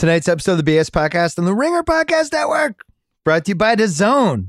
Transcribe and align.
Tonight's 0.00 0.28
episode 0.28 0.52
of 0.58 0.64
the 0.64 0.78
BS 0.78 0.88
Podcast 0.88 1.38
on 1.38 1.44
the 1.44 1.52
Ringer 1.52 1.82
Podcast 1.82 2.32
Network, 2.32 2.86
brought 3.22 3.44
to 3.44 3.50
you 3.50 3.54
by 3.54 3.76
DAZN, 3.76 4.48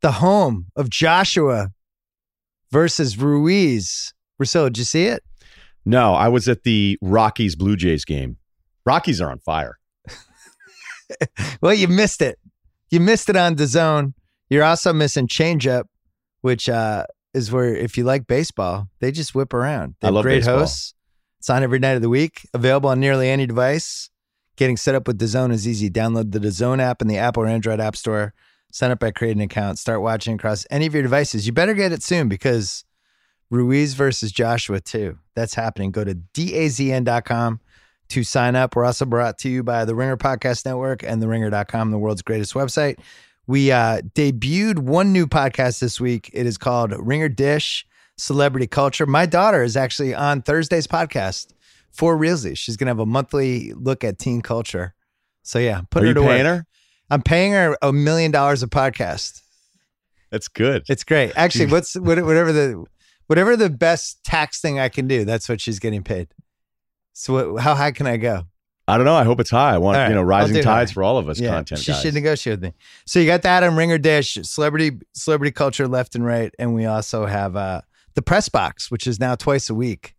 the 0.00 0.12
home 0.12 0.68
of 0.74 0.88
Joshua 0.88 1.72
versus 2.70 3.18
Ruiz. 3.18 4.14
Russillo, 4.42 4.68
did 4.68 4.78
you 4.78 4.84
see 4.84 5.04
it? 5.04 5.22
No, 5.84 6.14
I 6.14 6.28
was 6.28 6.48
at 6.48 6.62
the 6.62 6.96
Rockies 7.02 7.54
Blue 7.54 7.76
Jays 7.76 8.06
game. 8.06 8.38
Rockies 8.86 9.20
are 9.20 9.30
on 9.30 9.40
fire. 9.40 9.78
well, 11.60 11.74
you 11.74 11.86
missed 11.86 12.22
it. 12.22 12.38
You 12.88 13.00
missed 13.00 13.28
it 13.28 13.36
on 13.36 13.56
DAZN. 13.56 14.14
You're 14.48 14.64
also 14.64 14.94
missing 14.94 15.26
changeup, 15.26 15.84
which 16.40 16.70
uh, 16.70 17.04
is 17.34 17.52
where 17.52 17.76
if 17.76 17.98
you 17.98 18.04
like 18.04 18.26
baseball, 18.26 18.88
they 19.00 19.12
just 19.12 19.34
whip 19.34 19.52
around. 19.52 19.96
They 20.00 20.08
I 20.08 20.12
love 20.12 20.22
great 20.22 20.36
baseball. 20.38 20.60
hosts. 20.60 20.94
It's 21.40 21.50
on 21.50 21.62
every 21.62 21.78
night 21.78 21.96
of 21.96 22.00
the 22.00 22.08
week. 22.08 22.48
Available 22.54 22.88
on 22.88 23.00
nearly 23.00 23.28
any 23.28 23.44
device. 23.44 24.08
Getting 24.56 24.76
set 24.76 24.94
up 24.94 25.06
with 25.06 25.18
DAZN 25.18 25.52
is 25.52 25.66
easy. 25.66 25.90
Download 25.90 26.30
the 26.30 26.38
DAZN 26.38 26.80
app 26.80 27.02
in 27.02 27.08
the 27.08 27.18
Apple 27.18 27.42
or 27.42 27.46
Android 27.46 27.80
App 27.80 27.96
Store. 27.96 28.34
Sign 28.72 28.90
up 28.90 29.00
by 29.00 29.10
creating 29.10 29.40
an 29.40 29.46
account. 29.46 29.78
Start 29.78 30.00
watching 30.00 30.34
across 30.34 30.66
any 30.70 30.86
of 30.86 30.94
your 30.94 31.02
devices. 31.02 31.46
You 31.46 31.52
better 31.52 31.74
get 31.74 31.92
it 31.92 32.02
soon 32.02 32.28
because 32.28 32.84
Ruiz 33.50 33.94
versus 33.94 34.32
Joshua 34.32 34.80
too. 34.80 35.18
That's 35.34 35.54
happening. 35.54 35.90
Go 35.90 36.04
to 36.04 36.14
dazn.com 36.14 37.60
to 38.08 38.24
sign 38.24 38.56
up. 38.56 38.76
We're 38.76 38.84
also 38.84 39.04
brought 39.04 39.38
to 39.38 39.48
you 39.48 39.62
by 39.62 39.84
the 39.84 39.94
Ringer 39.94 40.16
Podcast 40.16 40.66
Network 40.66 41.02
and 41.02 41.22
the 41.22 41.28
ringer.com, 41.28 41.90
the 41.90 41.98
world's 41.98 42.22
greatest 42.22 42.54
website. 42.54 42.98
We 43.46 43.70
uh, 43.72 44.00
debuted 44.14 44.78
one 44.80 45.12
new 45.12 45.26
podcast 45.26 45.80
this 45.80 46.00
week. 46.00 46.30
It 46.32 46.46
is 46.46 46.58
called 46.58 46.94
Ringer 46.98 47.28
Dish 47.28 47.86
Celebrity 48.16 48.66
Culture. 48.66 49.06
My 49.06 49.26
daughter 49.26 49.62
is 49.62 49.76
actually 49.76 50.14
on 50.14 50.42
Thursday's 50.42 50.86
podcast 50.86 51.53
for 51.94 52.16
Realsy. 52.18 52.56
She's 52.58 52.76
going 52.76 52.86
to 52.86 52.90
have 52.90 52.98
a 52.98 53.06
monthly 53.06 53.72
look 53.72 54.04
at 54.04 54.18
teen 54.18 54.42
culture. 54.42 54.94
So 55.42 55.58
yeah, 55.58 55.82
put 55.90 56.02
Are 56.02 56.06
her 56.06 56.08
you 56.08 56.14
to 56.14 56.20
paying 56.20 56.44
work. 56.44 56.58
her? 56.58 56.66
I'm 57.10 57.22
paying 57.22 57.52
her 57.52 57.76
a 57.80 57.92
million 57.92 58.30
dollars 58.30 58.62
a 58.62 58.66
podcast. 58.66 59.40
That's 60.30 60.48
good. 60.48 60.84
It's 60.88 61.04
great. 61.04 61.32
Actually, 61.36 61.66
what's 61.66 61.94
whatever 61.94 62.52
the 62.52 62.84
whatever 63.28 63.56
the 63.56 63.70
best 63.70 64.24
tax 64.24 64.60
thing 64.60 64.78
I 64.80 64.88
can 64.88 65.06
do, 65.06 65.24
that's 65.24 65.48
what 65.48 65.60
she's 65.60 65.78
getting 65.78 66.02
paid. 66.02 66.28
So 67.12 67.56
how 67.56 67.74
high 67.74 67.92
can 67.92 68.06
I 68.06 68.16
go? 68.16 68.44
I 68.88 68.96
don't 68.96 69.06
know. 69.06 69.14
I 69.14 69.24
hope 69.24 69.40
it's 69.40 69.50
high. 69.50 69.74
I 69.74 69.78
want 69.78 69.96
right, 69.96 70.08
you 70.08 70.14
know 70.14 70.22
rising 70.22 70.62
tides 70.62 70.90
high. 70.90 70.94
for 70.94 71.02
all 71.04 71.16
of 71.16 71.28
us 71.28 71.40
content 71.40 71.80
she 71.80 71.92
guys. 71.92 72.02
should 72.02 72.14
negotiate 72.14 72.60
with 72.60 72.62
me. 72.64 72.74
So 73.06 73.18
you 73.18 73.26
got 73.26 73.42
that 73.42 73.62
on 73.62 73.76
Ringer 73.76 73.98
Dish, 73.98 74.36
celebrity 74.42 74.98
celebrity 75.12 75.52
culture 75.52 75.86
left 75.86 76.14
and 76.14 76.24
right, 76.24 76.52
and 76.58 76.74
we 76.74 76.84
also 76.84 77.26
have 77.26 77.56
uh, 77.56 77.82
the 78.14 78.22
press 78.22 78.48
box, 78.48 78.90
which 78.90 79.06
is 79.06 79.20
now 79.20 79.36
twice 79.36 79.70
a 79.70 79.74
week. 79.74 80.13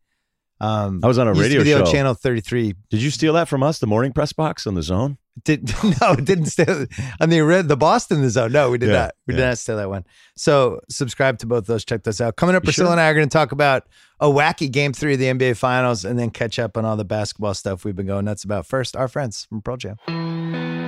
Um, 0.62 1.02
I 1.04 1.08
was 1.08 1.18
on 1.18 1.28
a 1.28 1.34
radio 1.34 1.64
show. 1.64 1.86
channel 1.92 2.14
thirty 2.14 2.42
three. 2.42 2.76
Did 2.90 3.02
you 3.02 3.10
steal 3.10 3.34
that 3.34 3.48
from 3.48 3.62
us? 3.64 3.80
The 3.80 3.88
morning 3.88 4.14
press 4.14 4.32
box 4.34 4.66
on 4.66 4.76
the 4.76 4.84
zone. 4.84 5.18
Did 5.44 5.70
no, 6.02 6.14
it 6.14 6.24
didn't 6.24 6.46
steal 6.46 6.86
on 7.20 7.30
the 7.30 7.64
the 7.68 7.76
Boston 7.76 8.22
the 8.22 8.30
zone. 8.30 8.54
No, 8.54 8.72
we 8.72 8.78
did 8.78 8.88
Yeah, 8.90 8.96
not. 9.00 9.16
We 9.28 9.34
did 9.34 9.42
not 9.42 9.58
steal 9.58 9.76
that 9.76 9.90
one. 9.90 10.06
So 10.38 10.80
subscribe 10.90 11.40
to 11.40 11.46
both 11.46 11.66
those. 11.66 11.84
Check 11.84 12.04
those 12.04 12.22
out. 12.22 12.38
Coming 12.38 12.56
up, 12.56 12.64
You 12.64 12.70
Russillo 12.72 12.76
sure? 12.76 12.92
and 12.92 13.02
I 13.02 13.10
are 13.10 13.14
going 13.14 13.28
to 13.28 13.34
talk 13.34 13.52
about 13.52 13.84
a 14.22 14.28
wacky 14.28 14.72
game 14.72 14.94
three 14.94 15.14
of 15.16 15.20
the 15.20 15.26
NBA 15.26 15.58
Finals, 15.58 16.06
and 16.06 16.18
then 16.18 16.30
catch 16.30 16.58
up 16.58 16.78
on 16.78 16.86
all 16.86 16.96
the 16.96 17.04
basketball 17.04 17.54
stuff 17.54 17.84
we've 17.84 17.96
been 17.98 18.08
going 18.08 18.24
nuts 18.24 18.46
about. 18.46 18.66
First, 18.66 18.96
our 18.96 19.10
friends 19.10 19.44
from 19.50 19.62
Pearl 19.62 19.76
Jam. 19.76 20.85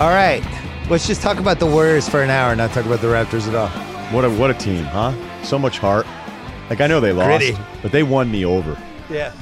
All 0.00 0.08
right, 0.08 0.42
let's 0.88 1.06
just 1.06 1.20
talk 1.20 1.38
about 1.38 1.58
the 1.58 1.66
Warriors 1.66 2.08
for 2.08 2.22
an 2.22 2.30
hour, 2.30 2.52
and 2.52 2.58
not 2.58 2.72
talk 2.72 2.86
about 2.86 3.02
the 3.02 3.08
Raptors 3.08 3.46
at 3.46 3.54
all. 3.54 3.68
What 4.14 4.24
a 4.24 4.30
what 4.30 4.50
a 4.50 4.54
team, 4.54 4.82
huh? 4.84 5.12
So 5.44 5.58
much 5.58 5.78
heart. 5.78 6.06
Like 6.70 6.80
I 6.80 6.86
know 6.86 7.00
they 7.00 7.12
lost, 7.12 7.28
Gritty. 7.28 7.58
but 7.82 7.92
they 7.92 8.02
won 8.02 8.30
me 8.30 8.46
over. 8.46 8.78
Yeah. 9.10 9.34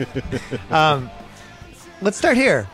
um, 0.70 1.10
let's 2.00 2.16
start 2.16 2.38
here. 2.38 2.66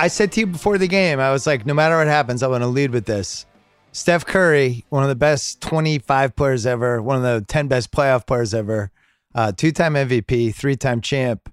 I 0.00 0.08
said 0.08 0.32
to 0.32 0.40
you 0.40 0.48
before 0.48 0.78
the 0.78 0.88
game, 0.88 1.20
I 1.20 1.30
was 1.30 1.46
like, 1.46 1.64
no 1.64 1.74
matter 1.74 1.96
what 1.96 2.08
happens, 2.08 2.42
I 2.42 2.48
want 2.48 2.64
to 2.64 2.68
lead 2.68 2.90
with 2.90 3.06
this. 3.06 3.46
Steph 3.92 4.26
Curry, 4.26 4.84
one 4.88 5.04
of 5.04 5.10
the 5.10 5.14
best 5.14 5.60
25 5.60 6.34
players 6.34 6.66
ever, 6.66 7.00
one 7.00 7.18
of 7.18 7.22
the 7.22 7.44
10 7.46 7.68
best 7.68 7.92
playoff 7.92 8.26
players 8.26 8.52
ever, 8.52 8.90
uh, 9.32 9.52
two 9.52 9.70
time 9.70 9.94
MVP, 9.94 10.52
three 10.56 10.74
time 10.74 11.02
champ, 11.02 11.51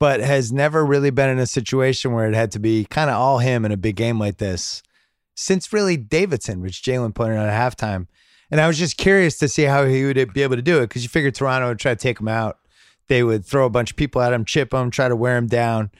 but 0.00 0.18
has 0.20 0.50
never 0.50 0.84
really 0.84 1.10
been 1.10 1.28
in 1.28 1.38
a 1.38 1.46
situation 1.46 2.12
where 2.12 2.26
it 2.26 2.34
had 2.34 2.50
to 2.50 2.58
be 2.58 2.86
kind 2.86 3.10
of 3.10 3.16
all 3.16 3.38
him 3.38 3.64
in 3.64 3.70
a 3.70 3.76
big 3.76 3.94
game 3.94 4.18
like 4.18 4.38
this 4.38 4.82
since 5.36 5.72
really 5.72 5.96
Davidson, 5.96 6.60
which 6.60 6.82
Jalen 6.82 7.14
pointed 7.14 7.38
out 7.38 7.48
at 7.48 7.78
halftime. 7.78 8.08
And 8.50 8.60
I 8.60 8.66
was 8.66 8.78
just 8.78 8.96
curious 8.96 9.38
to 9.38 9.48
see 9.48 9.62
how 9.62 9.84
he 9.84 10.04
would 10.04 10.32
be 10.32 10.42
able 10.42 10.56
to 10.56 10.62
do 10.62 10.78
it 10.78 10.88
because 10.88 11.02
you 11.02 11.08
figured 11.08 11.34
Toronto 11.34 11.68
would 11.68 11.78
try 11.78 11.94
to 11.94 12.00
take 12.00 12.18
him 12.18 12.28
out. 12.28 12.58
They 13.06 13.22
would 13.22 13.44
throw 13.44 13.66
a 13.66 13.70
bunch 13.70 13.92
of 13.92 13.96
people 13.96 14.20
at 14.22 14.32
him, 14.32 14.44
chip 14.44 14.74
him, 14.74 14.90
try 14.90 15.08
to 15.08 15.16
wear 15.16 15.36
him 15.36 15.46
down. 15.46 15.90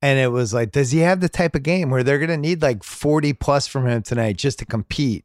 And 0.00 0.18
it 0.18 0.28
was 0.28 0.54
like, 0.54 0.70
does 0.70 0.92
he 0.92 1.00
have 1.00 1.20
the 1.20 1.28
type 1.28 1.54
of 1.54 1.62
game 1.62 1.90
where 1.90 2.02
they're 2.02 2.18
going 2.18 2.30
to 2.30 2.36
need 2.36 2.62
like 2.62 2.84
40 2.84 3.32
plus 3.32 3.66
from 3.66 3.86
him 3.86 4.02
tonight 4.02 4.36
just 4.36 4.58
to 4.60 4.64
compete? 4.64 5.24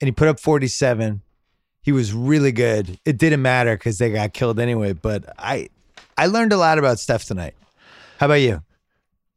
And 0.00 0.08
he 0.08 0.12
put 0.12 0.28
up 0.28 0.40
47. 0.40 1.20
He 1.82 1.92
was 1.92 2.12
really 2.12 2.52
good. 2.52 2.98
It 3.04 3.18
didn't 3.18 3.42
matter 3.42 3.76
because 3.76 3.98
they 3.98 4.10
got 4.10 4.32
killed 4.32 4.58
anyway. 4.58 4.94
But 4.94 5.32
I, 5.38 5.68
I 6.16 6.26
learned 6.26 6.52
a 6.52 6.56
lot 6.56 6.78
about 6.78 6.98
Steph 6.98 7.24
tonight. 7.24 7.54
How 8.18 8.26
about 8.26 8.34
you? 8.34 8.62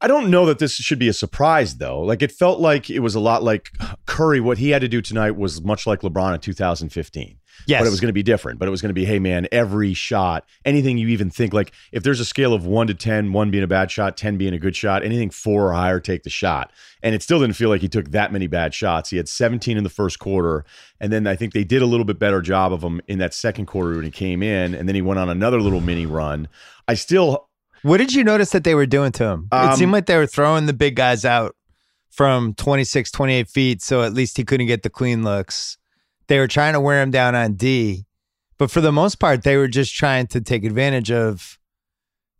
I 0.00 0.06
don't 0.06 0.30
know 0.30 0.44
that 0.46 0.58
this 0.58 0.74
should 0.74 0.98
be 0.98 1.08
a 1.08 1.14
surprise 1.14 1.76
though. 1.76 2.00
Like 2.00 2.20
it 2.20 2.30
felt 2.30 2.60
like 2.60 2.90
it 2.90 2.98
was 2.98 3.14
a 3.14 3.20
lot 3.20 3.42
like 3.42 3.70
Curry. 4.06 4.40
What 4.40 4.58
he 4.58 4.70
had 4.70 4.82
to 4.82 4.88
do 4.88 5.00
tonight 5.00 5.36
was 5.36 5.62
much 5.62 5.86
like 5.86 6.00
LeBron 6.00 6.34
in 6.34 6.40
2015. 6.40 7.38
Yes. 7.66 7.80
But 7.80 7.86
it 7.86 7.90
was 7.90 8.00
going 8.00 8.08
to 8.10 8.12
be 8.14 8.22
different. 8.22 8.58
But 8.58 8.68
it 8.68 8.70
was 8.70 8.82
going 8.82 8.90
to 8.90 8.94
be, 8.94 9.04
hey 9.04 9.18
man, 9.18 9.46
every 9.52 9.94
shot, 9.94 10.46
anything 10.64 10.98
you 10.98 11.08
even 11.08 11.30
think 11.30 11.52
like 11.54 11.72
if 11.92 12.02
there's 12.02 12.20
a 12.20 12.24
scale 12.24 12.52
of 12.52 12.66
one 12.66 12.86
to 12.88 12.94
10, 12.94 13.32
one 13.32 13.50
being 13.50 13.64
a 13.64 13.66
bad 13.66 13.90
shot, 13.90 14.16
10 14.16 14.36
being 14.36 14.52
a 14.54 14.58
good 14.58 14.76
shot, 14.76 15.02
anything 15.04 15.30
four 15.30 15.68
or 15.70 15.72
higher, 15.72 16.00
take 16.00 16.22
the 16.22 16.30
shot. 16.30 16.72
And 17.02 17.14
it 17.14 17.22
still 17.22 17.40
didn't 17.40 17.56
feel 17.56 17.68
like 17.68 17.80
he 17.80 17.88
took 17.88 18.10
that 18.10 18.32
many 18.32 18.46
bad 18.46 18.74
shots. 18.74 19.10
He 19.10 19.16
had 19.16 19.28
17 19.28 19.76
in 19.76 19.84
the 19.84 19.90
first 19.90 20.18
quarter. 20.18 20.64
And 21.00 21.12
then 21.12 21.26
I 21.26 21.36
think 21.36 21.52
they 21.52 21.64
did 21.64 21.82
a 21.82 21.86
little 21.86 22.04
bit 22.04 22.18
better 22.18 22.40
job 22.42 22.72
of 22.72 22.82
him 22.82 23.00
in 23.08 23.18
that 23.18 23.34
second 23.34 23.66
quarter 23.66 23.94
when 23.96 24.04
he 24.04 24.10
came 24.10 24.42
in. 24.42 24.74
And 24.74 24.88
then 24.88 24.94
he 24.94 25.02
went 25.02 25.18
on 25.20 25.28
another 25.28 25.60
little 25.60 25.80
mini 25.80 26.06
run. 26.06 26.48
I 26.88 26.94
still 26.94 27.48
What 27.82 27.98
did 27.98 28.12
you 28.14 28.24
notice 28.24 28.50
that 28.50 28.64
they 28.64 28.74
were 28.74 28.86
doing 28.86 29.12
to 29.12 29.24
him? 29.24 29.48
it 29.52 29.56
Um, 29.56 29.76
seemed 29.76 29.92
like 29.92 30.06
they 30.06 30.16
were 30.16 30.26
throwing 30.26 30.66
the 30.66 30.72
big 30.72 30.96
guys 30.96 31.24
out 31.24 31.54
from 32.10 32.54
26, 32.54 33.10
28 33.10 33.48
feet, 33.48 33.82
so 33.82 34.02
at 34.02 34.14
least 34.14 34.36
he 34.36 34.44
couldn't 34.44 34.66
get 34.68 34.82
the 34.84 34.90
clean 34.90 35.24
looks. 35.24 35.76
They 36.26 36.38
were 36.38 36.48
trying 36.48 36.72
to 36.72 36.80
wear 36.80 37.02
him 37.02 37.10
down 37.10 37.34
on 37.34 37.54
D, 37.54 38.06
but 38.58 38.70
for 38.70 38.80
the 38.80 38.92
most 38.92 39.16
part, 39.16 39.42
they 39.42 39.56
were 39.56 39.68
just 39.68 39.94
trying 39.94 40.26
to 40.28 40.40
take 40.40 40.64
advantage 40.64 41.10
of 41.10 41.58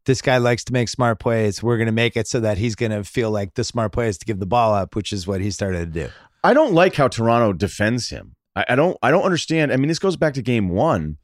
this 0.06 0.22
guy 0.22 0.38
likes 0.38 0.64
to 0.64 0.72
make 0.72 0.88
smart 0.88 1.18
plays. 1.18 1.62
We're 1.62 1.76
going 1.76 1.86
to 1.86 1.92
make 1.92 2.16
it 2.16 2.28
so 2.28 2.40
that 2.40 2.58
he's 2.58 2.74
going 2.74 2.92
to 2.92 3.04
feel 3.04 3.30
like 3.30 3.54
the 3.54 3.64
smart 3.64 3.92
play 3.92 4.08
is 4.08 4.18
to 4.18 4.26
give 4.26 4.38
the 4.38 4.46
ball 4.46 4.74
up, 4.74 4.94
which 4.94 5.12
is 5.12 5.26
what 5.26 5.40
he 5.40 5.50
started 5.50 5.92
to 5.92 6.06
do. 6.06 6.12
I 6.42 6.54
don't 6.54 6.74
like 6.74 6.94
how 6.94 7.08
Toronto 7.08 7.52
defends 7.52 8.10
him. 8.10 8.36
I, 8.54 8.64
I 8.70 8.76
don't. 8.76 8.96
I 9.02 9.10
don't 9.10 9.22
understand. 9.22 9.72
I 9.72 9.76
mean, 9.76 9.88
this 9.88 9.98
goes 9.98 10.16
back 10.16 10.34
to 10.34 10.42
game 10.42 10.68
one. 10.68 11.16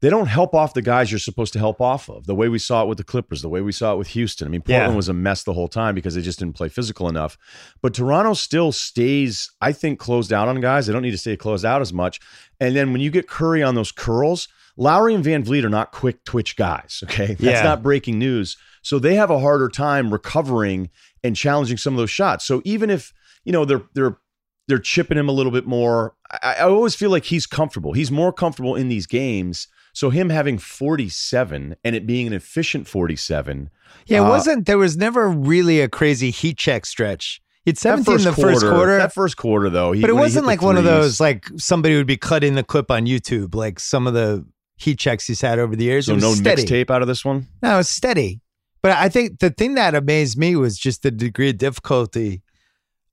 They 0.00 0.10
don't 0.10 0.26
help 0.28 0.54
off 0.54 0.74
the 0.74 0.82
guys 0.82 1.10
you're 1.10 1.18
supposed 1.18 1.52
to 1.54 1.58
help 1.58 1.80
off 1.80 2.08
of. 2.08 2.26
The 2.26 2.34
way 2.34 2.48
we 2.48 2.58
saw 2.58 2.82
it 2.84 2.88
with 2.88 2.98
the 2.98 3.04
Clippers, 3.04 3.42
the 3.42 3.48
way 3.48 3.60
we 3.60 3.72
saw 3.72 3.94
it 3.94 3.96
with 3.96 4.08
Houston. 4.08 4.46
I 4.46 4.50
mean, 4.50 4.62
Portland 4.62 4.92
Yeah. 4.92 4.96
was 4.96 5.08
a 5.08 5.12
mess 5.12 5.42
the 5.42 5.52
whole 5.54 5.66
time 5.68 5.94
because 5.94 6.14
they 6.14 6.22
just 6.22 6.38
didn't 6.38 6.54
play 6.56 6.68
physical 6.68 7.08
enough. 7.08 7.36
But 7.82 7.94
Toronto 7.94 8.34
still 8.34 8.70
stays, 8.70 9.50
I 9.60 9.72
think, 9.72 9.98
closed 9.98 10.32
out 10.32 10.46
on 10.48 10.60
guys. 10.60 10.86
They 10.86 10.92
don't 10.92 11.02
need 11.02 11.10
to 11.12 11.18
stay 11.18 11.36
closed 11.36 11.64
out 11.64 11.80
as 11.82 11.92
much. 11.92 12.20
And 12.60 12.76
then 12.76 12.92
when 12.92 13.00
you 13.00 13.10
get 13.10 13.28
Curry 13.28 13.62
on 13.62 13.74
those 13.74 13.90
curls, 13.92 14.46
Lowry 14.76 15.14
and 15.14 15.24
VanVleet 15.24 15.64
are 15.64 15.68
not 15.68 15.90
quick 15.90 16.22
twitch 16.24 16.54
guys. 16.56 17.00
Okay, 17.04 17.26
that's 17.28 17.40
Yeah. 17.42 17.62
not 17.64 17.82
breaking 17.82 18.18
news. 18.18 18.56
So 18.82 18.98
they 19.00 19.16
have 19.16 19.30
a 19.30 19.40
harder 19.40 19.68
time 19.68 20.12
recovering 20.12 20.90
and 21.24 21.34
challenging 21.34 21.76
some 21.76 21.94
of 21.94 21.98
those 21.98 22.10
shots. 22.10 22.44
So 22.44 22.62
even 22.64 22.88
if 22.90 23.12
you 23.44 23.52
know 23.52 23.64
they're 23.64 23.82
they're 23.94 24.18
they're 24.68 24.78
chipping 24.78 25.16
him 25.18 25.28
a 25.28 25.32
little 25.32 25.50
bit 25.50 25.66
more. 25.66 26.14
I, 26.30 26.56
I 26.58 26.60
always 26.64 26.94
feel 26.94 27.08
like 27.10 27.24
he's 27.24 27.46
comfortable. 27.46 27.94
He's 27.94 28.10
more 28.10 28.32
comfortable 28.34 28.76
in 28.76 28.88
these 28.88 29.06
games. 29.06 29.66
So 29.98 30.10
him 30.10 30.30
having 30.30 30.58
47 30.58 31.74
and 31.82 31.96
it 31.96 32.06
being 32.06 32.28
an 32.28 32.32
efficient 32.32 32.86
47. 32.86 33.68
Yeah, 34.06 34.18
it 34.18 34.20
uh, 34.20 34.28
wasn't. 34.28 34.66
There 34.66 34.78
was 34.78 34.96
never 34.96 35.28
really 35.28 35.80
a 35.80 35.88
crazy 35.88 36.30
heat 36.30 36.56
check 36.56 36.86
stretch. 36.86 37.42
It's 37.66 37.80
17 37.80 38.14
in 38.14 38.22
the 38.22 38.32
first 38.32 38.64
quarter. 38.64 38.96
That 38.96 39.12
first 39.12 39.36
quarter 39.36 39.68
though, 39.68 39.90
he, 39.90 40.00
but 40.00 40.08
it 40.08 40.12
wasn't 40.12 40.46
like 40.46 40.62
one 40.62 40.76
of 40.76 40.84
those 40.84 41.18
like 41.18 41.48
somebody 41.56 41.96
would 41.96 42.06
be 42.06 42.16
cutting 42.16 42.54
the 42.54 42.62
clip 42.62 42.92
on 42.92 43.06
YouTube, 43.06 43.56
like 43.56 43.80
some 43.80 44.06
of 44.06 44.14
the 44.14 44.46
heat 44.76 45.00
checks 45.00 45.26
he's 45.26 45.40
had 45.40 45.58
over 45.58 45.74
the 45.74 45.82
years. 45.82 46.06
So 46.06 46.14
no 46.14 46.32
mixtape 46.32 46.90
out 46.90 47.02
of 47.02 47.08
this 47.08 47.24
one. 47.24 47.48
No, 47.60 47.74
it 47.74 47.78
was 47.78 47.88
steady. 47.88 48.40
But 48.82 48.92
I 48.92 49.08
think 49.08 49.40
the 49.40 49.50
thing 49.50 49.74
that 49.74 49.96
amazed 49.96 50.38
me 50.38 50.54
was 50.54 50.78
just 50.78 51.02
the 51.02 51.10
degree 51.10 51.50
of 51.50 51.58
difficulty 51.58 52.42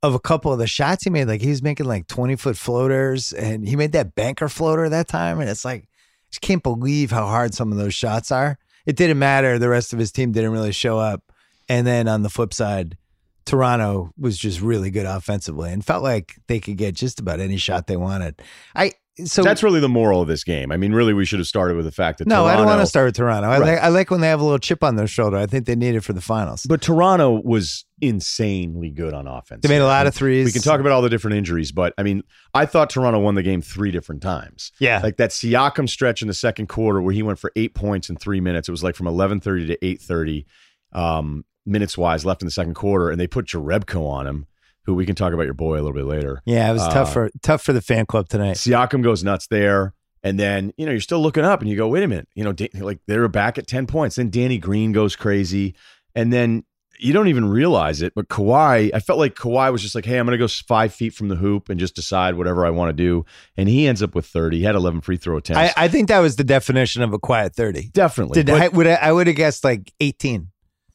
of 0.04 0.14
a 0.14 0.20
couple 0.20 0.54
of 0.54 0.60
the 0.60 0.68
shots 0.68 1.04
he 1.04 1.10
made. 1.10 1.28
Like 1.28 1.42
he 1.42 1.50
was 1.50 1.64
making 1.64 1.88
like 1.88 2.06
20 2.06 2.36
foot 2.36 2.58
floaters 2.58 3.34
and 3.34 3.68
he 3.68 3.76
made 3.76 3.94
that 3.94 4.14
banker 4.14 4.50
floater 4.50 4.88
that 4.88 5.08
time. 5.08 5.40
And 5.40 5.50
it's 5.50 5.66
like, 5.66 5.88
just 6.36 6.42
can't 6.42 6.64
believe 6.64 7.12
how 7.12 7.26
hard 7.28 7.54
some 7.54 7.72
of 7.72 7.78
those 7.78 7.94
shots 7.94 8.32
are. 8.32 8.58
it 8.86 8.96
didn't 8.98 9.18
matter. 9.20 9.58
The 9.58 9.70
rest 9.70 9.94
of 9.94 10.00
his 10.00 10.12
team 10.12 10.32
didn't 10.32 10.52
really 10.52 10.72
show 10.74 11.00
up. 11.00 11.32
And 11.70 11.88
then 11.88 12.08
on 12.08 12.22
the 12.24 12.30
flip 12.30 12.54
side, 12.54 12.98
Toronto 13.46 14.12
was 14.18 14.38
just 14.38 14.60
really 14.62 14.92
good 14.92 15.06
offensively 15.06 15.72
and 15.72 15.84
felt 15.84 16.04
like 16.04 16.36
they 16.48 16.60
could 16.60 16.78
get 16.78 16.94
just 16.94 17.20
about 17.20 17.40
any 17.40 17.58
shot 17.58 17.88
they 17.88 17.98
wanted. 17.98 18.42
I 18.76 18.92
so 19.24 19.44
That's 19.44 19.64
really 19.64 19.80
the 19.80 19.88
moral 19.88 20.22
of 20.22 20.28
this 20.28 20.44
game. 20.44 20.74
I 20.74 20.78
mean, 20.78 20.92
really, 20.92 21.14
we 21.14 21.24
should 21.24 21.40
have 21.40 21.48
started 21.48 21.78
with 21.78 21.86
the 21.86 21.92
fact 21.92 22.18
that 22.20 22.28
no, 22.28 22.46
I 22.46 22.58
don't 22.58 22.66
want 22.66 22.82
to 22.82 22.86
start 22.86 23.06
with 23.06 23.16
Toronto. 23.16 23.48
I 23.48 23.60
Right. 23.60 23.72
like 23.76 23.80
I 23.80 23.88
like 23.88 24.12
when 24.12 24.20
they 24.20 24.28
have 24.28 24.42
a 24.42 24.44
little 24.44 24.60
chip 24.60 24.84
on 24.84 24.98
their 24.98 25.08
shoulder. 25.08 25.38
I 25.38 25.46
think 25.46 25.66
they 25.68 25.76
need 25.76 25.96
it 25.96 26.02
for 26.02 26.12
the 26.12 26.20
finals. 26.22 26.66
But 26.68 26.82
Toronto 26.82 27.42
was 27.42 27.85
insanely 28.02 28.90
good 28.90 29.14
on 29.14 29.28
offense. 29.28 29.62
They 29.62 29.70
made 29.70 29.82
a 29.82 29.86
lot 29.86 30.08
of 30.08 30.14
threes. 30.14 30.46
We 30.46 30.52
can 30.52 30.62
talk 30.62 30.80
about 30.80 30.92
all 30.92 31.02
the 31.02 31.10
different 31.10 31.38
injuries, 31.38 31.72
but 31.72 31.94
I 31.98 32.04
mean, 32.04 32.24
I 32.54 32.66
thought 32.66 32.90
Toronto 32.90 33.20
won 33.20 33.36
the 33.36 33.44
game 33.44 33.62
three 33.62 33.92
different 33.92 34.22
times. 34.22 34.72
Yeah. 34.80 35.00
Like 35.02 35.18
that 35.18 35.32
Siakam 35.32 35.90
stretch 35.90 36.22
in 36.22 36.28
the 36.28 36.34
second 36.34 36.68
quarter 36.68 37.02
where 37.02 37.14
he 37.14 37.24
went 37.24 37.40
for 37.40 37.52
eight 37.56 37.74
points 37.74 38.10
in 38.10 38.18
three 38.18 38.42
minutes. 38.42 38.68
It 38.68 38.72
was 38.72 38.84
like 38.84 38.96
from 38.96 39.08
eleven 39.08 39.40
thirty 39.40 39.68
to 39.68 39.86
eight 39.86 40.02
thirty, 40.02 40.46
um, 40.92 41.46
minutes 41.66 41.98
wise 41.98 42.26
left 42.26 42.42
in 42.42 42.48
the 42.48 42.52
second 42.52 42.76
quarter, 42.76 43.10
and 43.10 43.20
they 43.20 43.28
put 43.28 43.46
Jerebko 43.46 44.08
on 44.08 44.28
him, 44.28 44.46
who 44.86 44.94
we 44.94 45.06
can 45.06 45.16
talk 45.16 45.34
about 45.34 45.44
your 45.44 45.54
boy 45.54 45.76
a 45.76 45.82
little 45.82 45.94
bit 45.94 46.06
later. 46.06 46.42
yeah, 46.46 46.70
it 46.70 46.74
was 46.74 46.82
uh, 46.84 46.92
tough 46.92 47.14
for 47.14 47.30
tough 47.42 47.62
for 47.62 47.74
the 47.74 47.82
fan 47.82 48.06
club 48.06 48.30
tonight. 48.30 48.58
Siakam 48.58 49.04
goes 49.04 49.24
nuts 49.24 49.48
there. 49.48 49.94
And 50.24 50.40
then, 50.40 50.74
you 50.76 50.88
know, 50.88 50.92
you're 50.92 51.02
still 51.02 51.22
looking 51.22 51.44
up 51.44 51.62
and 51.62 51.70
you 51.70 51.78
go, 51.78 51.88
wait 51.88 52.02
a 52.02 52.08
minute, 52.08 52.28
you 52.34 52.44
know, 52.44 52.56
like 52.80 53.00
they're 53.06 53.28
back 53.28 53.60
at 53.60 53.68
10 53.68 53.86
points. 53.86 54.16
Then 54.16 54.32
Danny 54.32 54.58
Green 54.58 54.92
goes 54.92 55.16
crazy. 55.16 55.76
And 56.16 56.34
then 56.34 56.64
you 57.00 57.14
don't 57.14 57.28
even 57.28 57.46
realize 57.48 58.02
it. 58.02 58.14
But 58.16 58.28
Kawhi, 58.30 58.92
I 58.94 59.00
felt 59.00 59.20
like 59.20 59.36
Kawhi 59.36 59.72
was 59.72 59.82
just 59.82 59.96
like, 59.96 60.06
hey, 60.06 60.18
I'm 60.18 60.26
going 60.26 60.38
to 60.38 60.44
go 60.44 60.48
five 60.48 60.94
feet 60.94 61.14
from 61.14 61.28
the 61.28 61.36
hoop 61.36 61.70
and 61.70 61.80
just 61.80 61.96
decide 61.96 62.36
whatever 62.36 62.66
I 62.66 62.70
want 62.70 62.90
to 62.90 62.94
do. 62.94 63.26
And 63.58 63.68
he 63.70 63.88
ends 63.88 64.02
up 64.04 64.16
with 64.16 64.26
30. 64.26 64.58
He 64.58 64.64
had 64.64 64.76
11 64.76 65.02
free 65.02 65.18
throw 65.18 65.38
attempts. 65.38 65.74
I, 65.78 65.86
I 65.86 65.88
think 65.88 66.08
that 66.10 66.20
was 66.20 66.36
the 66.36 66.44
definition 66.44 67.02
of 67.02 67.14
a 67.14 67.20
quiet 67.20 67.56
thirty. 67.56 67.90
Definitely. 67.94 68.36
Did 68.36 68.48
but, 68.48 68.62
I 68.62 68.68
would 68.70 68.88
I, 68.88 69.12
would 69.12 69.28
have 69.28 69.36
guessed 69.36 69.64
like 69.64 69.94
eighteen. 70.00 70.50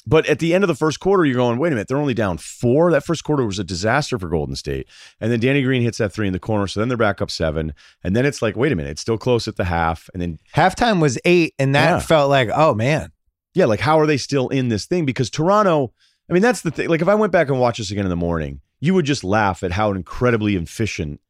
but 0.06 0.26
at 0.26 0.38
the 0.38 0.54
end 0.54 0.64
of 0.64 0.68
the 0.68 0.74
first 0.74 0.98
quarter, 1.00 1.24
you're 1.24 1.36
going, 1.36 1.58
wait 1.58 1.68
a 1.68 1.70
minute, 1.74 1.88
they're 1.88 1.98
only 1.98 2.14
down 2.14 2.38
four. 2.38 2.90
That 2.90 3.04
first 3.04 3.22
quarter 3.24 3.44
was 3.44 3.58
a 3.58 3.64
disaster 3.64 4.18
for 4.18 4.28
Golden 4.28 4.56
State. 4.56 4.86
And 5.20 5.30
then 5.30 5.40
Danny 5.40 5.62
Green 5.62 5.82
hits 5.82 5.98
that 5.98 6.12
three 6.12 6.26
in 6.26 6.32
the 6.32 6.38
corner. 6.38 6.66
So 6.66 6.80
then 6.80 6.88
they're 6.88 6.96
back 6.98 7.20
up 7.20 7.30
seven. 7.30 7.74
And 8.02 8.16
then 8.16 8.24
it's 8.26 8.40
like, 8.42 8.56
wait 8.56 8.72
a 8.72 8.76
minute, 8.76 8.90
it's 8.92 9.02
still 9.02 9.18
close 9.18 9.46
at 9.46 9.56
the 9.56 9.64
half. 9.64 10.08
And 10.14 10.20
then 10.22 10.38
Halftime 10.54 11.00
was 11.00 11.18
eight, 11.24 11.54
and 11.58 11.74
that 11.74 11.90
Yeah. 11.90 11.98
felt 12.00 12.30
like 12.30 12.48
oh 12.54 12.74
man. 12.74 13.12
Yeah, 13.54 13.64
like 13.64 13.80
how 13.80 13.98
are 13.98 14.06
they 14.06 14.16
still 14.16 14.48
in 14.48 14.68
this 14.68 14.86
thing? 14.86 15.04
Because 15.04 15.30
Toronto, 15.30 15.92
I 16.28 16.32
mean, 16.32 16.42
that's 16.42 16.60
the 16.62 16.70
thing. 16.70 16.88
Like 16.88 17.02
if 17.02 17.08
I 17.08 17.14
went 17.14 17.32
back 17.32 17.48
and 17.48 17.60
watched 17.60 17.78
this 17.78 17.90
again 17.90 18.04
in 18.04 18.10
the 18.10 18.16
morning, 18.16 18.60
you 18.80 18.94
would 18.94 19.04
just 19.04 19.24
laugh 19.24 19.62
at 19.62 19.72
how 19.72 19.90
incredibly 19.92 20.56
efficient. 20.56 21.20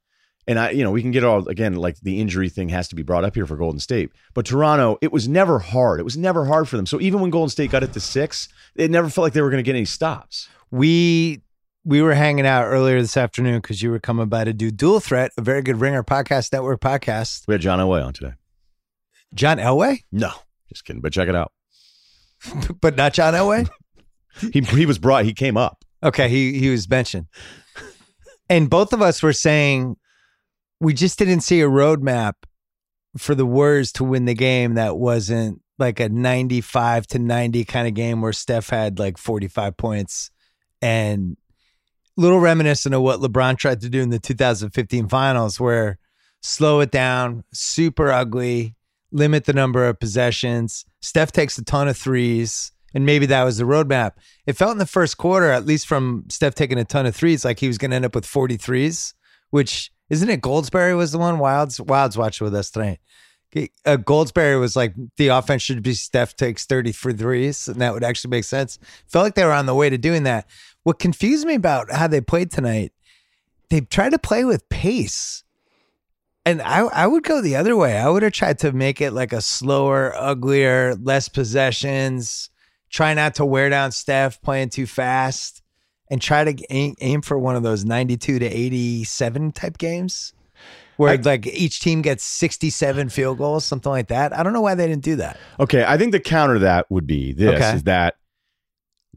And 0.47 0.59
I, 0.59 0.71
you 0.71 0.83
know, 0.83 0.91
we 0.91 1.03
can 1.03 1.11
get 1.11 1.25
all 1.25 1.47
again, 1.49 1.77
like 1.77 2.01
the 2.01 2.21
injury 2.21 2.49
thing 2.49 2.69
has 2.71 2.89
to 2.89 2.95
be 2.95 3.03
brought 3.03 3.25
up 3.25 3.35
here 3.35 3.47
for 3.47 3.57
Golden 3.57 3.81
State. 3.81 4.11
But 4.35 4.47
Toronto, 4.47 4.99
it 5.01 5.13
was 5.13 5.29
never 5.29 5.59
hard. 5.59 6.01
It 6.01 6.05
was 6.05 6.17
never 6.17 6.47
hard 6.47 6.69
for 6.69 6.77
them. 6.77 6.87
So 6.87 7.01
even 7.01 7.21
when 7.21 7.31
Golden 7.31 7.51
State 7.51 7.71
got 7.71 7.83
it 7.83 7.93
to 7.93 8.01
six, 8.01 8.49
it 8.75 8.91
never 8.91 9.09
felt 9.09 9.23
like 9.25 9.33
they 9.33 9.43
were 9.43 9.51
going 9.51 9.63
to 9.63 9.69
get 9.69 9.77
any 9.77 9.85
stops. 9.85 10.49
We 10.71 11.43
we 11.85 12.03
were 12.03 12.15
hanging 12.15 12.47
out 12.47 12.67
earlier 12.67 13.01
this 13.01 13.17
afternoon 13.17 13.61
because 13.61 13.83
you 13.83 13.91
were 13.91 14.01
coming 14.01 14.29
by 14.29 14.45
to 14.45 14.53
do 14.53 14.71
Dual 14.71 15.01
Threat, 15.01 15.33
a 15.39 15.43
very 15.43 15.63
good 15.63 15.81
Ringer 15.81 16.03
podcast 16.03 16.53
network 16.53 16.81
podcast. 16.81 17.47
We 17.49 17.55
had 17.55 17.61
John 17.61 17.79
Elway 17.79 18.05
on 18.05 18.13
today. 18.13 18.35
John 19.35 19.59
Elway, 19.59 20.03
No, 20.11 20.33
just 20.69 20.85
kidding. 20.85 21.01
But 21.01 21.13
check 21.13 21.29
it 21.29 21.37
out. 21.37 21.53
but 22.81 22.97
not 22.97 23.13
John 23.13 23.35
Elway. 23.35 23.69
He 24.53 24.61
he 24.61 24.87
was 24.87 24.97
brought. 24.97 25.25
He 25.25 25.35
came 25.35 25.57
up. 25.57 25.85
Okay, 26.05 26.29
he 26.29 26.59
he 26.59 26.71
was 26.71 26.89
mentioned, 26.89 27.27
and 28.49 28.71
both 28.71 28.93
of 28.93 29.03
us 29.03 29.25
were 29.25 29.33
saying 29.33 29.97
we 30.79 30.95
just 30.95 31.19
didn't 31.19 31.41
see 31.41 31.61
a 31.61 31.69
roadmap 31.69 32.35
for 33.19 33.35
the 33.35 33.45
Warriors 33.45 33.91
to 33.95 34.05
win 34.05 34.27
the 34.27 34.35
game 34.35 34.75
that 34.75 34.97
wasn't 34.97 35.61
like 35.79 35.99
a 35.99 36.09
ninety-five 36.09 37.09
to 37.09 37.19
ninety 37.19 37.65
kind 37.65 37.89
of 37.89 37.95
game 37.95 38.23
where 38.23 38.33
Steph 38.33 38.71
had 38.71 39.01
like 39.01 39.19
forty-five 39.19 39.77
points, 39.77 40.31
and 40.81 41.37
little 42.17 42.41
reminiscent 42.41 42.95
of 42.95 43.03
what 43.03 43.21
LeBron 43.21 43.57
tried 43.57 43.81
to 43.81 43.89
do 43.89 44.01
in 44.01 44.11
the 44.11 44.19
2015 44.19 45.09
Finals, 45.09 45.59
where 45.59 45.99
slow 46.43 46.81
it 46.81 46.91
down, 46.91 47.45
super 47.53 48.11
ugly, 48.11 48.77
limit 49.11 49.47
the 49.47 49.53
number 49.53 49.89
of 49.89 49.99
possessions. 49.99 50.85
Steph 51.01 51.33
takes 51.33 51.59
a 51.59 51.65
ton 51.65 51.89
of 51.89 51.97
threes, 51.97 52.73
and 52.95 53.07
maybe 53.07 53.27
that 53.27 53.45
was 53.45 53.59
the 53.59 53.65
roadmap. 53.65 54.13
It 54.47 54.55
felt 54.55 54.73
in 54.73 54.79
the 54.79 54.87
first 54.87 55.17
quarter, 55.17 55.51
at 55.51 55.67
least 55.67 55.87
from 55.87 56.25
Steph 56.29 56.55
taking 56.55 56.79
a 56.79 56.85
ton 56.85 57.07
of 57.07 57.17
threes, 57.17 57.45
like 57.45 57.61
he 57.61 57.69
was 57.69 57.79
going 57.79 57.91
to 57.91 57.97
end 57.97 58.05
up 58.05 58.15
with 58.15 58.27
43s, 58.27 59.15
which 59.51 59.91
isn't 60.11 60.29
it 60.29 60.43
Goldsberry 60.43 60.97
was 60.97 61.13
the 61.13 61.19
one? 61.19 61.39
Wilds 61.39 61.81
Wilds 61.81 62.19
watched 62.19 62.41
with 62.41 62.55
us 62.55 62.71
tonight. 62.71 62.99
Uh, 63.57 63.97
Goldsberry 63.97 64.61
was 64.61 64.77
like 64.77 64.95
the 65.17 65.29
offense 65.29 65.63
should 65.63 65.83
be 65.83 65.95
Steph 65.95 66.37
takes 66.37 66.67
30 66.67 66.93
for 66.93 67.13
threes, 67.13 67.69
and 67.69 67.81
that 67.81 67.93
would 67.95 68.05
actually 68.05 68.31
make 68.31 68.45
sense. 68.45 68.79
Felt 69.09 69.25
like 69.25 69.35
they 69.35 69.45
were 69.45 69.53
on 69.53 69.67
the 69.67 69.75
way 69.75 69.89
to 69.91 69.99
doing 69.99 70.25
that. 70.25 70.49
What 70.83 70.99
confused 70.99 71.47
me 71.47 71.55
about 71.55 71.91
how 71.91 72.07
they 72.07 72.21
played 72.21 72.51
tonight, 72.51 72.93
they 73.69 73.81
tried 73.81 74.11
to 74.11 74.19
play 74.19 74.45
with 74.45 74.69
pace. 74.69 75.45
And 76.51 76.63
I, 76.63 76.81
I 76.81 77.07
would 77.07 77.23
go 77.23 77.41
the 77.41 77.55
other 77.55 77.77
way. 77.77 77.97
I 77.97 78.09
would 78.09 78.25
have 78.25 78.33
tried 78.33 78.59
to 78.61 78.73
make 78.73 79.01
it 79.01 79.13
like 79.13 79.33
a 79.33 79.41
slower, 79.41 80.13
uglier, 80.17 80.97
less 80.97 81.29
possessions, 81.29 82.51
try 82.91 83.15
not 83.15 83.37
to 83.37 83.45
wear 83.45 83.69
down 83.71 83.93
Steph 83.93 84.43
playing 84.43 84.71
too 84.71 84.87
fast, 84.87 85.63
and 86.11 86.21
try 86.21 86.43
to 86.43 86.65
aim, 86.71 86.97
aim 87.01 87.23
for 87.23 87.39
one 87.39 87.55
of 87.55 87.63
those 87.63 87.85
92 87.85 88.41
to 88.41 88.47
87 88.47 89.53
type 89.53 89.79
games 89.79 90.33
where 90.97 91.13
I- 91.13 91.21
like 91.23 91.47
each 91.47 91.81
team 91.81 92.03
gets 92.03 92.25
67 92.25 93.09
field 93.11 93.39
goals, 93.39 93.65
something 93.65 93.91
like 93.91 94.09
that. 94.09 94.37
I 94.37 94.43
don't 94.43 94.53
know 94.53 94.61
why 94.61 94.75
they 94.75 94.89
didn't 94.89 95.05
do 95.05 95.17
that. 95.17 95.39
Okay, 95.61 95.85
I 95.87 95.97
think 95.97 96.11
the 96.13 96.21
counter 96.21 96.55
to 96.55 96.61
that 96.61 96.91
would 96.91 97.07
be 97.07 97.33
this: 97.33 97.55
Okay. 97.55 97.77
is 97.77 97.85
that 97.85 98.17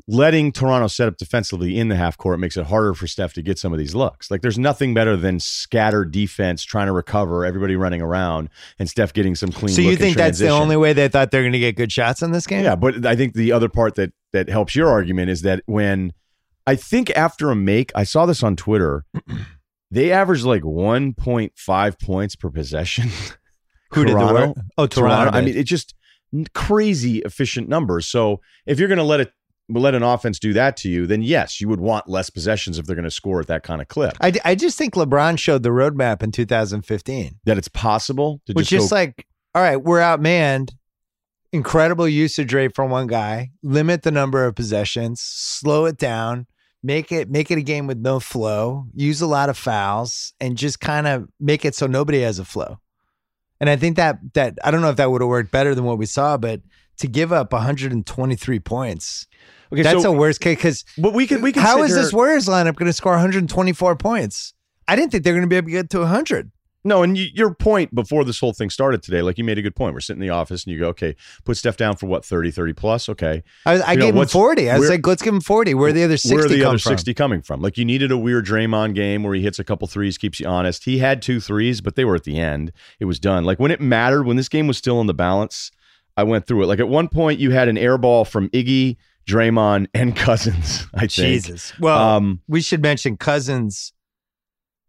letting 0.07 0.51
Toronto 0.51 0.88
set 0.88 1.07
up 1.07 1.18
defensively 1.18 1.78
in 1.78 1.88
the 1.88 1.95
half 1.95 2.18
court 2.18 2.40
makes 2.40 2.57
it 2.57 2.66
harder 2.66 2.94
for 2.94 3.07
Steph 3.07 3.34
to 3.34 3.42
get 3.42 3.57
some 3.57 3.72
of 3.72 3.80
these 3.80 3.95
looks. 3.95 4.30
Like, 4.31 4.42
there's 4.42 4.60
nothing 4.60 4.94
better 4.94 5.16
than 5.16 5.40
scattered 5.40 6.12
defense 6.12 6.63
trying 6.63 6.88
to 6.88 6.92
recover, 6.92 7.45
everybody 7.45 7.75
running 7.75 8.01
around, 8.01 8.50
and 8.80 8.90
Steph 8.90 9.13
getting 9.13 9.36
some 9.36 9.51
clean. 9.51 9.74
So 9.74 9.81
you 9.81 9.95
think 9.95 10.18
that's 10.18 10.40
the 10.40 10.50
only 10.50 10.78
way 10.78 10.94
they 10.94 11.07
thought 11.07 11.31
they're 11.31 11.44
going 11.44 11.54
to 11.54 11.60
get 11.60 11.75
good 11.75 11.92
shots 11.92 12.22
in 12.22 12.31
this 12.31 12.48
game? 12.48 12.63
Yeah, 12.63 12.75
but 12.75 13.06
I 13.06 13.16
think 13.16 13.34
the 13.34 13.51
other 13.51 13.69
part 13.69 13.95
that 13.95 14.13
that 14.34 14.50
helps 14.50 14.75
your 14.75 14.90
argument 14.90 15.30
is 15.30 15.44
that 15.44 15.62
when 15.68 16.12
I 16.66 16.75
think 16.75 17.10
after 17.12 17.51
a 17.51 17.56
make, 17.56 17.92
I 17.95 18.04
saw 18.04 18.25
this 18.25 18.44
on 18.44 18.56
Twitter, 18.56 19.06
they 19.92 20.12
averaged 20.12 20.44
like 20.44 20.63
1.5 20.63 22.01
points 22.01 22.36
per 22.36 22.50
possession. 22.50 23.10
Who 23.94 24.06
did 24.06 24.16
the 24.16 24.19
Toronto? 24.19 24.48
work? 24.48 24.57
Oh, 24.78 24.88
Toronto. 24.88 25.38
I 25.38 25.42
mean, 25.42 25.56
it's 25.56 25.69
just 25.69 25.94
crazy 26.56 27.19
efficient 27.19 27.69
numbers. 27.69 28.07
So 28.07 28.42
if 28.66 28.80
you're 28.80 28.88
going 28.88 28.98
to 28.98 29.04
let 29.04 29.19
it 29.19 29.31
let 29.69 29.95
an 29.95 30.04
offense 30.04 30.39
do 30.39 30.54
that 30.54 30.77
to 30.77 30.89
you, 30.89 31.07
then 31.07 31.21
yes, 31.21 31.61
you 31.61 31.68
would 31.69 31.80
want 31.80 32.07
less 32.07 32.30
possessions 32.30 32.78
if 32.78 32.85
they're 32.85 32.95
going 32.95 33.04
to 33.04 33.11
score 33.11 33.40
at 33.40 33.47
that 33.47 33.64
kind 33.64 33.81
of 33.81 33.87
clip. 33.87 34.16
I, 34.19 34.33
I 34.44 34.56
just 34.56 34.78
think 34.78 34.94
LeBron 34.95 35.40
showed 35.40 35.64
the 35.64 35.69
roadmap 35.69 36.21
in 36.21 36.31
2015, 36.31 37.40
That 37.45 37.57
it's 37.57 37.68
possible 37.69 38.42
to 38.45 38.54
which 38.54 38.69
just 38.69 38.85
is 38.85 38.90
go, 38.90 38.95
like, 38.95 39.28
all 39.56 39.61
right, 39.61 39.78
we're 39.78 39.99
outmanned. 39.99 40.73
Incredible 41.52 42.07
usage 42.07 42.52
rate 42.54 42.76
from 42.76 42.90
one 42.90 43.07
guy. 43.07 43.52
Limit 43.61 44.02
the 44.02 44.11
number 44.11 44.45
of 44.45 44.56
possessions. 44.56 45.21
Slow 45.21 45.85
it 45.85 45.97
down. 45.97 46.47
Make 46.81 47.11
it 47.11 47.30
make 47.30 47.52
it 47.52 47.57
a 47.57 47.61
game 47.61 47.87
with 47.87 47.99
no 47.99 48.19
flow. 48.19 48.87
Use 48.94 49.21
a 49.21 49.28
lot 49.28 49.49
of 49.49 49.57
fouls 49.57 50.33
and 50.42 50.57
just 50.57 50.80
kind 50.80 51.07
of 51.07 51.30
make 51.40 51.64
it 51.64 51.76
so 51.76 51.87
nobody 51.87 52.21
has 52.21 52.40
a 52.40 52.45
flow. 52.45 52.80
And 53.59 53.69
I 53.69 53.78
think 53.78 53.95
that 53.95 54.18
that 54.33 54.57
I 54.64 54.71
don't 54.71 54.81
know 54.81 54.90
if 54.90 54.97
that 54.97 55.11
would 55.11 55.21
have 55.21 55.30
worked 55.30 55.52
better 55.52 55.76
than 55.76 55.85
what 55.85 55.99
we 55.99 56.07
saw, 56.07 56.37
but 56.37 56.61
to 56.97 57.07
give 57.07 57.31
up 57.31 57.52
123 57.54 58.59
points, 58.59 59.28
okay, 59.71 59.81
that's 59.81 60.04
so, 60.04 60.14
a 60.14 60.18
worst 60.18 60.42
case. 60.42 60.57
Because 60.57 60.85
but 60.97 61.14
we 61.14 61.28
could 61.28 61.42
we 61.42 61.52
could 61.52 61.64
How 61.64 61.83
is 61.83 61.92
here- 61.92 62.02
this 62.02 62.14
Warriors 62.14 62.47
lineup 62.47 62.76
going 62.76 62.88
to 62.88 62.94
score 62.94 63.14
124 63.14 63.95
points? 63.95 64.54
I 64.88 64.95
didn't 64.95 65.12
think 65.12 65.23
they're 65.23 65.33
going 65.33 65.44
to 65.44 65.47
be 65.47 65.56
able 65.56 65.68
to 65.68 65.71
get 65.71 65.90
to 65.92 66.00
100. 66.00 66.52
No, 66.85 67.02
and 67.02 67.18
you, 67.18 67.28
your 67.33 67.54
point 67.54 67.95
before 67.95 68.26
this 68.26 68.40
whole 68.40 68.52
thing 68.52 68.69
started 68.69 69.02
today, 69.02 69.21
like 69.21 69.38
you 69.38 69.44
made 69.44 69.57
a 69.57 69.62
good 69.62 69.76
point. 69.76 69.94
We're 69.94 70.02
sitting 70.02 70.21
in 70.21 70.28
the 70.28 70.33
office 70.33 70.66
and 70.66 70.73
you 70.73 70.80
go, 70.80 70.90
okay, 70.90 71.16
put 71.45 71.56
Steph 71.56 71.78
down 71.78 71.95
for 71.95 72.07
what, 72.07 72.26
30, 72.26 72.52
30 72.52 72.73
plus? 72.73 73.07
Okay. 73.07 73.42
I, 73.66 73.80
I 73.80 73.92
You 73.94 74.00
know, 74.00 74.06
gave 74.07 74.16
him 74.16 74.28
40. 74.28 74.69
I 74.69 74.78
was 74.78 74.90
like, 74.90 75.07
let's 75.07 75.21
give 75.21 75.33
him 75.33 75.40
40. 75.40 75.73
Where 75.76 75.90
are 75.90 75.94
the 75.94 76.04
other 76.04 76.18
60 76.18 76.35
Where 76.35 76.45
are 76.45 76.50
the 76.50 76.66
other 76.66 76.78
from? 76.78 76.92
60 76.92 77.14
coming 77.14 77.42
from? 77.42 77.62
Like 77.62 77.78
you 77.78 77.85
needed 77.85 78.12
a 78.12 78.18
weird 78.18 78.45
Draymond 78.45 78.95
game 78.95 79.23
where 79.23 79.33
he 79.33 79.42
hits 79.42 79.59
a 79.59 79.64
couple 79.64 79.88
threes, 79.88 80.18
keeps 80.18 80.42
you 80.42 80.47
honest. 80.47 80.83
He 80.83 80.97
had 80.97 81.21
two 81.21 81.40
threes, 81.40 81.80
but 81.80 81.95
they 81.95 82.04
were 82.04 82.16
at 82.16 82.26
the 82.26 82.38
end. 82.38 82.73
It 83.00 83.06
was 83.06 83.18
done. 83.18 83.45
Like 83.45 83.59
when 83.59 83.71
it 83.71 83.80
mattered, 83.80 84.23
when 84.23 84.35
this 84.35 84.50
game 84.50 84.68
was 84.68 84.78
still 84.78 85.00
in 85.00 85.07
the 85.07 85.14
balance, 85.14 85.71
I 86.17 86.23
went 86.23 86.45
through 86.47 86.63
it. 86.63 86.65
Like 86.67 86.79
at 86.79 86.87
one 86.87 87.07
point, 87.07 87.39
you 87.39 87.51
had 87.51 87.67
an 87.67 87.77
air 87.77 87.97
ball 87.97 88.23
from 88.25 88.49
Iggy, 88.49 88.97
Draymond, 89.27 89.87
and 89.93 90.15
Cousins, 90.27 90.85
I 90.93 91.01
think. 91.01 91.11
Jesus. 91.11 91.73
Well, 91.79 91.97
Um, 91.97 92.41
we 92.47 92.61
should 92.61 92.81
mention 92.81 93.17
Cousins, 93.17 93.93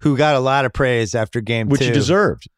who 0.00 0.16
got 0.16 0.34
a 0.34 0.40
lot 0.40 0.64
of 0.64 0.72
praise 0.72 1.14
after 1.14 1.40
game 1.40 1.68
which 1.68 1.80
two, 1.80 1.86
he 1.86 1.92
deserved. 1.92 2.48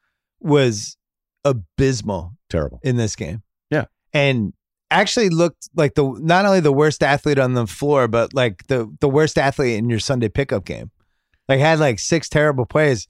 was 0.40 0.96
abysmal 1.44 2.32
Terrible. 2.50 2.80
in 2.82 2.96
this 2.96 3.14
game. 3.16 3.42
Yeah. 3.70 3.84
And 4.12 4.52
actually 4.90 5.28
looked 5.28 5.68
like 5.74 5.94
the 5.94 6.04
not 6.20 6.44
only 6.46 6.60
the 6.60 6.72
worst 6.72 7.02
athlete 7.02 7.38
on 7.38 7.54
the 7.54 7.66
floor, 7.66 8.08
but 8.08 8.34
like 8.34 8.66
the 8.66 8.92
the 9.00 9.08
worst 9.08 9.38
athlete 9.38 9.76
in 9.78 9.88
your 9.90 9.98
Sunday 9.98 10.28
pickup 10.28 10.64
game. 10.64 10.90
Like 11.48 11.60
had 11.60 11.78
like 11.78 11.98
six 11.98 12.28
terrible 12.28 12.66
plays. 12.66 13.06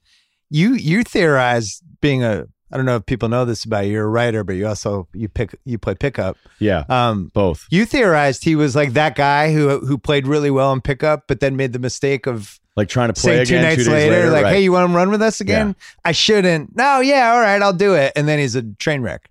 You 0.51 0.75
you 0.75 1.03
theorized 1.03 1.83
being 2.01 2.23
a 2.23 2.45
I 2.77 2.79
don't 2.79 2.85
know 2.87 2.97
if 2.97 3.07
people 3.07 3.31
know 3.31 3.47
this 3.47 3.65
about 3.65 3.87
you. 3.87 3.93
You're 3.93 4.05
a 4.05 4.09
writer, 4.09 4.45
but 4.45 4.53
you 4.57 4.67
also 4.67 5.09
you 5.15 5.31
pick 5.31 5.59
you 5.65 5.79
play 5.79 5.95
pickup. 5.95 6.37
Yeah, 6.59 6.85
Um, 6.91 7.31
both. 7.33 7.65
you 7.71 7.87
theorized 7.87 8.45
he 8.45 8.55
was 8.55 8.77
like 8.77 8.93
that 8.93 9.15
guy 9.17 9.51
who 9.51 9.79
who 9.81 9.97
played 9.97 10.27
really 10.27 10.51
well 10.51 10.75
in 10.75 10.83
pickup, 10.83 11.25
but 11.27 11.41
then 11.41 11.57
made 11.57 11.73
the 11.73 11.79
mistake 11.79 12.27
of 12.27 12.61
Like 12.77 12.91
trying 12.91 13.09
to 13.11 13.19
play 13.19 13.37
saying 13.45 13.47
two 13.47 13.61
nights 13.63 13.85
two 13.87 13.91
later, 13.91 14.13
later. 14.13 14.31
like, 14.31 14.43
right. 14.45 14.53
"Hey, 14.57 14.61
you 14.63 14.73
want 14.73 14.91
to 14.91 14.95
run 14.95 15.09
with 15.11 15.23
us 15.23 15.41
again?" 15.41 15.75
I 16.05 16.13
shouldn't. 16.13 16.77
No, 16.77 17.01
yeah, 17.01 17.33
all 17.33 17.41
right, 17.41 17.63
I'll 17.63 17.73
do 17.73 17.95
it. 17.95 18.13
And 18.15 18.29
then 18.29 18.39
he's 18.39 18.55
a 18.57 18.63
train 18.75 19.01
wreck. 19.01 19.31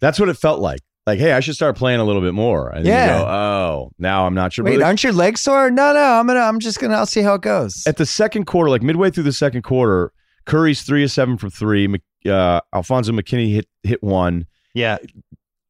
That's 0.00 0.20
what 0.20 0.28
it 0.28 0.34
felt 0.34 0.60
like. 0.60 0.80
Like, 1.06 1.18
hey, 1.18 1.32
I 1.32 1.40
should 1.40 1.54
start 1.56 1.76
playing 1.76 1.98
a 1.98 2.04
little 2.04 2.22
bit 2.22 2.34
more. 2.34 2.68
And 2.68 2.86
Yeah. 2.86 3.18
you 3.18 3.24
go, 3.24 3.28
oh, 3.28 3.90
now 3.98 4.26
I'm 4.26 4.34
not 4.34 4.52
sure. 4.52 4.64
Wait, 4.64 4.80
aren't 4.82 5.02
your 5.02 5.12
legs 5.12 5.40
sore? 5.40 5.68
No, 5.70 5.92
no, 5.94 6.00
I'm 6.20 6.26
gonna. 6.26 6.40
I'm 6.40 6.60
just 6.60 6.78
gonna. 6.78 6.94
I'll 6.94 7.06
see 7.06 7.22
how 7.22 7.34
it 7.34 7.40
goes. 7.42 7.82
at 7.86 7.96
the 7.96 8.06
second 8.06 8.44
quarter, 8.44 8.70
like 8.70 8.82
midway 8.82 9.10
through 9.10 9.24
the 9.24 9.32
second 9.32 9.62
quarter, 9.62 10.12
Curry's 10.44 10.82
three 10.82 11.02
of 11.04 11.10
seven 11.10 11.38
from 11.38 11.50
three. 11.50 11.86
Mc- 11.88 12.02
Uh, 12.26 12.60
Alfonzo 12.72 13.12
McKinnie 13.12 13.54
hit 13.54 13.68
hit 13.82 14.02
one. 14.02 14.46
yeah, 14.74 14.98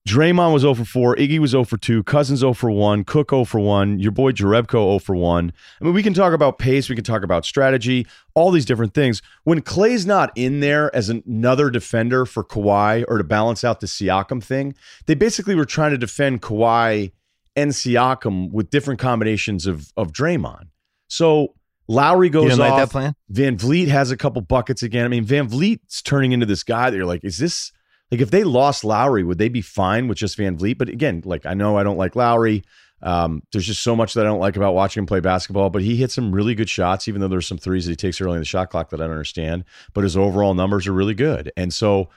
Draymond 0.09 0.52
was 0.52 0.62
0 0.62 0.75
for 0.75 0.85
4. 0.85 1.16
Iggy 1.16 1.38
was 1.38 1.52
0 1.52 1.64
for 1.64 1.76
2. 1.76 2.02
Cousins 2.02 2.40
0 2.40 2.54
for 2.54 2.71
1. 2.71 3.04
Cook 3.04 3.30
0 3.30 3.44
for 3.44 3.61
1. 3.61 4.00
Your 4.00 4.11
boy 4.11 4.32
Jerebko 4.32 4.73
0 4.73 4.99
for 4.99 5.14
1. 5.14 5.52
I 5.80 5.85
mean, 5.85 5.94
we 5.94 6.02
can 6.02 6.12
talk 6.12 6.32
about 6.32 6.59
pace. 6.59 6.88
We 6.88 6.97
can 6.97 7.04
talk 7.04 7.23
about 7.23 7.44
strategy, 7.44 8.06
all 8.35 8.50
these 8.50 8.64
different 8.64 8.94
things. 8.94 9.23
When 9.44 9.62
Clay's 9.62 10.04
not 10.04 10.32
in 10.35 10.59
there 10.59 10.94
as 10.94 11.09
another 11.09 11.71
defender 11.71 12.26
for 12.26 12.42
Kawhi 12.42 13.04
or 13.06 13.18
to 13.18 13.25
balance 13.25 13.62
out 13.62 13.78
the 13.78 13.87
Siakam 13.87 14.42
thing, 14.42 14.75
they 15.06 15.14
basically 15.14 15.54
were 15.54 15.64
trying 15.64 15.92
to 15.92 15.99
defend 15.99 16.42
Kawhi 16.42 17.12
and 17.54 17.71
Siakam 17.71 18.50
with 18.50 18.71
different 18.71 18.99
combinations 18.99 19.66
of, 19.66 19.92
of 19.97 20.12
Draymond. 20.12 20.68
So 21.06 21.54
Lowry 21.89 22.29
goes 22.29 22.45
you 22.45 22.49
didn't 22.51 22.61
like 22.61 22.73
off. 22.73 22.79
that 22.79 22.91
plan. 22.91 23.15
VanVleet 23.33 23.89
has 23.89 24.11
a 24.11 24.17
couple 24.17 24.41
buckets 24.43 24.83
again. 24.83 25.05
I 25.05 25.09
mean, 25.09 25.25
VanVleet's 25.25 26.03
turning 26.03 26.33
into 26.33 26.47
this 26.47 26.62
guy 26.62 26.91
that 26.91 26.97
you're 26.97 27.07
like, 27.07 27.25
is 27.25 27.39
this 27.39 27.73
like 28.11 28.21
if 28.21 28.31
they 28.31 28.45
lost 28.45 28.85
Lowry, 28.85 29.25
would 29.25 29.39
they 29.39 29.49
be 29.49 29.62
fine 29.62 30.07
with 30.07 30.19
just 30.19 30.39
VanVleet? 30.39 30.79
But 30.79 30.89
again, 30.89 31.23
like 31.25 31.47
I 31.47 31.55
know 31.55 31.79
I 31.79 31.83
don't 31.83 31.97
like 31.97 32.15
Lowry. 32.15 32.62
Um, 33.03 33.43
there's 33.51 33.67
just 33.67 33.83
so 33.83 33.97
much 33.97 34.15
that 34.15 34.25
I 34.25 34.29
don't 34.29 34.39
like 34.39 34.57
about 34.57 34.75
watching 34.75 35.01
him 35.01 35.07
play 35.07 35.21
basketball, 35.21 35.71
but 35.71 35.83
he 35.83 35.97
hits 35.97 36.15
some 36.15 36.33
really 36.33 36.55
good 36.55 36.69
shots, 36.69 37.09
even 37.09 37.21
though 37.21 37.29
there's 37.29 37.49
some 37.49 37.59
threes 37.59 37.87
that 37.87 37.93
he 37.93 37.97
takes 37.97 38.21
early 38.21 38.35
in 38.35 38.41
the 38.41 38.45
shot 38.45 38.71
clock 38.71 38.91
that 38.91 39.01
I 39.01 39.05
don't 39.05 39.12
understand. 39.12 39.65
But 39.93 40.05
his 40.05 40.17
overall 40.17 40.55
numbers 40.55 40.87
are 40.87 40.93
really 40.93 41.15
good. 41.15 41.51
And 41.57 41.75
so, 41.75 42.11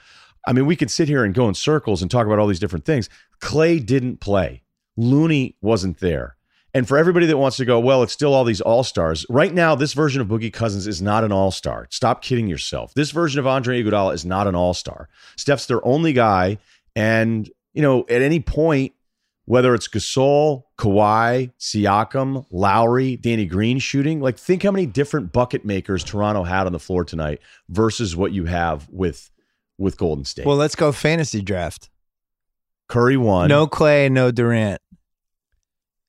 I 0.46 0.52
mean, 0.52 0.66
we 0.66 0.76
could 0.76 0.90
sit 0.90 1.08
here 1.08 1.24
and 1.24 1.34
go 1.34 1.48
in 1.48 1.54
circles 1.54 2.02
and 2.02 2.10
talk 2.10 2.26
about 2.26 2.38
all 2.38 2.46
these 2.46 2.60
different 2.60 2.84
things. 2.84 3.08
Clay 3.40 3.80
didn't 3.80 4.20
play. 4.20 4.62
Looney 4.96 5.56
wasn't 5.60 5.98
there. 5.98 6.35
And 6.74 6.86
for 6.86 6.98
everybody 6.98 7.26
that 7.26 7.38
wants 7.38 7.56
to 7.56 7.64
go, 7.64 7.80
well, 7.80 8.02
it's 8.02 8.12
still 8.12 8.34
all 8.34 8.44
these 8.44 8.60
all 8.60 8.84
stars. 8.84 9.24
Right 9.30 9.54
now, 9.54 9.74
this 9.74 9.94
version 9.94 10.20
of 10.20 10.28
Boogie 10.28 10.52
Cousins 10.52 10.86
is 10.86 11.00
not 11.00 11.24
an 11.24 11.32
all 11.32 11.50
star. 11.50 11.86
Stop 11.90 12.22
kidding 12.22 12.48
yourself. 12.48 12.92
This 12.94 13.12
version 13.12 13.40
of 13.40 13.46
Andre 13.46 13.82
Iguodala 13.82 14.12
is 14.12 14.26
not 14.26 14.46
an 14.46 14.54
all 14.54 14.74
star. 14.74 15.08
Steph's 15.36 15.66
their 15.66 15.84
only 15.86 16.12
guy, 16.12 16.58
and 16.94 17.48
you 17.72 17.82
know, 17.82 18.04
at 18.08 18.20
any 18.20 18.40
point, 18.40 18.92
whether 19.46 19.74
it's 19.74 19.88
Gasol, 19.88 20.64
Kawhi, 20.76 21.52
Siakam, 21.58 22.44
Lowry, 22.50 23.16
Danny 23.16 23.46
Green 23.46 23.78
shooting, 23.78 24.20
like 24.20 24.36
think 24.38 24.62
how 24.62 24.72
many 24.72 24.86
different 24.86 25.32
bucket 25.32 25.64
makers 25.64 26.04
Toronto 26.04 26.42
had 26.42 26.66
on 26.66 26.72
the 26.72 26.78
floor 26.78 27.04
tonight 27.04 27.40
versus 27.68 28.14
what 28.14 28.32
you 28.32 28.44
have 28.44 28.88
with 28.90 29.30
with 29.78 29.96
Golden 29.96 30.24
State. 30.24 30.46
Well, 30.46 30.56
let's 30.56 30.74
go 30.74 30.92
fantasy 30.92 31.42
draft. 31.42 31.90
Curry 32.88 33.16
won. 33.16 33.48
No 33.48 33.66
Clay, 33.66 34.08
no 34.08 34.30
Durant. 34.30 34.80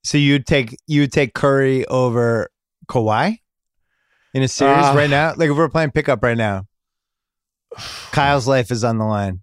So 0.08 0.18
you'd 0.18 0.46
take 0.48 0.78
you'd 0.88 1.12
take 1.12 1.34
Curry 1.34 1.86
over 1.88 2.50
Kawhi 2.88 3.40
in 4.34 4.42
a 4.42 4.48
series 4.48 4.86
Uh, 4.86 4.94
right 4.96 5.10
now. 5.10 5.34
Like 5.36 5.50
if 5.50 5.58
we're 5.58 5.68
playing 5.68 5.92
pickup 5.92 6.24
right 6.24 6.38
now, 6.38 6.66
Kyle's 8.14 8.48
life 8.48 8.72
is 8.72 8.86
on 8.86 9.00
the 9.00 9.04
line. 9.04 9.42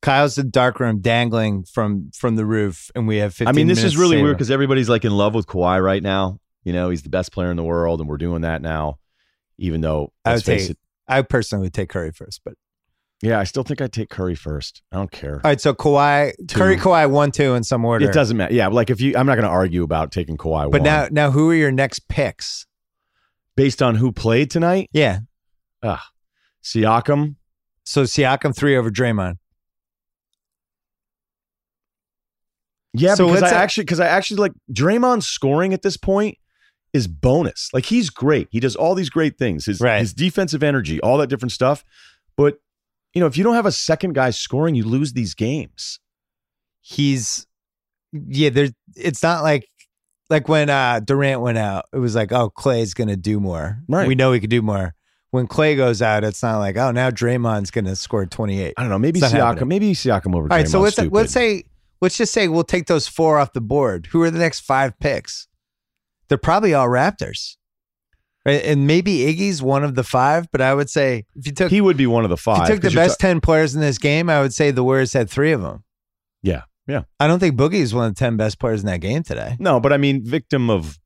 Kyle's 0.00 0.36
the 0.36 0.44
dark 0.44 0.78
room 0.78 1.00
dangling 1.00 1.64
from 1.64 2.12
from 2.14 2.36
the 2.36 2.46
roof, 2.46 2.92
and 2.94 3.08
we 3.08 3.16
have 3.16 3.34
15 3.34 3.48
I 3.48 3.52
mean, 3.52 3.66
this 3.66 3.82
is 3.82 3.96
really 3.96 4.22
weird 4.22 4.36
because 4.36 4.52
everybody's 4.52 4.88
like 4.88 5.04
in 5.04 5.10
love 5.10 5.34
with 5.34 5.48
Kawhi 5.48 5.82
right 5.82 6.02
now. 6.02 6.38
You 6.62 6.72
know, 6.72 6.90
he's 6.90 7.02
the 7.02 7.08
best 7.08 7.32
player 7.32 7.50
in 7.50 7.56
the 7.56 7.64
world, 7.64 7.98
and 7.98 8.08
we're 8.08 8.16
doing 8.16 8.42
that 8.42 8.62
now. 8.62 9.00
Even 9.58 9.80
though, 9.80 10.12
I 10.24 10.34
would 10.34 10.44
face 10.44 10.68
take- 10.68 10.70
it, 10.72 10.78
I 11.08 11.22
personally 11.22 11.66
would 11.66 11.74
take 11.74 11.88
Curry 11.88 12.12
first, 12.12 12.42
but 12.44 12.54
yeah, 13.22 13.38
I 13.40 13.44
still 13.44 13.62
think 13.62 13.80
I'd 13.80 13.92
take 13.92 14.10
Curry 14.10 14.34
first. 14.34 14.82
I 14.92 14.96
don't 14.96 15.10
care. 15.10 15.36
all 15.36 15.40
right. 15.50 15.60
So 15.60 15.72
Kawhi, 15.74 16.32
Two. 16.46 16.58
Curry, 16.58 16.76
Kawhi, 16.76 17.08
one, 17.10 17.30
two 17.30 17.54
in 17.54 17.64
some 17.64 17.84
order. 17.84 18.08
It 18.08 18.12
doesn't 18.12 18.36
matter. 18.36 18.52
Yeah, 18.54 18.68
like 18.68 18.90
if 18.90 19.00
you, 19.00 19.16
I'm 19.16 19.26
not 19.26 19.36
going 19.36 19.44
to 19.44 19.50
argue 19.50 19.82
about 19.82 20.12
taking 20.12 20.36
Kawhi. 20.36 20.70
But 20.70 20.80
one. 20.80 20.82
now, 20.82 21.08
now, 21.10 21.30
who 21.30 21.50
are 21.50 21.54
your 21.54 21.72
next 21.72 22.08
picks? 22.08 22.66
based 23.56 23.80
on 23.80 23.94
who 23.94 24.10
played 24.10 24.50
tonight, 24.50 24.90
Yeah. 24.92 25.20
Uh. 25.80 25.98
Siakam. 26.64 27.36
So 27.84 28.02
Siakam 28.02 28.56
three 28.56 28.76
over 28.76 28.90
Draymond. 28.90 29.36
Yeah, 32.92 33.14
So 33.14 33.26
because 33.28 33.42
I 33.42 33.50
actually, 33.56 33.84
because 33.84 34.00
I 34.00 34.06
actually 34.06 34.38
like 34.38 34.52
Draymond's 34.72 35.26
scoring 35.26 35.72
at 35.72 35.82
this 35.82 35.96
point 35.96 36.38
is 36.92 37.08
bonus. 37.08 37.70
Like 37.72 37.86
he's 37.86 38.08
great. 38.08 38.48
He 38.50 38.60
does 38.60 38.76
all 38.76 38.94
these 38.94 39.10
great 39.10 39.36
things. 39.36 39.66
His 39.66 39.80
Right. 39.80 40.00
his 40.00 40.12
defensive 40.14 40.62
energy, 40.62 41.00
all 41.00 41.18
that 41.18 41.28
different 41.28 41.52
stuff. 41.52 41.84
But 42.36 42.58
you 43.14 43.20
know, 43.20 43.26
if 43.26 43.36
you 43.36 43.44
don't 43.44 43.54
have 43.54 43.66
a 43.66 43.72
second 43.72 44.14
guy 44.14 44.30
scoring, 44.30 44.74
you 44.74 44.84
lose 44.84 45.12
these 45.12 45.34
games. 45.34 46.00
he's 46.80 47.46
yeah 48.12 48.48
there's 48.50 48.70
it's 48.94 49.22
not 49.24 49.42
like 49.42 49.66
like 50.30 50.48
when 50.48 50.70
uh 50.70 51.00
durant 51.00 51.40
went 51.40 51.58
out 51.58 51.84
it 51.92 51.98
was 51.98 52.14
like 52.14 52.30
oh 52.30 52.48
clay's 52.48 52.94
gonna 52.94 53.16
do 53.16 53.40
more 53.40 53.78
Right. 53.88 54.06
we 54.06 54.14
know 54.14 54.30
he 54.32 54.38
could 54.38 54.50
do 54.50 54.62
more 54.62 54.94
when 55.32 55.48
clay 55.48 55.74
goes 55.74 56.00
out 56.00 56.22
it's 56.22 56.40
not 56.42 56.58
like 56.58 56.76
oh 56.76 56.92
now 56.92 57.10
draymond's 57.10 57.72
gonna 57.72 57.96
score 57.96 58.24
28 58.24 58.74
I 58.76 58.80
don't 58.82 58.90
know. 58.90 58.98
Maybe 59.00 59.20
Siakam. 59.20 59.30
happening. 59.32 59.68
Maybe 59.68 59.92
Siakam 59.94 60.34
over. 60.36 60.44
all 60.44 60.56
right 60.56 60.68
so 60.68 60.80
let's 60.80 60.94
stupid. 60.94 61.12
let's 61.12 61.32
say 61.32 61.64
let's 62.00 62.16
just 62.16 62.32
say 62.32 62.46
we'll 62.46 62.62
take 62.62 62.86
those 62.86 63.08
four 63.08 63.38
off 63.40 63.52
the 63.52 63.60
board 63.60 64.06
who 64.12 64.22
are 64.22 64.30
the 64.30 64.38
next 64.38 64.60
five 64.60 64.96
picks 65.00 65.48
they're 66.28 66.38
probably 66.38 66.72
all 66.72 66.86
raptors 66.88 67.56
and 68.46 68.86
maybe 68.86 69.18
iggy's 69.18 69.62
one 69.62 69.84
of 69.84 69.94
the 69.94 70.04
five 70.04 70.46
but 70.52 70.60
i 70.60 70.74
would 70.74 70.90
say 70.90 71.24
if 71.34 71.46
you 71.46 71.52
took 71.52 71.70
he 71.70 71.80
would 71.80 71.96
be 71.96 72.06
one 72.06 72.24
of 72.24 72.30
the 72.30 72.36
five. 72.36 72.62
if 72.64 72.68
you 72.68 72.74
took 72.74 72.82
the 72.90 72.94
best 72.94 73.18
10 73.20 73.40
players 73.40 73.74
in 73.74 73.80
this 73.80 73.98
game 73.98 74.28
i 74.28 74.40
would 74.40 74.52
say 74.52 74.70
the 74.70 74.84
warriors 74.84 75.12
had 75.12 75.30
three 75.30 75.52
of 75.52 75.62
them 75.62 75.84
Yeah, 76.42 76.62
yeah. 76.86 77.02
i 77.18 77.26
don't 77.26 77.38
think 77.38 77.56
boogie 77.56 77.74
is 77.74 77.94
one 77.94 78.06
of 78.06 78.14
the 78.14 78.18
10 78.18 78.36
best 78.36 78.58
players 78.58 78.80
in 78.80 78.86
that 78.86 79.00
game 79.00 79.22
today 79.22 79.56
No, 79.58 79.80
but 79.80 79.92
I 79.92 79.96
mean, 79.96 80.24
victim 80.24 80.70
of 80.70 80.98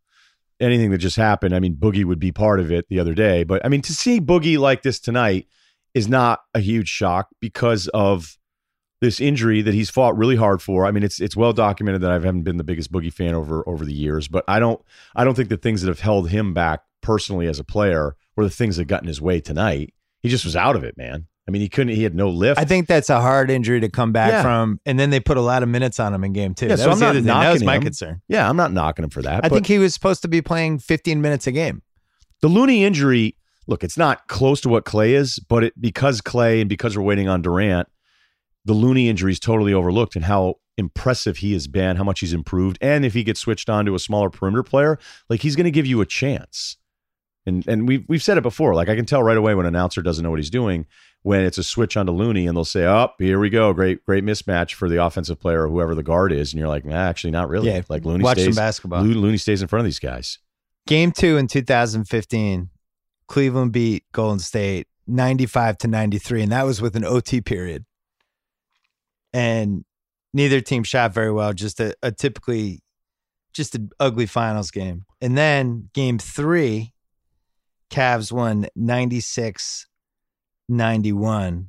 anything 0.60 0.90
that 0.90 0.98
just 0.98 1.16
happened. 1.16 1.54
I 1.54 1.60
mean, 1.60 1.76
Boogie 1.76 2.04
would 2.04 2.18
be 2.18 2.32
part 2.32 2.58
of 2.58 2.72
it 2.72 2.86
the 2.88 2.98
other 2.98 3.14
day. 3.14 3.44
But 3.44 3.64
I 3.64 3.68
mean, 3.68 3.80
to 3.82 3.94
see 3.94 4.20
Boogie 4.20 4.58
like 4.58 4.82
this 4.82 4.98
tonight 4.98 5.46
is 5.94 6.08
not 6.08 6.40
a 6.54 6.58
huge 6.58 6.88
shock 6.88 7.28
because 7.40 7.86
of 7.88 8.36
this 9.00 9.20
injury 9.20 9.62
that 9.62 9.74
he's 9.74 9.88
fought 9.90 10.16
really 10.18 10.34
hard 10.34 10.60
for. 10.60 10.84
I 10.84 10.90
mean, 10.90 11.04
it's 11.04 11.20
it's 11.20 11.36
well 11.36 11.52
documented 11.52 12.00
that 12.02 12.10
I 12.10 12.14
haven't 12.14 12.42
been 12.42 12.56
the 12.56 12.64
biggest 12.64 12.90
Boogie 12.90 13.12
fan 13.12 13.34
over 13.34 13.62
over 13.68 13.84
the 13.84 13.92
years, 13.94 14.26
but 14.26 14.44
I 14.48 14.58
don't 14.58 14.80
I 15.14 15.22
don't 15.22 15.34
think 15.34 15.48
the 15.48 15.56
things 15.56 15.82
that 15.82 15.88
have 15.88 16.00
held 16.00 16.28
him 16.30 16.52
back 16.54 16.80
personally 17.02 17.46
as 17.46 17.58
a 17.58 17.64
player 17.64 18.16
were 18.36 18.44
the 18.44 18.50
things 18.50 18.76
that 18.76 18.84
got 18.86 19.02
in 19.02 19.08
his 19.08 19.20
way 19.20 19.40
tonight. 19.40 19.94
He 20.20 20.28
just 20.28 20.44
was 20.44 20.56
out 20.56 20.76
of 20.76 20.84
it, 20.84 20.96
man. 20.96 21.26
I 21.46 21.50
mean, 21.50 21.62
he 21.62 21.68
couldn't. 21.70 21.94
He 21.94 22.02
had 22.02 22.14
no 22.14 22.28
lift. 22.28 22.60
I 22.60 22.64
think 22.64 22.86
that's 22.88 23.08
a 23.08 23.20
hard 23.20 23.50
injury 23.50 23.80
to 23.80 23.88
come 23.88 24.12
back 24.12 24.30
Yeah. 24.32 24.42
from, 24.42 24.80
and 24.84 24.98
then 25.00 25.08
they 25.10 25.18
put 25.20 25.38
a 25.38 25.40
lot 25.40 25.62
of 25.62 25.68
minutes 25.70 25.98
on 25.98 26.12
him 26.12 26.22
in 26.22 26.34
game 26.34 26.54
two. 26.54 26.66
Yeah, 26.66 26.76
that 26.76 26.82
so 26.84 26.90
I'm 26.90 26.98
not 26.98 27.14
thing. 27.14 27.24
That 27.24 27.52
was 27.52 27.62
knocking 27.62 27.66
my 27.66 27.76
him. 27.76 27.82
concern. 27.82 28.20
yeah, 28.28 28.48
I'm 28.48 28.56
not 28.56 28.72
knocking 28.72 29.04
him 29.04 29.10
for 29.10 29.22
that. 29.22 29.44
I 29.44 29.48
think 29.48 29.66
he 29.66 29.78
was 29.78 29.94
supposed 29.94 30.20
to 30.22 30.28
be 30.28 30.42
playing 30.42 30.80
15 30.80 31.22
minutes 31.22 31.46
a 31.46 31.52
game. 31.52 31.82
the 32.42 32.48
Looney 32.48 32.84
injury, 32.84 33.36
look, 33.66 33.82
it's 33.82 33.96
not 33.96 34.28
close 34.28 34.60
to 34.60 34.68
what 34.68 34.84
Clay 34.84 35.14
is, 35.14 35.38
but 35.38 35.64
it 35.64 35.80
because 35.80 36.20
Clay 36.20 36.60
and 36.60 36.68
because 36.68 36.96
we're 36.96 37.02
waiting 37.02 37.28
on 37.28 37.40
Durant, 37.42 37.88
the 38.66 38.74
Looney 38.74 39.08
injury 39.08 39.32
is 39.32 39.40
totally 39.40 39.72
overlooked 39.72 40.16
and 40.16 40.26
how 40.26 40.56
impressive 40.76 41.38
he 41.38 41.52
has 41.54 41.66
been, 41.66 41.96
how 41.96 42.04
much 42.04 42.20
he's 42.20 42.32
improved, 42.34 42.76
and 42.82 43.04
if 43.06 43.14
he 43.14 43.24
gets 43.24 43.40
switched 43.40 43.70
on 43.70 43.86
to 43.86 43.94
a 43.94 43.98
smaller 43.98 44.28
perimeter 44.30 44.62
player, 44.62 44.98
like 45.30 45.40
he's 45.42 45.56
going 45.56 45.64
to 45.64 45.70
give 45.70 45.86
you 45.86 46.00
a 46.02 46.06
chance. 46.06 46.76
And 47.48 47.66
and 47.66 47.88
we've 47.88 48.04
we've 48.08 48.22
said 48.22 48.38
it 48.38 48.42
before. 48.42 48.74
Like 48.74 48.88
I 48.88 48.94
can 48.94 49.06
tell 49.06 49.22
right 49.22 49.36
away 49.36 49.54
when 49.54 49.66
an 49.66 49.74
announcer 49.74 50.02
doesn't 50.02 50.22
know 50.22 50.30
what 50.30 50.38
he's 50.38 50.50
doing 50.50 50.86
when 51.22 51.40
it's 51.40 51.58
a 51.58 51.64
switch 51.64 51.96
onto 51.96 52.12
Looney 52.12 52.46
and 52.46 52.56
they'll 52.56 52.64
say, 52.64 52.84
"Up, 52.84 53.16
here 53.18 53.40
we 53.40 53.50
go, 53.50 53.72
great 53.72 54.04
great 54.04 54.24
mismatch 54.24 54.74
for 54.74 54.88
the 54.88 55.02
offensive 55.04 55.40
player 55.40 55.64
or 55.64 55.68
whoever 55.68 55.94
the 55.94 56.02
guard 56.02 56.32
is," 56.32 56.52
and 56.52 56.60
you're 56.60 56.68
like, 56.68 56.84
nah, 56.84 56.94
"Actually, 56.94 57.32
not 57.32 57.48
really." 57.48 57.68
Yeah, 57.68 57.82
like 57.88 58.04
Looney 58.04 58.22
Watch 58.22 58.38
some 58.38 58.44
stays, 58.44 58.56
basketball. 58.56 59.02
Lo- 59.02 59.20
Looney 59.20 59.38
stays 59.38 59.62
in 59.62 59.68
front 59.68 59.80
of 59.80 59.86
these 59.86 59.98
guys. 59.98 60.38
Game 60.86 61.10
two 61.10 61.36
in 61.36 61.48
2015, 61.48 62.70
Cleveland 63.26 63.72
beat 63.72 64.04
Golden 64.12 64.38
State 64.38 64.86
95 65.06 65.78
to 65.78 65.88
93, 65.88 66.42
and 66.42 66.52
that 66.52 66.64
was 66.64 66.80
with 66.80 66.96
an 66.96 67.04
OT 67.04 67.40
period. 67.40 67.84
And 69.32 69.84
neither 70.32 70.60
team 70.60 70.82
shot 70.84 71.12
very 71.12 71.32
well, 71.32 71.52
just 71.52 71.80
a, 71.80 71.94
a 72.02 72.12
typically 72.12 72.80
just 73.52 73.74
an 73.74 73.90
ugly 73.98 74.26
finals 74.26 74.70
game. 74.70 75.04
And 75.20 75.36
then 75.36 75.90
game 75.92 76.18
three, 76.18 76.92
Cavs 77.90 78.30
won 78.32 78.66
96 78.76 79.86
91. 80.68 81.68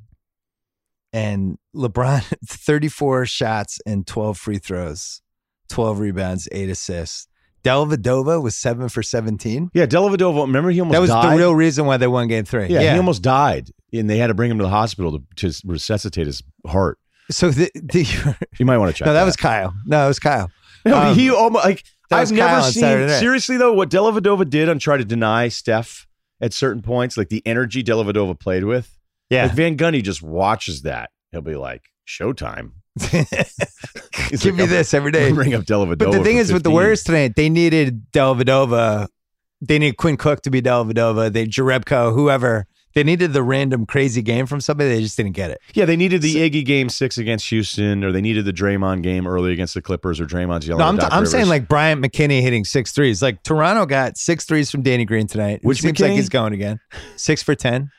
And 1.11 1.57
LeBron, 1.75 2.21
34 2.45 3.25
shots 3.25 3.79
and 3.85 4.05
12 4.05 4.37
free 4.37 4.57
throws, 4.59 5.21
12 5.69 5.99
rebounds, 5.99 6.47
eight 6.51 6.69
assists. 6.69 7.27
Dellavedova 7.63 8.41
was 8.41 8.55
seven 8.55 8.87
for 8.89 9.01
17. 9.03 9.71
Yeah, 9.73 9.85
Dellavedova. 9.85 10.41
Remember 10.43 10.69
he 10.69 10.79
almost 10.79 10.93
That 10.93 11.01
was 11.01 11.09
died. 11.09 11.33
the 11.33 11.37
real 11.37 11.53
reason 11.55 11.85
why 11.85 11.97
they 11.97 12.07
won 12.07 12.27
game 12.27 12.45
three. 12.45 12.67
yeah, 12.67 12.93
he 12.93 12.97
almost 12.97 13.21
died, 13.21 13.69
and 13.91 14.09
they 14.09 14.17
had 14.17 14.27
to 14.27 14.33
bring 14.33 14.49
him 14.51 14.59
to 14.59 14.63
the 14.63 14.69
hospital 14.69 15.19
to, 15.19 15.49
to 15.49 15.61
resuscitate 15.65 16.25
his 16.27 16.41
heart. 16.67 16.99
so 17.31 17.49
the, 17.49 17.69
the 17.75 18.37
You 18.59 18.65
might 18.65 18.77
want 18.77 18.91
to 18.95 18.97
check. 18.99 19.07
no, 19.07 19.13
that 19.13 19.25
was 19.25 19.35
Kyle. 19.35 19.73
No, 19.85 20.05
it 20.05 20.07
was 20.07 20.19
Kyle. 20.19 20.49
No, 20.85 20.95
Um, 20.97 21.15
he 21.15 21.29
almost 21.29 21.65
like 21.65 21.83
I've 22.11 22.31
never 22.31 22.47
Kyle 22.61 22.63
seen 22.71 23.09
seriously 23.09 23.57
though 23.57 23.73
what 23.73 23.89
Dellavedova 23.89 24.49
did 24.49 24.69
on 24.69 24.79
try 24.79 24.95
to 24.95 25.03
deny 25.03 25.49
Steph 25.49 26.07
at 26.41 26.53
certain 26.53 26.81
points, 26.81 27.17
like 27.17 27.29
the 27.29 27.41
energy 27.45 27.83
Dellavedova 27.83 28.39
played 28.39 28.63
with. 28.63 28.97
Yeah. 29.29 29.43
Like 29.43 29.53
Van 29.53 29.77
Gundy 29.77 30.03
just 30.03 30.21
watches 30.21 30.83
that. 30.83 31.11
He'll 31.31 31.41
be 31.41 31.55
like, 31.55 31.83
"Showtime." 32.07 32.71
Give 32.99 34.45
like, 34.45 34.53
me 34.55 34.63
"I'm- 34.63 34.69
this 34.69 34.93
every 34.93 35.11
day. 35.11 35.19
I'm 35.19 35.23
day. 35.23 35.29
gonna 35.29 35.35
Bring 35.35 35.53
up 35.53 35.63
Dellavedova. 35.65 35.97
But 35.99 36.11
the 36.11 36.23
thing 36.23 36.37
is, 36.37 36.51
with 36.51 36.63
the 36.63 36.71
Warriors 36.71 37.03
tonight, 37.03 37.35
they 37.35 37.49
needed 37.49 38.11
Dellavedova. 38.11 39.07
They 39.61 39.77
needed 39.79 39.97
Quinn 39.97 40.17
Cook 40.17 40.41
to 40.43 40.49
be 40.49 40.61
Dellavedova. 40.61 41.31
They 41.31 41.45
Jerebko, 41.45 42.13
whoever. 42.13 42.65
They 42.95 43.03
needed 43.03 43.33
the 43.33 43.43
random 43.43 43.85
crazy 43.85 44.21
game 44.21 44.45
from 44.45 44.61
somebody. 44.61 44.89
They 44.89 45.01
just 45.01 45.15
didn't 45.15 45.33
get 45.33 45.51
it. 45.51 45.61
yeah, 45.73 45.85
they 45.85 45.95
needed 45.95 46.21
the 46.21 46.35
Iggy 46.35 46.65
game 46.65 46.89
six 46.89 47.17
against 47.17 47.49
Houston, 47.49 48.03
or 48.03 48.11
they 48.11 48.21
needed 48.21 48.45
the 48.45 48.53
Draymond 48.53 49.03
game 49.03 49.27
early 49.27 49.53
against 49.53 49.75
the 49.75 49.81
Clippers, 49.81 50.19
or 50.19 50.25
Draymond's 50.25 50.67
yelling. 50.67 50.79
No, 50.79 50.87
I'm, 50.87 50.97
Doc 50.97 51.09
I'm 51.11 51.25
saying 51.25 51.47
like 51.47 51.67
Bryant 51.67 52.03
McKinnie 52.03 52.41
hitting 52.41 52.65
six 52.65 52.91
threes. 52.91 53.21
Like 53.21 53.43
Toronto 53.43 53.85
got 53.85 54.17
six 54.17 54.45
threes 54.45 54.71
from 54.71 54.81
Danny 54.81 55.05
Green 55.05 55.27
tonight. 55.27 55.59
Which 55.61 55.81
seems 55.81 55.99
like 55.99 56.11
he's 56.11 56.29
going 56.29 56.53
again. 56.53 56.79
Six 57.15 57.43
for 57.43 57.55
10. 57.55 57.91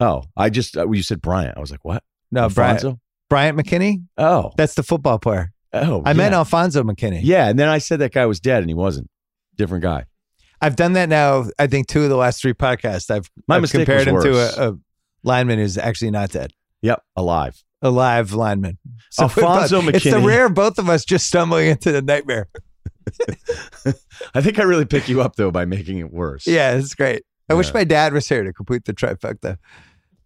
oh, 0.00 0.24
I 0.36 0.50
just 0.50 0.76
uh, 0.76 0.88
you 0.90 1.02
said 1.02 1.22
Bryant. 1.22 1.56
I 1.56 1.60
was 1.60 1.70
like, 1.70 1.84
what? 1.84 2.02
No, 2.30 2.48
Bryant, 2.50 2.98
Bryant 3.30 3.58
McKinnie. 3.58 4.04
Oh, 4.18 4.52
That's 4.56 4.74
the 4.74 4.82
football 4.82 5.18
player. 5.18 5.52
oh, 5.72 6.02
I 6.04 6.10
yeah. 6.10 6.14
meant 6.14 6.34
Alfonzo 6.34 6.82
McKinnie. 6.82 7.20
Yeah, 7.22 7.48
and 7.48 7.58
then 7.58 7.68
I 7.68 7.78
said 7.78 8.00
that 8.00 8.12
guy 8.12 8.26
was 8.26 8.40
dead, 8.40 8.62
and 8.62 8.68
he 8.68 8.74
wasn't. 8.74 9.08
Different 9.56 9.82
guy. 9.82 10.04
I've 10.60 10.76
done 10.76 10.94
that 10.94 11.08
now. 11.08 11.46
I 11.58 11.66
think 11.66 11.86
two 11.86 12.02
of 12.02 12.08
the 12.08 12.16
last 12.16 12.40
three 12.40 12.54
podcasts. 12.54 13.10
I've, 13.10 13.30
My 13.46 13.56
I've 13.56 13.62
mistake 13.62 13.86
compared 13.86 14.08
him 14.08 14.14
worse. 14.14 14.24
to 14.24 14.62
a, 14.62 14.70
a 14.70 14.78
lineman 15.22 15.58
who's 15.58 15.78
actually 15.78 16.10
not 16.10 16.30
dead. 16.30 16.52
Yep, 16.82 17.02
alive. 17.16 17.62
A 17.82 17.90
live 17.90 18.32
lineman. 18.32 18.78
Alfonzo 19.20 19.80
McKinnie. 19.80 19.94
It's 19.94 20.04
the 20.04 20.20
rare 20.20 20.48
both 20.48 20.78
of 20.78 20.88
us 20.88 21.04
just 21.04 21.26
stumbling 21.28 21.68
into 21.68 21.92
the 21.92 22.02
nightmare. 22.02 22.48
I 24.34 24.40
think 24.40 24.58
I 24.58 24.64
really 24.64 24.84
pick 24.84 25.08
you 25.08 25.22
up 25.22 25.36
though 25.36 25.50
by 25.50 25.64
making 25.64 25.98
it 25.98 26.12
worse. 26.12 26.46
Yeah, 26.46 26.74
it's 26.74 26.94
great. 26.94 27.24
I 27.48 27.54
wish 27.54 27.72
my 27.72 27.84
dad 27.84 28.12
was 28.12 28.28
here 28.28 28.44
to 28.44 28.52
complete 28.52 28.84
the 28.84 28.92
trifecta. 28.92 29.56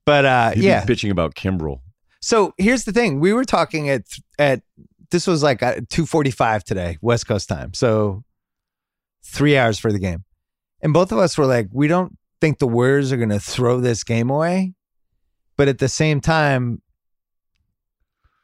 But 0.04 0.24
uh, 0.24 0.50
He'd 0.50 0.64
yeah. 0.64 0.84
bitching 0.84 1.10
about 1.10 1.34
Kimbrel. 1.36 1.80
So 2.20 2.54
here's 2.58 2.84
the 2.84 2.92
thing: 2.92 3.20
we 3.20 3.32
were 3.32 3.44
talking 3.44 3.88
at 3.88 4.02
at 4.38 4.62
this 5.10 5.26
was 5.26 5.42
like 5.42 5.62
two 5.88 6.06
forty 6.06 6.30
five 6.30 6.64
today, 6.64 6.98
West 7.00 7.28
Coast 7.28 7.48
time. 7.48 7.74
So 7.74 8.24
three 9.24 9.56
hours 9.56 9.78
for 9.78 9.92
the 9.92 9.98
game, 9.98 10.24
and 10.80 10.92
both 10.92 11.12
of 11.12 11.18
us 11.18 11.38
were 11.38 11.46
like, 11.46 11.68
we 11.72 11.88
don't 11.88 12.16
think 12.40 12.58
the 12.58 12.66
Warriors 12.66 13.12
are 13.12 13.16
going 13.16 13.28
to 13.28 13.40
throw 13.40 13.80
this 13.80 14.04
game 14.04 14.30
away, 14.30 14.74
but 15.56 15.68
at 15.68 15.78
the 15.78 15.88
same 15.88 16.20
time, 16.20 16.82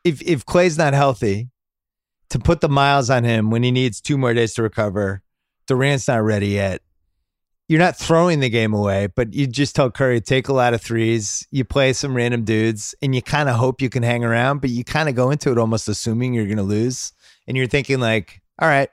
if 0.04 0.22
if 0.22 0.46
Clay's 0.46 0.78
not 0.78 0.94
healthy, 0.94 1.50
to 2.30 2.38
put 2.38 2.60
the 2.60 2.68
miles 2.68 3.10
on 3.10 3.24
him 3.24 3.50
when 3.50 3.62
he 3.62 3.70
needs 3.70 4.00
two 4.00 4.18
more 4.18 4.34
days 4.34 4.54
to 4.54 4.62
recover, 4.62 5.22
Durant's 5.66 6.08
not 6.08 6.22
ready 6.22 6.48
yet. 6.48 6.82
You're 7.68 7.78
not 7.78 7.96
throwing 7.96 8.40
the 8.40 8.48
game 8.48 8.72
away, 8.72 9.08
but 9.08 9.34
you 9.34 9.46
just 9.46 9.76
tell 9.76 9.90
Curry 9.90 10.22
take 10.22 10.48
a 10.48 10.54
lot 10.54 10.72
of 10.72 10.80
threes. 10.80 11.46
You 11.50 11.64
play 11.64 11.92
some 11.92 12.16
random 12.16 12.44
dudes, 12.44 12.94
and 13.02 13.14
you 13.14 13.20
kind 13.20 13.48
of 13.48 13.56
hope 13.56 13.82
you 13.82 13.90
can 13.90 14.02
hang 14.02 14.24
around, 14.24 14.62
but 14.62 14.70
you 14.70 14.84
kind 14.84 15.08
of 15.08 15.14
go 15.14 15.30
into 15.30 15.52
it 15.52 15.58
almost 15.58 15.86
assuming 15.88 16.32
you're 16.32 16.46
going 16.46 16.56
to 16.56 16.62
lose, 16.62 17.12
and 17.46 17.56
you're 17.58 17.66
thinking 17.66 18.00
like, 18.00 18.40
all 18.58 18.68
right, 18.68 18.88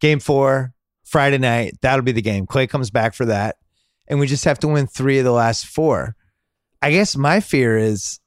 game 0.00 0.20
four, 0.20 0.74
Friday 1.10 1.38
night, 1.38 1.76
that'll 1.80 2.04
be 2.04 2.12
the 2.12 2.22
game. 2.22 2.46
Clay 2.46 2.68
comes 2.68 2.88
back 2.88 3.14
for 3.14 3.24
that, 3.24 3.56
and 4.06 4.20
we 4.20 4.28
just 4.28 4.44
have 4.44 4.60
to 4.60 4.68
win 4.68 4.86
three 4.86 5.18
of 5.18 5.24
the 5.24 5.32
last 5.32 5.66
four. 5.66 6.14
I 6.80 6.92
guess 6.92 7.16
my 7.16 7.40
fear 7.40 7.76
is, 7.76 8.20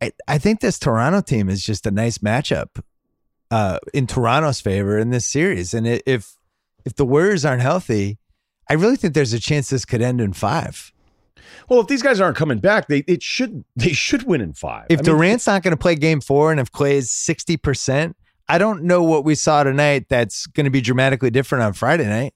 I, 0.00 0.12
I 0.28 0.38
think 0.38 0.60
this 0.60 0.78
Toronto 0.78 1.20
team 1.20 1.48
is 1.48 1.64
just 1.64 1.84
a 1.84 1.90
nice 1.90 2.18
matchup 2.18 2.80
uh, 3.50 3.80
in 3.92 4.06
Toronto's 4.06 4.60
favor 4.60 4.96
in 4.96 5.10
this 5.10 5.26
series, 5.26 5.74
and 5.74 5.84
if 5.84 6.36
if 6.84 6.94
the 6.94 7.04
Warriors 7.04 7.44
aren't 7.44 7.62
healthy, 7.62 8.18
I 8.70 8.74
really 8.74 8.96
think 8.96 9.14
there's 9.14 9.32
a 9.32 9.40
chance 9.40 9.68
this 9.68 9.84
could 9.84 10.00
end 10.00 10.20
in 10.20 10.32
five. 10.32 10.92
Well, 11.68 11.80
if 11.80 11.88
these 11.88 12.02
guys 12.02 12.20
aren't 12.20 12.36
coming 12.36 12.58
back, 12.58 12.86
they 12.86 12.98
it 13.08 13.20
should 13.20 13.64
they 13.74 13.92
should 13.92 14.22
win 14.22 14.40
in 14.40 14.52
five. 14.52 14.86
If 14.90 15.00
I 15.00 15.02
mean, 15.02 15.16
Durant's 15.16 15.48
not 15.48 15.64
going 15.64 15.72
to 15.72 15.76
play 15.76 15.96
game 15.96 16.20
four 16.20 16.52
and 16.52 16.60
if 16.60 16.70
Clay 16.70 16.98
is 16.98 17.10
60%, 17.10 18.14
I 18.48 18.58
don't 18.58 18.84
know 18.84 19.02
what 19.02 19.24
we 19.24 19.34
saw 19.34 19.62
tonight 19.64 20.06
that's 20.08 20.46
going 20.46 20.64
to 20.64 20.70
be 20.70 20.80
dramatically 20.80 21.30
different 21.30 21.64
on 21.64 21.72
Friday 21.72 22.06
night. 22.06 22.34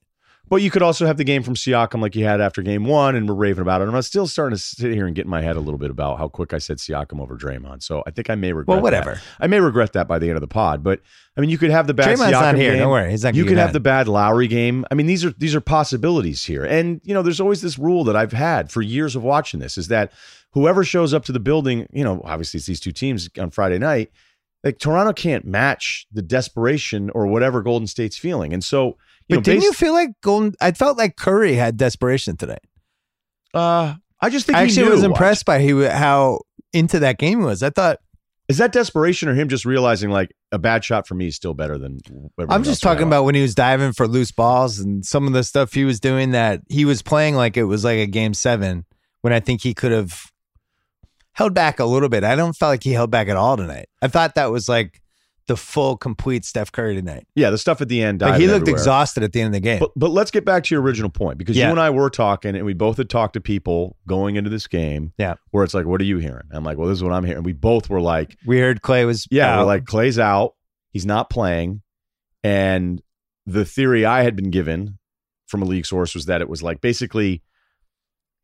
but 0.49 0.63
you 0.63 0.71
could 0.71 0.81
also 0.81 1.05
have 1.05 1.17
the 1.17 1.23
game 1.23 1.43
from 1.43 1.53
Siakam 1.53 2.01
like 2.01 2.15
you 2.15 2.25
had 2.25 2.41
after 2.41 2.63
game 2.63 2.85
one, 2.85 3.15
and 3.15 3.29
we're 3.29 3.35
raving 3.35 3.61
about 3.61 3.81
it. 3.81 3.87
And 3.87 3.95
I'm 3.95 4.01
still 4.01 4.25
starting 4.25 4.57
to 4.57 4.61
sit 4.61 4.91
here 4.91 5.05
and 5.05 5.15
get 5.15 5.25
in 5.25 5.29
my 5.29 5.41
head 5.41 5.55
a 5.55 5.59
little 5.59 5.77
bit 5.77 5.91
about 5.91 6.17
how 6.17 6.27
quick 6.27 6.53
I 6.53 6.57
said 6.57 6.77
Siakam 6.77 7.21
over 7.21 7.37
Draymond. 7.37 7.83
So 7.83 8.01
I 8.07 8.11
think 8.11 8.31
I 8.31 8.35
may 8.35 8.51
regret. 8.51 8.67
Well, 8.67 8.77
that. 8.77 9.05
whatever. 9.05 9.21
I 9.39 9.45
may 9.45 9.59
regret 9.59 9.93
that 9.93 10.07
by 10.07 10.17
the 10.17 10.27
end 10.27 10.37
of 10.37 10.41
the 10.41 10.47
pod. 10.47 10.83
But 10.83 11.01
I 11.37 11.41
mean, 11.41 11.51
you 11.51 11.59
could 11.59 11.69
have 11.69 11.85
the 11.85 11.93
bad 11.93 12.17
Draymond's 12.17 12.33
Siakam 12.33 12.41
not 12.41 12.55
here. 12.55 12.71
game. 12.71 12.79
Don't 12.79 12.91
worry. 12.91 13.11
He's 13.11 13.23
not 13.23 13.35
you 13.35 13.45
could 13.45 13.59
have 13.59 13.73
the 13.73 13.79
bad 13.79 14.07
Lowry 14.07 14.47
game. 14.47 14.85
I 14.89 14.95
mean, 14.95 15.05
these 15.05 15.23
are 15.23 15.31
these 15.37 15.53
are 15.53 15.61
possibilities 15.61 16.43
here. 16.43 16.65
And 16.65 16.99
you 17.03 17.13
know, 17.13 17.21
there's 17.21 17.39
always 17.39 17.61
this 17.61 17.77
rule 17.77 18.03
that 18.05 18.15
I've 18.15 18.31
had 18.33 18.71
for 18.71 18.81
years 18.81 19.15
of 19.15 19.21
watching 19.21 19.59
this 19.59 19.77
is 19.77 19.89
that 19.89 20.11
whoever 20.53 20.83
shows 20.83 21.13
up 21.13 21.25
to 21.25 21.31
the 21.31 21.39
building, 21.39 21.85
you 21.93 22.03
know, 22.03 22.21
obviously 22.25 22.57
it's 22.57 22.65
these 22.65 22.79
two 22.79 22.91
teams 22.91 23.29
on 23.39 23.51
Friday 23.51 23.77
night. 23.77 24.11
Like 24.63 24.77
Toronto 24.79 25.13
can't 25.13 25.45
match 25.45 26.05
the 26.11 26.21
desperation 26.21 27.09
or 27.11 27.27
whatever 27.27 27.61
Golden 27.61 27.87
State's 27.87 28.17
feeling. 28.17 28.53
And 28.53 28.63
so, 28.63 28.87
you 28.87 28.95
But 29.29 29.35
know, 29.35 29.41
didn't 29.41 29.57
based- 29.59 29.65
you 29.65 29.73
feel 29.73 29.93
like 29.93 30.09
Golden? 30.21 30.53
I 30.59 30.71
felt 30.73 30.97
like 30.97 31.15
Curry 31.15 31.53
had 31.55 31.77
desperation 31.77 32.35
today. 32.37 32.57
uh 33.53 33.95
I 34.21 34.29
just 34.29 34.45
think 34.45 34.57
I 34.57 34.65
he 34.65 34.71
actually 34.71 34.89
was 34.91 35.03
impressed 35.03 35.45
by 35.45 35.59
he, 35.61 35.69
how 35.85 36.41
into 36.73 36.99
that 36.99 37.17
game 37.19 37.39
he 37.39 37.45
was. 37.45 37.63
I 37.63 37.69
thought, 37.69 37.99
Is 38.49 38.57
that 38.57 38.73
desperation 38.73 39.29
or 39.29 39.33
him 39.33 39.47
just 39.47 39.63
realizing 39.63 40.09
like 40.09 40.29
a 40.51 40.59
bad 40.59 40.83
shot 40.83 41.07
for 41.07 41.15
me 41.15 41.27
is 41.27 41.35
still 41.37 41.53
better 41.53 41.77
than 41.77 41.99
I'm 42.49 42.63
just 42.63 42.83
talking 42.83 43.07
about 43.07 43.23
when 43.23 43.33
he 43.35 43.41
was 43.41 43.55
diving 43.55 43.93
for 43.93 44.07
loose 44.09 44.31
balls 44.33 44.77
and 44.79 45.05
some 45.05 45.25
of 45.25 45.31
the 45.33 45.43
stuff 45.43 45.73
he 45.73 45.85
was 45.85 46.01
doing 46.01 46.31
that 46.31 46.61
he 46.67 46.83
was 46.83 47.01
playing 47.01 47.35
like 47.35 47.55
it 47.55 47.63
was 47.63 47.85
like 47.85 47.99
a 47.99 48.07
game 48.07 48.33
seven 48.33 48.85
when 49.21 49.31
I 49.31 49.39
think 49.39 49.61
he 49.61 49.73
could 49.73 49.91
have 49.93 50.31
held 51.39 51.53
back 51.53 51.79
a 51.79 51.85
little 51.85 52.09
bit. 52.09 52.23
I 52.23 52.35
don't 52.35 52.53
feel 52.55 52.67
like 52.69 52.83
he 52.83 52.91
held 52.91 53.09
back 53.09 53.29
at 53.29 53.37
all 53.37 53.57
tonight. 53.57 53.87
I 54.01 54.07
thought 54.09 54.35
that 54.35 54.51
was 54.51 54.67
like 54.69 55.01
the 55.47 55.55
full 55.57 55.97
complete 55.97 56.43
Steph 56.45 56.71
Curry 56.71 56.93
tonight. 56.95 57.25
Yeah, 57.33 57.49
the 57.49 57.57
stuff 57.57 57.81
at 57.81 57.87
the 57.87 58.03
end. 58.03 58.21
Like 58.21 58.39
he 58.39 58.45
looked 58.45 58.63
everywhere. 58.63 58.79
exhausted 58.79 59.23
at 59.23 59.31
the 59.33 59.39
end 59.41 59.47
of 59.47 59.53
the 59.53 59.59
game. 59.61 59.79
But 59.79 59.91
but 59.95 60.11
let's 60.11 60.29
get 60.31 60.45
back 60.45 60.65
to 60.65 60.75
your 60.75 60.81
original 60.83 61.09
point 61.09 61.37
because 61.39 61.57
Yeah. 61.57 61.65
you 61.67 61.71
and 61.71 61.79
I 61.79 61.89
were 61.89 62.09
talking 62.09 62.55
and 62.55 62.65
we 62.65 62.73
both 62.73 62.97
had 62.97 63.09
talked 63.09 63.33
to 63.33 63.41
people 63.41 63.95
going 64.05 64.35
into 64.35 64.49
this 64.49 64.67
game. 64.67 65.13
Yeah. 65.17 65.35
Where 65.51 65.63
it's 65.63 65.73
like, 65.73 65.85
what 65.87 66.01
are 66.01 66.05
you 66.05 66.17
hearing? 66.17 66.43
I'm 66.51 66.63
like, 66.63 66.77
well, 66.77 66.87
this 66.87 66.97
is 66.97 67.03
what 67.03 67.13
I'm 67.13 67.23
hearing. 67.23 67.43
We 67.43 67.53
both 67.53 67.89
were 67.89 68.01
like, 68.01 68.35
we 68.45 68.59
heard 68.59 68.81
Clay 68.83 69.05
was 69.05 69.25
yeah, 69.31 69.57
we're 69.57 69.63
like 69.65 69.85
Clay's 69.85 70.19
out. 70.19 70.53
He's 70.91 71.05
not 71.05 71.29
playing. 71.31 71.81
And 72.43 73.01
the 73.45 73.65
theory 73.65 74.05
I 74.05 74.23
had 74.23 74.35
been 74.35 74.51
given 74.51 74.97
from 75.47 75.61
a 75.61 75.65
league 75.65 75.85
source 75.85 76.13
was 76.13 76.25
that 76.25 76.41
it 76.41 76.49
was 76.49 76.61
like 76.61 76.79
basically 76.81 77.41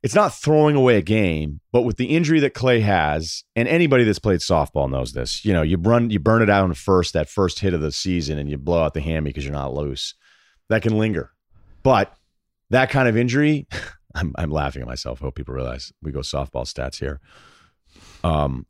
it's 0.06 0.14
not 0.14 0.36
throwing 0.36 0.76
away 0.76 0.98
a 0.98 1.02
game, 1.02 1.62
but 1.74 1.82
with 1.82 1.98
the 1.98 2.06
injury 2.16 2.40
that 2.42 2.54
Clay 2.54 2.80
has, 2.82 3.44
and 3.56 3.68
anybody 3.68 4.04
that's 4.04 4.20
played 4.20 4.40
softball 4.40 4.88
knows 4.88 5.14
this, 5.14 5.44
you 5.44 5.52
know, 5.52 5.64
you 5.64 5.78
run 5.80 6.12
you 6.12 6.20
burn 6.20 6.44
it 6.44 6.50
out 6.50 6.64
in 6.66 6.76
first, 6.76 7.14
that 7.14 7.28
first 7.28 7.58
hit 7.58 7.74
of 7.74 7.82
the 7.82 7.92
season, 7.92 8.38
and 8.38 8.48
you 8.48 8.56
blow 8.60 8.84
out 8.84 8.94
the 8.94 9.02
hammy 9.02 9.32
because 9.32 9.44
you're 9.44 9.52
not 9.52 9.74
loose. 9.74 10.14
That 10.70 10.84
can 10.84 11.00
linger. 11.00 11.32
But 11.82 12.14
that 12.70 12.92
kind 12.92 13.08
of 13.08 13.18
injury, 13.18 13.66
I'm 14.16 14.32
I'm 14.38 14.52
laughing 14.52 14.84
at 14.84 14.88
myself. 14.88 15.24
I 15.24 15.26
Hope 15.26 15.34
people 15.34 15.56
realize 15.56 15.92
we 16.04 16.12
go 16.12 16.20
softball 16.20 16.72
stats 16.72 17.00
here. 17.00 17.20
Um 18.24 18.68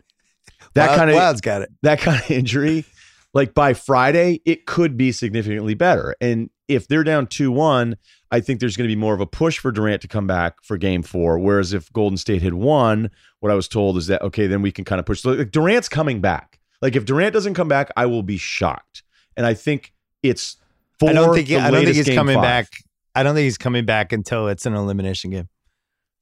that 0.73 0.87
Wild- 0.87 0.99
kind 0.99 1.09
of 1.09 1.15
Wild's 1.17 1.41
got 1.41 1.63
it. 1.63 1.69
that 1.81 1.99
kind 1.99 2.17
of 2.23 2.31
injury, 2.31 2.85
like 3.33 3.53
by 3.53 3.73
Friday, 3.73 4.39
it 4.45 4.65
could 4.65 4.95
be 4.95 5.11
significantly 5.11 5.73
better. 5.73 6.15
And 6.21 6.49
if 6.69 6.87
they're 6.87 7.03
down 7.03 7.27
2 7.27 7.51
1, 7.51 7.97
I 8.31 8.39
think 8.39 8.59
there's 8.59 8.75
going 8.75 8.89
to 8.89 8.93
be 8.95 8.99
more 8.99 9.13
of 9.13 9.21
a 9.21 9.25
push 9.25 9.59
for 9.59 9.71
Durant 9.71 10.01
to 10.01 10.07
come 10.07 10.27
back 10.27 10.63
for 10.63 10.77
game 10.77 11.03
four. 11.03 11.39
Whereas 11.39 11.73
if 11.73 11.91
Golden 11.93 12.17
State 12.17 12.41
had 12.41 12.55
won, 12.55 13.11
what 13.39 13.51
I 13.51 13.55
was 13.55 13.67
told 13.67 13.97
is 13.97 14.07
that, 14.07 14.21
okay, 14.21 14.47
then 14.47 14.61
we 14.61 14.71
can 14.71 14.83
kind 14.83 14.99
of 14.99 15.05
push. 15.05 15.23
Like 15.23 15.51
Durant's 15.51 15.87
coming 15.87 16.21
back. 16.21 16.59
Like 16.81 16.95
if 16.95 17.05
Durant 17.05 17.33
doesn't 17.33 17.53
come 17.53 17.67
back, 17.67 17.91
I 17.95 18.05
will 18.07 18.23
be 18.23 18.37
shocked. 18.37 19.03
And 19.37 19.45
I 19.45 19.53
think 19.53 19.93
it's 20.23 20.57
I 21.01 21.13
don't 21.13 21.33
think 21.33 21.47
he, 21.47 21.57
I 21.57 21.69
don't 21.69 21.85
think 21.85 21.95
he's 21.95 22.15
coming 22.15 22.35
five. 22.35 22.43
back. 22.43 22.67
I 23.13 23.23
don't 23.23 23.35
think 23.35 23.45
he's 23.45 23.57
coming 23.57 23.85
back 23.85 24.11
until 24.11 24.47
it's 24.47 24.65
an 24.65 24.73
elimination 24.73 25.31
game. 25.31 25.49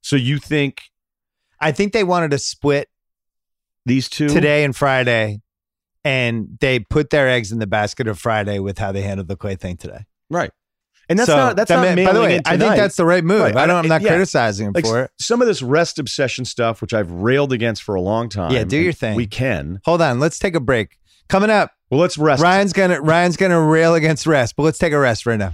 So 0.02 0.16
you 0.16 0.38
think 0.38 0.82
I 1.60 1.72
think 1.72 1.92
they 1.92 2.04
wanted 2.04 2.30
to 2.32 2.38
split 2.38 2.88
these 3.86 4.08
two 4.08 4.28
today 4.28 4.64
and 4.64 4.74
Friday, 4.74 5.40
and 6.04 6.58
they 6.60 6.80
put 6.80 7.10
their 7.10 7.28
eggs 7.28 7.52
in 7.52 7.58
the 7.58 7.66
basket 7.66 8.06
of 8.06 8.18
Friday 8.18 8.58
with 8.58 8.78
how 8.78 8.92
they 8.92 9.02
handled 9.02 9.28
the 9.28 9.36
Clay 9.36 9.56
thing 9.56 9.76
today. 9.76 10.04
right? 10.30 10.50
And 11.08 11.18
that's 11.18 11.26
So, 11.26 11.36
not 11.36 11.56
that's 11.56 11.68
that 11.68 11.76
not 11.84 11.94
may- 11.96 12.04
by 12.06 12.12
the 12.12 12.20
way, 12.20 12.40
I 12.46 12.56
think 12.56 12.76
that's 12.76 12.96
the 12.96 13.04
right 13.04 13.22
move. 13.24 13.42
Right. 13.42 13.56
I 13.56 13.66
don't. 13.66 13.76
I'm 13.84 13.88
not 13.88 14.00
Yeah. 14.02 14.08
criticizing 14.08 14.68
him 14.68 14.72
like 14.74 14.84
for 14.86 15.02
it. 15.02 15.10
some 15.20 15.40
of 15.42 15.46
this 15.46 15.60
rest 15.62 15.98
obsession 15.98 16.44
stuff, 16.44 16.80
which 16.80 16.94
I've 16.94 17.10
railed 17.10 17.52
against 17.52 17.82
for 17.82 17.94
a 17.94 18.00
long 18.00 18.28
time. 18.28 18.52
Yeah, 18.52 18.64
do 18.64 18.78
your 18.78 18.92
thing. 18.92 19.14
We 19.16 19.26
can. 19.26 19.80
Hold 19.84 20.00
on, 20.00 20.18
let's 20.20 20.38
take 20.38 20.54
a 20.54 20.60
break. 20.60 20.96
Coming 21.28 21.50
up, 21.50 21.72
Well, 21.90 22.00
let's 22.00 22.16
rest. 22.18 22.42
Ryen's 22.42 22.72
gonna 22.72 23.00
Ryan's 23.00 23.36
gonna 23.36 23.60
rail 23.60 23.94
against 23.94 24.26
rest, 24.26 24.56
but 24.56 24.62
let's 24.62 24.78
take 24.78 24.92
a 24.92 24.98
rest 24.98 25.26
right 25.26 25.38
now. 25.38 25.52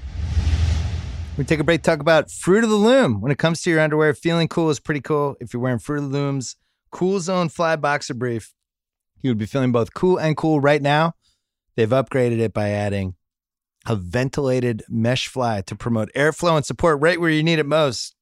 We 1.36 1.44
take 1.44 1.60
a 1.60 1.64
break. 1.64 1.82
Talk 1.82 2.00
about 2.00 2.30
Fruit 2.30 2.64
of 2.64 2.70
the 2.70 2.76
Loom. 2.76 3.20
When 3.20 3.32
it 3.32 3.38
comes 3.38 3.62
to 3.62 3.70
your 3.70 3.80
underwear, 3.80 4.12
feeling 4.14 4.46
cool 4.48 4.68
is 4.70 4.78
pretty 4.78 5.00
cool. 5.00 5.36
If 5.40 5.54
you're 5.54 5.62
wearing 5.62 5.78
Fruit 5.78 5.98
of 6.04 6.10
the 6.10 6.18
Loom's 6.18 6.56
Cool 6.92 7.20
Zone 7.20 7.48
Fly 7.48 7.76
Boxer 7.76 8.14
Brief, 8.14 8.52
you 9.22 9.30
would 9.30 9.38
be 9.38 9.46
feeling 9.46 9.72
both 9.72 9.94
cool 9.94 10.18
and 10.18 10.36
cool 10.36 10.60
right 10.60 10.82
now. 10.82 11.14
They've 11.76 11.88
upgraded 11.88 12.40
it 12.40 12.52
by 12.52 12.70
adding 12.70 13.14
a 13.86 13.96
ventilated 13.96 14.82
mesh 14.88 15.28
fly 15.28 15.62
to 15.62 15.74
promote 15.74 16.10
airflow 16.14 16.56
and 16.56 16.66
support 16.66 17.00
right 17.00 17.20
where 17.20 17.30
you 17.30 17.42
need 17.42 17.58
it 17.58 17.66
most. 17.66 18.14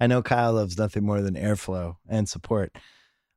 I 0.00 0.06
know 0.06 0.22
Kyle 0.22 0.52
loves 0.52 0.76
nothing 0.76 1.04
more 1.04 1.22
than 1.22 1.34
airflow 1.34 1.96
and 2.08 2.28
support. 2.28 2.76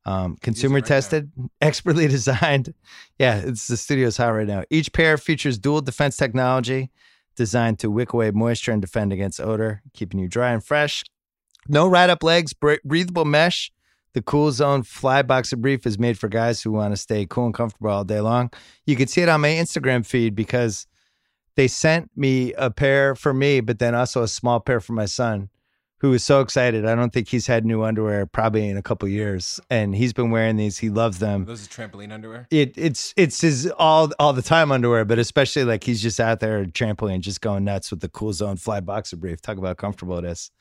Um, 0.05 0.37
consumer 0.41 0.75
right 0.75 0.83
now. 0.83 0.87
tested, 0.87 1.31
expertly 1.61 2.07
designed. 2.07 2.73
Yeah, 3.17 3.37
it's 3.37 3.67
the 3.67 3.77
studio's 3.77 4.17
hot 4.17 4.29
right 4.29 4.47
now. 4.47 4.63
Each 4.69 4.91
pair 4.91 5.17
features 5.17 5.57
dual 5.57 5.81
defense 5.81 6.17
technology 6.17 6.89
designed 7.35 7.79
to 7.79 7.91
wick 7.91 8.13
away 8.13 8.31
moisture 8.31 8.71
and 8.71 8.81
defend 8.81 9.13
against 9.13 9.39
odor, 9.39 9.81
keeping 9.93 10.19
you 10.19 10.27
dry 10.27 10.51
and 10.51 10.63
fresh. 10.63 11.03
No 11.67 11.87
ride 11.87 12.09
up 12.09 12.23
legs, 12.23 12.53
breathable 12.53 13.25
mesh. 13.25 13.71
The 14.13 14.21
Cool 14.23 14.51
Zone 14.51 14.81
Fly 14.81 15.21
Boxer 15.21 15.55
Brief 15.55 15.85
is 15.85 15.99
made 15.99 16.17
for 16.17 16.27
guys 16.27 16.63
who 16.63 16.71
want 16.71 16.93
to 16.93 16.97
stay 16.97 17.27
cool 17.27 17.45
and 17.45 17.53
comfortable 17.53 17.91
all 17.91 18.03
day 18.03 18.19
long. 18.19 18.49
You 18.87 18.95
can 18.95 19.07
see 19.07 19.21
it 19.21 19.29
on 19.29 19.41
my 19.41 19.49
Instagram 19.49 20.03
feed 20.03 20.33
because 20.33 20.87
they 21.60 21.67
sent 21.67 22.10
me 22.15 22.54
a 22.54 22.72
pair 22.72 23.15
for 23.15 23.34
me, 23.34 23.60
but 23.60 23.80
then 23.80 23.93
also 23.93 24.24
a 24.24 24.30
small 24.30 24.62
pair 24.62 24.80
for 24.80 24.93
my 24.93 25.04
son, 25.04 25.50
who 25.98 26.13
is 26.13 26.24
so 26.24 26.39
excited. 26.39 26.86
I 26.86 26.95
don't 26.95 27.12
think 27.12 27.28
he's 27.28 27.48
had 27.48 27.65
new 27.65 27.84
underwear 27.84 28.26
probably 28.26 28.69
in 28.69 28.78
a 28.78 28.82
couple 28.82 29.10
years, 29.10 29.60
and 29.69 29.93
he's 29.93 30.13
been 30.13 30.32
wearing 30.32 30.56
these. 30.56 30.78
He 30.78 30.89
loves 30.89 31.19
them. 31.19 31.43
Those 31.43 31.65
are 31.65 31.69
trampoline 31.69 32.13
underwear. 32.13 32.48
It 32.50 32.78
it's 32.78 33.13
it's 33.17 33.41
his 33.41 33.69
all 33.78 34.10
all 34.19 34.32
the 34.32 34.41
time 34.41 34.72
underwear, 34.72 35.04
but 35.04 35.19
especially 35.19 35.65
like 35.65 35.84
he's 35.84 36.02
just 36.02 36.22
out 36.22 36.39
there 36.39 36.63
trampoline, 36.63 37.19
just 37.19 37.41
going 37.41 37.65
nuts 37.65 37.91
with 37.91 38.00
the 38.00 38.08
Cool 38.08 38.32
Zone 38.32 38.56
Fly 38.56 38.80
Boxer 38.80 39.17
Brief. 39.17 39.41
Talk 39.41 39.58
about 39.58 39.67
how 39.67 39.74
comfortable 39.74 40.17
it 40.17 40.24
is. 40.24 40.52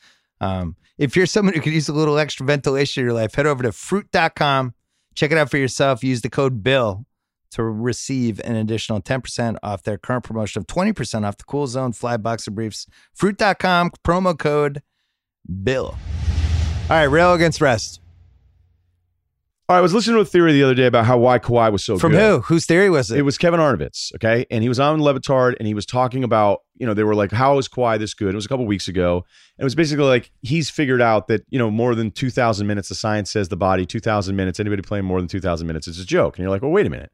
Um, 0.41 0.75
if 0.99 1.15
you're 1.15 1.27
someone 1.27 1.55
who 1.55 1.61
could 1.61 1.73
use 1.73 1.89
a 1.89 1.93
little 1.93 2.19
extra 2.19 2.45
ventilation 2.45 3.03
in 3.03 3.07
your 3.07 3.15
life, 3.15 3.37
head 3.37 3.47
over 3.47 3.63
to 3.63 3.71
fruit.com. 3.71 4.75
Check 5.15 5.31
it 5.31 5.39
out 5.39 5.49
for 5.49 5.59
yourself. 5.59 6.03
Use 6.03 6.23
the 6.23 6.31
code 6.31 6.65
BILL 6.65 7.07
to 7.53 7.63
receive 7.63 8.41
an 8.45 8.57
additional 8.57 9.01
10% 9.01 9.57
off 9.63 9.83
their 9.83 9.99
current 9.99 10.25
promotion 10.25 10.61
of 10.61 10.67
20% 10.67 11.27
off 11.27 11.37
the 11.37 11.45
Cool 11.45 11.67
Zone 11.67 11.93
Fly 11.93 12.17
Boxer 12.17 12.51
Briefs. 12.51 12.87
Fruit.com, 13.15 13.91
promo 14.05 14.39
code 14.39 14.83
BILL. 15.63 15.87
All 15.87 15.97
right, 16.89 17.05
rail 17.05 17.35
against 17.35 17.61
rest. 17.61 18.01
All 19.71 19.75
right, 19.75 19.81
I 19.81 19.83
was 19.83 19.93
listening 19.93 20.17
to 20.17 20.23
a 20.23 20.25
theory 20.25 20.55
the 20.55 20.63
other 20.63 20.75
day 20.75 20.87
about 20.87 21.05
how 21.05 21.19
why 21.19 21.39
Kawhi 21.39 21.71
was 21.71 21.85
so 21.85 21.99
From 21.99 22.13
good. 22.13 22.21
who? 22.21 22.41
Whose 22.41 22.65
theory 22.65 22.89
was 22.89 23.11
it? 23.11 23.19
It 23.19 23.23
was 23.23 23.37
Kevin 23.37 23.61
Arnovitz, 23.61 24.15
okay? 24.15 24.47
And 24.51 24.63
he 24.63 24.69
was 24.71 24.81
on 24.81 25.03
Le 25.03 25.13
Batard 25.13 25.57
and 25.59 25.67
he 25.67 25.75
was 25.75 25.85
talking 25.85 26.25
about, 26.25 26.61
you 26.79 26.87
know, 26.87 26.95
they 26.95 27.05
were 27.05 27.15
like, 27.15 27.33
how 27.33 27.59
is 27.59 27.69
Kawhi 27.69 27.99
this 27.99 28.15
good? 28.15 28.31
It 28.31 28.35
was 28.35 28.47
a 28.47 28.49
couple 28.49 28.65
weeks 28.65 28.89
ago. 28.89 29.27
And 29.59 29.63
it 29.63 29.65
was 29.65 29.75
basically 29.75 30.07
like 30.07 30.31
he's 30.41 30.71
figured 30.71 31.03
out 31.03 31.29
that, 31.29 31.45
you 31.51 31.59
know, 31.59 31.71
more 31.71 31.95
than 31.95 32.11
2,000 32.11 32.67
minutes, 32.67 32.89
the 32.89 32.95
science 32.95 33.31
says 33.31 33.51
the 33.51 33.59
body, 33.59 33.85
2,000 33.85 34.35
minutes, 34.35 34.59
anybody 34.59 34.81
playing 34.81 35.05
more 35.05 35.21
than 35.21 35.29
2,000 35.29 35.67
minutes 35.67 35.87
is 35.87 36.01
a 36.01 36.07
joke. 36.07 36.39
And 36.39 36.45
you're 36.45 36.51
like, 36.51 36.63
well, 36.63 36.71
wait 36.71 36.87
a 36.87 36.91
minute. 36.91 37.13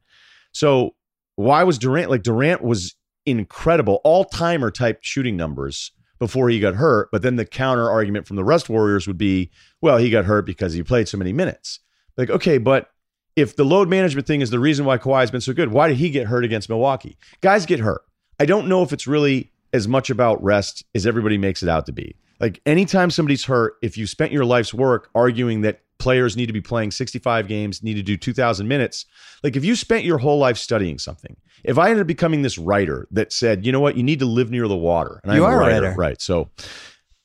So 0.55 0.95
why 1.35 1.65
was 1.65 1.77
Durant, 1.77 2.09
like 2.09 2.23
Durant 2.23 2.63
was 2.63 2.95
incredible, 3.25 3.99
all 4.05 4.23
timer 4.23 4.71
type 4.71 4.99
shooting 5.01 5.35
numbers 5.35 5.91
before 6.17 6.47
he 6.47 6.61
got 6.61 6.75
hurt. 6.75 7.09
But 7.11 7.23
then 7.23 7.35
the 7.35 7.45
counter 7.45 7.89
argument 7.89 8.25
from 8.25 8.37
the 8.37 8.43
rest 8.45 8.69
Warriors 8.69 9.05
would 9.05 9.17
be, 9.17 9.51
well, 9.81 9.97
he 9.97 10.09
got 10.09 10.23
hurt 10.23 10.45
because 10.45 10.71
he 10.71 10.81
played 10.81 11.09
so 11.09 11.17
many 11.17 11.33
minutes. 11.33 11.81
Like, 12.15 12.29
okay, 12.29 12.57
but 12.57 12.89
if 13.35 13.57
the 13.57 13.65
load 13.65 13.89
management 13.89 14.27
thing 14.27 14.39
is 14.39 14.49
the 14.49 14.59
reason 14.59 14.85
why 14.85 14.97
Kawhi 14.97 15.19
has 15.19 15.31
been 15.31 15.41
so 15.41 15.51
good, 15.51 15.73
why 15.73 15.89
did 15.89 15.97
he 15.97 16.09
get 16.09 16.27
hurt 16.27 16.45
against 16.45 16.69
Milwaukee? 16.69 17.17
Guys 17.41 17.65
get 17.65 17.81
hurt. 17.81 18.03
I 18.39 18.45
don't 18.45 18.69
know 18.69 18.81
if 18.81 18.93
it's 18.93 19.07
really 19.07 19.51
as 19.73 19.89
much 19.89 20.09
about 20.09 20.41
rest 20.41 20.85
as 20.95 21.05
everybody 21.05 21.37
makes 21.37 21.63
it 21.63 21.67
out 21.67 21.85
to 21.87 21.91
be. 21.91 22.15
Like 22.39 22.61
anytime 22.65 23.09
somebody's 23.11 23.45
hurt, 23.45 23.75
if 23.81 23.97
you 23.97 24.07
spent 24.07 24.31
your 24.31 24.45
life's 24.45 24.73
work 24.73 25.09
arguing 25.15 25.61
that 25.61 25.81
players 25.97 26.35
need 26.35 26.47
to 26.47 26.53
be 26.53 26.61
playing 26.61 26.91
65 26.91 27.47
games, 27.47 27.81
need 27.81 27.93
to 27.95 28.03
do 28.03 28.17
2,000 28.17 28.67
minutes, 28.67 29.05
like 29.43 29.55
if 29.55 29.63
you 29.63 29.75
spent 29.75 30.03
your 30.03 30.17
whole 30.17 30.37
life 30.37 30.57
studying 30.57 30.99
something, 30.99 31.37
if 31.63 31.77
I 31.77 31.85
ended 31.89 32.01
up 32.01 32.07
becoming 32.07 32.41
this 32.41 32.57
writer 32.57 33.07
that 33.11 33.31
said, 33.31 33.65
you 33.65 33.71
know 33.71 33.79
what, 33.79 33.95
you 33.95 34.03
need 34.03 34.19
to 34.19 34.25
live 34.25 34.51
near 34.51 34.67
the 34.67 34.75
water, 34.75 35.21
and 35.23 35.33
You 35.33 35.45
I'm 35.45 35.51
are 35.51 35.55
a 35.55 35.59
writer, 35.67 35.81
writer. 35.87 35.95
right? 35.97 36.21
So, 36.21 36.49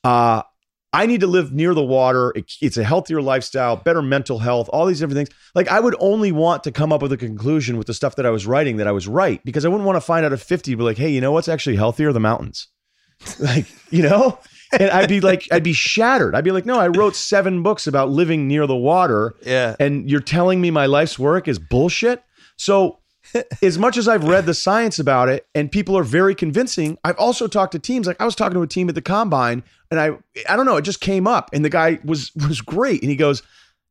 uh, 0.03 0.43
I 0.93 1.05
need 1.05 1.21
to 1.21 1.27
live 1.27 1.53
near 1.53 1.73
the 1.73 1.83
water. 1.83 2.33
It- 2.35 2.51
it's 2.61 2.75
a 2.77 2.83
healthier 2.83 3.21
lifestyle, 3.21 3.77
better 3.77 4.01
mental 4.01 4.39
health, 4.39 4.69
all 4.73 4.85
these 4.85 4.99
different 4.99 5.15
things. 5.17 5.29
Like 5.55 5.69
I 5.69 5.79
would 5.79 5.95
only 5.99 6.31
want 6.33 6.63
to 6.65 6.71
come 6.71 6.91
up 6.91 7.01
with 7.01 7.13
a 7.13 7.17
conclusion 7.17 7.77
with 7.77 7.87
the 7.87 7.93
stuff 7.93 8.15
that 8.17 8.25
I 8.25 8.29
was 8.29 8.45
writing 8.45 8.75
that 8.77 8.87
I 8.87 8.91
was 8.91 9.07
right 9.07 9.41
because 9.45 9.63
I 9.63 9.69
wouldn't 9.69 9.85
want 9.85 9.95
to 9.95 10.01
find 10.01 10.25
out 10.25 10.33
at 10.33 10.39
50 10.41 10.75
be 10.75 10.83
like, 10.83 10.97
hey, 10.97 11.09
you 11.09 11.21
know 11.21 11.31
what's 11.31 11.47
actually 11.47 11.77
healthier? 11.77 12.11
The 12.11 12.19
mountains. 12.19 12.67
like, 13.39 13.67
you 13.89 14.03
know? 14.03 14.39
And 14.73 14.89
I'd 14.89 15.09
be 15.09 15.19
like, 15.19 15.47
I'd 15.51 15.63
be 15.63 15.73
shattered. 15.73 16.35
I'd 16.35 16.43
be 16.43 16.51
like, 16.51 16.65
no, 16.65 16.79
I 16.79 16.87
wrote 16.87 17.15
seven 17.15 17.61
books 17.63 17.87
about 17.87 18.09
living 18.09 18.47
near 18.47 18.67
the 18.67 18.75
water. 18.75 19.35
Yeah. 19.45 19.75
And 19.79 20.09
you're 20.09 20.21
telling 20.21 20.61
me 20.61 20.71
my 20.71 20.85
life's 20.85 21.19
work 21.19 21.47
is 21.47 21.59
bullshit. 21.59 22.23
So, 22.55 22.99
as 23.61 23.77
much 23.77 23.97
as 23.97 24.07
I've 24.07 24.23
read 24.23 24.45
the 24.45 24.53
science 24.53 24.99
about 24.99 25.29
it 25.29 25.47
and 25.55 25.71
people 25.71 25.97
are 25.97 26.03
very 26.03 26.35
convincing, 26.35 26.97
I've 27.03 27.17
also 27.17 27.47
talked 27.47 27.71
to 27.73 27.79
teams. 27.79 28.07
Like 28.07 28.19
I 28.19 28.25
was 28.25 28.35
talking 28.35 28.55
to 28.55 28.61
a 28.61 28.67
team 28.67 28.89
at 28.89 28.95
the 28.95 29.01
combine 29.01 29.63
and 29.89 29.99
I 29.99 30.11
I 30.49 30.55
don't 30.55 30.65
know, 30.65 30.77
it 30.77 30.83
just 30.83 31.01
came 31.01 31.27
up 31.27 31.49
and 31.53 31.63
the 31.63 31.69
guy 31.69 31.99
was 32.03 32.33
was 32.35 32.61
great. 32.61 33.01
And 33.01 33.09
he 33.09 33.15
goes, 33.15 33.41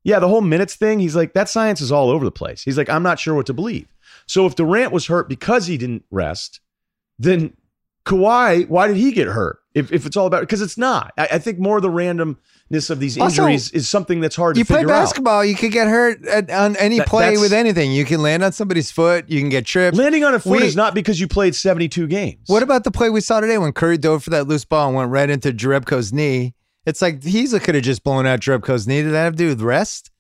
Yeah, 0.03 0.19
the 0.19 0.29
whole 0.29 0.41
minutes 0.41 0.75
thing, 0.77 0.99
he's 0.99 1.17
like, 1.17 1.33
that 1.35 1.49
science 1.49 1.81
is 1.81 1.93
all 1.93 2.11
over 2.11 2.25
the 2.25 2.31
place. 2.31 2.63
He's 2.63 2.77
like, 2.77 2.91
I'm 2.91 3.03
not 3.03 3.19
sure 3.19 3.35
what 3.35 3.47
to 3.47 3.55
believe. 3.55 3.87
So 4.27 4.47
if 4.47 4.55
Durant 4.55 4.93
was 4.93 5.07
hurt 5.07 5.29
because 5.29 5.67
he 5.67 5.77
didn't 5.77 6.05
rest, 6.11 6.61
then 7.19 7.55
Kawhi, 8.07 8.69
why 8.69 8.87
did 8.89 8.97
he 8.97 9.13
get 9.13 9.29
hurt? 9.29 9.59
If, 9.73 9.93
if 9.93 10.05
it's 10.05 10.17
all 10.17 10.27
about 10.27 10.41
because 10.41 10.63
it's 10.63 10.77
not. 10.77 11.13
I, 11.17 11.29
I 11.33 11.39
think 11.39 11.61
more 11.61 11.77
of 11.77 11.83
the 11.83 11.91
randomness 11.91 12.91
of 12.91 12.99
these 12.99 13.17
Also, 13.19 13.43
injuries 13.43 13.71
is 13.71 13.89
something 13.89 14.19
that's 14.21 14.35
hard 14.35 14.57
You 14.57 14.65
to 14.65 14.67
play 14.67 14.79
figure 14.79 14.91
out. 14.93 14.95
You 14.95 14.99
play 14.99 15.05
basketball, 15.05 15.45
you 15.45 15.55
could 15.55 15.71
get 15.71 15.87
hurt 15.87 16.27
at, 16.27 16.51
on 16.51 16.75
any 16.77 16.99
That- 16.99 17.07
play 17.07 17.39
with 17.39 17.53
anything. 17.53 17.93
You 17.93 18.05
can 18.05 18.21
land 18.21 18.43
on 18.43 18.51
somebody's 18.51 18.91
foot, 18.91 19.29
you 19.29 19.39
can 19.41 19.49
get 19.49 19.67
tripped. 19.67 19.97
Landing 19.97 20.25
on 20.25 20.35
a 20.35 20.41
foot 20.41 20.61
We- 20.61 20.67
is 20.67 20.75
not 20.75 20.93
because 20.93 21.21
you 21.21 21.29
played 21.29 21.55
72 21.55 22.09
games. 22.09 22.41
What 22.49 22.65
about 22.65 22.83
the 22.83 22.91
play 22.91 23.11
we 23.11 23.21
saw 23.21 23.39
today 23.41 23.59
when 23.59 23.73
Curry 23.73 23.97
dove 23.97 24.25
for 24.25 24.31
that 24.31 24.49
loose 24.49 24.65
ball 24.65 24.89
and 24.89 24.97
went 24.97 25.11
right 25.11 25.31
into 25.31 25.53
Jerebko's 25.53 26.13
knee? 26.13 26.55
It's 26.85 27.01
like 27.01 27.23
he's 27.23 27.57
could 27.61 27.77
have 27.77 27.85
just 27.85 28.03
blown 28.03 28.27
out 28.27 28.41
Jerebko's 28.41 28.89
knee. 28.89 29.03
Did 29.03 29.13
that 29.13 29.23
have 29.23 29.35
to 29.35 29.39
do 29.39 29.49
with 29.49 29.61
rest? 29.61 30.11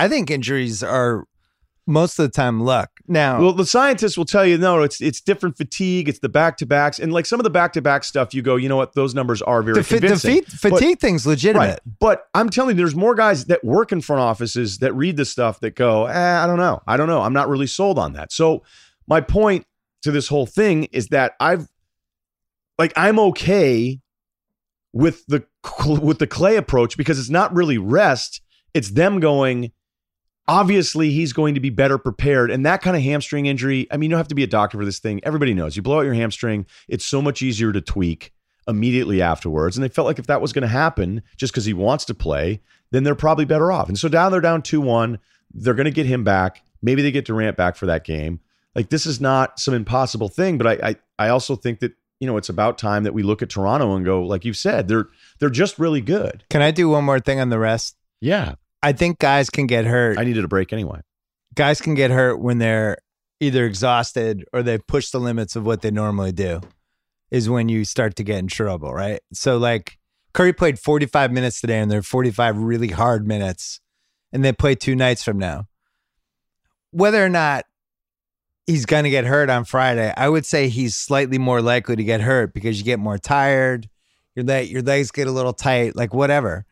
I 0.00 0.08
think 0.08 0.30
injuries 0.32 0.82
are 0.82 1.26
most 1.86 2.18
of 2.18 2.24
the 2.24 2.32
time 2.32 2.60
luck. 2.60 2.90
Now, 3.08 3.40
Well, 3.40 3.52
the 3.52 3.64
scientists 3.64 4.18
will 4.18 4.24
tell 4.24 4.44
you 4.44 4.58
no, 4.58 4.82
it's 4.82 5.00
it's 5.00 5.20
different 5.20 5.56
fatigue, 5.56 6.08
it's 6.08 6.18
the 6.18 6.28
back 6.28 6.56
to 6.58 6.66
backs, 6.66 6.98
and 6.98 7.12
like 7.12 7.26
some 7.26 7.38
of 7.38 7.44
the 7.44 7.50
back 7.50 7.72
to 7.74 7.82
back 7.82 8.02
stuff, 8.04 8.34
you 8.34 8.42
go, 8.42 8.56
you 8.56 8.68
know 8.68 8.76
what, 8.76 8.94
those 8.94 9.14
numbers 9.14 9.40
are 9.42 9.62
very 9.62 9.80
the, 9.80 9.84
convincing. 9.84 10.42
fatigue 10.42 10.98
thing's 10.98 11.26
legitimate. 11.26 11.66
Right. 11.66 11.78
But 12.00 12.28
I'm 12.34 12.50
telling 12.50 12.76
you, 12.76 12.82
there's 12.82 12.96
more 12.96 13.14
guys 13.14 13.44
that 13.46 13.64
work 13.64 13.92
in 13.92 14.00
front 14.00 14.20
offices 14.20 14.78
that 14.78 14.92
read 14.94 15.16
this 15.16 15.30
stuff 15.30 15.60
that 15.60 15.76
go, 15.76 16.06
eh, 16.06 16.42
I 16.42 16.46
don't 16.46 16.58
know. 16.58 16.82
I 16.86 16.96
don't 16.96 17.08
know. 17.08 17.22
I'm 17.22 17.32
not 17.32 17.48
really 17.48 17.68
sold 17.68 17.98
on 17.98 18.14
that. 18.14 18.32
So 18.32 18.64
my 19.06 19.20
point 19.20 19.66
to 20.02 20.10
this 20.10 20.28
whole 20.28 20.46
thing 20.46 20.84
is 20.84 21.08
that 21.08 21.34
I've 21.40 21.68
like 22.78 22.92
I'm 22.96 23.18
okay 23.18 24.00
with 24.92 25.24
the 25.26 25.44
with 25.86 26.18
the 26.18 26.26
clay 26.26 26.56
approach 26.56 26.96
because 26.96 27.18
it's 27.18 27.30
not 27.30 27.54
really 27.54 27.78
rest. 27.78 28.40
It's 28.74 28.90
them 28.90 29.20
going, 29.20 29.72
obviously 30.48 31.10
he's 31.10 31.32
going 31.32 31.54
to 31.54 31.60
be 31.60 31.70
better 31.70 31.98
prepared. 31.98 32.50
And 32.50 32.64
that 32.66 32.82
kind 32.82 32.96
of 32.96 33.02
hamstring 33.02 33.46
injury, 33.46 33.86
I 33.90 33.96
mean, 33.96 34.10
you 34.10 34.14
don't 34.14 34.18
have 34.18 34.28
to 34.28 34.34
be 34.34 34.44
a 34.44 34.48
doctor 34.48 34.78
for 34.78 34.84
this 34.84 34.98
thing. 34.98 35.20
Everybody 35.24 35.54
knows 35.54 35.76
you 35.76 35.82
blow 35.82 35.98
out 35.98 36.04
your 36.04 36.14
hamstring, 36.14 36.66
it's 36.88 37.04
so 37.04 37.20
much 37.20 37.42
easier 37.42 37.72
to 37.72 37.80
tweak 37.80 38.32
immediately 38.68 39.22
afterwards. 39.22 39.76
And 39.76 39.84
they 39.84 39.88
felt 39.88 40.06
like 40.06 40.18
if 40.18 40.26
that 40.26 40.40
was 40.40 40.52
going 40.52 40.62
to 40.62 40.68
happen 40.68 41.22
just 41.36 41.52
because 41.52 41.64
he 41.64 41.72
wants 41.72 42.04
to 42.06 42.14
play, 42.14 42.60
then 42.90 43.04
they're 43.04 43.14
probably 43.14 43.44
better 43.44 43.70
off. 43.72 43.88
And 43.88 43.98
so 43.98 44.08
down 44.08 44.32
they're 44.32 44.40
down 44.40 44.62
2 44.62 44.80
1. 44.80 45.18
They're 45.54 45.74
going 45.74 45.86
to 45.86 45.90
get 45.90 46.06
him 46.06 46.24
back. 46.24 46.62
Maybe 46.82 47.02
they 47.02 47.10
get 47.10 47.24
Durant 47.24 47.56
back 47.56 47.76
for 47.76 47.86
that 47.86 48.04
game. 48.04 48.40
Like 48.74 48.90
this 48.90 49.06
is 49.06 49.20
not 49.20 49.58
some 49.58 49.74
impossible 49.74 50.28
thing, 50.28 50.58
but 50.58 50.66
I, 50.66 50.90
I 50.90 50.96
I 51.18 51.28
also 51.30 51.56
think 51.56 51.80
that 51.80 51.92
you 52.20 52.26
know 52.26 52.36
it's 52.36 52.50
about 52.50 52.76
time 52.76 53.04
that 53.04 53.14
we 53.14 53.22
look 53.22 53.40
at 53.40 53.48
Toronto 53.48 53.96
and 53.96 54.04
go, 54.04 54.22
like 54.22 54.44
you've 54.44 54.56
said, 54.56 54.86
they're 54.86 55.08
they're 55.38 55.48
just 55.48 55.78
really 55.78 56.02
good. 56.02 56.44
Can 56.50 56.60
I 56.60 56.72
do 56.72 56.90
one 56.90 57.04
more 57.04 57.18
thing 57.18 57.40
on 57.40 57.48
the 57.48 57.58
rest? 57.58 57.96
Yeah, 58.20 58.56
I 58.82 58.92
think 58.92 59.18
guys 59.18 59.50
can 59.50 59.66
get 59.66 59.84
hurt. 59.84 60.18
I 60.18 60.24
needed 60.24 60.44
a 60.44 60.48
break 60.48 60.72
anyway. 60.72 61.00
guys 61.54 61.80
can 61.80 61.94
get 61.94 62.10
hurt 62.10 62.36
when 62.40 62.58
they're 62.58 62.98
either 63.40 63.64
exhausted 63.64 64.44
or 64.52 64.62
they've 64.62 64.86
pushed 64.86 65.12
the 65.12 65.20
limits 65.20 65.56
of 65.56 65.66
what 65.66 65.82
they 65.82 65.90
normally 65.90 66.32
do 66.32 66.60
is 67.30 67.50
when 67.50 67.68
you 67.68 67.84
start 67.84 68.16
to 68.16 68.24
get 68.24 68.38
in 68.38 68.46
trouble, 68.46 68.92
right? 68.92 69.20
So 69.32 69.58
like 69.58 69.98
Curry 70.32 70.52
played 70.52 70.78
45 70.78 71.32
minutes 71.32 71.60
today 71.60 71.78
and 71.78 71.90
they're 71.90 72.02
45 72.02 72.58
really 72.58 72.88
hard 72.88 73.26
minutes 73.26 73.80
and 74.32 74.44
they 74.44 74.52
play 74.52 74.74
two 74.74 74.94
nights 74.94 75.22
from 75.22 75.38
now. 75.38 75.66
Whether 76.92 77.24
or 77.24 77.28
not 77.28 77.64
he's 78.66 78.86
going 78.86 79.04
to 79.04 79.10
get 79.10 79.24
hurt 79.24 79.50
on 79.50 79.64
Friday, 79.64 80.12
I 80.16 80.28
would 80.28 80.46
say 80.46 80.68
he's 80.68 80.96
slightly 80.96 81.38
more 81.38 81.60
likely 81.60 81.96
to 81.96 82.04
get 82.04 82.20
hurt 82.20 82.54
because 82.54 82.78
you 82.78 82.84
get 82.84 82.98
more 82.98 83.18
tired, 83.18 83.88
your 84.34 84.44
leg, 84.44 84.70
your 84.70 84.82
legs 84.82 85.10
get 85.10 85.26
a 85.26 85.32
little 85.32 85.52
tight, 85.52 85.96
like 85.96 86.14
whatever. 86.14 86.64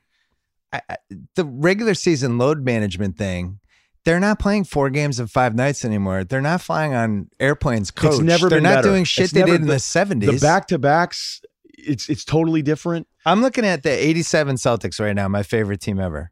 I, 0.74 0.80
I, 0.88 0.96
the 1.36 1.44
regular 1.44 1.94
season 1.94 2.36
load 2.38 2.64
management 2.64 3.16
thing, 3.16 3.60
they're 4.04 4.20
not 4.20 4.38
playing 4.38 4.64
four 4.64 4.90
games 4.90 5.18
of 5.18 5.30
five 5.30 5.54
nights 5.54 5.84
anymore. 5.84 6.24
They're 6.24 6.40
not 6.42 6.60
flying 6.60 6.94
on 6.94 7.28
airplanes. 7.40 7.90
Coach. 7.90 8.20
never 8.22 8.48
They're 8.48 8.60
not 8.60 8.76
better. 8.76 8.88
doing 8.88 9.04
shit 9.04 9.24
It's 9.24 9.32
they 9.32 9.42
did 9.42 9.62
in 9.62 9.66
the 9.66 9.78
seventies. 9.78 10.40
The 10.40 10.46
back 10.46 10.66
to 10.68 10.78
backs, 10.78 11.40
it's 11.64 12.08
it's 12.08 12.24
totally 12.24 12.62
different. 12.62 13.06
I'm 13.24 13.40
looking 13.40 13.64
at 13.64 13.82
the 13.82 13.90
'87 13.90 14.56
Celtics 14.56 15.00
right 15.00 15.14
now. 15.14 15.28
My 15.28 15.42
favorite 15.42 15.80
team 15.80 15.98
ever. 15.98 16.30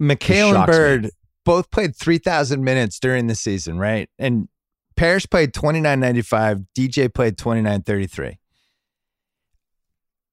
McHale 0.00 0.48
and 0.48 0.56
shocks 0.56 0.68
me. 0.68 0.74
Bird 0.76 1.10
both 1.44 1.70
played 1.70 1.96
3,000 1.96 2.62
minutes 2.62 3.00
during 3.00 3.26
the 3.26 3.34
season, 3.34 3.78
right? 3.78 4.10
And 4.18 4.48
Parish 4.96 5.26
played 5.28 5.54
29.95. 5.54 6.66
DJ 6.76 7.12
played 7.12 7.38
29.33. 7.38 8.36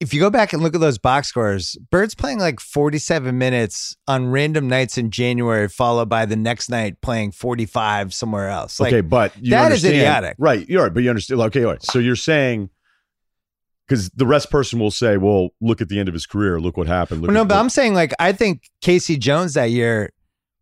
If 0.02 0.14
you 0.14 0.20
go 0.20 0.30
back 0.30 0.52
and 0.52 0.62
look 0.62 0.76
at 0.76 0.82
those 0.82 0.98
box 0.98 1.30
scores, 1.30 1.78
Bird's 1.90 2.16
playing 2.16 2.40
like 2.40 2.60
47 2.60 3.38
minutes 3.38 3.96
on 4.08 4.28
random 4.30 4.68
nights 4.68 4.98
in 4.98 5.10
January, 5.10 5.70
followed 5.70 6.10
by 6.10 6.26
the 6.26 6.36
next 6.36 6.70
night 6.70 7.00
playing 7.02 7.32
45 7.32 8.14
somewhere 8.14 8.50
else. 8.50 8.80
Like, 8.80 8.92
okay, 8.92 9.02
but 9.02 9.34
you 9.38 9.52
that 9.52 9.72
is 9.72 9.86
idiotic. 9.86 10.36
right? 10.38 10.68
You're 10.68 10.84
right, 10.84 10.94
but 10.94 11.04
you 11.04 11.10
understand. 11.10 11.40
Okay, 11.40 11.64
all 11.64 11.72
right. 11.72 11.84
So 11.84 12.00
you're 12.00 12.18
saying 12.18 12.70
because 13.88 14.10
the 14.10 14.26
rest 14.26 14.52
person 14.52 14.80
will 14.80 14.92
say, 14.92 15.16
"Well, 15.16 15.50
look 15.62 15.80
at 15.80 15.88
the 15.88 15.98
end 15.98 16.10
of 16.10 16.14
his 16.14 16.26
career. 16.26 16.60
Look 16.60 16.76
what 16.76 16.88
happened." 16.88 17.22
Look 17.22 17.30
Well, 17.30 17.36
no, 17.36 17.46
but 17.48 17.56
what- 17.56 17.62
I'm 17.62 17.70
saying 17.70 17.94
like 17.94 18.14
I 18.20 18.34
think 18.34 18.70
K.C. 18.82 19.18
Jones 19.18 19.54
that 19.54 19.72
year 19.72 20.12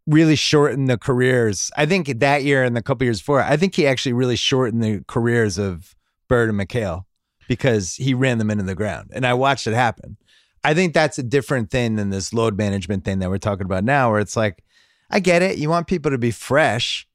really 0.05 0.35
shortened 0.35 0.89
the 0.89 0.97
careers. 0.97 1.71
I 1.75 1.87
think 1.87 2.19
that 2.19 2.43
year 2.43 2.63
and 2.63 2.75
the 2.75 2.83
couple 2.83 3.05
years 3.05 3.19
before, 3.19 3.41
I 3.41 3.57
think 3.57 3.73
he 3.75 3.87
actually 3.87 4.13
really 4.13 4.35
shortened 4.35 4.83
the 4.83 5.03
careers 5.07 5.57
of 5.57 5.95
Bird 6.27 6.49
and 6.49 6.59
McHale 6.59 7.05
because 7.53 7.95
he 7.95 8.13
ran 8.13 8.37
them 8.37 8.49
into 8.51 8.63
the 8.63 8.75
ground. 8.75 9.11
And 9.13 9.25
I 9.25 9.33
watched 9.33 9.67
it 9.67 9.73
happen. 9.73 10.17
I 10.63 10.73
think 10.73 10.93
that's 10.93 11.17
a 11.17 11.23
different 11.23 11.69
thing 11.69 11.95
than 11.95 12.09
this 12.09 12.33
load 12.33 12.57
management 12.57 13.03
thing 13.03 13.19
that 13.19 13.29
we're 13.29 13.37
talking 13.37 13.65
about 13.65 13.83
now, 13.83 14.11
where 14.11 14.19
it's 14.19 14.37
like, 14.37 14.63
I 15.09 15.19
get 15.19 15.41
it. 15.41 15.57
You 15.57 15.69
want 15.69 15.87
people 15.87 16.09
to 16.11 16.17
be 16.17 16.31
fresh, 16.31 17.05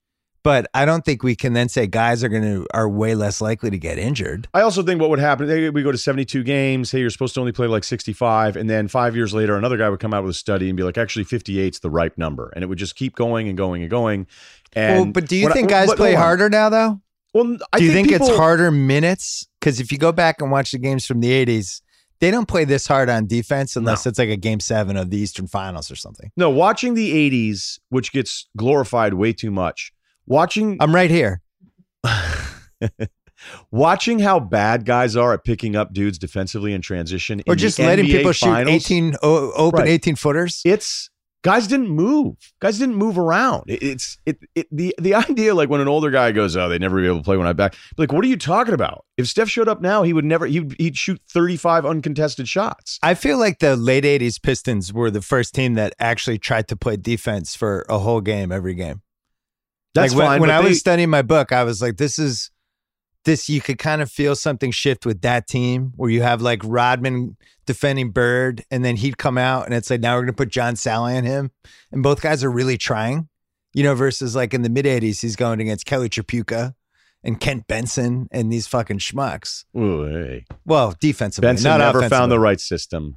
but 0.45 0.67
I 0.73 0.85
don't 0.85 1.05
think 1.05 1.23
we 1.23 1.35
can 1.35 1.55
then 1.55 1.69
say 1.69 1.87
guys 1.87 2.23
are 2.23 2.29
gonna 2.29 2.65
are 2.73 2.89
way 2.89 3.15
less 3.15 3.41
likely 3.41 3.71
to 3.71 3.79
get 3.79 3.99
injured. 3.99 4.47
I 4.55 4.61
also 4.61 4.83
think 4.83 5.01
what 5.01 5.11
would 5.11 5.19
happen, 5.19 5.49
we 5.73 5.83
go 5.83 5.91
to 5.91 5.99
72 5.99 6.45
games. 6.45 6.93
Hey, 6.93 7.01
you're 7.01 7.11
supposed 7.11 7.35
to 7.35 7.41
only 7.41 7.53
play 7.53 7.67
like 7.67 7.83
65. 7.85 8.55
And 8.57 8.71
then 8.71 8.87
five 8.87 9.17
years 9.17 9.35
later, 9.35 9.57
another 9.57 9.77
guy 9.77 9.89
would 9.89 9.99
come 9.99 10.15
out 10.15 10.23
with 10.23 10.31
a 10.31 10.39
study 10.39 10.69
and 10.69 10.77
be 10.77 10.83
like, 10.85 10.97
actually, 10.99 11.25
58's 11.25 11.81
the 11.81 11.91
ripe 11.91 12.17
number. 12.19 12.53
And 12.55 12.63
it 12.63 12.67
would 12.69 12.79
just 12.79 12.95
keep 12.95 13.17
going 13.17 13.49
and 13.49 13.57
going 13.59 13.83
and 13.83 13.91
going. 13.91 14.27
And 14.75 14.97
well, 14.97 15.13
but 15.13 15.27
do 15.27 15.37
you 15.37 15.45
when 15.45 15.53
I- 15.53 15.55
think 15.55 15.71
guys 15.71 15.93
play 15.95 16.15
harder 16.15 16.49
now 16.49 16.69
though? 16.69 17.01
Well, 17.35 17.57
I 17.73 17.79
Do 17.79 17.85
you 17.85 17.93
think, 17.93 18.09
people, 18.09 18.29
it's 18.29 18.37
harder 18.37 18.71
minutes? 18.71 19.48
Because 19.61 19.81
if 19.81 19.91
you 19.93 19.99
go 19.99 20.13
back 20.13 20.41
and 20.41 20.51
watch 20.51 20.73
the 20.73 20.79
games 20.79 21.07
from 21.07 21.21
the 21.21 21.31
80s, 21.47 21.83
they 22.21 22.31
don't 22.31 22.47
play 22.49 22.65
this 22.65 22.87
hard 22.87 23.09
on 23.09 23.27
defense 23.27 23.77
unless 23.77 24.05
it's 24.07 24.19
like 24.19 24.29
a 24.29 24.37
game 24.37 24.61
seven 24.61 24.97
of 24.97 25.11
the 25.11 25.17
Eastern 25.19 25.47
Finals 25.47 25.91
or 25.91 25.97
something. 25.97 26.31
No, 26.37 26.51
watching 26.51 26.95
the 26.95 27.31
80s, 27.31 27.79
which 27.91 28.13
gets 28.13 28.49
glorified 28.57 29.15
way 29.15 29.33
too 29.33 29.51
much. 29.51 29.93
Watching 30.27 30.77
I'm 30.81 30.95
right 30.95 31.11
here. 31.11 31.41
watching 33.71 34.19
how 34.19 34.41
bad 34.41 34.85
guys 34.85 35.17
are 35.17 35.33
at 35.33 35.45
picking 35.45 35.77
up 35.77 35.93
dudes 35.93 36.19
defensively 36.19 36.73
in 36.73 36.83
transition 36.83 37.43
Or 37.47 37.53
in 37.53 37.59
just 37.59 37.79
letting 37.79 38.07
NBA 38.07 38.11
people 38.19 38.33
shoot 38.33 38.69
18 38.69 39.17
open 39.23 39.81
Right. 39.81 39.89
18 39.89 40.17
footers. 40.17 40.61
It's 40.65 41.11
guys 41.43 41.67
didn't 41.67 41.89
move. 41.89 42.37
Guys 42.61 42.79
didn't 42.79 42.97
move 42.97 43.19
around. 43.19 43.65
It- 43.69 43.83
it's 43.83 44.19
it, 44.27 44.39
it 44.55 44.67
the 44.73 44.95
the 45.01 45.15
idea 45.31 45.55
like 45.55 45.69
when 45.69 45.81
an 45.81 45.89
older 45.89 46.11
guy 46.11 46.33
goes, 46.33 46.57
oh, 46.57 46.69
they 46.69 46.79
never 46.79 47.01
be 47.01 47.07
able 47.07 47.19
to 47.19 47.23
play 47.25 47.37
when 47.37 47.47
I 47.47 47.53
back. 47.53 47.75
Like, 47.97 48.13
what 48.13 48.25
are 48.25 48.29
you 48.29 48.37
talking 48.37 48.75
about? 48.75 49.05
If 49.17 49.27
Steph 49.29 49.49
showed 49.49 49.69
up 49.69 49.81
now, 49.81 50.03
he 50.03 50.13
would 50.13 50.25
never. 50.25 50.47
He'd, 50.47 50.75
he'd 50.79 50.97
shoot 50.97 51.21
thirty 51.31 51.57
five 51.57 51.85
uncontested 51.87 52.49
shots. 52.49 52.99
I 53.03 53.15
feel 53.15 53.39
like 53.39 53.59
the 53.59 53.77
late 53.77 54.05
80s 54.05 54.41
Pistons 54.43 54.93
were 54.93 55.11
the 55.11 55.23
first 55.23 55.55
team 55.55 55.75
that 55.75 55.95
actually 55.99 56.39
tried 56.39 56.69
to 56.69 56.77
play 56.77 56.97
defense 56.97 57.55
for 57.57 57.85
a 57.89 57.99
whole 57.99 58.21
game 58.21 58.53
every 58.53 58.75
game. 58.75 59.03
That's 59.95 60.13
like 60.13 60.19
when, 60.19 60.27
fine. 60.27 60.41
when 60.41 60.49
but 60.51 60.57
I 60.59 60.63
they- 60.63 60.69
was 60.69 60.79
studying 60.81 61.11
my 61.11 61.23
book, 61.23 61.51
I 61.53 61.65
was 61.65 61.81
like, 61.83 61.97
this 61.97 62.19
is 62.19 62.51
this 63.29 63.49
you 63.49 63.61
could 63.61 63.79
kind 63.79 64.01
of 64.03 64.11
feel 64.11 64.35
something 64.35 64.71
shift 64.71 65.05
with 65.07 65.21
that 65.21 65.47
team 65.47 65.93
where 65.97 66.09
you 66.11 66.23
have 66.23 66.41
like 66.43 66.63
Rodman 66.65 67.37
defending 67.67 68.11
Bird 68.11 68.65
and 68.71 68.85
then 68.85 68.97
he'd 68.97 69.19
come 69.19 69.37
out 69.37 69.67
and 69.67 69.75
it's 69.75 69.91
like 69.91 70.01
now 70.01 70.17
we're 70.17 70.23
gonna 70.23 70.33
put 70.33 70.49
John 70.49 70.75
Salley 70.75 71.17
on 71.17 71.25
him. 71.25 71.51
And 71.93 72.03
both 72.03 72.21
guys 72.23 72.43
are 72.43 72.51
really 72.51 72.79
trying. 72.79 73.29
You 73.75 73.83
know, 73.85 73.95
versus 73.95 74.35
like 74.35 74.55
in 74.55 74.63
the 74.63 74.71
mid 74.71 74.87
80s, 74.87 75.21
he's 75.21 75.37
going 75.37 75.61
against 75.61 75.85
Kelly 75.85 76.09
Tripucka 76.09 76.75
and 77.23 77.39
Kent 77.39 77.67
Benson 77.69 78.27
and 78.33 78.51
these 78.51 78.67
fucking 78.67 78.99
schmucks. 78.99 79.65
Ooh, 79.77 80.05
hey. 80.05 80.47
Well, 80.65 80.95
defensively, 80.99 81.47
Benson 81.49 81.69
not 81.71 81.79
never 81.79 82.09
found 82.09 82.33
the 82.33 82.41
right 82.41 82.59
system. 82.61 83.17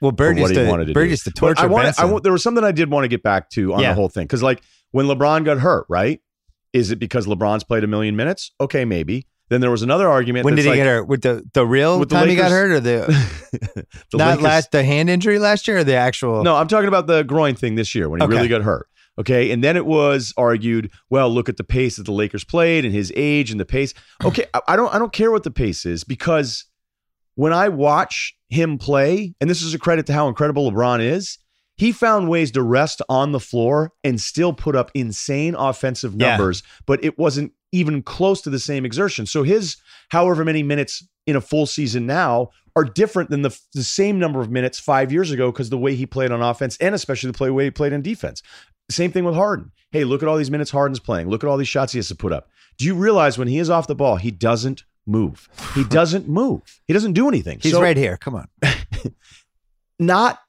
Well, 0.00 0.10
Bird 0.10 0.36
used 0.36 0.52
to, 0.54 0.68
wanted 0.68 0.88
to 0.88 0.92
Bird 0.94 1.04
do. 1.04 1.10
used 1.10 1.24
to 1.24 1.30
But 1.30 1.36
torture 1.38 1.62
I 1.62 1.66
want. 1.66 1.84
Benson. 1.84 2.10
want. 2.10 2.24
There 2.24 2.32
was 2.32 2.42
something 2.42 2.64
I 2.64 2.72
did 2.72 2.90
want 2.90 3.04
to 3.04 3.08
get 3.08 3.22
back 3.22 3.48
to 3.50 3.72
on 3.74 3.80
Yeah. 3.80 3.90
the 3.90 3.94
whole 3.94 4.08
thing 4.08 4.24
because, 4.24 4.42
like, 4.42 4.60
when 4.90 5.06
LeBron 5.06 5.44
got 5.44 5.58
hurt, 5.60 5.86
right? 5.88 6.20
Is 6.72 6.90
it 6.90 6.96
because 6.98 7.26
LeBron's 7.26 7.62
played 7.64 7.84
a 7.84 7.86
million 7.86 8.16
minutes? 8.16 8.50
Okay, 8.60 8.84
maybe. 8.84 9.26
Then 9.50 9.60
there 9.60 9.70
was 9.70 9.82
another 9.82 10.08
argument. 10.08 10.44
when 10.46 10.54
did 10.54 10.62
he 10.64 10.70
like, 10.70 10.78
get 10.78 10.86
hurt? 10.86 11.08
With 11.08 11.22
the 11.22 11.42
the 11.52 11.66
real 11.66 11.98
With 12.00 12.08
the 12.08 12.14
time 12.16 12.28
he 12.28 12.34
got 12.36 12.50
hurt, 12.50 12.70
or 12.70 12.80
the, 12.80 13.06
the 14.10 14.16
not 14.18 14.28
Lakers- 14.38 14.42
last 14.42 14.70
the 14.72 14.82
hand 14.84 15.10
injury 15.10 15.38
last 15.38 15.68
year, 15.68 15.78
or 15.78 15.84
the 15.84 15.94
actual? 15.94 16.42
No, 16.42 16.56
I'm 16.56 16.68
talking 16.68 16.88
about 16.88 17.06
the 17.06 17.22
groin 17.24 17.54
thing 17.54 17.74
this 17.74 17.94
year 17.94 18.08
when 18.08 18.20
he 18.20 18.24
Okay. 18.26 18.36
really 18.36 18.48
got 18.48 18.62
hurt. 18.62 18.88
Okay. 19.18 19.50
And 19.52 19.62
then 19.62 19.76
it 19.76 19.86
was 19.86 20.32
argued, 20.36 20.90
well, 21.10 21.30
look 21.30 21.48
at 21.48 21.56
the 21.56 21.62
pace 21.64 21.96
that 21.96 22.02
the 22.04 22.12
Lakers 22.12 22.42
played 22.42 22.84
and 22.84 22.92
his 22.92 23.12
age 23.14 23.50
and 23.50 23.60
the 23.60 23.64
pace. 23.66 23.94
Okay. 24.24 24.46
I, 24.66 24.74
don't 24.76 24.92
I 24.94 24.98
don't 24.98 25.12
care 25.12 25.30
what 25.30 25.44
the 25.44 25.50
pace 25.52 25.84
is 25.86 26.02
because 26.04 26.64
when 27.36 27.52
I 27.52 27.68
watch 27.68 28.34
him 28.48 28.78
play, 28.78 29.34
and 29.40 29.48
this 29.50 29.62
is 29.62 29.74
a 29.74 29.78
credit 29.78 30.06
to 30.06 30.12
how 30.14 30.26
incredible 30.28 30.70
LeBron 30.70 31.00
is, 31.00 31.38
he 31.76 31.90
found 31.92 32.28
ways 32.28 32.50
to 32.52 32.62
rest 32.62 33.02
on 33.08 33.32
the 33.32 33.40
floor 33.40 33.92
and 34.04 34.20
still 34.20 34.52
put 34.52 34.74
up 34.76 34.90
insane 34.94 35.54
offensive 35.56 36.14
Yeah. 36.16 36.30
numbers, 36.36 36.62
but 36.86 37.04
it 37.04 37.18
wasn't 37.18 37.52
even 37.74 38.02
close 38.02 38.40
to 38.42 38.50
the 38.50 38.58
same 38.58 38.84
exertion. 38.84 39.26
So 39.26 39.42
his 39.42 39.76
however 40.10 40.44
many 40.44 40.62
minutes 40.62 41.06
in 41.26 41.34
a 41.34 41.40
full 41.40 41.66
season 41.66 42.06
now 42.06 42.50
are 42.76 42.84
different 42.84 43.30
than 43.30 43.42
the, 43.42 43.58
the 43.72 43.82
same 43.82 44.18
number 44.18 44.40
of 44.40 44.50
minutes 44.50 44.78
five 44.78 45.12
years 45.12 45.30
ago 45.30 45.50
because 45.50 45.70
the 45.70 45.78
way 45.78 45.94
he 45.94 46.06
played 46.06 46.30
on 46.30 46.40
offense 46.40 46.76
and 46.78 46.94
especially 46.94 47.30
the 47.30 47.36
play 47.36 47.50
way 47.50 47.64
he 47.64 47.70
played 47.70 47.92
on 47.92 48.00
defense. 48.00 48.42
Same 48.90 49.10
thing 49.10 49.24
with 49.24 49.34
Harden. 49.34 49.72
Hey, 49.90 50.04
look 50.04 50.22
at 50.22 50.28
all 50.28 50.36
these 50.36 50.50
minutes 50.50 50.70
Harden's 50.70 51.00
playing. 51.00 51.28
Look 51.28 51.42
at 51.42 51.48
all 51.48 51.56
these 51.56 51.68
shots 51.68 51.92
he 51.92 51.98
has 51.98 52.08
to 52.08 52.14
put 52.14 52.32
up. 52.32 52.48
Do 52.78 52.84
you 52.84 52.94
realize 52.94 53.38
when 53.38 53.48
he 53.48 53.58
is 53.58 53.70
off 53.70 53.86
the 53.86 53.94
ball, 53.94 54.16
he 54.16 54.30
doesn't 54.30 54.84
move? 55.06 55.48
He 55.74 55.84
doesn't 55.88 56.28
move. 56.28 56.62
He 56.86 56.92
doesn't 56.92 57.12
do 57.12 57.28
anything. 57.28 57.58
he's 57.60 57.72
So 57.72 57.82
right 57.82 57.96
here. 57.96 58.16
Come 58.16 58.34
on. 58.34 58.48
not 59.98 60.40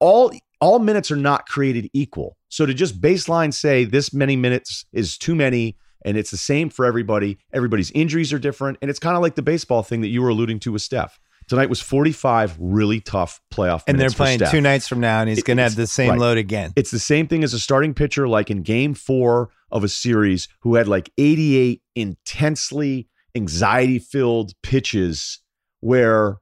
all 0.00 0.32
all 0.60 0.78
minutes 0.78 1.10
are 1.10 1.16
not 1.16 1.46
created 1.46 1.90
equal. 1.92 2.36
So 2.48 2.66
to 2.66 2.74
just 2.74 3.00
baseline 3.00 3.54
say 3.54 3.84
this 3.84 4.12
many 4.12 4.36
minutes 4.36 4.84
is 4.92 5.16
too 5.16 5.34
many 5.34 5.76
and 6.04 6.16
it's 6.16 6.30
the 6.30 6.36
same 6.36 6.70
for 6.70 6.84
everybody, 6.84 7.38
everybody's 7.52 7.90
injuries 7.92 8.32
are 8.32 8.38
different 8.38 8.78
and 8.80 8.90
it's 8.90 8.98
kind 8.98 9.16
of 9.16 9.22
like 9.22 9.34
the 9.34 9.42
baseball 9.42 9.82
thing 9.82 10.00
that 10.00 10.08
you 10.08 10.22
were 10.22 10.28
alluding 10.28 10.60
to 10.60 10.72
with 10.72 10.82
Steph. 10.82 11.20
Tonight 11.50 11.68
was 11.68 11.80
45 11.80 12.56
really 12.60 13.00
tough 13.00 13.40
playoff 13.52 13.82
And 13.88 13.98
they're 13.98 14.10
playing 14.10 14.38
two 14.52 14.60
nights 14.60 14.86
from 14.86 15.00
now, 15.00 15.18
and 15.18 15.28
he's 15.28 15.42
going 15.42 15.56
to 15.56 15.64
have 15.64 15.74
the 15.74 15.88
same 15.88 16.10
right. 16.10 16.18
load 16.20 16.38
again. 16.38 16.72
It's 16.76 16.92
the 16.92 17.00
same 17.00 17.26
thing 17.26 17.42
as 17.42 17.52
a 17.52 17.58
starting 17.58 17.92
pitcher, 17.92 18.28
like 18.28 18.52
in 18.52 18.62
game 18.62 18.94
four 18.94 19.50
of 19.72 19.82
a 19.82 19.88
series, 19.88 20.46
who 20.60 20.76
had 20.76 20.86
like 20.86 21.10
88 21.18 21.82
intensely 21.96 23.08
anxiety 23.34 23.98
filled 23.98 24.52
pitches, 24.62 25.40
where 25.80 26.36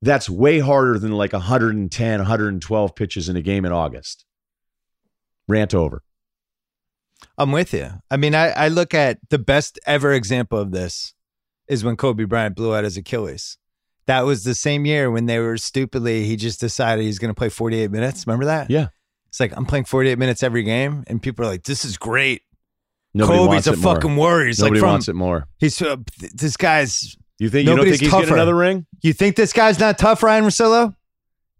that's 0.00 0.30
way 0.30 0.60
harder 0.60 0.98
than 0.98 1.12
like 1.12 1.34
110, 1.34 2.18
112 2.18 2.94
pitches 2.94 3.28
in 3.28 3.36
a 3.36 3.42
game 3.42 3.66
in 3.66 3.72
August. 3.72 4.24
Rant 5.46 5.74
over. 5.74 6.02
I'm 7.38 7.52
with 7.52 7.72
you. 7.72 7.88
I 8.10 8.16
mean, 8.16 8.34
I, 8.34 8.48
I 8.50 8.68
look 8.68 8.92
at 8.94 9.18
the 9.30 9.38
best 9.38 9.78
ever 9.86 10.12
example 10.12 10.58
of 10.58 10.72
this 10.72 11.14
is 11.68 11.84
when 11.84 11.96
Kobe 11.96 12.24
Bryant 12.24 12.56
blew 12.56 12.74
out 12.74 12.84
his 12.84 12.96
Achilles. 12.96 13.56
That 14.06 14.22
was 14.22 14.42
the 14.44 14.54
same 14.54 14.84
year 14.86 15.10
when 15.10 15.26
they 15.26 15.38
were 15.38 15.56
stupidly, 15.56 16.24
he 16.24 16.36
just 16.36 16.60
decided 16.60 17.04
he's 17.04 17.18
going 17.18 17.28
to 17.30 17.34
play 17.38 17.48
48 17.50 17.90
minutes. 17.90 18.26
Remember 18.26 18.46
that? 18.46 18.70
Yeah. 18.70 18.88
It's 19.28 19.38
like, 19.38 19.52
I'm 19.56 19.66
playing 19.66 19.84
48 19.84 20.18
minutes 20.18 20.42
every 20.42 20.62
game. 20.62 21.04
And 21.06 21.22
people 21.22 21.44
are 21.44 21.48
like, 21.48 21.62
this 21.64 21.84
is 21.84 21.96
great. 21.96 22.42
Nobody 23.14 23.38
Kobe's 23.38 23.48
wants 23.48 23.66
a 23.66 23.72
it 23.74 23.78
more. 23.78 23.94
fucking 23.94 24.16
warrior. 24.16 24.46
He's 24.46 24.58
Nobody 24.58 24.80
like, 24.80 24.80
from, 24.80 24.90
wants 24.90 25.08
it 25.08 25.14
more. 25.14 25.46
he's, 25.58 25.80
uh, 25.80 25.96
this 26.34 26.56
guy's, 26.56 27.16
You 27.38 27.50
think 27.50 27.62
you 27.64 27.66
don't 27.66 27.76
Nobody's 27.76 27.92
think 28.00 28.02
he's 28.02 28.10
tougher. 28.10 28.22
getting 28.22 28.34
another 28.34 28.54
ring? 28.56 28.86
you 29.02 29.12
think 29.12 29.36
this 29.36 29.52
guy's 29.52 29.78
not 29.78 29.98
tough, 29.98 30.22
Ryen 30.22 30.44
Russillo? 30.44 30.94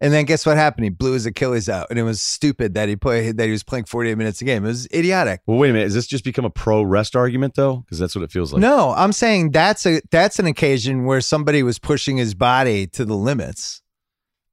And 0.00 0.12
then 0.12 0.24
guess 0.26 0.46
what 0.46 0.56
happened? 0.56 0.84
He 0.84 0.90
blew 0.90 1.12
his 1.12 1.26
Achilles 1.26 1.68
out. 1.68 1.88
And 1.90 1.98
it 1.98 2.04
was 2.04 2.20
stupid 2.20 2.74
that 2.74 2.88
he 2.88 2.96
played, 2.96 3.36
that 3.36 3.46
he 3.46 3.50
was 3.50 3.64
playing 3.64 3.86
48 3.86 4.16
minutes 4.16 4.40
a 4.40 4.44
game. 4.44 4.64
It 4.64 4.68
was 4.68 4.86
idiotic. 4.94 5.40
Well, 5.46 5.58
wait 5.58 5.70
a 5.70 5.72
minute. 5.72 5.86
Has 5.86 5.94
this 5.94 6.06
just 6.06 6.24
become 6.24 6.44
a 6.44 6.50
pro 6.50 6.82
rest 6.82 7.16
argument 7.16 7.54
though? 7.54 7.78
Because 7.78 7.98
that's 7.98 8.14
what 8.14 8.22
it 8.22 8.30
feels 8.30 8.52
like. 8.52 8.60
no, 8.60 8.94
I'm 8.96 9.12
saying 9.12 9.50
that's 9.50 9.86
a 9.86 10.00
that's 10.10 10.38
an 10.38 10.46
occasion 10.46 11.04
where 11.04 11.20
somebody 11.20 11.62
was 11.62 11.78
pushing 11.78 12.16
his 12.16 12.34
body 12.34 12.86
to 12.88 13.04
the 13.04 13.16
limits. 13.16 13.82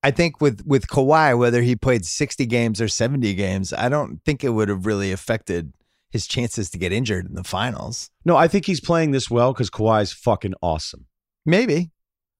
I 0.01 0.11
think 0.11 0.41
with 0.41 0.61
with 0.65 0.87
Kawhi, 0.87 1.37
whether 1.37 1.61
he 1.61 1.75
played 1.75 2.05
60 2.05 2.45
games 2.45 2.81
or 2.81 2.87
70 2.87 3.33
games, 3.35 3.73
I 3.73 3.89
don't 3.89 4.23
think 4.23 4.43
it 4.43 4.49
would 4.49 4.69
have 4.69 4.85
really 4.85 5.11
affected 5.11 5.73
his 6.11 6.27
chances 6.27 6.69
to 6.69 6.77
get 6.77 6.91
injured 6.91 7.27
in 7.27 7.35
the 7.35 7.43
finals. 7.43 8.09
No, 8.23 8.37
I 8.37 8.47
think 8.47 8.65
he's 8.65 8.79
playing 8.79 9.11
this 9.11 9.29
well 9.29 9.51
because 9.51 9.69
Kawhi's 9.69 10.13
fucking 10.13 10.53
awesome. 10.61 11.07
Maybe 11.45 11.91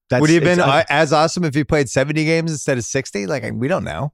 That's, 0.10 0.22
would 0.22 0.30
he 0.30 0.36
have 0.36 0.44
been 0.44 0.60
uh, 0.60 0.84
as 0.90 1.12
awesome 1.12 1.44
if 1.44 1.56
he 1.56 1.64
played 1.64 1.90
70 1.90 2.26
games 2.26 2.52
instead 2.52 2.78
of 2.78 2.84
60? 2.84 3.26
Like 3.28 3.44
we 3.54 3.68
don't 3.68 3.84
know. 3.84 4.14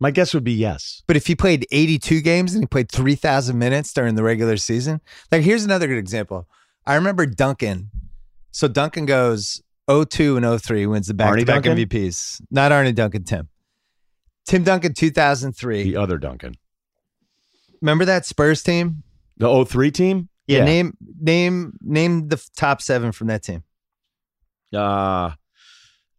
My 0.00 0.10
guess 0.10 0.32
would 0.32 0.44
be 0.44 0.52
yes. 0.52 1.02
But 1.06 1.16
if 1.16 1.26
he 1.26 1.36
played 1.36 1.66
82 1.70 2.22
games 2.22 2.54
and 2.54 2.62
he 2.62 2.66
played 2.66 2.90
3,000 2.90 3.58
minutes 3.58 3.92
during 3.92 4.14
the 4.14 4.22
regular 4.22 4.56
season, 4.56 5.00
like 5.30 5.42
here's 5.42 5.64
another 5.64 5.86
good 5.86 5.98
example. 5.98 6.48
I 6.86 6.94
remember 6.94 7.26
Duncan. 7.26 7.90
So 8.50 8.66
Duncan 8.66 9.04
goes 9.04 9.62
02 9.88 10.38
and 10.38 10.62
03, 10.62 10.86
wins 10.86 11.06
the 11.06 11.14
back 11.14 11.38
to 11.38 11.44
back 11.44 11.62
Duncan? 11.62 11.86
MVPs. 11.86 12.40
Not 12.50 12.72
Arne 12.72 12.94
Duncan, 12.94 13.24
Tim. 13.24 13.48
Tim 14.46 14.64
Duncan, 14.64 14.94
2003. 14.94 15.82
The 15.82 15.96
other 15.96 16.18
Duncan. 16.18 16.54
Remember 17.82 18.04
that 18.06 18.26
Spurs 18.26 18.62
team? 18.62 19.02
The 19.36 19.64
03 19.64 19.90
team? 19.90 20.28
Yeah. 20.46 20.64
Name, 20.64 20.96
name, 21.20 21.74
name 21.82 22.28
the 22.28 22.42
top 22.56 22.82
seven 22.82 23.12
from 23.12 23.28
that 23.28 23.42
team. 23.42 23.62
Uh, 24.74 25.30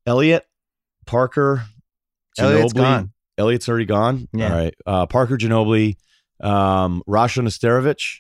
Elliott, 0.06 0.46
Parker, 1.06 1.64
Elliott's 2.38 2.74
Ginobili. 2.74 2.78
gone. 2.78 3.12
Elliott's 3.38 3.70
already 3.70 3.86
gone. 3.86 4.28
Yeah. 4.34 4.50
All 4.52 4.58
right. 4.58 4.74
Uh, 4.86 5.06
Parker 5.06 5.38
Ginobili, 5.38 5.96
um, 6.42 7.02
Rasho 7.08 7.44
Nesterovic. 7.44 8.20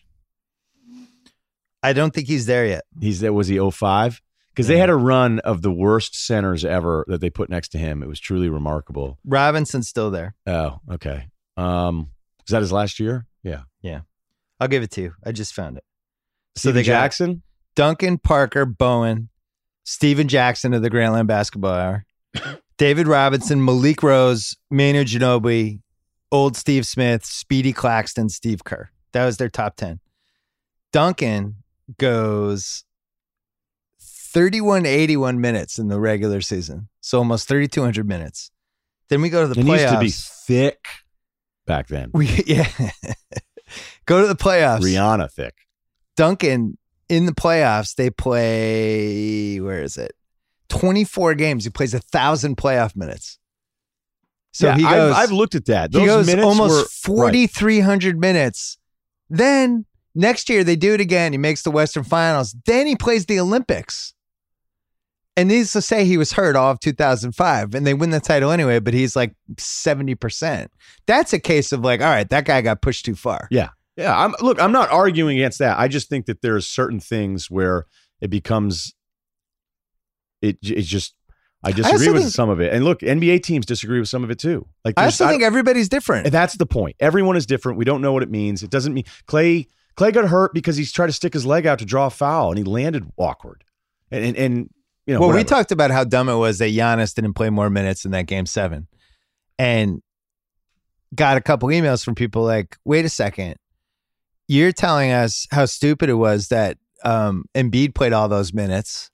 I 1.84 1.94
don't 1.94 2.14
think 2.14 2.28
he's 2.28 2.46
there 2.46 2.66
yet. 2.66 2.84
He's 3.00 3.20
there. 3.22 3.34
Was 3.34 3.48
he 3.48 3.60
05? 3.60 4.22
Because 4.54 4.68
they 4.68 4.78
had 4.78 4.90
a 4.90 4.96
run 4.96 5.40
of 5.40 5.62
the 5.62 5.72
worst 5.72 6.14
centers 6.14 6.66
ever 6.66 7.06
that 7.08 7.22
they 7.22 7.30
put 7.30 7.50
next 7.50 7.70
to 7.70 7.78
him. 7.78 8.04
It 8.04 8.08
was 8.08 8.20
truly 8.20 8.50
remarkable. 8.50 9.18
Robinson's 9.26 9.88
still 9.88 10.12
there. 10.12 10.36
Oh, 10.46 10.80
okay. 10.92 11.28
Um, 11.58 12.10
was 12.44 12.50
that 12.50 12.62
his 12.62 12.72
last 12.72 13.00
year? 13.00 13.26
Yeah. 13.44 13.62
Yeah. 13.82 14.02
I'll 14.60 14.68
give 14.68 14.84
it 14.84 14.92
to 14.92 15.02
you. 15.02 15.14
I 15.26 15.32
just 15.32 15.54
found 15.54 15.78
it. 15.78 15.84
So 16.56 16.72
got- 16.74 16.84
Jackson. 16.84 17.44
Duncan 17.74 18.18
Parker 18.18 18.66
Bowen, 18.66 19.30
Stephen 19.92 20.30
Jackson 20.30 20.74
of 20.74 20.82
the 20.82 20.90
Grantland 20.90 21.28
Basketball 21.28 21.74
Hour, 21.74 22.06
David 22.78 23.08
Robinson, 23.10 23.64
Malik 23.66 24.02
Rose, 24.02 24.56
Manu 24.70 25.04
Ginobili, 25.04 25.82
Old 26.32 26.56
Steve 26.56 26.88
Smith, 26.88 27.26
Speedy 27.26 27.74
Claxton, 27.74 28.30
Steve 28.30 28.64
Kerr. 28.64 28.90
That 29.12 29.26
was 29.26 29.36
their 29.36 29.50
top 29.50 29.76
10. 29.76 30.00
Duncan 30.94 31.58
goes 31.98 32.86
31 34.00 34.86
81 34.86 35.42
minutes 35.42 35.78
in 35.78 35.90
the 35.90 36.00
regular 36.00 36.40
season. 36.40 36.88
So 37.02 37.18
almost 37.18 37.50
3,200 37.50 38.08
minutes. 38.08 38.50
Then 39.10 39.22
we 39.22 39.30
go 39.30 39.46
to 39.46 39.54
the 39.54 39.60
It 39.60 39.66
playoffs. 39.66 39.82
used 39.82 39.94
to 39.94 40.00
be 40.00 40.56
thick 40.62 40.86
back 41.66 41.90
then. 41.90 42.12
we, 42.14 42.28
yeah. 42.48 42.70
go 44.06 44.22
to 44.22 44.28
the 44.30 44.38
playoffs. 44.38 44.80
Rihanna 44.84 45.30
thick. 45.30 45.56
Duncan 46.16 46.78
in 47.12 47.26
the 47.26 47.34
playoffs, 47.34 47.96
they 47.96 48.10
play 48.10 49.60
where 49.60 49.84
is 49.84 49.98
it? 49.98 50.14
24 50.70 51.36
games. 51.36 51.66
He 51.66 51.70
plays 51.70 51.94
a 51.94 52.00
thousand 52.00 52.56
playoff 52.56 52.96
minutes. 52.96 53.38
So 54.54 54.68
yeah, 54.68 54.76
he 54.78 54.84
goes, 54.84 55.14
I've, 55.14 55.24
I've 55.24 55.32
looked 55.32 55.54
at 55.54 55.66
that. 55.66 55.94
he 55.94 56.06
goes 56.06 56.26
minutes 56.26 56.46
almost 56.46 57.06
were, 57.08 57.16
right. 57.16 57.50
4,300 57.50 58.18
minutes. 58.18 58.78
Then 59.30 59.86
next 60.16 60.50
year 60.50 60.64
they 60.64 60.78
do 60.78 60.94
it 60.94 61.02
again. 61.02 61.34
He 61.34 61.38
makes 61.38 61.64
the 61.64 61.72
Western 61.72 62.06
Finals. 62.06 62.56
Then 62.66 62.88
he 62.88 62.96
plays 62.96 63.26
the 63.26 63.42
Olympics. 63.42 64.14
And 65.36 65.50
needless 65.50 65.74
to 65.74 65.82
say, 65.82 66.06
he 66.06 66.18
was 66.18 66.34
hurt 66.34 66.56
all 66.56 66.72
of 66.72 66.80
2005, 66.82 67.74
and 67.74 67.88
they 67.88 67.94
win 67.94 68.10
the 68.10 68.20
title 68.20 68.52
anyway. 68.52 68.80
But 68.80 68.94
he's 68.94 69.16
like 69.16 69.34
70 69.58 70.16
percent. 70.16 70.72
That's 71.08 71.32
a 71.34 71.40
case 71.40 71.72
of 71.72 71.82
like, 71.82 72.02
all 72.02 72.10
right, 72.10 72.30
that 72.30 72.46
guy 72.46 72.62
got 72.62 72.82
pushed 72.82 73.06
too 73.06 73.16
far. 73.16 73.48
Yeah. 73.50 73.70
Yeah. 73.98 74.18
I'm 74.18 74.34
look, 74.42 74.60
I'm 74.62 74.72
not 74.72 74.90
arguing 74.90 75.38
against 75.38 75.60
that. 75.60 75.80
I 75.80 75.88
just 75.88 76.10
think 76.10 76.26
that 76.28 76.42
there's 76.42 76.68
certain 76.68 77.00
things 77.00 77.50
where 77.50 77.86
it 78.20 78.30
becomes 78.30 78.94
it 80.42 80.58
it's 80.64 80.88
just 80.88 81.16
I 81.64 81.72
disagree 81.72 82.08
also 82.08 82.14
with 82.14 82.22
think- 82.24 82.34
some 82.34 82.50
of 82.50 82.60
it. 82.60 82.74
And 82.74 82.84
look, 82.84 83.02
NBA 83.02 83.44
teams 83.44 83.66
disagree 83.66 84.00
with 84.00 84.10
some 84.10 84.24
of 84.24 84.32
it 84.32 84.40
too. 84.40 84.68
Like 84.84 84.96
I 84.98 85.06
also 85.06 85.28
think 85.28 85.44
everybody's 85.44 85.90
different. 85.90 86.32
that's 86.32 86.56
the 86.56 86.66
point. 86.66 86.96
Everyone 87.00 87.36
is 87.36 87.46
different. 87.46 87.78
We 87.78 87.86
don't 87.86 88.02
know 88.02 88.14
what 88.14 88.24
it 88.24 88.32
means. 88.32 88.64
It 88.64 88.72
doesn't 88.72 88.94
mean 88.94 89.04
Clay 89.28 89.68
Clay 89.96 90.12
got 90.12 90.26
hurt 90.28 90.54
because 90.54 90.78
he's 90.78 90.92
tried 90.92 91.08
to 91.08 91.14
stick 91.14 91.34
his 91.34 91.46
leg 91.46 91.68
out 91.68 91.80
to 91.80 91.86
draw 91.86 92.08
a 92.08 92.10
foul 92.10 92.50
and 92.50 92.58
he 92.58 92.64
landed 92.64 93.06
awkward. 93.18 93.64
And 94.10 94.26
and, 94.26 94.38
and 94.38 94.70
you 95.06 95.14
know, 95.14 95.22
well, 95.22 95.36
we 95.36 95.44
talked 95.44 95.72
about 95.72 95.92
how 95.92 96.04
dumb 96.04 96.30
it 96.30 96.36
was 96.36 96.60
that 96.60 96.72
Giannis 96.72 97.14
didn't 97.14 97.34
play 97.34 97.50
more 97.50 97.70
minutes 97.70 98.06
in 98.06 98.12
that 98.12 98.28
game 98.28 98.46
seven, 98.46 98.88
and 99.60 100.02
got 101.14 101.38
a 101.38 101.42
couple 101.42 101.70
emails 101.70 102.04
from 102.06 102.16
people 102.16 102.44
like, 102.44 102.78
"Wait 102.86 103.04
a 103.04 103.10
second, 103.10 103.56
you're 104.52 104.72
telling 104.74 105.12
us 105.12 105.48
how 105.52 105.66
stupid 105.66 106.10
it 106.10 106.16
was 106.16 106.50
that 106.50 106.78
um, 107.06 107.46
Embiid 107.56 107.96
played 107.96 108.12
all 108.14 108.28
those 108.28 108.54
minutes. 108.54 109.10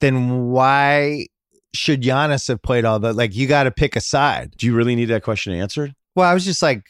Then 0.00 0.48
why 0.50 1.26
should 1.74 2.02
Giannis 2.02 2.48
have 2.48 2.62
played 2.62 2.84
all 2.84 2.98
the? 2.98 3.12
Like, 3.12 3.34
you 3.34 3.46
got 3.46 3.64
to 3.64 3.70
pick 3.70 3.96
a 3.96 4.00
side." 4.00 4.52
Do 4.56 4.66
you 4.66 4.74
really 4.74 4.94
need 4.94 5.06
that 5.06 5.22
question 5.22 5.52
answered? 5.54 5.94
Well, 6.14 6.28
I 6.28 6.34
was 6.34 6.44
just 6.44 6.62
like, 6.62 6.82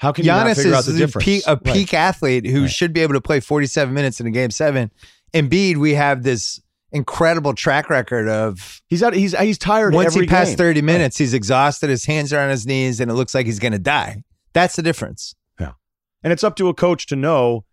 How 0.00 0.12
can 0.12 0.24
you 0.24 0.30
Giannis 0.30 0.56
figure 0.56 0.74
out 0.74 0.80
is 0.80 0.86
the 0.86 0.94
a 0.94 0.98
difference? 0.98 1.24
peak, 1.24 1.42
a 1.46 1.58
Right. 1.64 1.94
athlete 1.94 2.46
who 2.46 2.62
Right. 2.62 2.70
should 2.70 2.92
be 2.92 3.00
able 3.00 3.14
to 3.14 3.20
play 3.20 3.40
47 3.40 3.92
minutes 3.94 4.20
in 4.20 4.26
a 4.26 4.30
game 4.30 4.50
seven. 4.50 4.90
Embiid, 5.34 5.76
we 5.78 5.94
have 5.94 6.22
this 6.22 6.60
incredible 6.92 7.54
track 7.54 7.90
record 7.90 8.28
of 8.28 8.80
He's 8.88 9.02
out. 9.02 9.14
He's 9.14 9.36
he's 9.38 9.58
tired. 9.58 9.92
once 9.94 10.14
every 10.14 10.26
he 10.26 10.28
passed 10.28 10.52
game. 10.52 10.58
30 10.58 10.82
minutes, 10.82 11.18
he's 11.18 11.34
exhausted, 11.34 11.90
his 11.90 12.04
hands 12.04 12.32
are 12.32 12.40
on 12.40 12.50
his 12.50 12.66
knees, 12.66 13.00
and 13.00 13.10
it 13.10 13.14
looks 13.14 13.34
like 13.34 13.44
he's 13.46 13.58
going 13.58 13.72
to 13.72 13.78
die. 13.78 14.22
That's 14.54 14.76
the 14.76 14.82
difference. 14.82 15.34
And 16.26 16.32
it's 16.32 16.42
up 16.42 16.56
to 16.56 16.68
a 16.68 16.74
coach 16.74 17.06
to 17.06 17.14
know. 17.14 17.66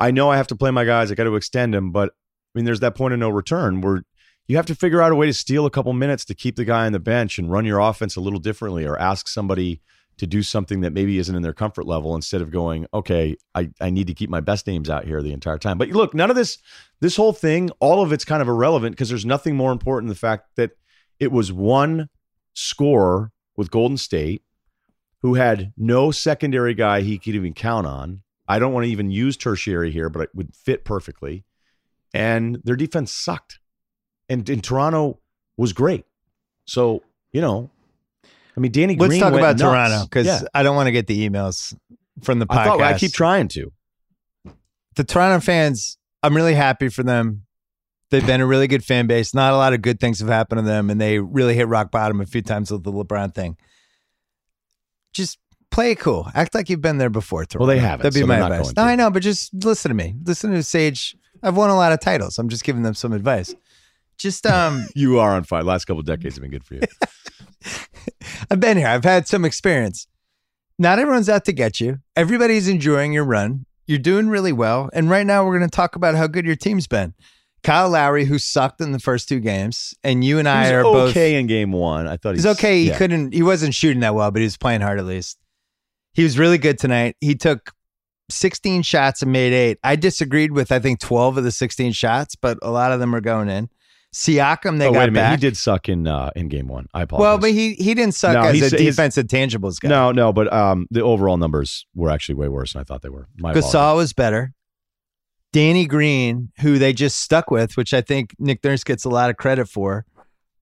I 0.00 0.10
know 0.10 0.28
I 0.28 0.36
have 0.36 0.48
to 0.48 0.56
play 0.56 0.72
my 0.72 0.84
guys. 0.84 1.12
I 1.12 1.14
got 1.14 1.24
to 1.24 1.36
extend 1.36 1.74
them, 1.74 1.92
but 1.92 2.08
I 2.08 2.58
mean, 2.58 2.64
there's 2.64 2.80
that 2.80 2.96
point 2.96 3.14
of 3.14 3.20
no 3.20 3.28
return 3.28 3.82
where 3.82 4.02
you 4.48 4.56
have 4.56 4.66
to 4.66 4.74
figure 4.74 5.00
out 5.00 5.12
a 5.12 5.14
way 5.14 5.26
to 5.26 5.32
steal 5.32 5.64
a 5.64 5.70
couple 5.70 5.92
minutes 5.92 6.24
to 6.24 6.34
keep 6.34 6.56
the 6.56 6.64
guy 6.64 6.86
on 6.86 6.92
the 6.92 6.98
bench 6.98 7.38
and 7.38 7.52
run 7.52 7.64
your 7.64 7.78
offense 7.78 8.16
a 8.16 8.20
little 8.20 8.40
differently, 8.40 8.84
or 8.84 8.98
ask 8.98 9.28
somebody 9.28 9.80
to 10.16 10.26
do 10.26 10.42
something 10.42 10.80
that 10.80 10.92
maybe 10.92 11.18
isn't 11.18 11.36
in 11.36 11.42
their 11.42 11.52
comfort 11.52 11.86
level 11.86 12.16
instead 12.16 12.42
of 12.42 12.50
going, 12.50 12.84
okay, 12.92 13.36
I, 13.54 13.70
I 13.80 13.90
need 13.90 14.08
to 14.08 14.14
keep 14.14 14.28
my 14.28 14.40
best 14.40 14.66
names 14.66 14.90
out 14.90 15.04
here 15.04 15.22
the 15.22 15.32
entire 15.32 15.58
time. 15.58 15.78
But 15.78 15.90
look, 15.90 16.14
none 16.14 16.30
of 16.30 16.36
this, 16.36 16.58
this 16.98 17.14
whole 17.14 17.32
thing, 17.32 17.70
all 17.78 18.02
of 18.02 18.12
it's 18.12 18.24
kind 18.24 18.42
of 18.42 18.48
irrelevant 18.48 18.96
because 18.96 19.08
there's 19.08 19.24
nothing 19.24 19.54
more 19.54 19.70
important 19.70 20.08
than 20.08 20.14
the 20.14 20.18
fact 20.18 20.48
that 20.56 20.72
it 21.20 21.30
was 21.30 21.52
one 21.52 22.08
score 22.54 23.30
with 23.56 23.70
Golden 23.70 23.98
State 23.98 24.42
who 25.24 25.34
had 25.36 25.72
no 25.78 26.10
secondary 26.10 26.74
guy 26.74 27.00
he 27.00 27.16
could 27.16 27.34
even 27.34 27.54
count 27.54 27.86
on. 27.86 28.20
I 28.46 28.58
don't 28.58 28.74
want 28.74 28.84
to 28.84 28.90
even 28.90 29.10
use 29.10 29.38
tertiary 29.38 29.90
here, 29.90 30.10
but 30.10 30.20
it 30.20 30.28
would 30.34 30.54
fit 30.54 30.84
perfectly. 30.84 31.46
And 32.12 32.60
their 32.62 32.76
defense 32.76 33.10
sucked. 33.10 33.58
And, 34.28 34.46
and 34.50 34.62
Toronto 34.62 35.20
was 35.56 35.72
great. 35.72 36.04
So, 36.66 37.02
you 37.32 37.40
know, 37.40 37.70
I 38.54 38.60
mean, 38.60 38.70
Danny 38.70 38.96
Let's 38.96 39.12
Green 39.12 39.20
talk 39.22 39.32
about 39.32 39.56
nuts. 39.56 39.62
Toronto 39.62 40.02
because 40.04 40.26
Yeah. 40.26 40.42
I 40.52 40.62
don't 40.62 40.76
want 40.76 40.88
to 40.88 40.92
get 40.92 41.06
the 41.06 41.26
emails 41.26 41.74
from 42.22 42.38
the 42.38 42.46
podcast. 42.46 42.58
I 42.58 42.64
thought 42.66 42.80
I 42.82 42.98
keep 42.98 43.14
trying 43.14 43.48
to. 43.48 43.72
the 44.96 45.04
Toronto 45.04 45.40
fans, 45.40 45.96
I'm 46.22 46.36
really 46.36 46.54
happy 46.54 46.90
for 46.90 47.02
them. 47.02 47.46
They've 48.10 48.26
been 48.26 48.42
a 48.42 48.46
really 48.46 48.66
good 48.66 48.84
fan 48.84 49.06
base. 49.06 49.32
Not 49.32 49.54
a 49.54 49.56
lot 49.56 49.72
of 49.72 49.80
good 49.80 50.00
things 50.00 50.20
have 50.20 50.28
happened 50.28 50.58
to 50.58 50.62
them, 50.66 50.90
and 50.90 51.00
they 51.00 51.18
really 51.18 51.54
hit 51.54 51.66
rock 51.66 51.90
bottom 51.90 52.20
a 52.20 52.26
few 52.26 52.42
times 52.42 52.70
with 52.70 52.84
the 52.84 52.92
LeBron 52.92 53.34
thing. 53.34 53.56
Just 55.14 55.38
play 55.70 55.92
it 55.92 55.98
cool. 55.98 56.28
Act 56.34 56.54
like 56.54 56.68
you've 56.68 56.80
been 56.82 56.98
there 56.98 57.10
before. 57.10 57.44
Toronto. 57.44 57.58
Well, 57.58 57.66
they 57.74 57.80
haven't, 57.80 58.02
That'd 58.02 58.14
be 58.14 58.20
so 58.20 58.26
my 58.26 58.38
advice. 58.38 58.74
No. 58.76 58.82
I 58.82 58.96
know, 58.96 59.10
but 59.10 59.22
just 59.22 59.52
listen 59.64 59.88
to 59.88 59.94
me. 59.94 60.14
Listen 60.24 60.52
to 60.52 60.62
Sage. 60.62 61.16
I've 61.42 61.56
won 61.56 61.70
a 61.70 61.76
lot 61.76 61.92
of 61.92 62.00
titles. 62.00 62.38
I'm 62.38 62.48
just 62.48 62.64
giving 62.64 62.82
them 62.82 62.94
some 62.94 63.12
advice. 63.12 63.54
Just 64.18 64.46
um, 64.46 64.86
You 64.94 65.18
are 65.18 65.32
on 65.32 65.44
fire. 65.44 65.62
Last 65.62 65.86
couple 65.86 66.00
of 66.00 66.06
decades 66.06 66.36
have 66.36 66.42
been 66.42 66.50
good 66.50 66.64
for 66.64 66.74
you. 66.74 66.80
I've 68.50 68.60
been 68.60 68.76
here. 68.76 68.86
I've 68.86 69.04
had 69.04 69.26
some 69.26 69.44
experience. 69.44 70.06
Not 70.78 70.98
everyone's 70.98 71.28
out 71.28 71.44
to 71.46 71.52
get 71.52 71.80
you. 71.80 71.98
Everybody's 72.16 72.68
enjoying 72.68 73.12
your 73.12 73.24
run. 73.24 73.66
You're 73.86 73.98
doing 73.98 74.28
really 74.28 74.52
well. 74.52 74.90
And 74.92 75.10
right 75.10 75.26
now, 75.26 75.44
we're 75.44 75.56
going 75.58 75.68
to 75.68 75.74
talk 75.74 75.94
about 75.94 76.14
how 76.14 76.26
good 76.26 76.46
your 76.46 76.56
team's 76.56 76.86
been. 76.86 77.14
Kyle 77.64 77.88
Lowry, 77.90 78.24
who 78.26 78.38
sucked 78.38 78.80
in 78.80 78.92
the 78.92 78.98
first 78.98 79.28
two 79.28 79.40
games, 79.40 79.94
and 80.04 80.22
you 80.22 80.38
and 80.38 80.48
I 80.48 80.62
was 80.64 80.70
are 80.72 80.82
both. 80.82 81.10
okay 81.10 81.34
in 81.36 81.46
game 81.46 81.72
one. 81.72 82.06
I 82.06 82.16
thought 82.16 82.34
He's 82.34 82.44
he's 82.44 82.52
okay. 82.58 82.82
He 82.82 82.88
yeah. 82.88 82.98
couldn't. 82.98 83.32
He 83.34 83.42
wasn't 83.42 83.74
shooting 83.74 84.00
that 84.00 84.14
well, 84.14 84.30
but 84.30 84.40
he 84.40 84.44
was 84.46 84.56
playing 84.56 84.82
hard 84.82 84.98
at 84.98 85.06
least. 85.06 85.38
He 86.12 86.22
was 86.22 86.38
really 86.38 86.58
good 86.58 86.78
tonight. 86.78 87.16
He 87.20 87.34
took 87.34 87.72
16 88.30 88.82
shots 88.82 89.22
and 89.22 89.32
made 89.32 89.52
eight. 89.52 89.78
I 89.82 89.96
disagreed 89.96 90.52
with 90.52 90.70
I 90.70 90.78
think 90.78 91.00
12 91.00 91.38
of 91.38 91.44
the 91.44 91.50
16 91.50 91.92
shots, 91.92 92.36
but 92.36 92.58
a 92.62 92.70
lot 92.70 92.92
of 92.92 93.00
them 93.00 93.14
are 93.14 93.20
going 93.20 93.48
in. 93.48 93.68
Siakam, 94.14 94.78
they 94.78 94.86
oh, 94.86 94.92
got 94.92 94.98
wait 95.00 95.08
a 95.08 95.10
minute. 95.10 95.14
back. 95.14 95.30
He 95.32 95.40
did 95.40 95.56
suck 95.56 95.88
in 95.88 96.06
uh, 96.06 96.30
in 96.36 96.46
game 96.48 96.68
one. 96.68 96.86
I 96.94 97.02
apologize. 97.02 97.22
well, 97.24 97.38
but 97.38 97.50
he 97.50 97.74
he 97.74 97.94
didn't 97.94 98.14
suck 98.14 98.34
No, 98.34 98.42
as 98.42 98.54
he's- 98.54 98.72
a 98.72 98.76
defensive 98.76 99.26
tangibles 99.26 99.80
guy. 99.80 99.88
no, 99.88 100.12
no, 100.12 100.32
but 100.32 100.52
um, 100.52 100.86
the 100.92 101.02
overall 101.02 101.36
numbers 101.36 101.84
were 101.96 102.10
actually 102.10 102.36
way 102.36 102.48
worse 102.48 102.74
than 102.74 102.80
I 102.80 102.84
thought 102.84 103.02
they 103.02 103.08
were. 103.08 103.26
My 103.36 103.50
apologies. 103.50 103.72
Gasol 103.74 103.96
was 103.96 104.12
better. 104.12 104.52
Danny 105.54 105.86
Green, 105.86 106.50
who 106.58 106.78
they 106.80 106.92
just 106.92 107.20
stuck 107.20 107.48
with, 107.48 107.76
which 107.76 107.94
I 107.94 108.00
think 108.00 108.34
Nick 108.40 108.64
Nurse 108.64 108.82
gets 108.82 109.04
a 109.04 109.08
lot 109.08 109.30
of 109.30 109.36
credit 109.36 109.68
for. 109.68 110.04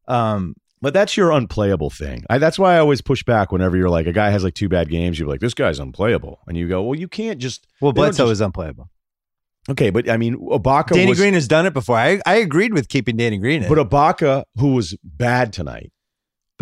Um, 0.06 0.54
But 0.82 0.92
that's 0.92 1.16
your 1.16 1.30
unplayable 1.32 1.88
thing. 1.88 2.24
I, 2.28 2.36
that's 2.36 2.58
why 2.58 2.74
I 2.74 2.78
always 2.78 3.00
push 3.00 3.22
back 3.24 3.52
whenever 3.52 3.74
you're 3.74 3.88
like 3.88 4.06
a 4.06 4.12
guy 4.12 4.28
has 4.28 4.44
like 4.44 4.52
two 4.52 4.68
bad 4.68 4.90
games. 4.90 5.18
You're 5.18 5.28
like, 5.28 5.40
this 5.40 5.54
guy's 5.54 5.78
unplayable, 5.78 6.40
and 6.46 6.58
you 6.58 6.68
go, 6.68 6.82
well, 6.82 6.98
you 6.98 7.08
can't 7.08 7.38
just 7.38 7.66
well, 7.80 7.92
Bledsoe 7.92 8.24
just- 8.24 8.28
was 8.28 8.40
unplayable. 8.42 8.90
okay. 9.70 9.88
But 9.88 10.10
I 10.10 10.18
mean, 10.18 10.36
Ibaka 10.36 10.88
Danny 10.90 11.08
was, 11.08 11.18
Green 11.18 11.32
has 11.32 11.48
done 11.48 11.64
it 11.64 11.72
before. 11.72 11.96
I, 11.96 12.20
I 12.26 12.34
agreed 12.36 12.74
with 12.74 12.88
keeping 12.88 13.16
Danny 13.16 13.38
Green 13.38 13.62
in, 13.62 13.68
but 13.74 13.78
Ibaka 13.78 14.44
who 14.58 14.74
was 14.74 14.94
bad 15.02 15.54
tonight. 15.54 15.90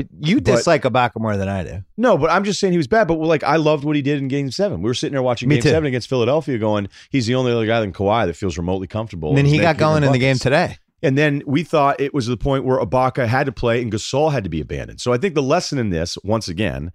But 0.08 0.28
you 0.28 0.36
But- 0.36 0.44
dislike 0.56 0.82
Ibaka 0.82 1.20
more 1.20 1.36
than 1.36 1.48
I 1.48 1.64
do. 1.64 1.82
No, 1.96 2.16
but 2.16 2.30
I'm 2.30 2.44
just 2.44 2.60
saying 2.60 2.72
he 2.72 2.76
was 2.76 2.86
bad. 2.88 3.08
But 3.08 3.18
like, 3.18 3.44
I 3.44 3.56
loved 3.56 3.84
what 3.84 3.96
he 3.96 4.02
did 4.02 4.18
in 4.18 4.28
Game 4.28 4.50
Seven. 4.50 4.82
We 4.82 4.88
were 4.88 4.94
sitting 4.94 5.12
there 5.12 5.22
watching 5.22 5.48
Me 5.48 5.56
Game 5.56 5.62
too. 5.62 5.68
Seven 5.70 5.86
against 5.86 6.08
Philadelphia, 6.08 6.58
going, 6.58 6.88
"He's 7.10 7.26
the 7.26 7.34
only 7.34 7.52
other 7.52 7.66
guy 7.66 7.80
than 7.80 7.92
Kawhi 7.92 8.26
that 8.26 8.34
feels 8.34 8.56
remotely 8.58 8.86
comfortable." 8.86 9.30
And 9.30 9.38
then 9.38 9.46
he 9.46 9.58
got 9.58 9.76
going 9.78 10.02
in 10.04 10.12
the 10.12 10.18
game 10.18 10.36
today. 10.36 10.76
And 11.02 11.16
then 11.16 11.42
we 11.46 11.62
thought 11.62 11.98
it 12.00 12.12
was 12.12 12.26
the 12.26 12.36
point 12.36 12.64
where 12.64 12.78
Ibaka 12.78 13.26
had 13.26 13.46
to 13.46 13.52
play 13.52 13.80
and 13.80 13.90
Gasol 13.90 14.32
had 14.32 14.44
to 14.44 14.50
be 14.50 14.60
abandoned. 14.60 15.00
So 15.00 15.12
I 15.12 15.16
think 15.16 15.34
the 15.34 15.42
lesson 15.42 15.78
in 15.78 15.88
this, 15.88 16.18
once 16.22 16.46
again, 16.48 16.92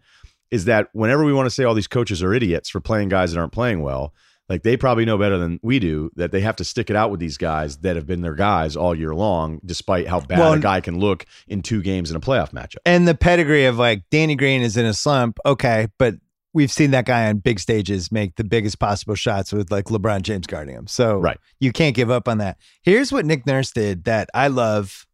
is 0.51 0.65
that 0.65 0.89
whenever 0.93 1.25
we 1.25 1.33
want 1.33 1.47
to 1.47 1.49
say 1.49 1.63
all 1.63 1.73
these 1.73 1.87
coaches 1.87 2.21
are 2.21 2.31
idiots 2.33 2.69
for 2.69 2.79
playing 2.79 3.09
guys 3.09 3.33
that 3.33 3.39
aren't 3.39 3.51
playing 3.51 3.81
well, 3.81 4.13
like 4.49 4.63
they 4.63 4.77
probably 4.77 5.05
know 5.05 5.17
better 5.17 5.37
than 5.37 5.59
we 5.63 5.79
do 5.79 6.11
that 6.15 6.31
they 6.31 6.41
have 6.41 6.55
to 6.57 6.63
stick 6.63 6.89
it 6.89 6.95
out 6.95 7.09
with 7.11 7.19
these 7.19 7.37
guys 7.37 7.77
that 7.77 7.95
have 7.95 8.05
been 8.05 8.21
their 8.21 8.35
guys 8.35 8.75
all 8.75 8.93
year 8.93 9.15
long, 9.15 9.59
despite 9.65 10.07
how 10.07 10.19
bad 10.19 10.39
Well, 10.39 10.53
a 10.53 10.59
guy 10.59 10.81
can 10.81 10.99
look 10.99 11.25
in 11.47 11.61
two 11.61 11.81
games 11.81 12.11
in 12.11 12.15
a 12.15 12.19
playoff 12.19 12.51
matchup. 12.51 12.77
And 12.85 13.07
the 13.07 13.15
pedigree 13.15 13.65
of 13.65 13.77
like 13.77 14.03
Danny 14.11 14.35
Green 14.35 14.61
is 14.61 14.77
in 14.77 14.85
a 14.85 14.93
slump. 14.93 15.39
Okay. 15.45 15.87
But 15.97 16.15
we've 16.53 16.71
seen 16.71 16.91
that 16.91 17.05
guy 17.05 17.27
on 17.27 17.39
big 17.39 17.59
stages 17.59 18.11
make 18.13 18.35
the 18.35 18.43
biggest 18.45 18.79
possible 18.79 19.15
shots 19.15 19.51
with 19.51 19.71
like 19.71 19.85
LeBron 19.85 20.21
James 20.21 20.47
guarding 20.47 20.75
him. 20.75 20.87
So 20.87 21.17
Right. 21.17 21.37
you 21.59 21.71
can't 21.73 21.95
give 21.95 22.09
up 22.09 22.27
on 22.29 22.37
that. 22.37 22.57
Here's 22.83 23.11
what 23.11 23.25
Nick 23.25 23.45
Nurse 23.45 23.71
did 23.71 24.05
that 24.05 24.29
I 24.33 24.47
love. 24.47 25.05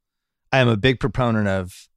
I 0.52 0.60
am 0.60 0.68
a 0.68 0.78
big 0.78 1.00
proponent 1.00 1.48
of. 1.48 1.88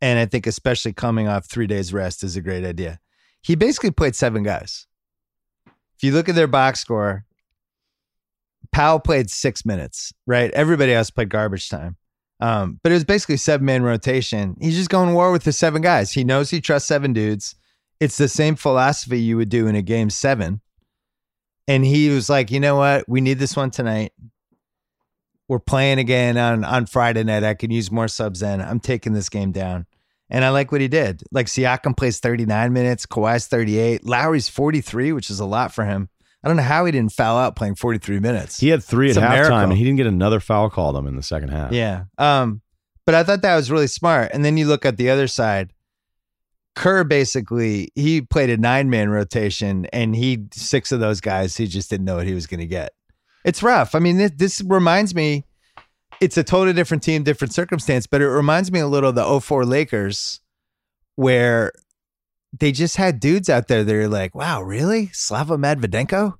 And 0.00 0.18
I 0.18 0.26
think 0.26 0.46
especially 0.46 0.92
coming 0.94 1.28
off 1.28 1.44
three 1.46 1.66
days 1.68 1.92
rest 1.92 2.24
is 2.24 2.34
a 2.36 2.40
great 2.40 2.64
idea. 2.64 2.98
He 3.42 3.54
basically 3.54 3.92
played 3.92 4.16
seven 4.16 4.42
guys. 4.42 4.86
If 5.98 6.04
you 6.04 6.12
look 6.12 6.28
at 6.28 6.36
their 6.36 6.46
box 6.46 6.78
score, 6.80 7.24
Powell 8.70 9.00
played 9.00 9.30
six 9.30 9.66
minutes, 9.66 10.12
right? 10.26 10.50
Everybody 10.52 10.92
else 10.92 11.10
played 11.10 11.28
garbage 11.28 11.68
time. 11.68 11.96
Um, 12.40 12.78
but 12.82 12.92
it 12.92 12.94
was 12.94 13.04
basically 13.04 13.36
seven 13.36 13.66
man 13.66 13.82
rotation. 13.82 14.56
He's 14.60 14.76
just 14.76 14.90
going 14.90 15.12
war 15.12 15.32
with 15.32 15.42
the 15.42 15.52
seven 15.52 15.82
guys. 15.82 16.12
He 16.12 16.22
knows 16.22 16.50
he 16.50 16.60
trusts 16.60 16.86
seven 16.86 17.12
dudes. 17.12 17.56
It's 17.98 18.16
the 18.16 18.28
same 18.28 18.54
philosophy 18.54 19.18
you 19.18 19.36
would 19.36 19.48
do 19.48 19.66
in 19.66 19.74
a 19.74 19.82
game 19.82 20.08
seven. 20.08 20.60
And 21.66 21.84
he 21.84 22.10
was 22.10 22.30
like, 22.30 22.52
you 22.52 22.60
know 22.60 22.76
what? 22.76 23.08
We 23.08 23.20
need 23.20 23.40
this 23.40 23.56
one 23.56 23.70
tonight. 23.70 24.12
We're 25.48 25.58
playing 25.58 25.98
again 25.98 26.38
on, 26.38 26.62
on 26.64 26.86
Friday 26.86 27.24
night. 27.24 27.42
I 27.42 27.54
can 27.54 27.72
use 27.72 27.90
more 27.90 28.06
subs 28.06 28.40
then. 28.40 28.60
I'm 28.60 28.78
taking 28.78 29.14
this 29.14 29.28
game 29.28 29.50
down. 29.50 29.86
And 30.30 30.44
I 30.44 30.50
like 30.50 30.70
what 30.72 30.80
he 30.80 30.88
did. 30.88 31.22
Like 31.32 31.46
Siakam 31.46 31.96
plays 31.96 32.20
39 32.20 32.72
minutes, 32.72 33.06
Kawhi's 33.06 33.46
38, 33.46 34.04
Lowry's 34.04 34.48
43, 34.48 35.12
which 35.12 35.30
is 35.30 35.40
a 35.40 35.46
lot 35.46 35.72
for 35.72 35.84
him. 35.84 36.08
I 36.42 36.48
don't 36.48 36.56
know 36.56 36.62
how 36.62 36.84
he 36.84 36.92
didn't 36.92 37.12
foul 37.12 37.36
out 37.36 37.56
playing 37.56 37.74
43 37.74 38.20
minutes. 38.20 38.60
He 38.60 38.68
had 38.68 38.84
three 38.84 39.08
It's 39.08 39.18
at 39.18 39.28
halftime, 39.28 39.64
and 39.64 39.72
he 39.72 39.84
didn't 39.84 39.96
get 39.96 40.06
another 40.06 40.38
foul 40.38 40.70
called 40.70 40.96
him 40.96 41.06
in 41.06 41.16
the 41.16 41.22
second 41.22 41.48
half. 41.48 41.72
Yeah. 41.72 42.04
Um, 42.16 42.62
but 43.06 43.14
I 43.14 43.24
thought 43.24 43.42
that 43.42 43.56
was 43.56 43.70
really 43.70 43.86
smart. 43.86 44.30
And 44.32 44.44
then 44.44 44.56
you 44.56 44.66
look 44.66 44.84
at 44.84 44.96
the 44.98 45.10
other 45.10 45.26
side. 45.26 45.72
Kerr 46.76 47.02
basically 47.02 47.90
he 47.96 48.20
played 48.20 48.50
a 48.50 48.56
nine 48.56 48.88
man 48.88 49.08
rotation, 49.08 49.86
and 49.92 50.14
he 50.14 50.44
six 50.52 50.92
of 50.92 51.00
those 51.00 51.20
guys 51.20 51.56
he 51.56 51.66
just 51.66 51.90
didn't 51.90 52.04
know 52.04 52.16
what 52.16 52.26
he 52.26 52.34
was 52.34 52.46
going 52.46 52.60
to 52.60 52.66
get. 52.66 52.92
It's 53.44 53.62
rough. 53.62 53.96
I 53.96 53.98
mean, 53.98 54.18
this, 54.18 54.32
this 54.36 54.62
reminds 54.62 55.14
me. 55.14 55.44
It's 56.20 56.36
a 56.36 56.44
totally 56.44 56.74
different 56.74 57.02
team, 57.02 57.22
different 57.22 57.54
circumstance, 57.54 58.06
but 58.06 58.20
it 58.20 58.28
reminds 58.28 58.72
me 58.72 58.80
a 58.80 58.86
little 58.86 59.10
of 59.10 59.14
the 59.14 59.40
04 59.40 59.64
Lakers, 59.64 60.40
where 61.16 61.72
they 62.58 62.72
just 62.72 62.96
had 62.96 63.20
dudes 63.20 63.48
out 63.48 63.68
there 63.68 63.84
that 63.84 63.94
are 63.94 64.08
like, 64.08 64.34
"Wow, 64.34 64.62
really? 64.62 65.10
Slava 65.12 65.56
Medvedenko? 65.56 66.34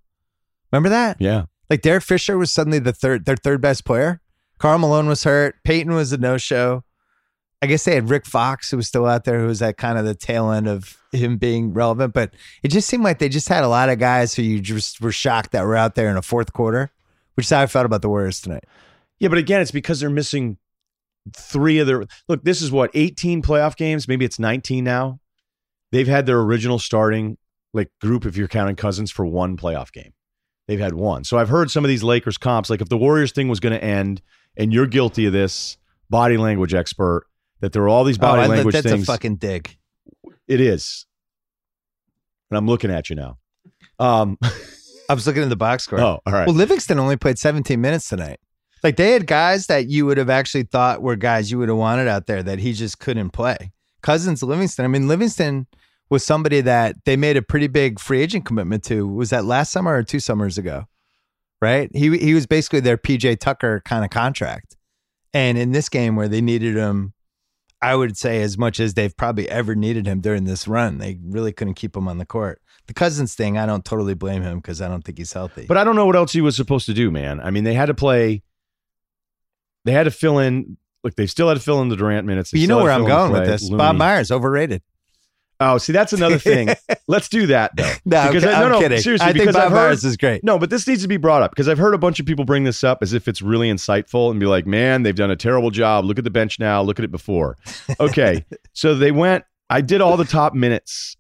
Remember 0.73 0.89
that? 0.89 1.17
Yeah. 1.21 1.45
Like 1.71 1.83
Derek 1.83 2.03
Fisher 2.03 2.39
was 2.39 2.53
suddenly 2.53 2.79
the 2.79 2.93
third, 2.93 3.25
their 3.25 3.37
third 3.37 3.61
best 3.61 3.85
player. 3.85 4.21
Karl 4.59 4.79
Malone 4.79 5.07
was 5.07 5.25
hurt. 5.25 5.57
Payton 5.65 5.95
was 5.95 6.13
a 6.13 6.19
no 6.19 6.39
show. 6.39 6.83
I 7.61 7.67
guess 7.67 7.85
they 7.85 7.95
had 7.95 8.09
Rick 8.09 8.25
Fox, 8.27 8.71
who 8.71 8.77
was 8.77 8.87
still 8.87 9.07
out 9.07 9.25
there, 9.25 9.41
who 9.41 9.47
was 9.47 9.61
at 9.63 9.77
kind 9.77 9.99
of 9.99 10.05
the 10.05 10.15
tail 10.15 10.51
end 10.51 10.69
of 10.69 10.97
him 11.13 11.39
being 11.39 11.73
relevant. 11.73 12.15
But 12.15 12.35
it 12.63 12.69
just 12.69 12.89
seemed 12.89 13.03
like 13.03 13.19
they 13.19 13.29
just 13.29 13.49
had 13.49 13.65
a 13.65 13.69
lot 13.69 13.89
of 13.89 13.99
guys 13.99 14.35
who 14.35 14.43
you 14.43 14.61
just 14.61 15.01
were 15.01 15.13
shocked 15.13 15.53
that 15.53 15.65
were 15.65 15.77
out 15.77 15.95
there 15.95 16.09
in 16.09 16.17
a 16.17 16.23
fourth 16.23 16.53
quarter, 16.53 16.93
which 17.35 17.47
is 17.47 17.51
how 17.51 17.63
I 17.63 17.67
felt 17.67 17.87
about 17.87 18.03
the 18.03 18.09
Warriors 18.09 18.41
tonight. 18.41 18.65
Yeah, 19.21 19.29
but 19.29 19.39
again, 19.39 19.61
it's 19.61 19.71
because 19.71 20.01
they're 20.01 20.11
missing 20.11 20.59
three 21.37 21.79
of 21.79 21.87
their 21.87 22.05
look. 22.29 22.45
This 22.45 22.63
is 22.63 22.71
what 22.71 22.91
18 22.95 23.43
playoff 23.43 23.77
games. 23.77 24.09
Maybe 24.09 24.25
it's 24.25 24.39
19 24.39 24.85
now. 24.85 25.21
They've 25.91 26.07
had 26.07 26.27
their 26.27 26.41
original 26.41 26.79
starting 26.79 27.39
like 27.73 27.91
group, 28.01 28.27
if 28.27 28.37
you're 28.37 28.49
counting 28.49 28.77
Cousins, 28.77 29.11
for 29.11 29.27
one 29.27 29.57
playoff 29.57 29.93
game. 29.93 30.13
They've 30.67 30.79
had 30.79 30.95
one. 30.95 31.25
So 31.25 31.39
I've 31.39 31.49
heard 31.49 31.71
some 31.71 31.85
of 31.85 31.89
these 31.89 32.03
Lakers 32.03 32.39
comps. 32.39 32.71
Like 32.71 32.81
if 32.81 32.89
the 32.89 32.99
Warriors 32.99 33.33
thing 33.33 33.49
was 33.49 33.61
going 33.61 33.73
to 33.73 33.83
end, 33.83 34.23
and 34.57 34.73
you're 34.73 34.87
guilty 34.87 35.27
of 35.27 35.33
this, 35.33 35.79
body 36.11 36.37
language 36.37 36.75
expert, 36.75 37.27
that 37.61 37.73
there 37.73 37.83
are 37.83 37.89
all 37.89 38.05
these 38.05 38.19
body 38.19 38.45
oh, 38.45 38.49
language 38.49 38.75
that's 38.75 38.87
things. 38.87 39.03
a 39.03 39.07
fucking 39.07 39.37
dig. 39.37 39.77
it 40.47 40.61
is, 40.61 41.07
and 42.51 42.59
I'm 42.59 42.67
looking 42.67 42.91
at 42.91 43.11
you 43.11 43.17
now. 43.17 43.39
Um. 43.99 44.39
I 45.11 45.15
was 45.15 45.27
looking 45.27 45.43
at 45.43 45.49
the 45.49 45.57
box 45.57 45.85
score. 45.85 46.01
oh, 46.01 46.21
all 46.27 46.33
right. 46.33 46.47
Well, 46.47 46.55
Livingston 46.55 46.99
only 46.99 47.17
played 47.17 47.39
17 47.39 47.81
minutes 47.81 48.11
tonight. 48.11 48.39
Like 48.83 48.97
they 48.97 49.13
had 49.13 49.27
guys 49.27 49.67
that 49.67 49.89
you 49.89 50.07
would 50.07 50.19
have 50.19 50.31
actually 50.31 50.65
thought 50.65 51.03
were 51.03 51.17
guys 51.17 51.51
you 51.51 51.59
would 51.59 51.69
have 51.69 51.79
wanted 51.79 52.09
out 52.09 52.27
there 52.27 52.43
that 52.43 52.59
he 52.59 52.73
just 52.73 52.99
couldn't 52.99 53.31
play. 53.31 53.73
Cousins, 54.03 54.43
Livingston. 54.43 54.85
I 54.85 54.89
mean, 54.89 55.09
Livingston 55.09 55.67
was 56.11 56.25
somebody 56.25 56.61
that 56.61 56.97
they 57.05 57.17
made 57.17 57.37
a 57.37 57.43
pretty 57.43 57.67
big 57.67 57.99
free 57.99 58.23
agent 58.23 58.45
commitment 58.45 58.85
to. 58.85 59.07
Was 59.07 59.31
that 59.31 59.45
last 59.45 59.73
summer 59.73 59.95
or 59.95 60.03
two 60.03 60.21
summers 60.21 60.59
ago? 60.59 60.87
Right? 61.61 61.91
He 61.93 62.17
he 62.19 62.35
was 62.35 62.47
basically 62.47 62.81
their 62.81 62.97
PJ 62.97 63.41
Tucker 63.41 63.83
kind 63.85 64.05
of 64.05 64.11
contract. 64.11 64.77
And 65.35 65.59
in 65.59 65.73
this 65.73 65.89
game 65.89 66.17
where 66.17 66.29
they 66.29 66.41
needed 66.41 66.77
him, 66.77 67.15
I 67.81 67.95
would 67.95 68.17
say 68.17 68.43
as 68.43 68.59
much 68.59 68.81
as 68.81 68.95
they've 68.95 69.17
probably 69.17 69.49
ever 69.49 69.75
needed 69.75 70.07
him 70.07 70.21
during 70.21 70.45
this 70.45 70.67
run, 70.67 70.99
they 70.99 71.19
really 71.23 71.53
couldn't 71.53 71.75
keep 71.75 71.97
him 71.97 72.09
on 72.09 72.19
the 72.19 72.27
court. 72.27 72.61
The 72.87 72.95
Cousins 72.95 73.35
thing, 73.35 73.59
I 73.59 73.67
don't 73.67 73.85
totally 73.85 74.15
blame 74.15 74.43
him 74.43 74.59
because 74.59 74.81
I 74.81 74.89
don't 74.89 75.05
think 75.05 75.19
he's 75.19 75.33
healthy. 75.33 75.67
But 75.67 75.77
I 75.77 75.85
don't 75.85 75.95
know 75.95 76.07
what 76.07 76.17
else 76.17 76.33
he 76.33 76.41
was 76.41 76.57
supposed 76.57 76.87
to 76.87 76.95
do, 76.95 77.11
man. 77.11 77.41
I 77.41 77.51
mean, 77.51 77.65
they 77.65 77.75
had 77.75 77.87
to 77.87 77.95
play. 77.95 78.43
They 79.85 79.93
had 79.93 80.05
to 80.05 80.11
fill 80.11 80.39
in. 80.39 80.77
Look, 81.05 81.15
they 81.15 81.27
still 81.27 81.49
had 81.49 81.55
to 81.55 81.61
fill 81.63 81.81
in 81.83 81.89
the 81.89 81.97
Durant 81.97 82.27
minutes. 82.27 82.51
They 82.51 82.59
you 82.59 82.67
know 82.67 82.83
where 82.83 82.91
I'm 82.93 83.05
going 83.07 83.33
with 83.33 83.47
this. 83.47 83.63
Looney. 83.63 83.79
Bob 83.79 83.97
Myers 83.97 84.31
overrated. 84.31 84.83
Oh, 85.61 85.77
see, 85.79 85.93
that's 85.93 86.13
another 86.13 86.39
thing. 86.39 86.69
Let's 87.09 87.29
do 87.29 87.47
that 87.49 87.73
though. 87.77 87.91
No, 88.05 88.29
Because 88.29 88.45
uh, 88.45 88.49
I'm, 88.51 88.55
I- 88.55 88.59
no, 88.61 88.65
I'm 88.67 88.73
no, 88.73 88.79
kidding. 88.81 89.01
seriously, 89.01 89.25
I 89.27 89.33
think 89.33 89.43
because 89.43 89.57
Bob 89.57 89.65
I've 89.65 89.71
heard- 89.73 89.87
Myers 89.89 90.05
is 90.05 90.17
great. 90.17 90.45
No, 90.45 90.57
but 90.59 90.71
this 90.71 90.87
needs 90.87 91.03
to 91.03 91.09
be 91.09 91.17
brought 91.17 91.43
up 91.43 91.51
because 91.51 91.69
I've 91.69 91.79
heard 91.79 91.95
a 91.95 91.99
bunch 91.99 92.21
of 92.21 92.27
people 92.27 92.45
bring 92.45 92.63
this 92.65 92.85
up 92.85 92.99
as 93.03 93.13
if 93.13 93.27
it's 93.27 93.43
really 93.43 93.69
insightful 93.69 94.31
and 94.31 94.39
be 94.39 94.47
like, 94.47 94.67
"Man, 94.69 95.03
they've 95.03 95.17
done 95.17 95.31
a 95.33 95.37
terrible 95.37 95.71
job. 95.71 96.05
Look 96.05 96.17
at 96.19 96.23
the 96.25 96.31
bench 96.31 96.61
now. 96.61 96.81
Look 96.83 96.99
at 97.01 97.05
it 97.05 97.11
before." 97.11 97.57
Okay, 97.99 98.45
so 98.73 98.95
they 98.95 99.11
went. 99.11 99.45
I 99.69 99.81
did 99.81 100.01
all 100.01 100.17
the 100.17 100.25
top 100.25 100.55
minutes 100.55 101.17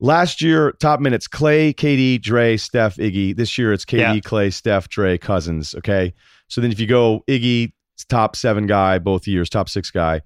last 0.00 0.40
year. 0.40 0.72
Top 0.80 1.00
minutes: 1.00 1.26
Clay, 1.28 1.74
KD, 1.74 2.20
Dre, 2.22 2.56
Steph, 2.56 2.96
Iggy. 2.96 3.36
This 3.36 3.58
year 3.58 3.72
it's 3.74 3.84
KD, 3.84 3.98
Yeah. 3.98 4.20
Clay, 4.20 4.48
Steph, 4.50 4.88
Dre, 4.88 5.18
Cousins. 5.18 5.74
Okay, 5.74 6.14
so 6.48 6.62
then 6.62 6.72
if 6.72 6.80
you 6.80 6.86
go 6.86 7.22
Iggy, 7.28 7.72
top 8.04 8.36
seven 8.36 8.66
guy 8.66 8.98
both 8.98 9.26
years, 9.26 9.48
top 9.48 9.68
six 9.68 9.90
guy. 9.90 10.22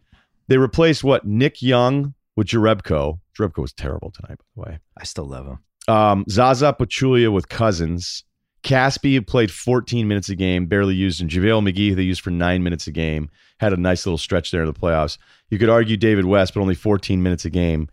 They 0.48 0.58
replaced 0.58 1.04
what 1.04 1.26
Nick 1.26 1.62
Young 1.62 2.14
with 2.36 2.48
Jerebko. 2.48 3.20
Jerebko 3.38 3.58
was 3.58 3.72
terrible 3.72 4.10
tonight, 4.10 4.38
by 4.38 4.44
the 4.56 4.70
way. 4.70 4.78
I 4.98 5.04
still 5.04 5.26
love 5.26 5.46
him. 5.46 5.58
Um, 5.94 6.24
Zaza 6.28 6.74
Pachulia 6.78 7.32
with 7.32 7.48
Cousins. 7.48 8.24
Casspi 8.62 9.26
played 9.26 9.50
14 9.50 10.06
minutes 10.06 10.28
a 10.28 10.34
game, 10.34 10.66
barely 10.66 10.94
used, 10.94 11.20
and 11.20 11.30
JaVale 11.30 11.66
McGee, 11.66 11.90
who 11.90 11.94
they 11.94 12.02
used 12.02 12.20
for 12.20 12.30
nine 12.30 12.62
minutes 12.62 12.86
a 12.86 12.92
game, 12.92 13.30
had 13.58 13.72
a 13.72 13.76
nice 13.76 14.04
little 14.04 14.18
stretch 14.18 14.50
there 14.50 14.60
in 14.60 14.66
the 14.66 14.78
playoffs. 14.78 15.16
You 15.48 15.58
could 15.58 15.70
argue 15.70 15.96
David 15.96 16.26
West, 16.26 16.54
but 16.54 16.60
only 16.60 16.74
14 16.74 17.22
minutes 17.22 17.44
a 17.44 17.50
game. 17.50 17.88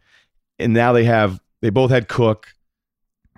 And 0.60 0.74
now 0.74 0.92
they 0.94 1.06
have 1.06 1.40
they 1.62 1.70
both 1.70 1.90
had 1.90 2.08
Cook. 2.08 2.48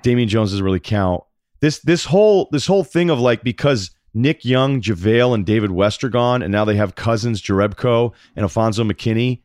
Damian 0.01 0.29
Jones 0.29 0.51
doesn't 0.51 0.65
really 0.65 0.79
count. 0.79 1.23
This 1.61 1.79
this 1.79 2.05
whole 2.05 2.47
this 2.51 2.65
whole 2.65 2.83
thing 2.83 3.09
of 3.09 3.19
like 3.19 3.43
because 3.43 3.91
Nick 4.13 4.43
Young, 4.43 4.81
JaVale, 4.81 5.33
and 5.33 5.45
David 5.45 5.71
West 5.71 6.03
are 6.03 6.09
gone, 6.09 6.41
and 6.41 6.51
now 6.51 6.65
they 6.65 6.75
have 6.75 6.95
Cousins, 6.95 7.41
Jerebko, 7.41 8.13
and 8.35 8.43
Alfonzo 8.43 8.83
McKinnie. 8.83 9.41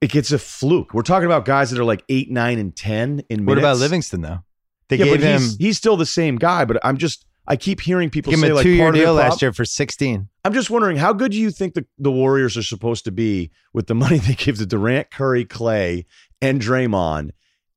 It 0.00 0.10
gets 0.10 0.30
a 0.30 0.38
fluke. 0.38 0.92
We're 0.94 1.02
talking 1.02 1.26
about 1.26 1.44
guys 1.44 1.70
that 1.70 1.80
are 1.80 1.84
like 1.84 2.04
eight, 2.08 2.30
nine, 2.30 2.58
and 2.58 2.76
ten 2.76 3.22
in 3.30 3.44
minutes. 3.44 3.46
What 3.46 3.58
about 3.58 3.78
Livingston 3.78 4.20
though? 4.20 4.40
They 4.88 4.96
yeah, 4.96 5.04
gave 5.06 5.22
him 5.22 5.40
he's, 5.40 5.56
he's 5.56 5.76
still 5.76 5.96
the 5.96 6.06
same 6.06 6.36
guy. 6.36 6.64
But 6.64 6.78
I'm 6.84 6.96
just 6.96 7.26
I 7.48 7.56
keep 7.56 7.80
hearing 7.80 8.10
people 8.10 8.30
give 8.30 8.40
him 8.40 8.46
say 8.46 8.50
a 8.50 8.54
like 8.54 8.62
two 8.64 8.70
year 8.70 8.84
part 8.84 8.94
of 8.96 9.00
deal 9.00 9.14
last 9.14 9.40
year 9.40 9.52
for 9.52 9.64
16. 9.64 10.28
I'm 10.44 10.52
just 10.52 10.70
wondering 10.70 10.96
how 10.96 11.12
good 11.12 11.32
do 11.32 11.38
you 11.38 11.50
think 11.50 11.74
the, 11.74 11.86
the 11.98 12.10
Warriors 12.10 12.56
are 12.56 12.62
supposed 12.62 13.04
to 13.04 13.12
be 13.12 13.50
with 13.72 13.86
the 13.86 13.94
money 13.96 14.18
they 14.18 14.34
give 14.34 14.58
to 14.58 14.66
Durant, 14.66 15.10
Curry, 15.10 15.44
Clay, 15.44 16.06
and 16.40 16.60
Draymond, 16.60 17.30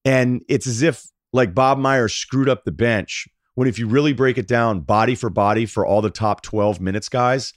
and 0.05 0.41
it's 0.47 0.67
as 0.67 0.81
if 0.81 1.07
like 1.31 1.53
Bob 1.53 1.77
Myers 1.77 2.13
screwed 2.13 2.49
up 2.49 2.65
the 2.65 2.71
bench. 2.71 3.27
When 3.59 3.67
if 3.67 3.77
you 3.77 3.89
really 3.89 4.13
break 4.13 4.37
it 4.37 4.47
down, 4.47 4.79
body 4.79 5.15
for 5.15 5.29
body 5.29 5.65
for 5.65 5.85
all 5.85 6.01
the 6.01 6.09
top 6.09 6.41
12 6.43 6.79
minutes 6.79 7.09
guys, 7.09 7.51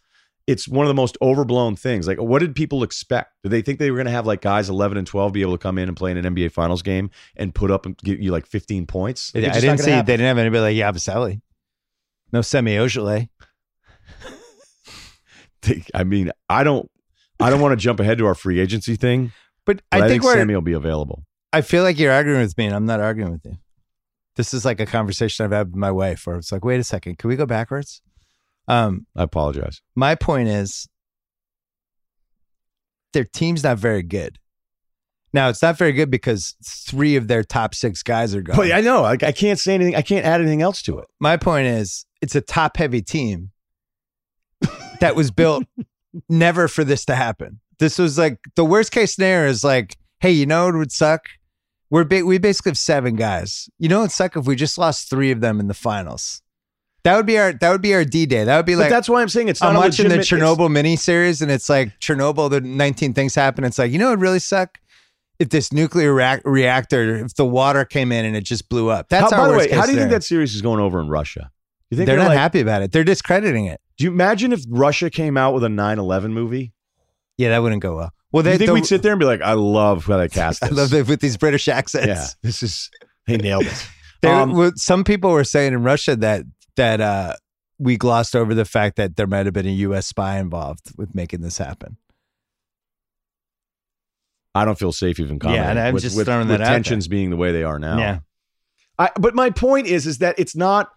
it's 0.48 0.66
one 0.66 0.84
of 0.84 0.88
the 0.88 0.94
most 0.94 1.16
overblown 1.22 1.76
things. 1.76 2.08
Like, 2.08 2.20
what 2.20 2.40
did 2.40 2.56
people 2.56 2.82
expect? 2.82 3.34
Did 3.44 3.50
they 3.52 3.62
think 3.62 3.78
they 3.78 3.88
were 3.92 3.98
going 3.98 4.06
to 4.06 4.10
have 4.10 4.26
like 4.26 4.40
guys 4.40 4.68
11 4.68 4.98
and 4.98 5.06
12 5.06 5.32
be 5.32 5.42
able 5.42 5.52
to 5.52 5.58
come 5.58 5.78
in 5.78 5.86
and 5.86 5.96
play 5.96 6.10
in 6.10 6.16
an 6.16 6.34
NBA 6.34 6.50
Finals 6.50 6.82
game 6.82 7.12
and 7.36 7.54
put 7.54 7.70
up 7.70 7.86
and 7.86 7.96
give 7.98 8.20
you 8.20 8.32
like 8.32 8.46
15 8.46 8.84
points? 8.88 9.30
I 9.32 9.38
It's 9.38 9.46
just 9.46 9.60
didn't 9.60 9.76
gonna 9.76 9.82
see 9.84 9.90
happen. 9.92 10.06
they 10.06 10.12
didn't 10.14 10.26
have 10.26 10.38
anybody 10.38 10.80
like 10.80 10.94
Yabusele. 10.96 11.40
No 12.32 12.42
Semi 12.42 12.74
Ojeleye. 12.74 13.28
I 15.94 16.02
mean, 16.02 16.32
I 16.48 16.64
don't, 16.64 16.90
I 17.38 17.48
don't 17.48 17.60
want 17.60 17.74
to 17.74 17.76
jump 17.76 18.00
ahead 18.00 18.18
to 18.18 18.26
our 18.26 18.34
free 18.34 18.58
agency 18.58 18.96
thing, 18.96 19.30
But, 19.64 19.82
But 19.92 20.02
I, 20.02 20.08
think, 20.08 20.24
we're. 20.24 20.34
Sammy 20.34 20.54
will 20.54 20.62
be 20.62 20.72
available. 20.72 21.22
I 21.52 21.60
feel 21.60 21.84
like 21.84 21.96
you're 22.00 22.10
arguing 22.10 22.40
with 22.40 22.58
me, 22.58 22.66
and 22.66 22.74
I'm 22.74 22.86
not 22.86 22.98
arguing 22.98 23.30
with 23.30 23.44
you. 23.44 23.58
This 24.36 24.54
is 24.54 24.64
like 24.64 24.80
a 24.80 24.86
conversation 24.86 25.44
I've 25.44 25.52
had 25.52 25.68
with 25.68 25.76
my 25.76 25.90
wife, 25.90 26.26
where 26.26 26.36
it's 26.36 26.52
like, 26.52 26.64
wait 26.64 26.80
a 26.80 26.84
second, 26.84 27.18
can 27.18 27.28
we 27.28 27.36
go 27.36 27.46
backwards? 27.46 28.00
Um, 28.68 29.06
I 29.16 29.24
apologize. 29.24 29.82
my 29.94 30.14
point 30.14 30.48
is, 30.48 30.88
their 33.12 33.24
team's 33.24 33.64
not 33.64 33.78
very 33.78 34.02
good. 34.02 34.38
Now 35.34 35.48
it's 35.48 35.62
not 35.62 35.78
very 35.78 35.92
good 35.92 36.10
because 36.10 36.54
three 36.64 37.16
of 37.16 37.28
their 37.28 37.42
top 37.42 37.74
six 37.74 38.02
guys 38.02 38.34
are 38.34 38.42
gone. 38.42 38.56
But 38.56 38.72
I 38.72 38.80
know. 38.80 39.04
I, 39.04 39.12
I 39.12 39.32
can't 39.32 39.58
say 39.58 39.74
anything. 39.74 39.96
I 39.96 40.02
can't 40.02 40.26
add 40.26 40.40
anything 40.40 40.62
else 40.62 40.82
to 40.82 40.98
it. 40.98 41.08
my 41.20 41.36
point 41.36 41.66
is 41.66 42.04
it's 42.20 42.34
a 42.34 42.40
top 42.40 42.76
heavy 42.76 43.02
team 43.02 43.50
that 45.00 45.16
was 45.16 45.30
built 45.30 45.64
never 46.28 46.68
for 46.68 46.84
this 46.84 47.04
to 47.06 47.14
happen. 47.14 47.60
This 47.78 47.98
was 47.98 48.18
like 48.18 48.38
the 48.56 48.64
worst 48.64 48.92
case 48.92 49.14
scenario 49.14 49.48
is 49.48 49.64
like, 49.64 49.96
hey, 50.20 50.30
you 50.30 50.46
know 50.46 50.66
what 50.66 50.76
would 50.76 50.92
suck? 50.92 51.22
We're 51.92 52.04
ba- 52.04 52.24
we 52.24 52.38
basically 52.38 52.70
have 52.70 52.78
seven 52.78 53.16
guys. 53.16 53.68
You 53.78 53.90
know 53.90 53.98
what 53.98 54.04
would 54.04 54.12
suck 54.12 54.34
if 54.34 54.46
we 54.46 54.56
just 54.56 54.78
lost 54.78 55.10
three 55.10 55.30
of 55.30 55.42
them 55.42 55.60
in 55.60 55.68
the 55.68 55.74
finals. 55.74 56.40
That 57.04 57.16
would 57.16 57.26
be 57.26 57.36
our 57.38 57.52
that 57.52 57.70
would 57.70 57.82
be 57.82 57.92
our 57.92 58.02
D 58.02 58.24
day. 58.24 58.44
That 58.44 58.56
would 58.56 58.64
be 58.64 58.74
But 58.74 58.82
like 58.82 58.90
that's 58.90 59.10
why 59.10 59.20
I'm 59.20 59.28
saying 59.28 59.48
it's 59.48 59.60
not 59.60 59.74
I'm 59.74 59.76
watching 59.76 60.08
the 60.08 60.16
Chernobyl 60.16 60.70
miniseries 60.70 61.42
and 61.42 61.50
it's 61.50 61.68
like 61.68 62.00
Chernobyl, 62.00 62.48
the 62.48 62.62
19 62.62 63.12
things 63.12 63.34
happen. 63.34 63.62
It's 63.64 63.78
like, 63.78 63.92
you 63.92 63.98
know 63.98 64.10
it 64.10 64.20
really 64.20 64.38
suck? 64.38 64.80
If 65.38 65.50
this 65.50 65.70
nuclear 65.70 66.14
reac- 66.14 66.40
reactor, 66.46 67.26
if 67.26 67.34
the 67.34 67.44
water 67.44 67.84
came 67.84 68.10
in 68.10 68.24
and 68.24 68.34
it 68.36 68.44
just 68.44 68.70
blew 68.70 68.88
up. 68.88 69.10
That's 69.10 69.30
how, 69.30 69.42
by 69.42 69.48
the 69.48 69.58
way, 69.58 69.70
how 69.70 69.84
do 69.84 69.92
you 69.92 69.98
think 69.98 70.12
that 70.12 70.24
series 70.24 70.54
is 70.54 70.62
going 70.62 70.80
over 70.80 70.98
in 70.98 71.08
Russia? 71.08 71.50
You 71.90 71.98
think 71.98 72.06
They're 72.06 72.16
not 72.16 72.28
like, 72.28 72.38
happy 72.38 72.60
about 72.60 72.80
it. 72.80 72.92
They're 72.92 73.04
discrediting 73.04 73.66
it. 73.66 73.82
Do 73.98 74.04
you 74.04 74.10
imagine 74.10 74.54
if 74.54 74.64
Russia 74.66 75.10
came 75.10 75.36
out 75.36 75.52
with 75.52 75.62
a 75.62 75.68
9/11 75.68 76.30
movie? 76.30 76.72
Yeah, 77.36 77.50
that 77.50 77.58
wouldn't 77.58 77.82
go 77.82 77.96
well. 77.96 78.12
Well, 78.32 78.42
they 78.42 78.52
you 78.52 78.58
think 78.58 78.68
the- 78.68 78.74
we'd 78.74 78.86
sit 78.86 79.02
there 79.02 79.12
and 79.12 79.18
be 79.20 79.26
like, 79.26 79.42
"I 79.42 79.52
love 79.52 80.06
how 80.06 80.16
they 80.16 80.28
cast 80.28 80.64
I 80.64 80.68
love 80.68 80.92
it 80.94 81.06
with 81.06 81.20
these 81.20 81.36
British 81.36 81.68
accents. 81.68 82.06
Yeah, 82.06 82.26
this 82.42 82.62
is 82.62 82.90
they 83.26 83.36
nailed 83.36 83.66
it. 83.66 83.88
There- 84.22 84.32
Um, 84.34 84.72
some 84.76 85.02
people 85.04 85.30
were 85.32 85.42
saying 85.44 85.72
in 85.72 85.82
Russia 85.82 86.14
that 86.16 86.44
that 86.76 87.00
uh, 87.00 87.34
we 87.78 87.96
glossed 87.96 88.34
over 88.36 88.54
the 88.54 88.64
fact 88.64 88.96
that 88.96 89.16
there 89.16 89.26
might 89.26 89.46
have 89.46 89.52
been 89.52 89.66
a 89.66 89.70
U.S. 89.86 90.06
spy 90.06 90.38
involved 90.38 90.92
with 90.96 91.14
making 91.14 91.40
this 91.42 91.58
happen. 91.58 91.96
I 94.54 94.64
don't 94.64 94.78
feel 94.78 94.92
safe 94.92 95.18
even 95.18 95.38
commenting. 95.38 95.64
and 95.70 95.78
I'm 95.78 95.94
with, 95.94 96.02
just 96.02 96.16
with, 96.16 96.26
throwing 96.26 96.48
with 96.48 96.58
that 96.58 96.60
out 96.60 96.72
tensions 96.72 97.08
being 97.08 97.30
the 97.30 97.36
way 97.36 97.52
they 97.52 97.64
are 97.64 97.78
now. 97.78 97.98
Yeah, 97.98 98.18
I, 98.98 99.10
but 99.18 99.34
my 99.34 99.50
point 99.50 99.86
is, 99.86 100.06
is 100.06 100.18
that 100.18 100.34
it's 100.38 100.54
not, 100.54 100.90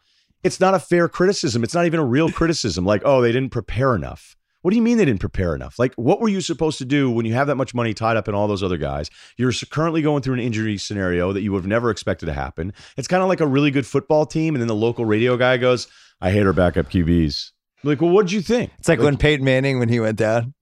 it's 0.43 0.59
not 0.59 0.73
a 0.73 0.79
fair 0.79 1.07
criticism. 1.07 1.63
It's 1.63 1.73
not 1.73 1.85
even 1.85 1.99
a 1.99 2.05
real 2.05 2.31
criticism. 2.31 2.85
Like, 2.85 3.01
oh, 3.05 3.21
they 3.21 3.31
didn't 3.31 3.51
prepare 3.51 3.95
enough. 3.95 4.35
What 4.65 4.71
do 4.71 4.77
you 4.77 4.81
mean 4.81 4.97
they 4.97 5.05
didn't 5.05 5.19
prepare 5.19 5.53
enough? 5.53 5.77
Like, 5.77 5.93
what 5.93 6.19
were 6.19 6.27
you 6.27 6.41
supposed 6.41 6.79
to 6.79 6.85
do 6.85 7.11
when 7.11 7.23
you 7.23 7.35
have 7.35 7.45
that 7.45 7.55
much 7.55 7.75
money 7.75 7.93
tied 7.93 8.17
up 8.17 8.27
in 8.27 8.33
all 8.33 8.47
those 8.47 8.63
other 8.63 8.77
guys? 8.77 9.11
You're 9.37 9.51
currently 9.69 10.01
going 10.01 10.23
through 10.23 10.33
an 10.33 10.39
injury 10.39 10.79
scenario 10.79 11.31
that 11.33 11.43
you 11.43 11.51
would 11.51 11.59
have 11.59 11.67
never 11.67 11.91
expected 11.91 12.25
to 12.25 12.33
happen. 12.33 12.73
It's 12.97 13.07
kind 13.07 13.21
of 13.21 13.29
like 13.29 13.41
a 13.41 13.45
really 13.45 13.69
good 13.69 13.85
football 13.85 14.25
team, 14.25 14.55
and 14.55 14.61
then 14.63 14.67
the 14.67 14.73
local 14.73 15.05
radio 15.05 15.37
guy 15.37 15.57
goes, 15.57 15.85
"I 16.19 16.31
hate 16.31 16.47
our 16.47 16.51
backup 16.51 16.89
QBs." 16.89 17.51
Like, 17.83 18.01
well, 18.01 18.09
what'd 18.09 18.31
you 18.31 18.41
think? 18.41 18.71
it's 18.79 18.87
like, 18.87 18.97
when 18.97 19.17
Peyton 19.17 19.45
Manning 19.45 19.77
when 19.77 19.89
he 19.89 19.99
went 19.99 20.17
down. 20.17 20.55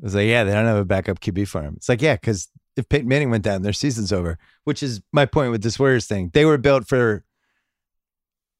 It 0.00 0.04
was 0.04 0.14
like, 0.14 0.26
yeah, 0.26 0.44
they 0.44 0.52
don't 0.52 0.66
have 0.66 0.76
a 0.76 0.84
backup 0.84 1.20
QB 1.20 1.48
for 1.48 1.62
him. 1.62 1.76
It's 1.78 1.88
like, 1.88 2.02
yeah, 2.02 2.16
because 2.16 2.50
if 2.76 2.90
Peyton 2.90 3.08
Manning 3.08 3.30
went 3.30 3.44
down, 3.44 3.62
their 3.62 3.72
season's 3.72 4.12
over. 4.12 4.38
Which 4.64 4.82
is 4.82 5.00
my 5.14 5.24
point 5.24 5.50
with 5.50 5.62
this 5.62 5.78
Warriors 5.78 6.06
thing. 6.06 6.30
They 6.34 6.44
were 6.44 6.58
built 6.58 6.86
for 6.86 7.24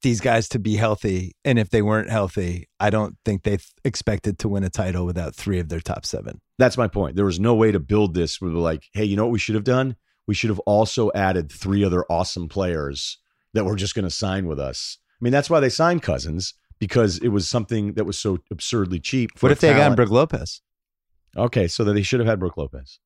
these 0.04 0.20
guys 0.20 0.48
to 0.50 0.60
be 0.60 0.76
healthy, 0.76 1.32
and 1.44 1.58
if 1.58 1.70
they 1.70 1.82
weren't 1.82 2.08
healthy, 2.10 2.68
I 2.78 2.90
don't 2.90 3.16
think 3.24 3.42
they 3.42 3.56
th- 3.56 3.72
expected 3.84 4.38
to 4.38 4.48
win 4.48 4.62
a 4.62 4.70
title 4.70 5.04
without 5.04 5.34
three 5.34 5.58
of 5.58 5.68
their 5.68 5.80
top 5.80 6.06
seven. 6.06 6.40
That's 6.58 6.78
my 6.78 6.86
point. 6.86 7.16
There 7.16 7.24
was 7.24 7.40
no 7.40 7.54
way 7.54 7.72
to 7.72 7.80
build 7.80 8.14
this 8.14 8.40
where 8.40 8.52
we're 8.52 8.58
like, 8.58 8.84
hey, 8.92 9.04
you 9.04 9.16
know 9.16 9.24
what 9.24 9.32
we 9.32 9.40
should 9.40 9.56
have 9.56 9.64
done? 9.64 9.96
We 10.28 10.34
should 10.34 10.50
have 10.50 10.60
also 10.60 11.10
added 11.14 11.50
three 11.50 11.84
other 11.84 12.04
awesome 12.08 12.48
players 12.48 13.18
that 13.52 13.64
were 13.64 13.74
just 13.74 13.96
going 13.96 14.04
to 14.04 14.10
sign 14.10 14.46
with 14.46 14.60
us. 14.60 14.98
I 15.20 15.24
mean, 15.24 15.32
that's 15.32 15.50
why 15.50 15.58
they 15.58 15.68
signed 15.68 16.02
Cousins 16.02 16.54
because 16.78 17.18
it 17.18 17.28
was 17.28 17.48
something 17.48 17.94
that 17.94 18.04
was 18.04 18.18
so 18.18 18.38
absurdly 18.50 19.00
cheap. 19.00 19.36
for 19.36 19.46
What 19.46 19.52
if 19.52 19.60
they 19.60 19.70
got 19.70 19.78
talent. 19.78 19.96
Brooke 19.96 20.10
Lopez? 20.10 20.60
Okay, 21.36 21.66
so 21.66 21.82
that 21.84 21.94
they 21.94 22.02
should 22.02 22.20
have 22.20 22.28
had 22.28 22.38
Brooke 22.38 22.56
Lopez. 22.56 23.00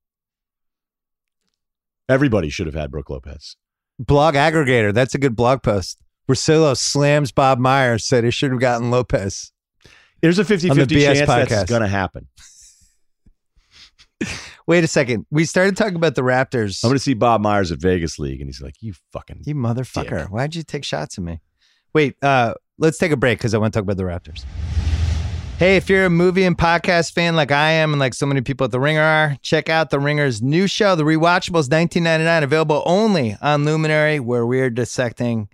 Everybody 2.08 2.50
should 2.50 2.66
have 2.66 2.74
had 2.74 2.90
Brooke 2.90 3.10
Lopez. 3.10 3.56
blog 3.98 4.34
aggregator. 4.34 4.92
That's 4.92 5.14
a 5.14 5.18
good 5.18 5.36
blog 5.36 5.62
post. 5.62 6.02
Russillo 6.28 6.76
slams 6.76 7.32
Bob 7.32 7.58
Myers, 7.58 8.04
said 8.06 8.24
he 8.24 8.30
should 8.30 8.50
have 8.50 8.60
gotten 8.60 8.90
Lopez. 8.90 9.52
There's 10.20 10.38
a 10.38 10.44
50 10.44 10.70
On 10.70 10.76
the 10.76 10.82
50 10.82 11.00
chance 11.00 11.20
podcast. 11.20 11.48
that's 11.48 11.70
going 11.70 11.82
to 11.82 11.88
happen. 11.88 12.28
Wait 14.66 14.84
a 14.84 14.88
second. 14.88 15.24
We 15.30 15.44
started 15.44 15.76
talking 15.76 15.96
about 15.96 16.14
the 16.14 16.22
Raptors. 16.22 16.84
I'm 16.84 16.88
going 16.88 16.98
to 16.98 17.02
see 17.02 17.14
Bob 17.14 17.40
Myers 17.40 17.72
at 17.72 17.80
Vegas 17.80 18.18
League, 18.18 18.40
and 18.40 18.48
he's 18.48 18.60
like, 18.60 18.74
you 18.80 18.92
fucking. 19.12 19.42
you 19.46 19.54
motherfucker. 19.54 20.28
Why'd 20.28 20.54
you 20.54 20.62
take 20.62 20.84
shots 20.84 21.16
at 21.16 21.24
me? 21.24 21.40
Wait, 21.94 22.16
uh, 22.22 22.52
let's 22.78 22.98
take 22.98 23.12
a 23.12 23.16
break 23.16 23.38
because 23.38 23.54
I 23.54 23.58
want 23.58 23.72
to 23.72 23.78
talk 23.78 23.84
about 23.84 23.96
the 23.96 24.02
Raptors. 24.02 24.44
Hey, 25.58 25.76
if 25.76 25.88
you're 25.88 26.04
a 26.04 26.10
movie 26.10 26.44
and 26.44 26.56
podcast 26.56 27.14
fan 27.14 27.34
like 27.34 27.50
I 27.50 27.70
am 27.70 27.92
and 27.92 27.98
like 27.98 28.14
so 28.14 28.26
many 28.26 28.42
people 28.42 28.66
at 28.66 28.70
The 28.70 28.78
Ringer 28.78 29.00
are, 29.02 29.36
check 29.42 29.68
out 29.68 29.90
The 29.90 29.98
Ringer's 29.98 30.42
new 30.42 30.66
show, 30.66 30.94
The 30.94 31.02
Rewatchables 31.02 31.70
1999, 31.70 32.42
available 32.44 32.82
only 32.86 33.36
on 33.40 33.64
Luminary, 33.64 34.20
where 34.20 34.46
we 34.46 34.60
are 34.60 34.70
dissecting 34.70 35.48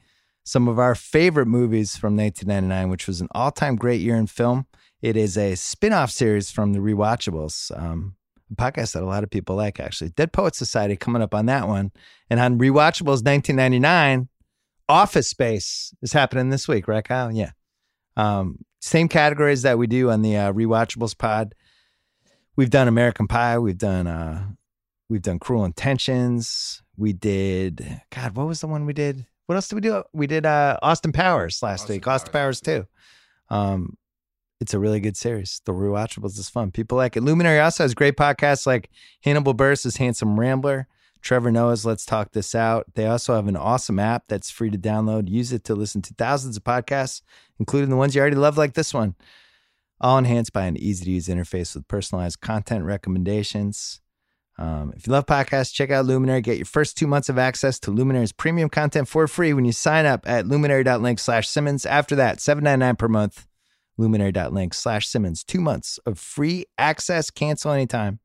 some 0.44 0.68
of 0.68 0.78
our 0.78 0.94
favorite 0.94 1.46
movies 1.46 1.96
from 1.96 2.16
1999, 2.16 2.90
which 2.90 3.06
was 3.06 3.20
an 3.20 3.28
all 3.32 3.50
time 3.50 3.76
great 3.76 4.00
year 4.00 4.16
in 4.16 4.26
film. 4.26 4.66
It 5.02 5.16
is 5.16 5.36
a 5.36 5.54
spin 5.54 5.92
off 5.92 6.10
series 6.10 6.50
from 6.50 6.72
The 6.72 6.78
Rewatchables, 6.78 7.76
um, 7.76 8.14
a 8.50 8.54
podcast 8.54 8.92
that 8.92 9.02
a 9.02 9.06
lot 9.06 9.24
of 9.24 9.30
people 9.30 9.56
like, 9.56 9.80
actually. 9.80 10.10
Dead 10.10 10.32
Poet 10.32 10.54
Society 10.54 10.96
coming 10.96 11.22
up 11.22 11.34
on 11.34 11.46
that 11.46 11.66
one. 11.66 11.92
And 12.30 12.40
on 12.40 12.58
Rewatchables 12.58 13.24
1999, 13.24 14.28
Office 14.88 15.28
Space 15.28 15.94
is 16.02 16.12
happening 16.12 16.50
this 16.50 16.68
week, 16.68 16.88
right, 16.88 17.04
Kyle? 17.04 17.32
Yeah. 17.32 17.50
Um, 18.16 18.64
same 18.80 19.08
categories 19.08 19.62
that 19.62 19.78
we 19.78 19.86
do 19.86 20.10
on 20.10 20.22
the 20.22 20.36
uh, 20.36 20.52
Rewatchables 20.52 21.16
pod. 21.16 21.54
We've 22.56 22.70
done 22.70 22.86
American 22.86 23.26
Pie. 23.26 23.58
We've 23.58 23.78
done 23.78 24.06
uh, 24.06 24.46
we've 25.08 25.22
done 25.22 25.38
Cruel 25.38 25.64
Intentions. 25.64 26.82
We 26.96 27.12
did 27.12 28.00
God. 28.10 28.36
What 28.36 28.46
was 28.46 28.60
the 28.60 28.68
one 28.68 28.86
we 28.86 28.92
did? 28.92 29.26
What 29.46 29.56
else 29.56 29.68
did 29.68 29.76
we 29.76 29.80
do? 29.82 30.02
We 30.12 30.26
did 30.26 30.46
uh, 30.46 30.78
Austin 30.82 31.12
Powers 31.12 31.62
last 31.62 31.82
Austin 31.82 31.96
week. 31.96 32.06
Austin 32.06 32.32
Powers 32.32 32.60
too. 32.60 32.86
Um, 33.50 33.96
it's 34.60 34.72
a 34.72 34.78
really 34.78 35.00
good 35.00 35.16
series. 35.16 35.60
The 35.66 35.72
Rewatchables 35.72 36.38
is 36.38 36.48
fun. 36.48 36.70
People 36.70 36.96
like 36.96 37.16
it. 37.16 37.22
Luminary 37.22 37.60
also 37.60 37.84
has 37.84 37.94
great 37.94 38.16
podcasts 38.16 38.66
like 38.66 38.88
Hannibal 39.22 39.54
Buress' 39.54 39.98
Handsome 39.98 40.38
Rambler. 40.40 40.88
Trevor 41.20 41.50
Noah's 41.50 41.86
Let's 41.86 42.04
Talk 42.04 42.32
This 42.32 42.54
Out. 42.54 42.84
They 42.94 43.06
also 43.06 43.34
have 43.34 43.48
an 43.48 43.56
awesome 43.56 43.98
app 43.98 44.24
that's 44.28 44.50
free 44.50 44.70
to 44.70 44.78
download. 44.78 45.30
Use 45.30 45.52
it 45.52 45.64
to 45.64 45.74
listen 45.74 46.02
to 46.02 46.14
thousands 46.14 46.58
of 46.58 46.64
podcasts, 46.64 47.22
including 47.58 47.88
the 47.88 47.96
ones 47.96 48.14
you 48.14 48.20
already 48.20 48.36
love, 48.36 48.58
like 48.58 48.74
this 48.74 48.92
one. 48.92 49.14
All 50.00 50.18
enhanced 50.18 50.52
by 50.52 50.66
an 50.66 50.76
easy 50.76 51.06
to 51.06 51.10
use 51.10 51.28
interface 51.28 51.74
with 51.74 51.88
personalized 51.88 52.42
content 52.42 52.84
recommendations. 52.84 54.02
Um, 54.56 54.92
if 54.96 55.06
you 55.06 55.12
love 55.12 55.26
podcasts, 55.26 55.72
check 55.72 55.90
out 55.90 56.04
Luminary. 56.06 56.40
Get 56.40 56.56
your 56.58 56.66
first 56.66 56.96
two 56.96 57.06
months 57.06 57.28
of 57.28 57.38
access 57.38 57.78
to 57.80 57.90
Luminary's 57.90 58.32
premium 58.32 58.68
content 58.68 59.08
for 59.08 59.26
free 59.26 59.52
when 59.52 59.64
you 59.64 59.72
sign 59.72 60.06
up 60.06 60.28
at 60.28 60.46
luminary.link 60.46 61.18
slash 61.18 61.48
Simmons. 61.48 61.84
After 61.84 62.14
that, 62.16 62.38
$7.99 62.38 62.98
per 62.98 63.08
month. 63.08 63.46
Luminary.link 63.96 64.74
slash 64.74 65.06
Simmons. 65.08 65.42
Two 65.44 65.60
months 65.60 65.98
of 66.06 66.18
free 66.18 66.66
access. 66.78 67.30
Cancel 67.30 67.72
anytime. 67.72 68.20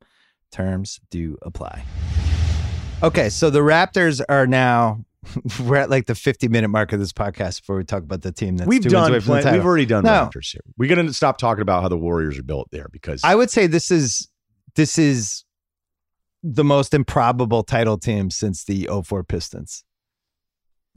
Terms 0.51 0.99
do 1.09 1.37
apply. 1.41 1.83
Okay, 3.01 3.29
so 3.29 3.49
the 3.49 3.59
Raptors 3.59 4.21
are 4.29 4.45
now 4.47 5.05
we're 5.63 5.75
at 5.75 5.89
like 5.89 6.05
the 6.05 6.15
50 6.15 6.47
minute 6.47 6.69
mark 6.69 6.93
of 6.93 6.99
this 6.99 7.11
podcast 7.13 7.61
before 7.61 7.77
we 7.77 7.83
talk 7.83 8.03
about 8.03 8.21
the 8.21 8.31
team 8.31 8.57
that's 8.57 8.67
we've 8.67 8.83
done 8.83 9.09
away 9.11 9.19
from 9.19 9.35
the 9.35 9.41
title. 9.41 9.59
we've 9.59 9.65
already 9.65 9.85
done 9.85 10.03
No. 10.03 10.29
Raptors 10.31 10.51
here. 10.51 10.61
We're 10.77 10.93
going 10.93 11.05
to 11.07 11.13
stop 11.13 11.37
talking 11.37 11.61
about 11.61 11.81
how 11.81 11.89
the 11.89 11.97
Warriors 11.97 12.37
are 12.39 12.43
built 12.43 12.69
there 12.71 12.87
because 12.91 13.21
I 13.23 13.35
would 13.35 13.49
say 13.49 13.67
this 13.67 13.91
is 13.91 14.27
this 14.75 14.97
is 14.97 15.43
the 16.43 16.63
most 16.63 16.93
improbable 16.93 17.63
title 17.63 17.97
team 17.97 18.29
since 18.29 18.63
the 18.63 18.89
04 19.05 19.23
Pistons. 19.23 19.83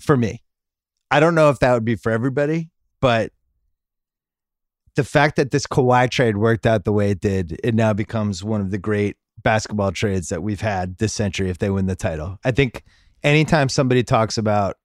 For 0.00 0.16
me. 0.16 0.42
I 1.10 1.20
don't 1.20 1.34
know 1.34 1.50
if 1.50 1.58
that 1.58 1.74
would 1.74 1.84
be 1.84 1.96
for 1.96 2.10
everybody, 2.10 2.70
but 3.00 3.32
the 4.94 5.04
fact 5.04 5.36
that 5.36 5.50
this 5.50 5.66
Kawhi 5.66 6.10
trade 6.10 6.36
worked 6.36 6.66
out 6.66 6.84
the 6.84 6.92
way 6.92 7.10
it 7.10 7.20
did, 7.20 7.60
it 7.62 7.74
now 7.74 7.92
becomes 7.92 8.42
one 8.42 8.60
of 8.60 8.70
the 8.70 8.78
great 8.78 9.16
basketball 9.42 9.92
trades 9.92 10.28
that 10.28 10.42
we've 10.42 10.60
had 10.60 10.98
this 10.98 11.12
century 11.12 11.50
if 11.50 11.58
they 11.58 11.70
win 11.70 11.86
the 11.86 11.96
title. 11.96 12.38
I 12.44 12.52
think 12.52 12.82
anytime 13.22 13.68
somebody 13.68 14.02
talks 14.02 14.38
about, 14.38 14.76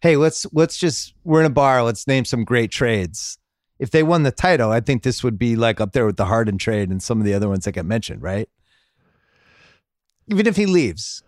hey, 0.00 0.16
let's 0.16 0.46
let's 0.52 0.78
just 0.78 1.14
we're 1.24 1.40
in 1.40 1.46
a 1.46 1.50
bar, 1.50 1.82
let's 1.82 2.06
name 2.06 2.24
some 2.24 2.44
great 2.44 2.70
trades. 2.70 3.38
If 3.78 3.90
they 3.90 4.02
won 4.02 4.22
the 4.22 4.32
title, 4.32 4.70
I 4.70 4.80
think 4.80 5.02
this 5.02 5.24
would 5.24 5.38
be 5.38 5.56
like 5.56 5.80
up 5.80 5.92
there 5.92 6.04
with 6.04 6.16
the 6.16 6.26
Harden 6.26 6.58
trade 6.58 6.90
and 6.90 7.02
some 7.02 7.18
of 7.18 7.24
the 7.24 7.34
other 7.34 7.48
ones 7.48 7.64
that 7.64 7.72
get 7.72 7.86
mentioned, 7.86 8.22
right? 8.22 8.48
Even 10.30 10.46
if 10.46 10.56
he 10.56 10.66
leaves, 10.66 11.22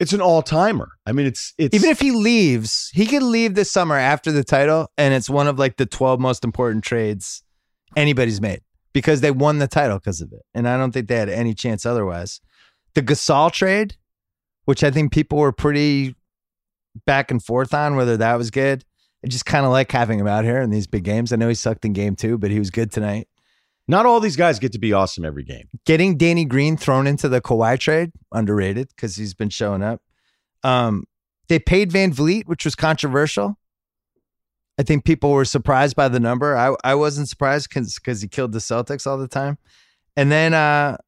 it's 0.00 0.12
an 0.12 0.20
all 0.20 0.42
timer. 0.42 0.90
I 1.06 1.12
mean, 1.12 1.26
it's 1.26 1.54
it's 1.58 1.74
even 1.74 1.90
if 1.90 2.00
he 2.00 2.10
leaves, 2.10 2.90
he 2.94 3.06
could 3.06 3.22
leave 3.22 3.54
this 3.54 3.70
summer 3.70 3.96
after 3.96 4.32
the 4.32 4.44
title, 4.44 4.90
and 4.96 5.12
it's 5.12 5.28
one 5.28 5.46
of 5.46 5.58
like 5.58 5.76
the 5.76 5.86
12 5.86 6.20
most 6.20 6.44
important 6.44 6.84
trades 6.84 7.42
anybody's 7.96 8.40
made 8.40 8.60
because 8.92 9.20
they 9.20 9.30
won 9.30 9.58
the 9.58 9.68
title 9.68 9.98
because 9.98 10.20
of 10.20 10.32
it. 10.32 10.42
And 10.54 10.68
I 10.68 10.76
don't 10.76 10.92
think 10.92 11.08
they 11.08 11.16
had 11.16 11.28
any 11.28 11.54
chance 11.54 11.84
otherwise. 11.84 12.40
The 12.94 13.02
Gasol 13.02 13.52
trade, 13.52 13.96
which 14.64 14.82
I 14.82 14.90
think 14.90 15.12
people 15.12 15.38
were 15.38 15.52
pretty 15.52 16.14
back 17.06 17.30
and 17.30 17.42
forth 17.42 17.74
on 17.74 17.96
whether 17.96 18.16
that 18.16 18.36
was 18.36 18.50
good. 18.50 18.84
I 19.24 19.28
just 19.28 19.46
kind 19.46 19.66
of 19.66 19.72
like 19.72 19.90
having 19.90 20.18
him 20.18 20.28
out 20.28 20.44
here 20.44 20.60
in 20.60 20.70
these 20.70 20.86
big 20.86 21.04
games. 21.04 21.32
I 21.32 21.36
know 21.36 21.48
he 21.48 21.54
sucked 21.54 21.84
in 21.84 21.92
game 21.92 22.14
two, 22.14 22.38
but 22.38 22.50
he 22.50 22.58
was 22.58 22.70
good 22.70 22.92
tonight. 22.92 23.28
Not 23.90 24.04
all 24.04 24.20
these 24.20 24.36
guys 24.36 24.58
get 24.58 24.72
to 24.72 24.78
be 24.78 24.92
awesome 24.92 25.24
every 25.24 25.44
game. 25.44 25.68
Getting 25.86 26.18
Danny 26.18 26.44
Green 26.44 26.76
thrown 26.76 27.06
into 27.06 27.28
the 27.28 27.40
Kawhi 27.40 27.78
trade, 27.80 28.12
underrated 28.32 28.88
because 28.88 29.16
he's 29.16 29.32
been 29.32 29.48
showing 29.48 29.82
up. 29.82 30.02
Um, 30.62 31.04
they 31.48 31.58
paid 31.58 31.90
VanVleet, 31.90 32.44
which 32.46 32.66
was 32.66 32.74
controversial. 32.74 33.58
I 34.78 34.82
think 34.82 35.04
people 35.04 35.30
were 35.32 35.46
surprised 35.46 35.96
by 35.96 36.08
the 36.08 36.20
number. 36.20 36.56
I, 36.56 36.74
I 36.84 36.94
wasn't 36.94 37.28
surprised 37.28 37.68
because 37.70 38.20
he 38.20 38.28
killed 38.28 38.52
the 38.52 38.58
Celtics 38.58 39.06
all 39.06 39.16
the 39.16 39.26
time. 39.26 39.56
And 40.16 40.30
then 40.30 40.52
uh, 40.52 40.98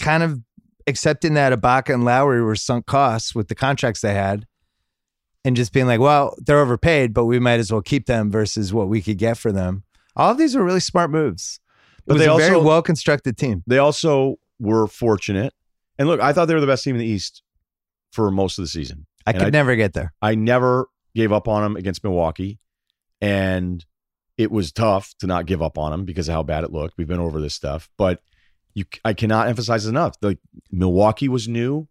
kind 0.00 0.24
of 0.24 0.40
accepting 0.86 1.34
that 1.34 1.52
Ibaka 1.52 1.94
and 1.94 2.04
Lowry 2.04 2.42
were 2.42 2.56
sunk 2.56 2.86
costs 2.86 3.34
with 3.34 3.48
the 3.48 3.54
contracts 3.54 4.00
they 4.00 4.14
had 4.14 4.46
and 5.44 5.56
just 5.56 5.72
being 5.72 5.86
like, 5.86 6.00
well, 6.00 6.34
they're 6.38 6.60
overpaid, 6.60 7.14
but 7.14 7.24
we 7.26 7.38
might 7.38 7.60
as 7.60 7.72
well 7.72 7.82
keep 7.82 8.06
them 8.06 8.30
versus 8.30 8.72
what 8.74 8.88
we 8.88 9.00
could 9.00 9.18
get 9.18 9.38
for 9.38 9.52
them. 9.52 9.84
All 10.16 10.32
of 10.32 10.38
these 10.38 10.54
are 10.54 10.64
really 10.64 10.80
smart 10.80 11.10
moves. 11.10 11.60
It 12.04 12.08
But 12.08 12.14
was 12.14 12.22
they 12.22 12.28
a 12.28 12.36
very 12.36 12.54
also- 12.54 12.66
well 12.66 12.82
constructed 12.82 13.36
team. 13.36 13.62
They 13.66 13.78
also 13.78 14.36
were 14.58 14.86
fortunate. 14.86 15.52
And 15.98 16.08
look, 16.08 16.20
I 16.20 16.32
thought 16.32 16.46
they 16.46 16.54
were 16.54 16.60
the 16.60 16.66
best 16.66 16.84
team 16.84 16.94
in 16.96 17.00
the 17.00 17.06
East 17.06 17.42
for 18.12 18.30
most 18.30 18.58
of 18.58 18.64
the 18.64 18.68
season. 18.68 19.06
I 19.26 19.30
And 19.30 19.38
could 19.38 19.46
I- 19.48 19.50
never 19.50 19.76
get 19.76 19.92
there. 19.92 20.12
I 20.20 20.34
never 20.34 20.88
gave 21.14 21.32
up 21.32 21.46
on 21.48 21.62
them 21.62 21.76
against 21.76 22.02
Milwaukee. 22.02 22.58
And 23.20 23.84
it 24.36 24.50
was 24.50 24.72
tough 24.72 25.14
to 25.20 25.26
not 25.26 25.46
give 25.46 25.62
up 25.62 25.78
on 25.78 25.92
them 25.92 26.04
because 26.04 26.28
of 26.28 26.34
how 26.34 26.42
bad 26.42 26.64
it 26.64 26.72
looked. 26.72 26.94
We've 26.98 27.06
been 27.06 27.20
over 27.20 27.40
this 27.40 27.54
stuff, 27.54 27.88
but 27.96 28.20
you, 28.74 28.84
I 29.04 29.12
cannot 29.12 29.48
emphasize 29.48 29.86
enough. 29.86 30.16
Like 30.22 30.38
Milwaukee 30.70 31.28
was 31.28 31.46
new, 31.46 31.86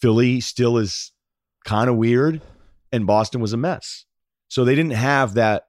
Philly 0.00 0.40
still 0.40 0.76
is 0.76 1.12
kind 1.64 1.88
of 1.88 1.96
weird, 1.96 2.42
and 2.92 3.06
Boston 3.06 3.40
was 3.40 3.52
a 3.52 3.56
mess. 3.56 4.04
So 4.48 4.64
they 4.64 4.74
didn't 4.74 4.92
have 4.92 5.34
that 5.34 5.68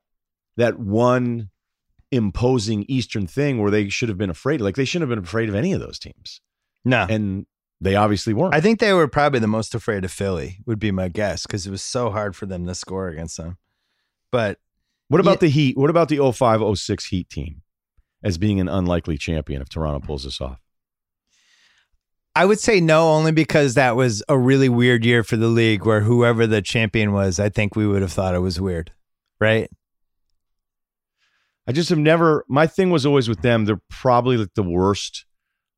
that 0.57 0.79
one 0.79 1.49
imposing 2.11 2.85
Eastern 2.87 3.27
thing 3.27 3.61
where 3.61 3.71
they 3.71 3.89
should 3.89 4.09
have 4.09 4.17
been 4.17 4.29
afraid. 4.29 4.61
Like 4.61 4.75
they 4.75 4.85
shouldn't 4.85 5.09
have 5.09 5.15
been 5.17 5.25
afraid 5.25 5.49
of 5.49 5.55
any 5.55 5.73
of 5.73 5.79
those 5.79 5.99
teams, 5.99 6.41
No. 6.85 7.05
and 7.09 7.45
they 7.81 7.95
obviously 7.95 8.33
weren't. 8.33 8.55
I 8.55 8.61
think 8.61 8.79
they 8.79 8.93
were 8.93 9.07
probably 9.07 9.39
the 9.39 9.47
most 9.47 9.75
afraid 9.75 10.03
of 10.05 10.11
Philly, 10.11 10.59
would 10.65 10.79
be 10.79 10.91
my 10.91 11.09
guess, 11.09 11.45
because 11.45 11.67
it 11.67 11.71
was 11.71 11.83
so 11.83 12.09
hard 12.09 12.35
for 12.35 12.45
them 12.45 12.65
to 12.65 12.73
score 12.75 13.07
against 13.09 13.37
them. 13.37 13.57
But 14.31 14.59
What 15.09 15.21
about 15.21 15.35
Yeah. 15.35 15.47
the 15.47 15.49
Heat? 15.49 15.77
What 15.77 15.89
about 15.89 16.09
the 16.09 16.19
05 16.19 16.61
06 16.61 17.05
Heat 17.05 17.29
team 17.29 17.61
as 18.23 18.37
being 18.37 18.59
an 18.59 18.67
unlikely 18.67 19.17
champion 19.17 19.61
if 19.61 19.69
Toronto 19.69 20.05
pulls 20.05 20.23
this 20.25 20.41
off? 20.41 20.59
I 22.35 22.45
would 22.45 22.59
say 22.59 22.79
no, 22.79 23.09
only 23.13 23.31
because 23.31 23.73
that 23.73 23.95
was 23.95 24.21
a 24.29 24.37
really 24.37 24.69
weird 24.69 25.03
year 25.05 25.23
for 25.23 25.37
the 25.37 25.47
league 25.47 25.85
where 25.85 26.01
whoever 26.01 26.45
the 26.45 26.61
champion 26.61 27.11
was, 27.11 27.39
I 27.39 27.49
think 27.49 27.75
we 27.75 27.87
would 27.87 28.01
have 28.03 28.11
thought 28.11 28.35
it 28.35 28.39
was 28.39 28.59
weird. 28.61 28.91
Right? 29.39 29.69
I 31.67 31.73
just 31.73 31.89
have 31.89 31.97
never. 31.99 32.45
My 32.47 32.65
thing 32.67 32.89
was 32.89 33.05
always 33.05 33.27
with 33.27 33.41
them. 33.41 33.65
They're 33.65 33.81
probably 33.89 34.37
like 34.37 34.53
the 34.55 34.63
worst 34.63 35.25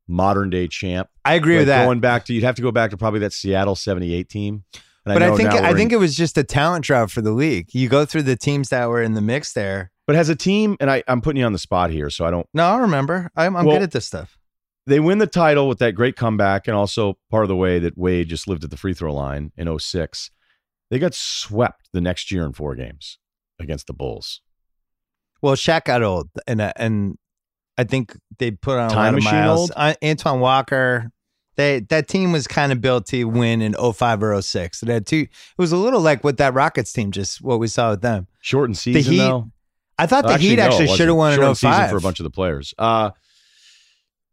modern 0.08 0.50
day 0.50 0.68
champ. 0.68 1.10
I 1.26 1.34
agree 1.36 1.56
Like 1.56 1.62
with 1.62 1.68
that. 1.70 1.86
Going 1.86 2.00
back 2.00 2.26
to 2.26 2.34
you'd 2.34 2.44
have 2.44 2.56
to 2.56 2.62
go 2.62 2.72
back 2.72 2.92
to 2.92 2.98
probably 2.98 3.20
that 3.22 3.34
Seattle 3.34 3.76
'78 3.76 4.30
team. 4.30 4.64
And 5.06 5.16
but 5.16 5.24
I, 5.24 5.30
know 5.30 5.38
think 5.38 5.50
I 5.52 5.74
think 5.74 5.92
in- 5.92 5.98
it 5.98 6.00
was 6.00 6.16
just 6.16 6.38
a 6.38 6.44
talent 6.44 6.86
drought 6.86 7.10
for 7.10 7.22
the 7.22 7.32
league. 7.32 7.70
You 7.74 7.90
go 7.90 8.06
through 8.06 8.24
the 8.24 8.36
teams 8.36 8.70
that 8.70 8.88
were 8.90 9.02
in 9.02 9.14
the 9.14 9.22
mix 9.22 9.54
there. 9.54 9.92
but 10.06 10.16
as 10.16 10.30
a 10.30 10.36
team, 10.36 10.76
and 10.80 10.92
I, 10.92 11.04
I'm 11.08 11.22
putting 11.22 11.40
you 11.40 11.46
on 11.46 11.54
the 11.54 11.60
spot 11.60 11.90
here, 11.90 12.10
so 12.10 12.26
I 12.26 12.32
don't. 12.32 12.46
No, 12.54 12.66
I 12.66 12.78
remember. 12.78 13.32
I'm, 13.36 13.56
I'm 13.56 13.66
Well- 13.66 13.78
good 13.78 13.84
at 13.84 13.92
this 13.92 14.06
stuff. 14.06 14.38
They 14.86 15.00
win 15.00 15.20
the 15.20 15.28
title 15.28 15.68
with 15.68 15.78
that 15.80 15.92
great 15.94 16.16
comeback, 16.16 16.68
and 16.68 16.76
also 16.76 17.18
part 17.30 17.44
of 17.44 17.48
the 17.48 17.56
way 17.56 17.78
that 17.80 17.96
Wade 17.98 18.28
just 18.28 18.48
lived 18.48 18.64
at 18.64 18.72
the 18.72 18.78
free 18.78 18.94
throw 18.96 19.14
line 19.14 19.52
in 19.56 19.78
06. 19.78 20.32
They 20.90 20.98
got 20.98 21.14
swept 21.14 21.90
the 21.94 22.02
next 22.02 22.32
year 22.32 22.44
in 22.44 22.54
four 22.54 22.74
games 22.76 23.20
against 23.60 23.86
the 23.86 23.94
Bulls. 23.94 24.42
Well, 25.42 25.56
Shaq 25.56 25.86
got 25.86 26.04
old, 26.04 26.30
and 26.48 26.62
uh, 26.62 26.74
and 26.76 27.18
I 27.78 27.84
think 27.86 28.16
they 28.40 28.52
put 28.52 28.78
on 28.78 28.88
a 28.88 28.94
Time 28.94 28.98
lot 28.98 29.08
of 29.10 29.14
machine 29.16 29.32
miles. 29.40 29.60
old? 29.60 29.72
Uh, 29.76 29.94
Antoine 30.04 30.40
Walker, 30.40 31.12
they 31.56 31.80
that 31.90 32.08
team 32.08 32.32
was 32.32 32.48
kind 32.48 32.72
of 32.72 32.82
built 32.82 33.08
to 33.08 33.24
win 33.26 33.62
in 33.62 33.74
05 33.74 34.24
or 34.24 34.42
06. 34.42 34.84
It 34.84 34.90
had 34.90 35.06
two. 35.06 35.20
It 35.20 35.30
was 35.58 35.72
a 35.72 35.78
little 35.78 36.02
like 36.02 36.24
what 36.24 36.38
that 36.38 36.54
Rockets 36.54 36.92
team 36.92 37.12
just 37.12 37.42
what 37.42 37.60
we 37.60 37.68
saw 37.68 37.92
with 37.92 38.02
them. 38.02 38.28
Shortened 38.42 38.78
season 38.78 39.14
Heat 39.14 39.20
though. 39.20 39.52
I 39.98 40.06
thought 40.06 40.26
the 40.26 40.34
Actually, 40.34 40.50
Heat 40.50 40.60
actually 40.60 40.80
wasn't. 40.84 40.98
should 40.98 41.08
have 41.10 41.18
won 41.18 41.34
in 41.34 41.38
Shortened 41.38 41.58
season 41.58 41.90
for 41.90 41.98
a 41.98 42.02
bunch 42.02 42.20
of 42.20 42.24
the 42.24 42.30
players. 42.30 42.74
Uh, 42.78 43.12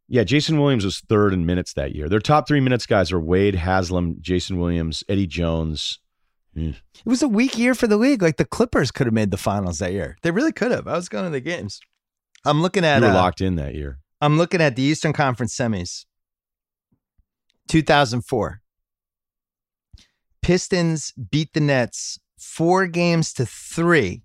yeah, 0.08 0.22
Jason 0.22 0.60
Williams 0.60 0.84
was 0.84 1.00
third 1.00 1.32
in 1.32 1.46
minutes 1.46 1.72
that 1.72 1.94
year. 1.94 2.08
Their 2.08 2.20
top 2.20 2.46
three 2.46 2.60
minutes 2.60 2.86
guys 2.86 3.10
are 3.10 3.18
Wade, 3.18 3.56
Haslem, 3.56 4.18
Jason 4.20 4.58
Williams, 4.58 5.02
Eddie 5.08 5.26
Jones. 5.26 5.98
It 6.56 7.06
was 7.06 7.22
a 7.22 7.28
weak 7.28 7.58
year 7.58 7.74
for 7.74 7.86
the 7.86 7.96
league. 7.96 8.22
Like 8.22 8.36
the 8.36 8.44
Clippers 8.44 8.90
could 8.90 9.06
have 9.06 9.14
made 9.14 9.30
the 9.30 9.36
finals 9.36 9.78
that 9.78 9.92
year. 9.92 10.16
They 10.22 10.30
really 10.30 10.52
could 10.52 10.72
have. 10.72 10.88
I 10.88 10.94
was 10.94 11.08
going 11.08 11.24
to 11.24 11.30
the 11.30 11.40
games. 11.40 11.80
I'm 12.44 12.62
looking 12.62 12.84
at 12.84 13.00
You 13.00 13.06
were 13.06 13.10
uh, 13.10 13.14
locked 13.14 13.40
in 13.40 13.56
that 13.56 13.74
year. 13.74 13.98
I'm 14.20 14.38
looking 14.38 14.60
at 14.60 14.76
the 14.76 14.82
Eastern 14.82 15.12
Conference 15.12 15.54
semis. 15.54 16.06
2004. 17.68 18.60
Pistons 20.42 21.12
beat 21.30 21.52
the 21.52 21.60
Nets 21.60 22.18
four 22.38 22.86
games 22.86 23.32
to 23.34 23.44
three. 23.44 24.22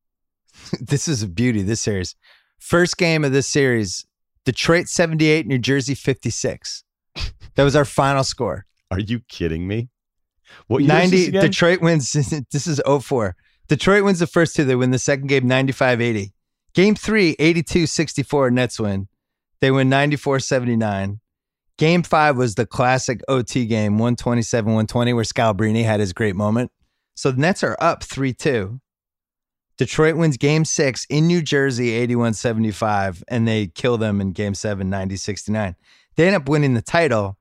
this 0.80 1.08
is 1.08 1.22
a 1.22 1.28
beauty, 1.28 1.62
this 1.62 1.80
series. 1.80 2.14
First 2.58 2.98
game 2.98 3.24
of 3.24 3.32
this 3.32 3.48
series 3.48 4.06
Detroit 4.44 4.88
78, 4.88 5.46
New 5.46 5.58
Jersey 5.58 5.94
56. 5.94 6.84
That 7.54 7.64
was 7.64 7.74
our 7.74 7.84
final 7.84 8.24
score. 8.24 8.66
Are 8.90 9.00
you 9.00 9.20
kidding 9.28 9.66
me? 9.66 9.88
What 10.66 10.82
year 10.82 10.90
is 10.90 11.10
90 11.10 11.16
this 11.16 11.28
again? 11.28 11.42
Detroit 11.42 11.80
wins 11.80 12.12
this 12.52 12.66
is 12.66 12.80
04. 12.86 13.36
Detroit 13.68 14.04
wins 14.04 14.18
the 14.18 14.26
first 14.26 14.56
two. 14.56 14.64
They 14.64 14.74
win 14.74 14.90
the 14.90 14.98
second 14.98 15.28
game 15.28 15.44
95-80. 15.44 16.32
Game 16.74 16.94
3 16.94 17.36
82-64 17.36 18.52
Nets 18.52 18.80
win. 18.80 19.08
They 19.60 19.70
win 19.70 19.90
94-79. 19.90 21.20
Game 21.78 22.02
5 22.02 22.36
was 22.36 22.54
the 22.54 22.66
classic 22.66 23.20
OT 23.28 23.66
game 23.66 23.98
127-120 23.98 25.14
where 25.14 25.24
Scalabrine 25.24 25.84
had 25.84 26.00
his 26.00 26.12
great 26.12 26.36
moment. 26.36 26.70
So 27.14 27.30
the 27.30 27.40
Nets 27.40 27.62
are 27.62 27.76
up 27.80 28.02
3-2. 28.02 28.80
Detroit 29.78 30.16
wins 30.16 30.36
game 30.36 30.64
6 30.64 31.06
in 31.08 31.26
New 31.26 31.40
Jersey 31.40 32.06
81-75 32.06 33.22
and 33.28 33.48
they 33.48 33.68
kill 33.68 33.96
them 33.96 34.20
in 34.20 34.32
game 34.32 34.54
7 34.54 34.90
90-69. 34.90 35.74
They 36.16 36.26
end 36.26 36.36
up 36.36 36.48
winning 36.48 36.74
the 36.74 36.82
title 36.82 37.38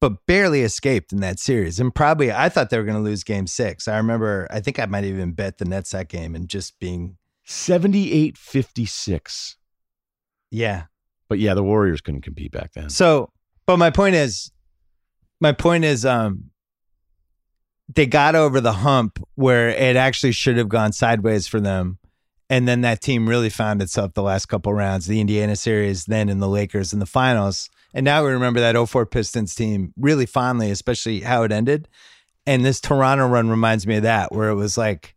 but 0.00 0.26
barely 0.26 0.62
escaped 0.62 1.12
in 1.12 1.20
that 1.20 1.38
series. 1.38 1.80
And 1.80 1.94
probably, 1.94 2.30
I 2.32 2.48
thought 2.48 2.70
they 2.70 2.78
were 2.78 2.84
going 2.84 2.96
to 2.96 3.02
lose 3.02 3.24
game 3.24 3.46
six. 3.46 3.88
I 3.88 3.96
remember, 3.96 4.46
I 4.50 4.60
think 4.60 4.78
I 4.78 4.86
might 4.86 5.04
even 5.04 5.32
bet 5.32 5.58
the 5.58 5.64
Nets 5.64 5.90
that 5.90 6.08
game 6.08 6.34
and 6.34 6.48
just 6.48 6.78
being, 6.78 7.16
78 7.44 8.36
56. 8.36 9.56
yeah. 10.50 10.84
But 11.28 11.38
yeah, 11.38 11.54
the 11.54 11.62
Warriors 11.62 12.00
couldn't 12.00 12.22
compete 12.22 12.52
back 12.52 12.72
then. 12.74 12.88
So, 12.90 13.30
but 13.66 13.78
my 13.78 13.90
point 13.90 14.14
is, 14.14 14.50
my 15.40 15.52
point 15.52 15.84
is, 15.84 16.06
um, 16.06 16.50
they 17.94 18.06
got 18.06 18.34
over 18.34 18.60
the 18.60 18.72
hump 18.72 19.18
where 19.34 19.70
it 19.70 19.96
actually 19.96 20.32
should 20.32 20.58
have 20.58 20.68
gone 20.68 20.92
sideways 20.92 21.46
for 21.46 21.60
them. 21.60 21.98
And 22.50 22.66
then 22.66 22.82
that 22.82 23.00
team 23.00 23.28
really 23.28 23.50
found 23.50 23.82
itself 23.82 24.14
the 24.14 24.22
last 24.22 24.46
couple 24.46 24.72
rounds, 24.72 25.06
the 25.06 25.20
Indiana 25.20 25.56
series, 25.56 26.04
then 26.04 26.28
in 26.28 26.38
the 26.38 26.48
Lakers 26.48 26.92
in 26.92 26.98
the 26.98 27.06
finals. 27.06 27.68
And 27.98 28.04
now 28.04 28.24
we 28.24 28.30
remember 28.30 28.60
that 28.60 28.76
04 28.76 29.06
Pistons 29.06 29.56
team 29.56 29.92
really 29.98 30.24
fondly, 30.24 30.70
especially 30.70 31.18
how 31.18 31.42
it 31.42 31.50
ended. 31.50 31.88
And 32.46 32.64
this 32.64 32.80
Toronto 32.80 33.26
run 33.26 33.50
reminds 33.50 33.88
me 33.88 33.96
of 33.96 34.04
that, 34.04 34.30
where 34.30 34.50
it 34.50 34.54
was 34.54 34.78
like, 34.78 35.16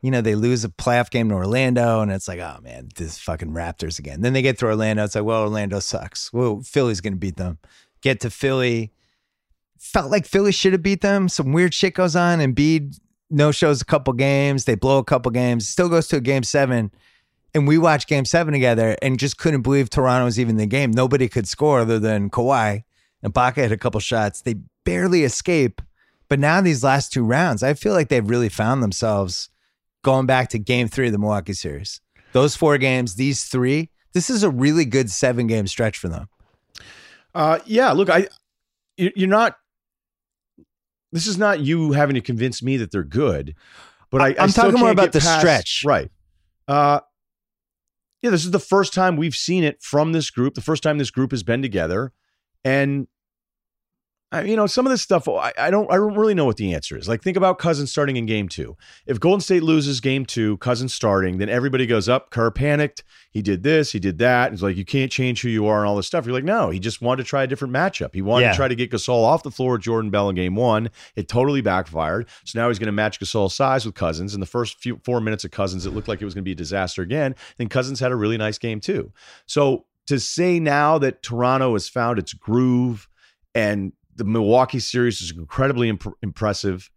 you 0.00 0.12
know, 0.12 0.20
they 0.20 0.36
lose 0.36 0.64
a 0.64 0.68
playoff 0.68 1.10
game 1.10 1.30
to 1.30 1.34
Orlando, 1.34 2.02
and 2.02 2.12
it's 2.12 2.28
like, 2.28 2.38
oh 2.38 2.60
man, 2.62 2.90
this 2.94 3.18
fucking 3.18 3.50
Raptors 3.50 3.98
again. 3.98 4.20
Then 4.20 4.32
they 4.32 4.42
get 4.42 4.60
to 4.60 4.66
Orlando. 4.66 5.02
It's 5.02 5.16
like, 5.16 5.24
well, 5.24 5.42
Orlando 5.42 5.80
sucks. 5.80 6.32
Well, 6.32 6.60
Philly's 6.60 7.00
going 7.00 7.14
to 7.14 7.18
beat 7.18 7.36
them. 7.36 7.58
Get 8.00 8.20
to 8.20 8.30
Philly. 8.30 8.92
Felt 9.80 10.12
like 10.12 10.24
Philly 10.24 10.52
should 10.52 10.72
have 10.72 10.84
beat 10.84 11.00
them. 11.00 11.28
Some 11.28 11.52
weird 11.52 11.74
shit 11.74 11.94
goes 11.94 12.14
on. 12.14 12.38
and 12.38 12.54
Embiid 12.54 13.00
no 13.28 13.50
shows 13.50 13.82
a 13.82 13.84
couple 13.84 14.12
games. 14.12 14.66
They 14.66 14.76
blow 14.76 14.98
a 14.98 15.04
couple 15.04 15.32
games. 15.32 15.66
Still 15.66 15.88
goes 15.88 16.06
to 16.08 16.18
a 16.18 16.20
game 16.20 16.44
seven. 16.44 16.92
And 17.54 17.68
we 17.68 17.78
watched 17.78 18.08
game 18.08 18.24
seven 18.24 18.52
together 18.52 18.96
and 19.00 19.18
just 19.18 19.38
couldn't 19.38 19.62
believe 19.62 19.88
Toronto 19.88 20.24
was 20.24 20.40
even 20.40 20.50
in 20.56 20.56
the 20.58 20.66
game. 20.66 20.90
Nobody 20.90 21.28
could 21.28 21.46
score 21.46 21.80
other 21.80 21.98
than 22.00 22.28
Kawhi. 22.30 22.82
And 23.22 23.32
Baca 23.32 23.62
had 23.62 23.70
a 23.72 23.76
couple 23.76 24.00
shots. 24.00 24.42
They 24.42 24.56
barely 24.84 25.22
escape. 25.22 25.80
But 26.28 26.40
now 26.40 26.60
these 26.60 26.82
last 26.82 27.12
two 27.12 27.24
rounds, 27.24 27.62
I 27.62 27.74
feel 27.74 27.92
like 27.92 28.08
they've 28.08 28.28
really 28.28 28.48
found 28.48 28.82
themselves 28.82 29.50
going 30.02 30.26
back 30.26 30.48
to 30.50 30.58
game 30.58 30.88
three 30.88 31.06
of 31.06 31.12
the 31.12 31.18
Milwaukee 31.18 31.52
series. 31.52 32.00
Those 32.32 32.56
four 32.56 32.76
games, 32.76 33.14
these 33.14 33.44
three, 33.44 33.90
this 34.12 34.28
is 34.28 34.42
a 34.42 34.50
really 34.50 34.84
good 34.84 35.10
seven 35.10 35.46
game 35.46 35.66
stretch 35.68 35.96
for 35.96 36.08
them. 36.08 36.28
Uh, 37.34 37.60
yeah, 37.66 37.92
look, 37.92 38.10
I 38.10 38.28
you- 38.96 39.12
you're 39.14 39.28
not. 39.28 39.56
This 41.12 41.26
is 41.28 41.38
not 41.38 41.60
you 41.60 41.92
having 41.92 42.14
to 42.14 42.20
convince 42.20 42.62
me 42.62 42.76
that 42.78 42.90
they're 42.90 43.04
good, 43.04 43.54
but 44.10 44.20
I, 44.20 44.46
still 44.48 44.64
talking 44.64 44.80
more 44.80 44.90
about 44.90 45.12
the 45.12 45.20
past- 45.20 45.38
stretch. 45.40 45.82
right? 45.86 46.10
Uh, 46.66 47.00
yeah, 48.24 48.30
this 48.30 48.46
is 48.46 48.52
the 48.52 48.58
first 48.58 48.94
time 48.94 49.16
we've 49.18 49.36
seen 49.36 49.64
it 49.64 49.82
from 49.82 50.12
this 50.12 50.30
group. 50.30 50.54
The 50.54 50.62
first 50.62 50.82
time 50.82 50.96
this 50.96 51.10
group 51.10 51.30
has 51.30 51.42
been 51.42 51.60
together, 51.60 52.10
And 52.64 53.06
I, 54.34 54.42
you 54.42 54.56
know, 54.56 54.66
some 54.66 54.86
of 54.86 54.90
this 54.90 55.02
stuff, 55.02 55.28
I, 55.28 55.52
I 55.58 55.70
don't, 55.70 55.90
I 55.90 55.96
don't 55.96 56.14
really 56.16 56.34
know 56.34 56.44
what 56.44 56.56
the 56.56 56.74
answer 56.74 56.96
is. 56.98 57.08
Like, 57.08 57.22
think 57.22 57.36
about 57.36 57.58
Cousins 57.58 57.90
starting 57.90 58.16
in 58.16 58.26
game 58.26 58.48
two. 58.48 58.76
If 59.06 59.20
Golden 59.20 59.40
State 59.40 59.62
loses 59.62 60.00
game 60.00 60.26
two, 60.26 60.56
Cousins 60.58 60.92
starting, 60.92 61.38
then 61.38 61.48
everybody 61.48 61.86
goes 61.86 62.08
up. 62.08 62.30
Kerr 62.30 62.50
panicked. 62.50 63.04
He 63.30 63.42
did 63.42 63.62
this. 63.62 63.92
He 63.92 63.98
did 63.98 64.18
that. 64.18 64.52
It's 64.52 64.62
like 64.62 64.76
you 64.76 64.84
can't 64.84 65.10
change 65.10 65.42
who 65.42 65.48
you 65.48 65.66
are 65.66 65.80
and 65.80 65.88
all 65.88 65.96
this 65.96 66.06
stuff. 66.06 66.24
You're 66.26 66.34
like, 66.34 66.44
no, 66.44 66.70
he 66.70 66.78
just 66.78 67.02
wanted 67.02 67.24
to 67.24 67.28
try 67.28 67.42
a 67.42 67.46
different 67.46 67.74
matchup. 67.74 68.14
He 68.14 68.22
wanted 68.22 68.44
Yeah. 68.46 68.50
to 68.52 68.56
try 68.56 68.68
to 68.68 68.74
get 68.74 68.90
Gasol 68.90 69.24
off 69.24 69.42
the 69.42 69.50
floor 69.50 69.78
Jordan 69.78 70.10
Bell 70.10 70.28
in 70.28 70.36
game 70.36 70.54
one. 70.56 70.90
It 71.16 71.28
totally 71.28 71.60
backfired. 71.60 72.28
So 72.44 72.58
now 72.60 72.68
he's 72.68 72.78
going 72.78 72.86
to 72.86 72.92
match 72.92 73.20
Gasol's 73.20 73.54
size 73.54 73.84
with 73.86 73.94
Cousins. 73.94 74.34
In 74.34 74.40
the 74.40 74.46
first 74.46 74.78
few 74.80 75.00
four 75.04 75.20
minutes 75.20 75.44
of 75.44 75.50
Cousins, 75.50 75.86
it 75.86 75.90
looked 75.90 76.08
like 76.08 76.22
it 76.22 76.24
was 76.24 76.34
going 76.34 76.42
to 76.44 76.48
be 76.48 76.52
a 76.52 76.56
disaster 76.56 77.02
again. 77.02 77.34
Then 77.56 77.68
Cousins 77.68 77.98
had 78.00 78.12
a 78.12 78.16
really 78.16 78.36
nice 78.36 78.58
game 78.58 78.80
too. 78.80 79.12
So 79.46 79.86
to 80.06 80.20
say 80.20 80.60
now 80.60 80.98
that 80.98 81.22
Toronto 81.22 81.72
has 81.72 81.88
found 81.88 82.18
its 82.18 82.32
groove 82.34 83.08
and 83.54 83.92
the 84.16 84.24
Milwaukee 84.24 84.80
series 84.80 85.20
is 85.20 85.32
incredibly 85.36 85.88
imp- 85.88 86.16
impressive. 86.22 86.90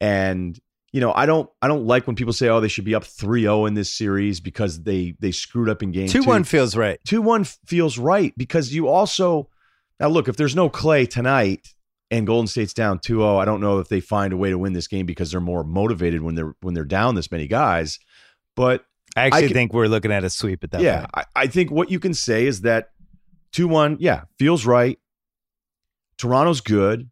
And 0.00 0.58
you 0.92 1.00
know, 1.00 1.12
I 1.12 1.26
don't 1.26 1.50
I 1.60 1.66
don't 1.66 1.86
like 1.86 2.06
when 2.06 2.14
people 2.14 2.32
say, 2.32 2.48
"Oh, 2.48 2.60
they 2.60 2.68
should 2.68 2.84
be 2.84 2.94
up 2.94 3.02
3-0 3.02 3.66
in 3.66 3.74
this 3.74 3.92
series 3.92 4.38
because 4.40 4.82
they 4.84 5.16
they 5.18 5.32
screwed 5.32 5.68
up 5.68 5.82
in 5.82 5.90
game 5.90 6.08
2." 6.08 6.22
Two 6.22 6.28
one 6.28 6.44
feels 6.44 6.76
right. 6.76 7.00
2-1 7.08 7.58
feels 7.66 7.98
right 7.98 8.32
because 8.36 8.72
you 8.72 8.88
also 8.88 9.48
Now 9.98 10.08
look, 10.08 10.28
if 10.28 10.36
there's 10.36 10.54
no 10.54 10.68
Clay 10.68 11.06
tonight 11.06 11.66
and 12.10 12.26
Golden 12.26 12.46
State's 12.46 12.74
down 12.74 13.00
2-0, 13.00 13.40
I 13.40 13.44
don't 13.44 13.60
know 13.60 13.80
if 13.80 13.88
they 13.88 14.00
find 14.00 14.32
a 14.32 14.36
way 14.36 14.50
to 14.50 14.58
win 14.58 14.72
this 14.72 14.86
game 14.86 15.04
because 15.04 15.32
they're 15.32 15.40
more 15.40 15.64
motivated 15.64 16.22
when 16.22 16.36
they're 16.36 16.54
when 16.60 16.74
they're 16.74 16.84
down 16.84 17.16
this 17.16 17.30
many 17.32 17.48
guys. 17.48 17.98
But 18.54 18.84
I 19.16 19.26
actually 19.26 19.48
can- 19.48 19.54
think 19.54 19.72
we're 19.72 19.86
looking 19.88 20.12
at 20.12 20.22
a 20.22 20.30
sweep 20.30 20.62
at 20.62 20.70
that 20.72 20.80
yeah, 20.80 20.98
point. 21.00 21.10
I, 21.14 21.24
I 21.34 21.46
think 21.48 21.72
what 21.72 21.90
you 21.90 21.98
can 21.98 22.14
say 22.14 22.46
is 22.46 22.60
that 22.60 22.90
2 23.52 23.66
1, 23.66 23.96
yeah, 24.00 24.24
feels 24.38 24.64
right. 24.64 24.98
Toronto's 26.18 26.60
good. 26.60 27.10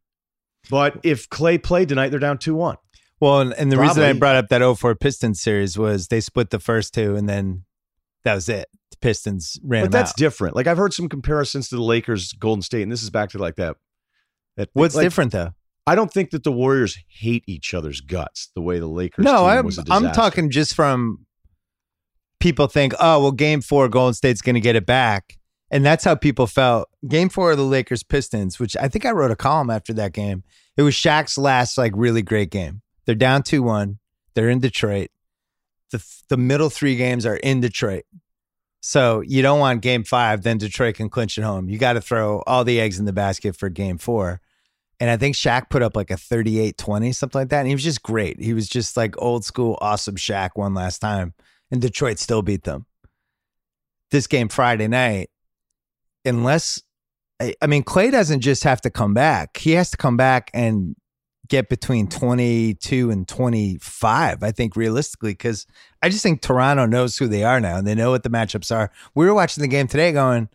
But 0.70 0.98
if 1.02 1.28
Clay 1.28 1.58
played 1.58 1.88
tonight, 1.88 2.10
they're 2.10 2.20
down 2.20 2.38
2 2.38 2.54
1. 2.54 2.76
Well, 3.20 3.40
and, 3.40 3.52
and 3.54 3.70
the 3.70 3.78
reason 3.78 4.02
I 4.02 4.12
brought 4.14 4.36
up 4.36 4.48
that 4.48 4.76
04 4.76 4.96
Pistons 4.96 5.40
series 5.40 5.78
was 5.78 6.08
they 6.08 6.20
split 6.20 6.50
the 6.50 6.58
first 6.58 6.92
two 6.92 7.14
and 7.14 7.28
then 7.28 7.64
that 8.24 8.34
was 8.34 8.48
it. 8.48 8.68
The 8.90 8.96
Pistons 8.96 9.58
ran 9.62 9.84
But 9.84 9.92
that's 9.92 10.10
out. 10.10 10.16
different. 10.16 10.56
Like 10.56 10.66
I've 10.66 10.76
heard 10.76 10.92
some 10.92 11.08
comparisons 11.08 11.68
to 11.68 11.76
the 11.76 11.82
Lakers, 11.82 12.32
Golden 12.32 12.62
State, 12.62 12.82
and 12.82 12.90
this 12.90 13.02
is 13.02 13.10
back 13.10 13.30
to 13.30 13.38
like 13.38 13.56
that. 13.56 13.76
that 14.56 14.70
What's 14.72 14.96
like, 14.96 15.04
different 15.04 15.30
though? 15.32 15.52
I 15.86 15.94
don't 15.94 16.12
think 16.12 16.30
that 16.30 16.44
the 16.44 16.52
Warriors 16.52 16.98
hate 17.08 17.44
each 17.46 17.74
other's 17.74 18.00
guts 18.00 18.50
the 18.54 18.60
way 18.60 18.78
the 18.78 18.86
Lakers. 18.86 19.24
No, 19.24 19.46
I'm 19.46 19.68
I'm 19.90 20.12
talking 20.12 20.50
just 20.50 20.74
from 20.74 21.26
people 22.40 22.66
think, 22.66 22.92
oh 23.00 23.20
well, 23.20 23.32
Game 23.32 23.60
Four, 23.60 23.88
Golden 23.88 24.14
State's 24.14 24.42
going 24.42 24.54
to 24.54 24.60
get 24.60 24.76
it 24.76 24.86
back, 24.86 25.38
and 25.72 25.84
that's 25.84 26.04
how 26.04 26.14
people 26.14 26.46
felt. 26.46 26.88
Game 27.08 27.30
Four 27.30 27.52
of 27.52 27.56
the 27.56 27.64
Lakers 27.64 28.02
Pistons, 28.02 28.60
which 28.60 28.76
I 28.76 28.88
think 28.88 29.06
I 29.06 29.10
wrote 29.10 29.30
a 29.30 29.36
column 29.36 29.70
after 29.70 29.94
that 29.94 30.12
game. 30.12 30.44
It 30.76 30.82
was 30.82 30.94
Shaq's 30.94 31.38
last 31.38 31.78
like 31.78 31.92
really 31.96 32.22
great 32.22 32.50
game. 32.50 32.82
They're 33.06 33.14
down 33.14 33.42
two 33.42 33.62
one. 33.62 33.98
They're 34.34 34.50
in 34.50 34.60
Detroit. 34.60 35.08
The 35.90 36.04
the 36.28 36.36
middle 36.36 36.70
three 36.70 36.96
games 36.96 37.24
are 37.24 37.36
in 37.36 37.60
Detroit. 37.60 38.04
So 38.80 39.22
you 39.22 39.42
don't 39.42 39.60
want 39.60 39.80
game 39.80 40.04
five, 40.04 40.42
then 40.42 40.58
Detroit 40.58 40.96
can 40.96 41.08
clinch 41.08 41.38
at 41.38 41.44
home. 41.44 41.68
You 41.68 41.78
got 41.78 41.92
to 41.92 42.00
throw 42.00 42.42
all 42.46 42.64
the 42.64 42.80
eggs 42.80 42.98
in 42.98 43.04
the 43.04 43.12
basket 43.12 43.56
for 43.56 43.68
game 43.68 43.96
four. 43.96 44.40
And 44.98 45.08
I 45.08 45.16
think 45.16 45.36
Shaq 45.36 45.70
put 45.70 45.82
up 45.82 45.96
like 45.96 46.10
a 46.10 46.16
38 46.16 46.76
20, 46.76 47.12
something 47.12 47.40
like 47.40 47.48
that. 47.48 47.60
And 47.60 47.68
he 47.68 47.74
was 47.74 47.84
just 47.84 48.02
great. 48.02 48.40
He 48.40 48.54
was 48.54 48.68
just 48.68 48.96
like 48.96 49.14
old 49.18 49.44
school, 49.44 49.78
awesome 49.80 50.16
Shaq 50.16 50.50
one 50.54 50.74
last 50.74 50.98
time. 50.98 51.32
And 51.70 51.80
Detroit 51.80 52.18
still 52.18 52.42
beat 52.42 52.64
them. 52.64 52.86
This 54.10 54.26
game 54.26 54.48
Friday 54.48 54.88
night, 54.88 55.30
unless, 56.24 56.82
I, 57.40 57.66
mean, 57.66 57.82
Clay 57.82 58.10
doesn't 58.10 58.40
just 58.40 58.64
have 58.64 58.80
to 58.82 58.90
come 58.90 59.14
back, 59.14 59.56
he 59.56 59.72
has 59.72 59.90
to 59.90 59.96
come 59.96 60.16
back 60.16 60.50
and 60.54 60.96
get 61.48 61.68
between 61.68 62.08
22 62.08 63.10
and 63.10 63.28
25, 63.28 64.42
I 64.42 64.52
think, 64.52 64.76
realistically, 64.76 65.32
because 65.32 65.66
I 66.00 66.08
just 66.08 66.22
think 66.22 66.40
Toronto 66.40 66.86
knows 66.86 67.18
who 67.18 67.28
they 67.28 67.44
are 67.44 67.60
now 67.60 67.76
and 67.76 67.86
they 67.86 67.94
know 67.94 68.10
what 68.10 68.22
the 68.22 68.30
matchups 68.30 68.74
are. 68.74 68.90
We 69.14 69.26
were 69.26 69.34
watching 69.34 69.62
the 69.62 69.68
game 69.68 69.88
today 69.88 70.12
going, 70.12 70.48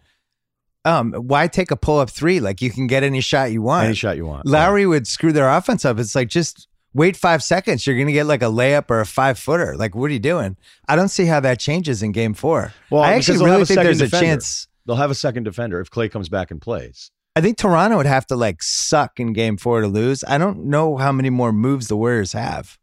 um, 0.85 1.13
why 1.13 1.47
take 1.47 1.69
a 1.71 1.75
pull 1.75 1.99
up 1.99 2.09
three? 2.09 2.39
Like 2.39 2.61
you 2.61 2.71
can 2.71 2.87
get 2.87 3.03
any 3.03 3.21
shot 3.21 3.51
you 3.51 3.61
want. 3.61 3.85
any 3.85 3.95
shot 3.95 4.15
you 4.15 4.25
want. 4.25 4.45
Lowry 4.45 4.85
would 4.85 5.05
screw 5.05 5.33
their 5.33 5.49
offense 5.49 5.83
up. 5.83 5.99
It's 5.99 6.15
like 6.15 6.29
just 6.29 6.67
wait 6.93 7.15
five 7.15 7.43
seconds. 7.43 7.85
You're 7.85 7.95
going 7.95 8.07
to 8.07 8.13
get 8.13 8.25
like 8.25 8.41
a 8.41 8.45
layup 8.45 8.89
or 8.89 9.01
a 9.01 9.05
five 9.05 9.37
footer. 9.37 9.75
Like, 9.75 9.95
what 9.95 10.05
are 10.05 10.13
you 10.13 10.19
doing? 10.19 10.57
I 10.87 10.95
don't 10.95 11.09
see 11.09 11.25
how 11.25 11.39
that 11.41 11.59
changes 11.59 12.01
in 12.01 12.11
game 12.11 12.33
four. 12.33 12.73
Well, 12.89 13.03
I 13.03 13.13
actually 13.13 13.45
really 13.45 13.65
think 13.65 13.81
there's 13.81 14.01
a 14.01 14.09
chance. 14.09 14.67
They'll 14.87 14.95
have 14.95 15.11
a 15.11 15.15
second 15.15 15.43
defender 15.43 15.79
if 15.81 15.89
Clay 15.91 16.09
comes 16.09 16.29
back 16.29 16.49
and 16.49 16.59
plays. 16.61 17.11
I 17.35 17.41
think 17.41 17.57
Toronto 17.57 17.97
would 17.97 18.07
have 18.07 18.25
to 18.27 18.35
like 18.35 18.63
suck 18.63 19.19
in 19.19 19.33
game 19.33 19.57
four 19.57 19.81
to 19.81 19.87
lose. 19.87 20.23
I 20.27 20.39
don't 20.39 20.65
know 20.65 20.97
how 20.97 21.11
many 21.11 21.29
more 21.29 21.51
moves 21.53 21.87
the 21.87 21.97
Warriors 21.97 22.33
have. 22.33 22.79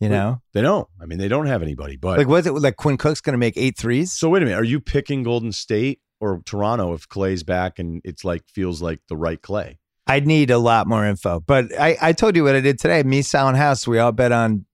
You 0.00 0.08
know, 0.08 0.40
They 0.52 0.62
don't. 0.62 0.88
I 1.00 1.06
mean, 1.06 1.18
they 1.18 1.26
don't 1.28 1.46
have 1.46 1.60
anybody. 1.60 1.96
But 1.96 2.18
like 2.18 2.28
what's 2.28 2.46
it 2.46 2.52
like? 2.52 2.76
Quinn 2.76 2.96
Cook's 2.96 3.20
going 3.20 3.34
to 3.34 3.38
make 3.38 3.56
eight 3.56 3.76
threes. 3.76 4.12
so 4.12 4.28
wait 4.28 4.42
a 4.42 4.46
minute. 4.46 4.58
Are 4.58 4.64
you 4.64 4.80
picking 4.80 5.24
Golden 5.24 5.50
State 5.52 6.00
or 6.20 6.40
Toronto 6.44 6.92
if 6.94 7.08
Clay's 7.08 7.42
back 7.42 7.78
and 7.78 8.00
it's 8.04 8.24
like 8.24 8.42
feels 8.48 8.80
like 8.80 9.00
the 9.08 9.16
right 9.16 9.40
Clay? 9.42 9.78
I'd 10.06 10.26
need 10.26 10.50
a 10.50 10.58
lot 10.58 10.86
more 10.86 11.04
info. 11.04 11.40
But 11.40 11.78
I, 11.78 11.96
I 12.00 12.12
told 12.12 12.36
you 12.36 12.44
what 12.44 12.54
I 12.54 12.60
did 12.60 12.78
today. 12.78 13.02
Me, 13.02 13.22
Sal, 13.22 13.48
and 13.48 13.56
House, 13.56 13.86
we 13.86 13.98
all 13.98 14.12
bet 14.12 14.32
on 14.32 14.64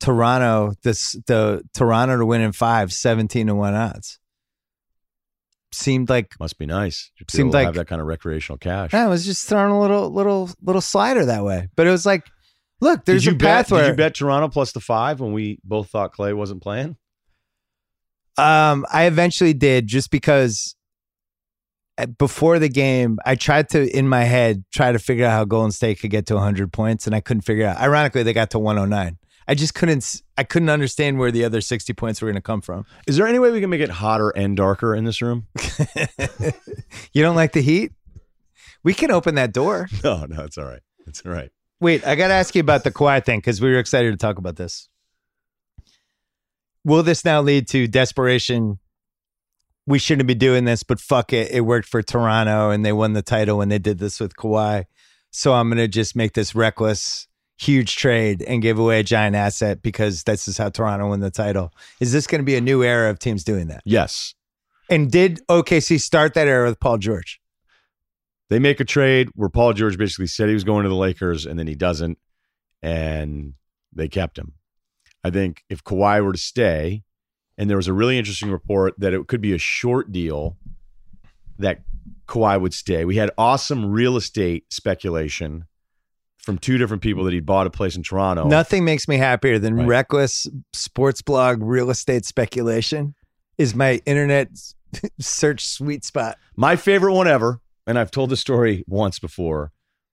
Toronto, 0.00 0.74
this 0.82 1.16
the 1.26 1.62
Toronto 1.72 2.18
to 2.18 2.26
win 2.26 2.40
in 2.40 2.52
five, 2.52 2.92
17 2.92 3.46
to 3.46 3.54
one 3.54 3.74
odds. 3.74 4.18
Seemed 5.74 6.08
like 6.08 6.34
Must 6.40 6.58
be 6.58 6.66
nice. 6.66 7.10
Be 7.18 7.24
Seemed 7.28 7.52
like- 7.52 7.66
have 7.66 7.74
that 7.74 7.86
kind 7.86 8.00
of 8.00 8.06
recreational 8.06 8.58
cash. 8.58 8.94
I 8.94 9.06
was 9.06 9.24
just 9.24 9.48
throwing 9.48 9.70
a 9.72 9.80
little 9.80 10.10
little 10.10 10.50
little 10.62 10.80
slider 10.80 11.24
that 11.26 11.44
way. 11.44 11.68
But 11.76 11.86
it 11.86 11.90
was 11.90 12.06
like, 12.06 12.26
look, 12.80 13.04
there's 13.04 13.24
did 13.24 13.30
you 13.32 13.36
a 13.36 13.38
path 13.38 13.70
where 13.70 13.82
Did 13.82 13.88
you 13.90 13.96
bet 13.96 14.14
Toronto 14.14 14.48
plus 14.48 14.72
the 14.72 14.80
five 14.80 15.20
when 15.20 15.32
we 15.32 15.58
both 15.64 15.90
thought 15.90 16.12
Clay 16.12 16.32
wasn't 16.32 16.62
playing? 16.62 16.96
Um, 18.36 18.84
I 18.92 19.04
eventually 19.04 19.54
did 19.54 19.86
just 19.86 20.10
because 20.10 20.74
uh, 21.96 22.06
before 22.06 22.58
the 22.58 22.68
game, 22.68 23.18
I 23.24 23.36
tried 23.36 23.68
to 23.70 23.96
in 23.96 24.08
my 24.08 24.24
head 24.24 24.64
try 24.72 24.90
to 24.90 24.98
figure 24.98 25.26
out 25.26 25.30
how 25.30 25.44
Golden 25.44 25.70
State 25.70 26.00
could 26.00 26.10
get 26.10 26.26
to 26.26 26.34
100 26.34 26.72
points, 26.72 27.06
and 27.06 27.14
I 27.14 27.20
couldn't 27.20 27.42
figure 27.42 27.66
out. 27.66 27.76
Ironically, 27.76 28.24
they 28.24 28.32
got 28.32 28.50
to 28.50 28.58
109. 28.58 29.18
I 29.46 29.54
just 29.54 29.74
couldn't. 29.74 30.22
I 30.38 30.44
couldn't 30.44 30.70
understand 30.70 31.18
where 31.18 31.30
the 31.30 31.44
other 31.44 31.60
60 31.60 31.92
points 31.92 32.22
were 32.22 32.26
going 32.26 32.36
to 32.36 32.42
come 32.42 32.60
from. 32.60 32.86
Is 33.06 33.16
there 33.16 33.26
any 33.26 33.38
way 33.38 33.50
we 33.50 33.60
can 33.60 33.70
make 33.70 33.80
it 33.80 33.90
hotter 33.90 34.30
and 34.30 34.56
darker 34.56 34.94
in 34.94 35.04
this 35.04 35.20
room? 35.20 35.46
you 37.12 37.22
don't 37.22 37.36
like 37.36 37.52
the 37.52 37.60
heat? 37.62 37.92
We 38.82 38.94
can 38.94 39.10
open 39.10 39.34
that 39.36 39.52
door. 39.52 39.88
No, 40.04 40.26
no, 40.26 40.42
it's 40.44 40.58
all 40.58 40.66
right. 40.66 40.82
It's 41.06 41.22
all 41.24 41.32
right. 41.32 41.50
Wait, 41.80 42.06
I 42.06 42.14
got 42.14 42.28
to 42.28 42.34
ask 42.34 42.54
you 42.54 42.60
about 42.60 42.84
the 42.84 42.90
Kawhi 42.90 43.24
thing 43.24 43.38
because 43.38 43.60
we 43.60 43.70
were 43.70 43.78
excited 43.78 44.10
to 44.10 44.16
talk 44.16 44.38
about 44.38 44.56
this. 44.56 44.88
Will 46.84 47.02
this 47.02 47.24
now 47.24 47.40
lead 47.40 47.68
to 47.68 47.86
desperation? 47.86 48.78
We 49.86 49.98
shouldn't 49.98 50.26
be 50.26 50.34
doing 50.34 50.64
this, 50.64 50.82
but 50.82 51.00
fuck 51.00 51.32
it. 51.32 51.50
It 51.50 51.62
worked 51.62 51.88
for 51.88 52.02
Toronto 52.02 52.70
and 52.70 52.84
they 52.84 52.92
won 52.92 53.14
the 53.14 53.22
title 53.22 53.58
when 53.58 53.68
they 53.68 53.78
did 53.78 53.98
this 53.98 54.20
with 54.20 54.36
Kawhi. 54.36 54.84
So 55.30 55.54
I'm 55.54 55.68
going 55.68 55.78
to 55.78 55.88
just 55.88 56.14
make 56.14 56.34
this 56.34 56.54
reckless, 56.54 57.26
huge 57.58 57.96
trade 57.96 58.42
and 58.42 58.62
give 58.62 58.78
away 58.78 59.00
a 59.00 59.02
giant 59.02 59.36
asset 59.36 59.82
because 59.82 60.24
this 60.24 60.48
is 60.48 60.58
how 60.58 60.68
Toronto 60.68 61.08
won 61.08 61.20
the 61.20 61.30
title. 61.30 61.72
Is 62.00 62.12
this 62.12 62.26
going 62.26 62.40
to 62.40 62.44
be 62.44 62.56
a 62.56 62.60
new 62.60 62.82
era 62.82 63.10
of 63.10 63.18
teams 63.18 63.44
doing 63.44 63.68
that? 63.68 63.82
Yes. 63.84 64.34
And 64.90 65.10
did 65.10 65.40
OKC 65.48 66.00
start 66.00 66.34
that 66.34 66.48
era 66.48 66.68
with 66.68 66.80
Paul 66.80 66.98
George? 66.98 67.40
They 68.50 68.58
make 68.58 68.80
a 68.80 68.84
trade 68.84 69.30
where 69.34 69.48
Paul 69.48 69.72
George 69.72 69.96
basically 69.96 70.26
said 70.26 70.48
he 70.48 70.54
was 70.54 70.64
going 70.64 70.82
to 70.82 70.88
the 70.88 70.94
Lakers 70.94 71.46
and 71.46 71.58
then 71.58 71.66
he 71.66 71.74
doesn't, 71.74 72.18
and 72.82 73.54
they 73.92 74.08
kept 74.08 74.38
him. 74.38 74.54
I 75.22 75.30
think 75.30 75.64
if 75.70 75.82
Kawhi 75.82 76.22
were 76.22 76.32
to 76.32 76.38
stay, 76.38 77.02
and 77.56 77.70
there 77.70 77.78
was 77.78 77.88
a 77.88 77.92
really 77.92 78.18
interesting 78.18 78.50
report 78.50 78.94
that 78.98 79.14
it 79.14 79.26
could 79.26 79.40
be 79.40 79.54
a 79.54 79.58
short 79.58 80.12
deal 80.12 80.58
that 81.58 81.80
Kawhi 82.26 82.60
would 82.60 82.74
stay. 82.74 83.04
We 83.04 83.16
had 83.16 83.30
awesome 83.38 83.86
real 83.86 84.16
estate 84.16 84.72
speculation 84.72 85.64
from 86.44 86.58
two 86.58 86.78
different 86.78 87.02
people 87.02 87.24
that 87.24 87.32
he'd 87.32 87.46
bought 87.46 87.66
a 87.66 87.70
place 87.70 87.96
in 87.96 88.02
Toronto. 88.02 88.46
Nothing 88.46 88.84
makes 88.84 89.08
me 89.08 89.16
happier 89.16 89.58
than 89.58 89.74
Right. 89.74 89.86
reckless 89.86 90.46
sports 90.72 91.22
blog 91.22 91.62
real 91.62 91.90
estate 91.90 92.24
speculation. 92.24 93.14
Is 93.58 93.74
my 93.74 94.00
internet 94.04 94.48
search 95.20 95.64
sweet 95.66 96.04
spot. 96.04 96.38
My 96.56 96.76
favorite 96.76 97.14
one 97.14 97.28
ever, 97.28 97.60
and 97.86 97.98
I've 97.98 98.10
told 98.10 98.30
this 98.30 98.40
story 98.40 98.84
once 98.86 99.18
before, 99.18 99.72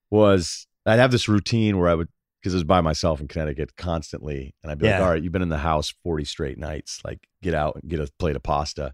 was 0.09 0.67
I'd 0.85 0.99
have 0.99 1.11
this 1.11 1.27
routine 1.27 1.77
where 1.79 1.89
I 1.89 1.95
would, 1.95 2.07
because 2.41 2.53
I 2.53 2.57
was 2.57 2.63
by 2.63 2.81
myself 2.81 3.19
in 3.21 3.27
Connecticut 3.27 3.75
constantly, 3.75 4.55
and 4.61 4.71
I'd 4.71 4.79
be 4.79 4.87
like, 4.87 5.01
all 5.01 5.09
right, 5.09 5.21
you've 5.21 5.31
been 5.31 5.41
in 5.41 5.49
the 5.49 5.57
house 5.59 5.93
40 6.03 6.25
straight 6.25 6.57
nights, 6.57 6.99
like 7.05 7.19
get 7.41 7.53
out 7.53 7.75
and 7.81 7.89
get 7.89 7.99
a 7.99 8.07
plate 8.19 8.35
of 8.35 8.43
pasta. 8.43 8.93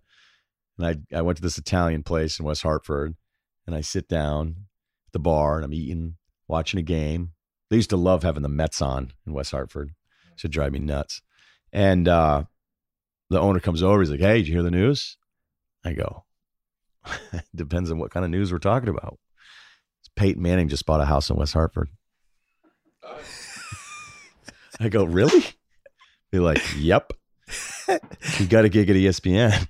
And 0.78 0.86
I, 1.12 1.18
I 1.18 1.22
went 1.22 1.38
to 1.38 1.42
this 1.42 1.58
Italian 1.58 2.04
place 2.04 2.40
in 2.40 2.46
West 2.46 2.64
Hartford, 2.64 3.16
and 3.66 3.76
I 3.76 3.82
sit 3.82 4.08
down 4.08 4.56
at 5.08 5.14
the 5.14 5.20
bar 5.20 5.56
and 5.56 5.66
I'm 5.66 5.74
eating, 5.74 6.16
watching 6.48 6.80
a 6.80 6.84
game. 6.84 7.32
They 7.70 7.76
used 7.76 7.89
to 7.89 7.98
love 7.98 8.24
having 8.24 8.43
the 8.43 8.50
Mets 8.50 8.82
on 8.82 9.14
in 9.26 9.34
West 9.34 9.52
Hartford. 9.52 9.89
It 10.34 10.39
should 10.39 10.52
drive 10.52 10.72
me 10.72 10.80
nuts. 10.80 11.22
And 11.74 12.08
uh, 12.08 12.43
the 13.30 13.39
owner 13.39 13.60
comes 13.60 13.84
over. 13.84 14.00
He's 14.00 14.10
like, 14.10 14.20
hey, 14.20 14.38
did 14.38 14.48
you 14.48 14.54
hear 14.54 14.64
the 14.64 14.72
news? 14.72 15.18
I 15.84 15.93
go, 15.93 16.26
depends 17.56 17.91
on 17.91 18.00
what 18.00 18.12
kind 18.12 18.26
of 18.26 18.32
news 18.32 18.52
we're 18.52 18.60
talking 18.60 18.89
about. 18.89 19.20
Peyton 20.16 20.41
Manning 20.41 20.68
just 20.68 20.86
bought 20.86 21.02
a 21.02 21.06
house 21.06 21.30
in 21.30 21.36
West 21.36 21.54
Hartford. 21.54 21.89
I 24.80 24.89
go, 24.89 25.06
really? 25.06 25.45
Be 26.32 26.39
like, 26.39 26.62
yep. 26.78 27.14
He 28.36 28.48
got 28.48 28.66
a 28.66 28.70
gig 28.70 28.89
at 28.89 28.95
ESPN. 28.95 29.68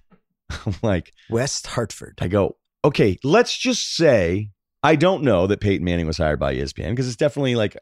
I'm 0.66 0.76
like, 0.82 1.14
West 1.30 1.68
Hartford. 1.68 2.18
I 2.22 2.28
go, 2.30 2.58
okay, 2.84 3.20
let's 3.24 3.56
just 3.56 3.96
say 3.96 4.52
I 4.84 4.96
don't 4.96 5.24
know 5.24 5.48
that 5.48 5.60
Peyton 5.60 5.84
Manning 5.84 6.08
was 6.08 6.18
hired 6.18 6.40
by 6.40 6.56
ESPN 6.56 6.92
because 6.92 7.08
it's 7.08 7.16
definitely 7.18 7.56
like 7.56 7.76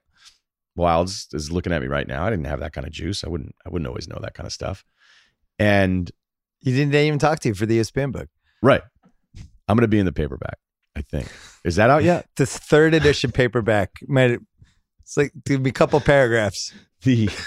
Wilds 0.75 1.27
is 1.33 1.51
looking 1.51 1.73
at 1.73 1.81
me 1.81 1.87
right 1.87 2.07
now. 2.07 2.25
I 2.25 2.29
didn't 2.29 2.45
have 2.45 2.59
that 2.61 2.73
kind 2.73 2.87
of 2.87 2.93
juice. 2.93 3.23
I 3.23 3.29
wouldn't 3.29 3.55
I 3.65 3.69
wouldn't 3.69 3.87
always 3.87 4.07
know 4.07 4.17
that 4.21 4.33
kind 4.33 4.47
of 4.47 4.53
stuff. 4.53 4.83
And 5.59 6.09
You 6.61 6.73
didn't 6.75 6.91
they 6.91 7.07
even 7.07 7.19
talk 7.19 7.39
to 7.41 7.49
you 7.49 7.53
for 7.55 7.65
the 7.65 7.79
ESPN 7.79 8.11
book. 8.11 8.29
right. 8.61 8.81
I'm 9.67 9.75
gonna 9.77 9.87
be 9.87 9.99
in 9.99 10.05
the 10.05 10.11
paperback, 10.11 10.57
I 10.95 11.01
think. 11.01 11.27
Is 11.63 11.75
that 11.77 11.89
out 11.89 12.03
yet? 12.03 12.27
The 12.35 12.45
third 12.45 12.93
edition 12.93 13.31
paperback 13.31 13.91
might 14.07 14.39
it's 15.01 15.17
like 15.17 15.31
there'd 15.45 15.63
be 15.63 15.69
a 15.69 15.73
couple 15.73 15.99
paragraphs. 16.01 16.73
The 17.03 17.29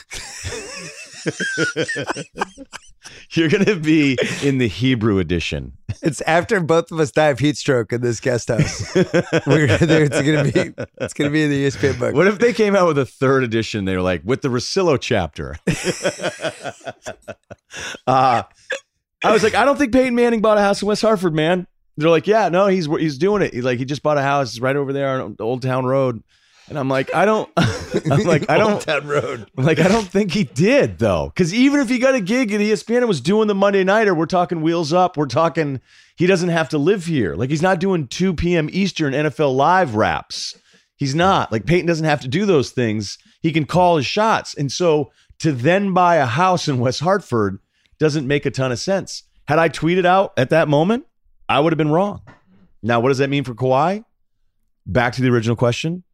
You're 3.30 3.48
gonna 3.48 3.76
be 3.76 4.18
in 4.42 4.59
the 4.59 4.68
Hebrew 4.68 5.18
edition. 5.18 5.72
It's 6.02 6.20
after 6.22 6.61
both 6.61 6.90
of 6.90 7.00
us 7.00 7.11
die 7.11 7.28
of 7.28 7.38
heat 7.38 7.56
stroke 7.56 7.92
in 7.92 8.00
this 8.00 8.20
guest 8.20 8.48
house. 8.48 8.94
We're 8.94 9.68
it's 9.70 10.20
gonna 10.20 10.44
be 10.44 10.74
it's 11.00 11.14
gonna 11.14 11.30
be 11.30 11.42
in 11.44 11.50
the 11.50 11.66
ESPN 11.66 11.98
book. 11.98 12.14
What 12.14 12.26
if 12.26 12.38
they 12.38 12.52
came 12.52 12.74
out 12.76 12.86
with 12.86 12.98
a 12.98 13.06
third 13.06 13.44
edition? 13.44 13.84
They 13.84 13.96
were 13.96 14.02
like, 14.02 14.22
with 14.24 14.42
the 14.42 14.48
Russillo 14.48 14.98
chapter. 15.00 15.56
uh, 18.06 18.42
I 19.24 19.32
was 19.32 19.42
like, 19.42 19.54
I 19.54 19.64
don't 19.64 19.76
think 19.76 19.92
Peyton 19.92 20.14
Manning 20.14 20.40
bought 20.40 20.59
a 20.59 20.61
house 20.61 20.82
in 20.82 20.88
West 20.88 21.02
Hartford, 21.02 21.34
man. 21.34 21.66
They're 21.96 22.11
like, 22.11 22.26
yeah, 22.26 22.48
no, 22.48 22.68
he's 22.68 22.86
he's 22.86 23.18
doing 23.18 23.42
it. 23.42 23.52
He's 23.52 23.64
like, 23.64 23.78
he 23.78 23.84
just 23.84 24.02
bought 24.02 24.18
a 24.18 24.22
house 24.22 24.61
right 24.61 24.76
over 24.76 24.92
there 24.92 25.20
on 25.20 25.36
Old 25.40 25.62
Town 25.62 25.84
Road. 25.84 26.22
And 26.68 26.78
I'm 26.78 26.88
like, 26.88 27.14
I 27.14 27.24
don't, 27.24 27.50
I'm 27.56 28.20
like, 28.24 28.48
I 28.50 28.58
don't, 28.58 28.84
that 28.86 29.04
Road. 29.04 29.50
Like, 29.56 29.78
I 29.78 29.88
don't 29.88 30.06
think 30.06 30.32
he 30.32 30.44
did 30.44 30.98
though. 30.98 31.32
Cause 31.34 31.52
even 31.54 31.80
if 31.80 31.88
he 31.88 31.98
got 31.98 32.14
a 32.14 32.20
gig 32.20 32.52
at 32.52 32.60
ESPN 32.60 32.98
and 32.98 33.08
was 33.08 33.20
doing 33.20 33.48
the 33.48 33.54
Monday 33.54 33.84
Nighter, 33.84 34.14
we're 34.14 34.26
talking 34.26 34.60
wheels 34.60 34.92
up. 34.92 35.16
We're 35.16 35.26
talking, 35.26 35.80
he 36.16 36.26
doesn't 36.26 36.50
have 36.50 36.68
to 36.70 36.78
live 36.78 37.06
here. 37.06 37.34
Like 37.34 37.50
he's 37.50 37.62
not 37.62 37.80
doing 37.80 38.06
2 38.06 38.34
p.m. 38.34 38.68
Eastern 38.72 39.12
NFL 39.14 39.54
live 39.54 39.94
raps. 39.94 40.58
He's 40.96 41.14
not. 41.14 41.50
Like 41.52 41.64
Peyton 41.64 41.86
doesn't 41.86 42.04
have 42.04 42.20
to 42.22 42.28
do 42.28 42.44
those 42.44 42.70
things. 42.70 43.18
He 43.40 43.52
can 43.52 43.64
call 43.64 43.96
his 43.96 44.06
shots. 44.06 44.54
And 44.54 44.70
so 44.70 45.10
to 45.38 45.52
then 45.52 45.94
buy 45.94 46.16
a 46.16 46.26
house 46.26 46.68
in 46.68 46.80
West 46.80 47.00
Hartford 47.00 47.60
doesn't 47.98 48.26
make 48.26 48.44
a 48.46 48.50
ton 48.50 48.72
of 48.72 48.78
sense. 48.78 49.22
Had 49.46 49.58
I 49.58 49.68
tweeted 49.68 50.04
out 50.04 50.32
at 50.36 50.50
that 50.50 50.68
moment, 50.68 51.06
I 51.48 51.60
would 51.60 51.72
have 51.72 51.78
been 51.78 51.90
wrong. 51.90 52.20
Now, 52.82 53.00
what 53.00 53.08
does 53.08 53.18
that 53.18 53.30
mean 53.30 53.44
for 53.44 53.54
Kawhi? 53.54 54.04
Back 54.86 55.14
to 55.14 55.22
the 55.22 55.28
original 55.28 55.56
question. 55.56 56.04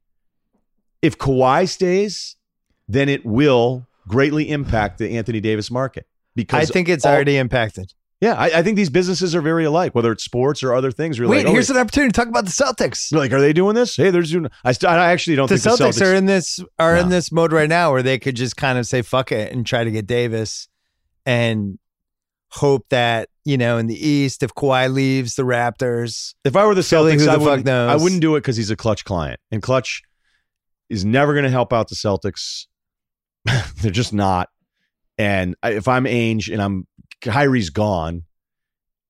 If 1.04 1.18
Kawhi 1.18 1.68
stays, 1.68 2.36
then 2.88 3.08
it 3.08 3.24
will 3.24 3.86
greatly 4.08 4.50
impact 4.50 4.98
the 4.98 5.16
Anthony 5.16 5.40
Davis 5.40 5.70
market. 5.70 6.06
Because 6.34 6.68
I 6.68 6.72
think 6.72 6.88
it's 6.88 7.04
all- 7.04 7.12
already 7.14 7.36
impacted. 7.36 7.92
yeah, 8.20 8.34
I, 8.34 8.46
I 8.58 8.62
think 8.62 8.76
these 8.76 8.90
businesses 8.90 9.34
are 9.34 9.40
very 9.40 9.64
alike, 9.64 9.94
whether 9.94 10.10
it's 10.12 10.24
sports 10.24 10.62
or 10.62 10.74
other 10.74 10.90
things. 10.90 11.20
Wait, 11.20 11.28
like, 11.28 11.46
oh, 11.46 11.52
here's 11.52 11.70
an 11.70 11.76
opportunity 11.76 12.10
to 12.10 12.16
talk 12.16 12.28
about 12.28 12.44
the 12.44 12.50
Celtics. 12.50 13.10
you're 13.12 13.20
like, 13.20 13.32
are 13.32 13.40
they 13.40 13.52
doing 13.52 13.74
this? 13.74 13.96
Hey, 13.96 14.10
they're 14.10 14.22
doing. 14.22 14.48
I, 14.64 14.72
st- 14.72 14.90
I 14.90 15.12
actually 15.12 15.36
don't 15.36 15.48
The 15.48 15.58
think 15.58 15.74
Celtics, 15.74 15.98
the 15.98 16.04
Celtics 16.04 16.10
are 16.10 16.14
in 16.14 16.26
this 16.26 16.60
are 16.78 16.96
in 16.96 17.08
this 17.10 17.30
mode 17.30 17.52
right 17.52 17.68
now 17.68 17.92
where 17.92 18.02
they 18.02 18.18
could 18.18 18.34
just 18.34 18.56
kind 18.56 18.78
of 18.78 18.86
say 18.86 19.02
fuck 19.02 19.30
it 19.30 19.52
and 19.52 19.64
try 19.66 19.84
to 19.84 19.90
get 19.90 20.06
Davis 20.06 20.68
and 21.26 21.78
hope 22.50 22.86
that, 22.90 23.28
you 23.44 23.56
know, 23.58 23.78
in 23.78 23.86
the 23.88 24.06
East, 24.08 24.42
if 24.42 24.54
Kawhi 24.54 24.92
leaves 24.92 25.34
the 25.34 25.42
Raptors, 25.42 26.34
If 26.44 26.56
I 26.56 26.64
were 26.66 26.74
the 26.74 26.80
Celtics, 26.82 27.18
who 27.20 27.24
the 27.26 27.30
I 27.30 27.34
fuck 27.34 27.42
wouldn't, 27.42 27.66
knows? 27.66 27.90
I 28.00 28.02
wouldn't 28.02 28.20
do 28.20 28.36
it 28.36 28.40
because 28.40 28.56
he's 28.56 28.70
a 28.70 28.76
clutch 28.76 29.04
client, 29.04 29.40
and 29.50 29.60
clutch 29.62 30.02
is 30.88 31.04
never 31.04 31.32
going 31.32 31.44
to 31.44 31.50
help 31.50 31.72
out 31.72 31.88
the 31.88 31.94
Celtics. 31.94 32.66
They're 33.80 33.90
just 33.90 34.12
not. 34.12 34.48
And 35.18 35.54
if 35.62 35.86
I'm 35.88 36.04
Ainge 36.04 36.52
and 36.52 36.60
I'm 36.60 36.86
Kyrie's 37.20 37.70
gone, 37.70 38.24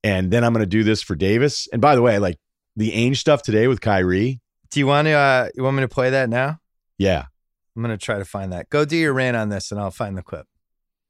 and 0.02 0.30
then 0.30 0.44
I'm 0.44 0.52
going 0.52 0.62
to 0.62 0.68
do 0.68 0.84
this 0.84 1.02
for 1.02 1.14
Davis. 1.14 1.66
And 1.72 1.80
by 1.80 1.94
the 1.94 2.02
way, 2.02 2.18
like 2.18 2.38
the 2.76 2.92
Ainge 2.92 3.16
stuff 3.16 3.42
today 3.42 3.68
with 3.68 3.80
Kyrie, 3.80 4.40
do 4.70 4.80
you 4.80 4.86
want 4.86 5.06
to 5.06 5.12
uh 5.12 5.48
you 5.54 5.62
want 5.62 5.76
me 5.76 5.82
to 5.82 5.88
play 5.88 6.10
that 6.10 6.28
now? 6.28 6.58
yeah. 6.98 7.24
I'm 7.76 7.82
gonna 7.82 7.98
try 7.98 8.18
to 8.18 8.24
find 8.24 8.52
that. 8.52 8.70
Go 8.70 8.84
do 8.84 8.96
your 8.96 9.12
rant 9.12 9.36
on 9.36 9.48
this 9.48 9.72
and 9.72 9.80
I'll 9.80 9.90
find 9.90 10.16
the 10.16 10.22
clip. 10.22 10.46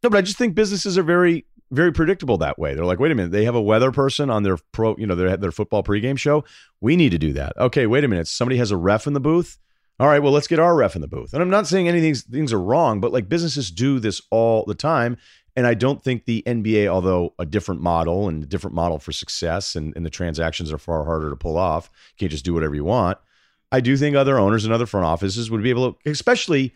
No, 0.03 0.11
but 0.11 0.19
I 0.19 0.23
just 0.23 0.39
think 0.39 0.55
businesses 0.55 0.97
are 0.97 1.03
very, 1.03 1.47
very 1.71 1.93
predictable 1.93 2.39
that 2.39 2.59
way. 2.59 2.75
They're 2.75 2.87
like, 2.87 2.99
wait 2.99 3.13
a 3.13 3.15
minute, 3.15 3.33
they 3.33 3.45
have 3.45 3.55
a 3.55 3.61
weather 3.61 3.93
person 3.93 4.31
on 4.31 4.43
their 4.45 4.57
pro, 4.73 4.97
you 4.97 5.07
know, 5.07 5.15
their 5.15 5.37
their 5.37 5.53
football 5.53 5.83
pregame 5.83 6.19
show. 6.19 6.45
We 6.81 6.97
need 6.97 7.11
to 7.11 7.19
do 7.19 7.33
that. 7.35 7.53
Okay, 7.59 7.87
wait 7.87 8.05
a 8.05 8.09
minute. 8.09 8.29
Somebody 8.29 8.57
has 8.59 8.71
a 8.71 8.77
ref 8.77 9.07
in 9.07 9.13
the 9.13 9.21
booth. 9.21 9.59
All 10.01 10.09
right, 10.09 10.19
well, 10.19 10.33
let's 10.33 10.49
get 10.49 10.59
our 10.59 10.75
ref 10.75 10.97
in 10.97 11.03
the 11.03 11.09
booth. 11.09 11.33
And 11.33 11.43
I'm 11.43 11.51
not 11.51 11.69
saying 11.69 11.89
anything 11.89 12.15
things 12.15 12.53
are 12.53 12.61
wrong, 12.61 13.01
but 13.01 13.13
like 13.13 13.29
businesses 13.29 13.71
do 13.71 14.01
this 14.01 14.21
all 14.31 14.65
the 14.65 14.75
time. 14.75 15.17
And 15.57 15.69
I 15.69 15.75
don't 15.75 16.03
think 16.03 16.25
the 16.25 16.43
NBA, 16.47 16.89
although 16.89 17.33
a 17.39 17.47
different 17.47 17.81
model 17.81 18.29
and 18.29 18.43
a 18.43 18.47
different 18.47 18.75
model 18.75 18.99
for 18.99 19.13
success, 19.13 19.77
and, 19.77 19.95
and 19.95 20.05
the 20.05 20.11
transactions 20.11 20.73
are 20.73 20.79
far 20.79 21.05
harder 21.05 21.31
to 21.31 21.37
pull 21.37 21.57
off. 21.57 21.91
You 22.15 22.23
can't 22.23 22.33
just 22.33 22.45
do 22.45 22.55
whatever 22.55 22.75
you 22.75 22.83
want. 22.83 23.19
I 23.71 23.81
do 23.81 23.97
think 23.97 24.17
other 24.17 24.39
owners 24.39 24.65
and 24.65 24.75
other 24.75 24.87
front 24.87 25.07
offices 25.07 25.51
would 25.51 25.63
be 25.63 25.71
able 25.71 25.93
to, 25.93 26.11
especially 26.11 26.75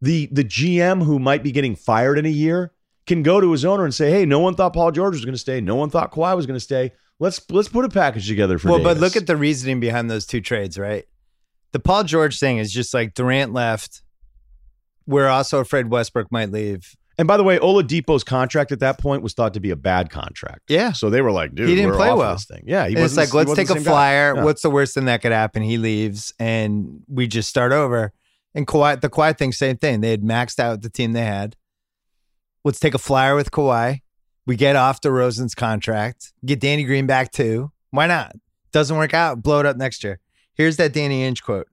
the 0.00 0.28
the 0.30 0.44
GM 0.44 1.02
who 1.04 1.18
might 1.18 1.42
be 1.42 1.52
getting 1.52 1.74
fired 1.74 2.18
in 2.18 2.26
a 2.26 2.30
year, 2.30 2.72
can 3.06 3.22
go 3.22 3.40
to 3.40 3.50
his 3.52 3.64
owner 3.64 3.84
and 3.84 3.94
say, 3.94 4.10
"Hey, 4.10 4.24
no 4.24 4.38
one 4.38 4.54
thought 4.54 4.72
Paul 4.74 4.92
George 4.92 5.14
was 5.14 5.24
going 5.24 5.34
to 5.34 5.38
stay. 5.38 5.60
No 5.60 5.74
one 5.74 5.90
thought 5.90 6.12
Kawhi 6.12 6.36
was 6.36 6.46
going 6.46 6.56
to 6.56 6.60
stay. 6.60 6.92
Let's 7.18 7.40
let's 7.50 7.68
put 7.68 7.84
a 7.84 7.88
package 7.88 8.28
together 8.28 8.58
for." 8.58 8.68
well, 8.68 8.82
but 8.82 8.98
look 8.98 9.16
at 9.16 9.26
the 9.26 9.36
reasoning 9.36 9.80
behind 9.80 10.10
those 10.10 10.26
two 10.26 10.40
trades, 10.40 10.78
right? 10.78 11.06
The 11.72 11.80
Paul 11.80 12.04
George 12.04 12.38
thing 12.38 12.58
is 12.58 12.72
just 12.72 12.94
like 12.94 13.14
Durant 13.14 13.52
left. 13.52 14.02
We're 15.06 15.28
also 15.28 15.60
afraid 15.60 15.88
Westbrook 15.88 16.30
might 16.30 16.50
leave. 16.50 16.94
and 17.18 17.26
by 17.26 17.36
the 17.36 17.42
way, 17.44 17.58
Oladipo's 17.58 18.22
contract 18.24 18.70
at 18.72 18.78
that 18.80 18.98
point 18.98 19.22
was 19.22 19.32
thought 19.34 19.54
to 19.54 19.60
be 19.60 19.70
a 19.70 19.76
bad 19.76 20.08
contract. 20.10 20.60
Yeah. 20.68 20.92
So 20.92 21.10
they 21.10 21.20
were 21.20 21.32
like, 21.32 21.54
"Dude, 21.54 21.68
He 21.68 21.74
didn't 21.74 21.90
we're 21.90 21.96
play 21.96 22.08
off 22.10 22.18
well. 22.18 22.32
This 22.34 22.44
thing. 22.46 22.62
Yeah, 22.66 22.86
he 22.86 22.92
it's 22.92 23.00
wasn't- 23.00 23.34
like, 23.34 23.46
let's 23.46 23.54
take 23.54 23.70
a 23.76 23.80
flyer. 23.80 24.34
Yeah. 24.36 24.44
What's 24.44 24.62
the 24.62 24.70
worst 24.70 24.94
thing 24.94 25.06
that 25.06 25.20
could 25.22 25.32
happen? 25.32 25.62
He 25.62 25.78
leaves 25.78 26.32
and 26.38 27.02
we 27.08 27.26
just 27.26 27.48
start 27.48 27.72
over. 27.72 28.12
And 28.54 28.66
Kawhi, 28.66 29.00
the 29.00 29.10
Kawhi 29.10 29.36
thing, 29.36 29.52
same 29.52 29.76
thing. 29.78 30.00
They 30.00 30.10
had 30.10 30.22
maxed 30.22 30.58
out 30.58 30.82
the 30.82 30.90
team 30.90 31.12
they 31.12 31.24
had. 31.24 31.56
Let's 32.64 32.80
take 32.80 32.94
a 32.94 32.98
flyer 32.98 33.34
with 33.34 33.50
Kawhi. 33.50 34.00
We 34.46 34.56
get 34.56 34.76
off 34.76 35.00
DeRozan's 35.00 35.54
contract, 35.54 36.32
get 36.44 36.60
Danny 36.60 36.84
Green 36.84 37.06
back 37.06 37.32
too. 37.32 37.72
Why 37.90 38.06
not? 38.06 38.32
Doesn't 38.72 38.96
work 38.96 39.12
out, 39.14 39.42
blow 39.42 39.60
it 39.60 39.66
up 39.66 39.76
next 39.76 40.02
year. 40.04 40.20
Here's 40.58 40.76
that 40.76 40.92
Danny 40.92 41.22
Ainge 41.22 41.42
quote. 41.42 41.68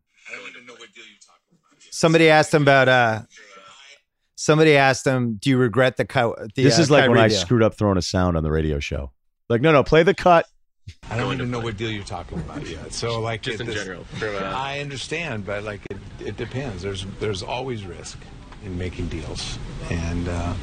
Somebody 1.91 2.29
asked 2.29 2.53
him 2.53 2.61
about 2.61 2.87
uh 2.87 3.21
somebody 4.35 4.77
asked 4.77 5.05
him, 5.07 5.35
Do 5.41 5.49
you 5.49 5.57
regret 5.57 5.97
the, 5.97 6.05
cut?" 6.05 6.37
the 6.55 6.63
This 6.63 6.77
uh, 6.77 6.81
is 6.83 6.91
like 6.91 7.03
when 7.09 7.17
Kyrie 7.17 7.25
I 7.25 7.27
deal?" 7.29 7.37
screwed 7.39 7.63
up 7.63 7.73
throwing 7.75 7.97
a 7.97 8.01
sound 8.01 8.37
on 8.37 8.43
the 8.43 8.51
radio 8.51 8.79
show. 8.79 9.11
Like, 9.49 9.61
no, 9.61 9.71
no, 9.71 9.83
play 9.83 10.03
the 10.03 10.13
cut. 10.13 10.45
I 11.09 11.17
don't 11.17 11.33
even 11.33 11.49
know 11.49 11.59
what 11.59 11.77
deal 11.77 11.89
you're 11.89 12.03
talking 12.03 12.37
about 12.39 12.67
yet. 12.67 12.93
So, 12.93 13.19
like, 13.19 13.41
Just 13.41 13.59
in 13.59 13.65
this- 13.65 13.75
general, 13.75 14.05
I 14.21 14.81
understand, 14.81 15.45
but 15.45 15.63
like, 15.63 15.81
it, 15.89 15.97
it 16.19 16.37
depends. 16.37 16.83
There's 16.83 17.05
there's 17.19 17.41
always 17.41 17.85
risk 17.85 18.19
in 18.63 18.77
making 18.77 19.07
deals, 19.07 19.57
and 19.89 20.27
uh, 20.27 20.53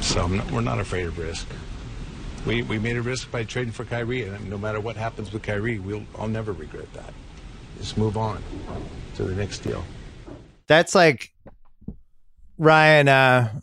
so 0.00 0.24
I'm 0.24 0.36
not, 0.38 0.50
we're 0.50 0.60
not 0.60 0.80
afraid 0.80 1.06
of 1.06 1.18
risk. 1.18 1.46
We 2.46 2.62
we 2.62 2.78
made 2.78 2.96
a 2.96 3.02
risk 3.02 3.30
by 3.30 3.44
trading 3.44 3.72
for 3.72 3.84
Kyrie, 3.84 4.24
and 4.24 4.50
no 4.50 4.58
matter 4.58 4.80
what 4.80 4.96
happens 4.96 5.32
with 5.32 5.42
Kyrie, 5.42 5.78
we'll 5.78 6.02
I'll 6.18 6.28
never 6.28 6.52
regret 6.52 6.92
that. 6.94 7.12
Just 7.78 7.96
move 7.96 8.16
on 8.16 8.42
to 9.14 9.24
the 9.24 9.34
next 9.34 9.60
deal. 9.60 9.84
That's 10.66 10.94
like 10.94 11.32
Ryen, 12.58 13.08
uh 13.08 13.60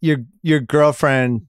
your 0.00 0.18
your 0.42 0.60
girlfriend 0.60 1.46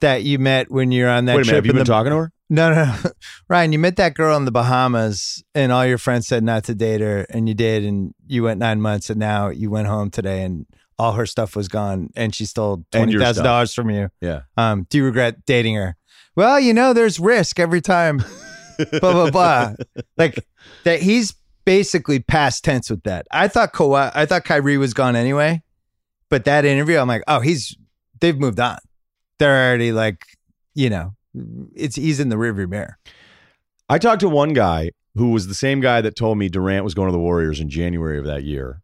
that 0.00 0.22
you 0.24 0.38
met 0.38 0.70
when 0.70 0.92
you're 0.92 1.08
on 1.08 1.24
that 1.26 1.36
Wait 1.36 1.46
a 1.46 1.46
minute, 1.46 1.48
trip. 1.48 1.56
have 1.56 1.66
you 1.66 1.70
in 1.70 1.76
been 1.76 1.84
the, 1.84 1.92
talking 1.92 2.10
to 2.10 2.16
her? 2.16 2.32
No, 2.50 2.74
no, 2.74 2.84
no. 2.84 3.10
Ryen, 3.48 3.72
you 3.72 3.78
met 3.78 3.96
that 3.96 4.14
girl 4.14 4.36
in 4.36 4.44
the 4.44 4.50
Bahamas 4.50 5.42
and 5.54 5.72
all 5.72 5.86
your 5.86 5.96
friends 5.96 6.26
said 6.26 6.42
not 6.44 6.64
to 6.64 6.74
date 6.74 7.00
her 7.00 7.20
and 7.30 7.48
you 7.48 7.54
did 7.54 7.84
and 7.84 8.12
you 8.26 8.42
went 8.42 8.58
nine 8.60 8.80
months 8.80 9.08
and 9.08 9.18
now 9.18 9.48
you 9.48 9.70
went 9.70 9.86
home 9.86 10.10
today 10.10 10.42
and 10.42 10.66
all 10.98 11.12
her 11.12 11.26
stuff 11.26 11.56
was 11.56 11.68
gone 11.68 12.10
and 12.16 12.34
she 12.34 12.44
stole 12.44 12.84
twenty 12.90 13.18
thousand 13.18 13.44
dollars 13.44 13.74
from 13.74 13.90
you. 13.90 14.10
Yeah. 14.20 14.42
Um, 14.56 14.86
do 14.88 14.98
you 14.98 15.04
regret 15.04 15.44
dating 15.46 15.76
her? 15.76 15.96
Well, 16.34 16.58
you 16.58 16.72
know, 16.72 16.92
there's 16.92 17.20
risk 17.20 17.58
every 17.58 17.80
time. 17.80 18.18
blah 19.00 19.12
blah 19.12 19.30
blah. 19.30 19.74
Like 20.16 20.44
that. 20.84 21.00
He's 21.00 21.34
basically 21.64 22.20
past 22.20 22.64
tense 22.64 22.90
with 22.90 23.02
that. 23.04 23.26
I 23.30 23.48
thought 23.48 23.72
Kawhi, 23.72 24.10
I 24.14 24.26
thought 24.26 24.44
Kyrie 24.44 24.78
was 24.78 24.94
gone 24.94 25.16
anyway, 25.16 25.62
but 26.28 26.44
that 26.44 26.64
interview, 26.64 26.98
I'm 26.98 27.08
like, 27.08 27.22
oh, 27.28 27.40
he's 27.40 27.76
they've 28.20 28.38
moved 28.38 28.60
on. 28.60 28.78
They're 29.38 29.68
already 29.68 29.92
like, 29.92 30.24
you 30.74 30.90
know, 30.90 31.14
it's 31.74 31.96
he's 31.96 32.20
in 32.20 32.28
the 32.28 32.36
rearview 32.36 32.68
mirror. 32.68 32.98
I 33.88 33.98
talked 33.98 34.20
to 34.20 34.28
one 34.28 34.52
guy 34.52 34.92
who 35.14 35.30
was 35.30 35.46
the 35.46 35.54
same 35.54 35.80
guy 35.80 36.00
that 36.00 36.16
told 36.16 36.38
me 36.38 36.48
Durant 36.48 36.84
was 36.84 36.94
going 36.94 37.08
to 37.08 37.12
the 37.12 37.18
Warriors 37.18 37.60
in 37.60 37.68
January 37.68 38.18
of 38.18 38.24
that 38.24 38.44
year. 38.44 38.81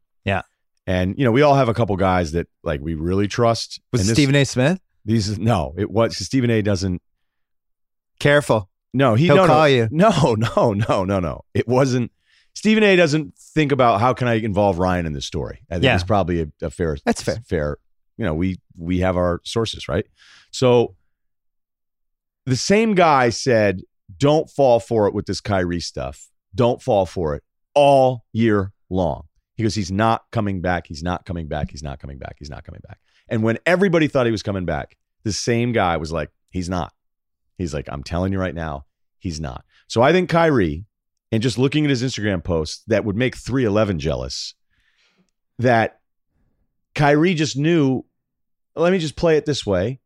And 0.89 1.19
you 1.19 1.25
know, 1.27 1.33
we 1.33 1.43
all 1.43 1.55
have 1.55 1.69
a 1.69 1.75
couple 1.75 1.95
guys 1.97 2.33
that 2.33 2.49
like 2.65 2.81
we 2.81 2.95
really 2.95 3.29
trust. 3.29 3.79
Was 3.93 4.07
this- 4.07 4.15
Stephen 4.17 4.35
A. 4.35 4.45
Smith? 4.45 4.81
These 5.05 5.39
no, 5.39 5.75
it 5.77 5.91
was 5.91 6.17
Stephen 6.17 6.51
A. 6.51 6.63
doesn't. 6.63 7.03
Careful. 8.19 8.71
No, 8.95 9.15
he 9.15 9.27
He'll 9.27 9.37
no, 9.37 9.47
call 9.47 9.59
no, 9.61 9.65
you. 9.67 9.89
No, 9.91 10.35
no, 10.57 10.73
no, 10.73 11.05
no, 11.05 11.21
no. 11.21 11.45
It 11.53 11.69
wasn't. 11.69 12.11
Stephen 12.55 12.83
A. 12.83 12.97
doesn't 12.97 13.37
think 13.37 13.71
about 13.71 14.01
how 14.01 14.15
can 14.15 14.29
I 14.29 14.35
involve 14.35 14.79
Ryen 14.79 15.05
in 15.07 15.13
this 15.13 15.27
story. 15.27 15.61
I 15.71 15.75
think 15.75 15.85
Yeah. 15.85 15.95
it's 15.95 16.05
probably 16.05 16.41
a, 16.41 16.47
a 16.63 16.71
fair. 16.71 16.97
That's 17.05 17.23
fair. 17.23 17.37
Fair. 17.47 17.77
You 18.17 18.25
know, 18.25 18.35
we 18.35 18.59
we 18.79 19.01
have 19.01 19.17
our 19.19 19.41
sources, 19.45 19.89
right? 19.89 20.07
So 20.51 20.97
the 22.47 22.57
same 22.57 22.95
guy 22.95 23.29
said, 23.29 23.83
"Don't 24.17 24.49
fall 24.49 24.81
for 24.81 25.07
it 25.07 25.13
with 25.15 25.27
this 25.27 25.41
Kyrie 25.43 25.81
stuff. 25.81 26.29
Don't 26.55 26.83
fall 26.83 27.05
for 27.05 27.35
it 27.35 27.43
all 27.75 28.25
year 28.33 28.73
long." 28.89 29.28
He 29.59 29.65
goes, 29.65 29.75
"He's 29.75 29.91
not 29.91 30.23
coming 30.31 30.61
back. 30.61 30.87
He's 30.87 31.03
not 31.03 31.27
coming 31.27 31.49
back. 31.49 31.73
He's 31.73 31.83
not 31.83 31.99
coming 31.99 32.17
back. 32.17 32.37
He's 32.39 32.49
not 32.49 32.65
coming 32.65 32.81
back." 32.87 33.01
And 33.29 33.43
when 33.43 33.59
everybody 33.67 34.07
thought 34.07 34.25
he 34.25 34.33
was 34.33 34.45
coming 34.45 34.65
back, 34.65 34.97
the 35.25 35.33
same 35.33 35.73
guy 35.73 35.97
was 35.97 36.13
like, 36.13 36.31
"He's 36.49 36.69
not." 36.69 36.95
He's 37.59 37.75
like, 37.75 37.89
"I'm 37.91 38.05
telling 38.05 38.33
you 38.33 38.39
right 38.39 38.55
now, 38.55 38.87
he's 39.19 39.41
not." 39.41 39.65
So 39.89 40.01
I 40.01 40.13
think 40.13 40.31
Kyrie, 40.31 40.87
and 41.33 41.43
just 41.43 41.59
looking 41.59 41.83
at 41.85 41.91
his 41.91 42.05
Instagram 42.05 42.43
posts, 42.43 42.85
that 42.87 43.05
would 43.05 43.17
make 43.17 43.37
311 43.37 43.99
jealous. 43.99 44.55
That 45.59 45.99
Kyrie 46.95 47.35
just 47.35 47.57
knew, 47.57 48.05
let 48.77 48.93
me 48.93 49.01
just 49.01 49.17
play 49.17 49.37
it 49.37 49.45
this 49.45 49.67
way. 49.67 49.99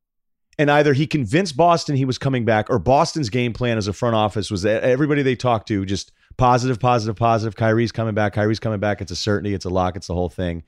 And 0.59 0.71
either 0.71 0.95
he 0.95 1.07
convinced 1.07 1.59
Boston 1.59 1.95
he 1.97 2.07
was 2.07 2.17
coming 2.17 2.47
back, 2.47 2.71
or 2.71 2.79
Boston's 2.79 3.29
game 3.29 3.53
plan 3.53 3.77
as 3.77 3.87
a 3.87 3.93
front 3.93 4.17
office 4.17 4.51
was 4.51 4.63
that 4.63 4.83
everybody 4.83 5.23
they 5.23 5.37
talked 5.37 5.69
to 5.69 5.85
just 5.85 6.11
positive, 6.37 6.79
positive, 6.81 7.17
positive. 7.17 7.57
Kyrie's 7.57 7.93
coming 7.93 8.15
back. 8.15 8.35
Kyrie's 8.35 8.61
coming 8.61 8.81
back. 8.81 9.01
It's 9.01 9.11
a 9.11 9.17
certainty. 9.17 9.55
It's 9.55 9.65
a 9.65 9.71
lock. 9.71 9.97
It's 9.97 10.07
the 10.07 10.15
whole 10.15 10.29
thing. 10.29 10.65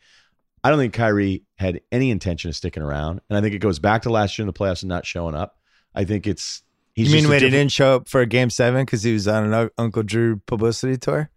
I 0.62 0.70
don't 0.70 0.78
think 0.78 0.94
Kyrie 0.94 1.42
had 1.56 1.80
any 1.92 2.10
intention 2.10 2.48
of 2.48 2.56
sticking 2.56 2.82
around, 2.82 3.20
and 3.28 3.36
I 3.36 3.40
think 3.42 3.54
it 3.54 3.58
goes 3.58 3.78
back 3.78 4.02
to 4.02 4.10
last 4.10 4.38
year 4.38 4.44
in 4.44 4.46
the 4.46 4.52
playoffs 4.52 4.82
and 4.82 4.88
not 4.88 5.04
showing 5.04 5.34
up. 5.34 5.58
I 5.94 6.04
think 6.04 6.26
it's. 6.26 6.62
He's 6.94 7.08
you 7.12 7.20
mean 7.20 7.28
when 7.28 7.42
he 7.42 7.50
didn't 7.50 7.72
show 7.72 7.96
up 7.96 8.08
for 8.08 8.24
game 8.24 8.50
seven 8.50 8.84
because 8.84 9.02
he 9.02 9.12
was 9.12 9.26
on 9.26 9.44
an 9.44 9.52
Un- 9.52 9.70
Uncle 9.76 10.02
Drew 10.04 10.40
publicity 10.46 10.96
tour? 10.96 11.28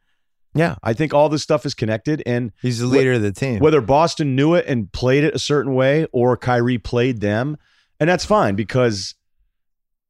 Yeah, 0.54 0.76
I 0.82 0.94
think 0.94 1.14
all 1.14 1.30
this 1.30 1.44
stuff 1.44 1.66
is 1.66 1.74
connected, 1.74 2.24
and 2.26 2.52
He's 2.62 2.80
the 2.80 2.86
leader 2.88 3.14
of 3.14 3.22
the 3.22 3.32
team. 3.32 3.60
whether 3.60 3.82
Boston 3.82 4.36
knew 4.36 4.54
it 4.54 4.66
and 4.68 4.92
played 4.92 5.24
it 5.24 5.36
a 5.36 5.40
certain 5.40 5.74
way 5.76 6.08
or 6.12 6.38
Kyrie 6.38 6.78
played 6.78 7.22
them, 7.22 7.58
and 8.00 8.10
that's 8.10 8.24
fine 8.26 8.56
because 8.56 9.16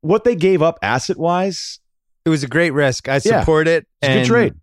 what 0.01 0.23
they 0.25 0.35
gave 0.35 0.61
up 0.61 0.77
asset 0.81 1.17
wise, 1.17 1.79
it 2.27 2.29
was 2.29 2.43
a 2.43 2.47
great 2.47 2.71
risk. 2.73 3.07
I 3.09 3.15
Yeah. 3.23 3.39
support 3.39 3.67
it. 3.67 3.87
it's 4.01 4.09
a 4.09 4.13
good 4.19 4.25
trade. 4.25 4.53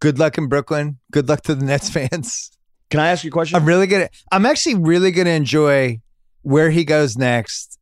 Good 0.00 0.18
luck 0.18 0.36
in 0.38 0.48
Brooklyn. 0.48 0.98
Good 1.12 1.28
luck 1.28 1.42
to 1.42 1.54
the 1.54 1.64
Nets 1.64 1.88
fans. 1.90 2.50
Can 2.90 2.98
I 3.00 3.08
ask 3.08 3.22
you 3.22 3.28
a 3.28 3.32
question? 3.32 3.56
I'm 3.56 3.64
really 3.66 3.86
gonna. 3.86 4.08
I'm 4.32 4.44
actually 4.46 4.74
really 4.74 5.12
gonna 5.12 5.30
enjoy 5.30 6.00
where 6.42 6.70
he 6.70 6.84
goes 6.84 7.16
next 7.16 7.78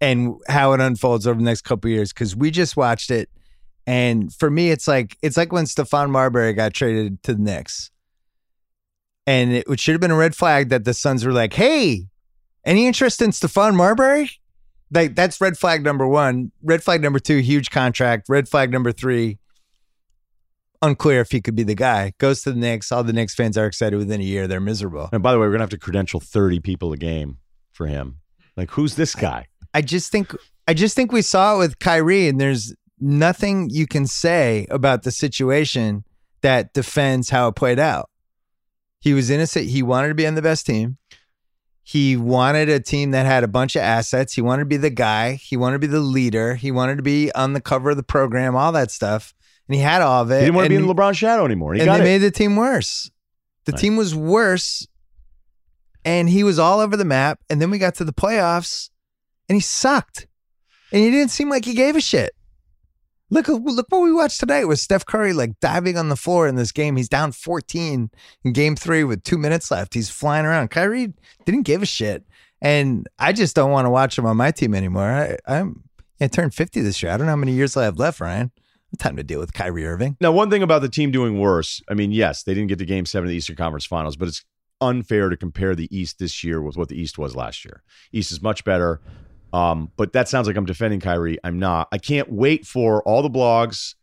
and 0.00 0.34
how 0.48 0.72
it 0.74 0.80
unfolds 0.80 1.26
over 1.26 1.38
the 1.38 1.44
next 1.44 1.62
couple 1.62 1.90
years 1.90 2.12
because 2.12 2.36
we 2.36 2.50
just 2.50 2.76
watched 2.76 3.10
it, 3.10 3.30
and 3.86 4.32
for 4.34 4.50
me, 4.50 4.70
it's 4.70 4.86
like 4.86 5.16
it's 5.22 5.36
like 5.36 5.50
when 5.52 5.64
Stephon 5.64 6.10
Marbury 6.10 6.52
got 6.52 6.74
traded 6.74 7.22
to 7.22 7.34
the 7.34 7.40
Knicks, 7.40 7.90
and 9.26 9.52
it 9.52 9.80
should 9.80 9.92
have 9.92 10.00
been 10.00 10.10
a 10.10 10.16
red 10.16 10.36
flag 10.36 10.68
that 10.68 10.84
the 10.84 10.94
Suns 10.94 11.24
were 11.24 11.32
like, 11.32 11.54
"Hey, 11.54 12.06
any 12.64 12.86
interest 12.86 13.20
in 13.22 13.30
Stephon 13.30 13.74
Marbury?" 13.74 14.30
Like 14.90 15.14
that's 15.14 15.40
red 15.40 15.58
flag 15.58 15.82
number 15.82 16.06
one. 16.06 16.52
Red 16.62 16.82
flag 16.82 17.02
number 17.02 17.18
two, 17.18 17.38
huge 17.38 17.70
contract. 17.70 18.28
Red 18.28 18.48
flag 18.48 18.70
number 18.70 18.92
three, 18.92 19.38
unclear 20.82 21.20
if 21.20 21.32
he 21.32 21.40
could 21.40 21.56
be 21.56 21.64
the 21.64 21.74
guy. 21.74 22.12
Goes 22.18 22.42
to 22.42 22.52
the 22.52 22.58
Knicks. 22.58 22.92
All 22.92 23.02
the 23.02 23.12
Knicks 23.12 23.34
fans 23.34 23.58
are 23.58 23.66
excited. 23.66 23.96
Within 23.96 24.20
a 24.20 24.24
year, 24.24 24.46
they're 24.46 24.60
miserable. 24.60 25.08
and 25.12 25.22
by 25.22 25.32
the 25.32 25.38
way, 25.38 25.46
we're 25.46 25.52
gonna 25.52 25.64
have 25.64 25.70
to 25.70 25.78
credential 25.78 26.20
30 26.20 26.60
people 26.60 26.92
a 26.92 26.96
game 26.96 27.38
for 27.72 27.86
him. 27.86 28.18
Like, 28.56 28.70
who's 28.70 28.94
this 28.94 29.14
guy? 29.14 29.46
I 29.74 29.82
just 29.82 30.10
think 30.10 30.32
I 30.68 30.74
just 30.74 30.96
think 30.96 31.12
we 31.12 31.22
saw 31.22 31.56
it 31.56 31.58
with 31.58 31.78
Kyrie, 31.78 32.28
and 32.28 32.40
there's 32.40 32.74
nothing 32.98 33.68
you 33.70 33.86
can 33.86 34.06
say 34.06 34.66
about 34.70 35.02
the 35.02 35.10
situation 35.10 36.04
that 36.40 36.72
defends 36.72 37.30
how 37.30 37.48
it 37.48 37.56
played 37.56 37.78
out. 37.78 38.08
He 39.00 39.14
was 39.14 39.30
innocent. 39.30 39.66
He 39.66 39.82
wanted 39.82 40.08
to 40.08 40.14
be 40.14 40.26
on 40.26 40.34
the 40.34 40.42
best 40.42 40.66
team. 40.66 40.96
He 41.88 42.16
wanted 42.16 42.68
a 42.68 42.80
team 42.80 43.12
that 43.12 43.26
had 43.26 43.44
a 43.44 43.48
bunch 43.48 43.76
of 43.76 43.82
assets. 43.82 44.32
He 44.32 44.42
wanted 44.42 44.62
to 44.62 44.66
be 44.66 44.76
the 44.76 44.90
guy. 44.90 45.34
He 45.34 45.56
wanted 45.56 45.74
to 45.74 45.78
be 45.78 45.86
the 45.86 46.00
leader. 46.00 46.56
He 46.56 46.72
wanted 46.72 46.96
to 46.96 47.02
be 47.04 47.30
on 47.32 47.52
the 47.52 47.60
cover 47.60 47.90
of 47.90 47.96
the 47.96 48.02
program, 48.02 48.56
all 48.56 48.72
that 48.72 48.90
stuff. 48.90 49.32
And 49.68 49.76
he 49.76 49.80
had 49.80 50.02
all 50.02 50.22
of 50.22 50.30
it. 50.32 50.40
He 50.40 50.46
didn't 50.46 50.56
want 50.56 50.64
to 50.66 50.70
be 50.70 50.74
in 50.76 50.84
LeBron's 50.84 51.16
shadow 51.16 51.44
anymore. 51.44 51.74
He 51.74 51.80
and 51.82 51.88
they 51.90 52.00
it. 52.00 52.02
made 52.02 52.18
the 52.18 52.32
team 52.32 52.56
worse. 52.56 53.08
The 53.66 53.72
Right. 53.72 53.80
team 53.80 53.96
was 53.96 54.16
worse, 54.16 54.86
and 56.04 56.28
he 56.28 56.42
was 56.42 56.58
all 56.58 56.80
over 56.80 56.96
the 56.96 57.04
map. 57.04 57.38
And 57.50 57.62
then 57.62 57.70
we 57.70 57.78
got 57.78 57.94
to 57.96 58.04
the 58.04 58.12
playoffs, 58.12 58.90
and 59.48 59.54
he 59.54 59.60
sucked, 59.60 60.26
and 60.92 61.00
he 61.02 61.10
didn't 61.10 61.30
seem 61.30 61.48
like 61.48 61.64
he 61.64 61.74
gave 61.74 61.94
a 61.94 62.00
shit. 62.00 62.32
Look, 63.28 63.48
uh, 63.48 63.54
look 63.54 63.86
what 63.88 64.02
we 64.02 64.12
watched 64.12 64.40
tonight 64.40 64.66
with 64.66 64.78
Steph 64.78 65.04
Curry 65.04 65.32
like 65.32 65.58
diving 65.60 65.98
on 65.98 66.08
the 66.08 66.16
floor 66.16 66.46
in 66.46 66.54
this 66.54 66.72
game. 66.72 66.96
He's 66.96 67.08
down 67.08 67.32
14 67.32 68.10
in 68.44 68.52
game 68.52 68.76
three 68.76 69.04
with 69.04 69.24
two 69.24 69.38
minutes 69.38 69.70
left. 69.70 69.94
He's 69.94 70.10
flying 70.10 70.46
around. 70.46 70.68
Kyrie 70.68 71.12
didn't 71.44 71.62
give 71.62 71.82
a 71.82 71.86
shit. 71.86 72.24
And 72.62 73.06
I 73.18 73.32
just 73.32 73.54
don't 73.56 73.70
want 73.70 73.86
to 73.86 73.90
watch 73.90 74.16
him 74.16 74.26
on 74.26 74.36
my 74.36 74.50
team 74.50 74.74
anymore. 74.74 75.10
I, 75.10 75.36
I'm 75.46 75.82
I 76.20 76.28
turned 76.28 76.54
50 76.54 76.80
this 76.80 77.02
year. 77.02 77.12
I 77.12 77.16
don't 77.16 77.26
know 77.26 77.32
how 77.32 77.36
many 77.36 77.52
years 77.52 77.76
I 77.76 77.84
have 77.84 77.98
left, 77.98 78.20
Ryen. 78.20 78.50
Time 78.98 79.16
to 79.16 79.22
deal 79.22 79.40
with 79.40 79.52
Kyrie 79.52 79.86
Irving. 79.86 80.16
Now, 80.20 80.32
one 80.32 80.48
thing 80.48 80.62
about 80.62 80.80
the 80.80 80.88
team 80.88 81.10
doing 81.10 81.38
worse, 81.38 81.82
I 81.90 81.94
mean, 81.94 82.12
yes, 82.12 82.44
they 82.44 82.54
didn't 82.54 82.68
get 82.68 82.78
to 82.78 82.86
game 82.86 83.04
seven 83.04 83.26
of 83.26 83.30
the 83.30 83.36
Eastern 83.36 83.56
Conference 83.56 83.84
Finals, 83.84 84.16
but 84.16 84.28
it's 84.28 84.42
unfair 84.80 85.28
to 85.28 85.36
compare 85.36 85.74
the 85.74 85.94
East 85.94 86.18
this 86.18 86.42
year 86.42 86.62
with 86.62 86.76
what 86.78 86.88
the 86.88 86.98
East 86.98 87.18
was 87.18 87.36
last 87.36 87.64
year. 87.64 87.82
East 88.12 88.32
is 88.32 88.40
much 88.40 88.64
better. 88.64 89.00
Um, 89.56 89.90
but 89.96 90.12
that 90.12 90.28
sounds 90.28 90.46
like 90.46 90.56
I'm 90.56 90.66
defending 90.66 91.00
Kyrie. 91.00 91.38
I'm 91.42 91.58
not. 91.58 91.88
I 91.90 91.96
can't 91.96 92.30
wait 92.30 92.66
for 92.66 93.02
all 93.04 93.22
the 93.22 93.30
blogs 93.30 93.94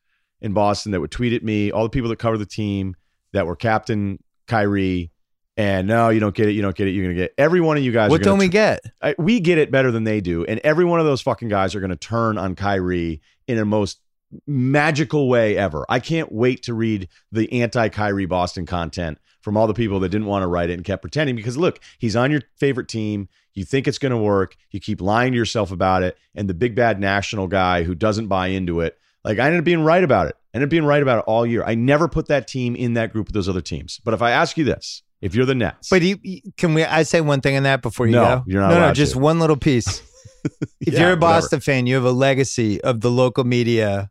in 0.42 0.54
Boston 0.54 0.94
that 0.94 1.00
would 1.00 1.12
tweet 1.12 1.32
at 1.34 1.44
me, 1.44 1.72
all 1.72 1.84
the 1.84 1.90
people 1.90 2.10
that 2.10 2.18
cover 2.18 2.40
the 2.40 2.46
team 2.48 2.96
that 3.34 3.46
were 3.46 3.56
Captain 3.56 4.18
Kyrie. 4.48 5.12
And 5.56 5.88
no, 5.88 6.10
you 6.10 6.20
don't 6.20 6.34
get 6.34 6.48
it. 6.48 6.54
You 6.54 6.64
don't 6.64 6.76
get 6.76 6.88
it. 6.88 6.92
You're 6.92 7.06
gonna 7.06 7.14
get 7.14 7.36
every 7.38 7.62
one 7.62 7.78
of 7.78 7.84
you 7.84 7.92
guys. 7.92 8.10
What 8.10 8.24
don't 8.24 8.40
we 8.40 8.48
get? 8.48 8.80
I, 9.00 9.14
we 9.20 9.40
get 9.40 9.60
it 9.60 9.70
better 9.70 9.92
than 9.92 10.06
they 10.06 10.22
do, 10.22 10.44
and 10.44 10.60
every 10.64 10.86
one 10.86 11.00
of 11.00 11.06
those 11.06 11.22
fucking 11.22 11.50
guys 11.50 11.76
are 11.76 11.80
going 11.80 11.92
to 11.92 11.96
turn 11.96 12.40
on 12.40 12.56
Kyrie 12.56 13.22
in 13.48 13.60
a 13.60 13.66
most 13.66 14.00
magical 14.48 15.30
way 15.30 15.56
ever. 15.56 15.86
I 15.88 16.00
can't 16.00 16.32
wait 16.32 16.64
to 16.64 16.74
read 16.74 17.10
the 17.32 17.62
anti-Kyrie 17.62 18.26
Boston 18.26 18.66
content 18.66 19.20
from 19.44 19.56
all 19.58 19.68
the 19.68 19.74
people 19.76 20.00
that 20.00 20.10
didn't 20.10 20.26
want 20.28 20.42
to 20.42 20.48
write 20.48 20.70
it 20.72 20.74
and 20.74 20.84
kept 20.84 21.02
pretending 21.04 21.36
because 21.36 21.58
look, 21.58 21.80
he's 22.00 22.16
on 22.16 22.32
your 22.32 22.42
favorite 22.58 22.88
team. 22.88 23.30
You 23.54 23.66
think 23.66 23.88
it's 23.88 24.00
going 24.00 24.12
to 24.12 24.18
work. 24.18 24.56
You 24.72 24.80
keep 24.80 25.00
lying 25.00 25.34
to 25.34 25.38
yourself 25.38 25.72
about 25.72 26.02
it, 26.02 26.18
and 26.34 26.50
the 26.50 26.56
big 26.56 26.74
bad 26.76 27.00
national 27.00 27.48
guy 27.48 27.84
who 27.84 27.94
doesn't 27.94 28.28
buy 28.28 28.48
into 28.48 28.80
it. 28.82 28.98
Like 29.24 29.38
I 29.38 29.46
ended 29.46 29.60
up 29.60 29.66
being 29.66 29.84
right 29.84 30.04
about 30.04 30.28
it. 30.28 30.36
I 30.54 30.58
ended 30.58 30.68
up 30.68 30.72
being 30.72 30.86
right 30.86 31.02
about 31.04 31.20
it 31.20 31.26
all 31.28 31.46
year. 31.46 31.64
I 31.64 31.76
never 31.76 32.08
put 32.08 32.28
that 32.30 32.48
team 32.48 32.76
in 32.76 32.94
that 32.96 33.12
group 33.14 33.28
with 33.28 33.34
those 33.36 33.48
other 33.48 33.62
teams. 33.62 34.00
But 34.04 34.14
if 34.16 34.22
I 34.24 34.32
ask 34.32 34.58
you 34.58 34.64
this, 34.64 35.04
if 35.22 35.36
you're 35.36 35.46
the 35.46 35.56
Nets, 35.56 35.90
But 35.90 36.02
you, 36.02 36.18
can 36.58 36.74
we? 36.74 36.84
I 36.84 37.04
say 37.04 37.22
one 37.22 37.42
thing 37.42 37.56
on 37.56 37.64
that 37.64 37.82
before 37.82 38.08
you 38.08 38.14
No, 38.14 38.24
go. 38.24 38.44
you're 38.48 38.62
not 38.62 38.70
No, 38.70 38.80
no, 38.80 38.94
just 38.94 39.14
to. 39.14 39.20
one 39.20 39.40
little 39.40 39.56
piece. 39.58 40.02
if 40.82 40.94
Yeah, 40.94 41.00
you're 41.00 41.02
a 41.02 41.12
whatever. 41.12 41.20
Boston 41.20 41.60
fan, 41.62 41.86
you 41.88 41.96
have 41.96 42.04
a 42.06 42.12
legacy 42.12 42.82
of 42.82 43.02
the 43.02 43.10
local 43.12 43.44
media 43.44 44.10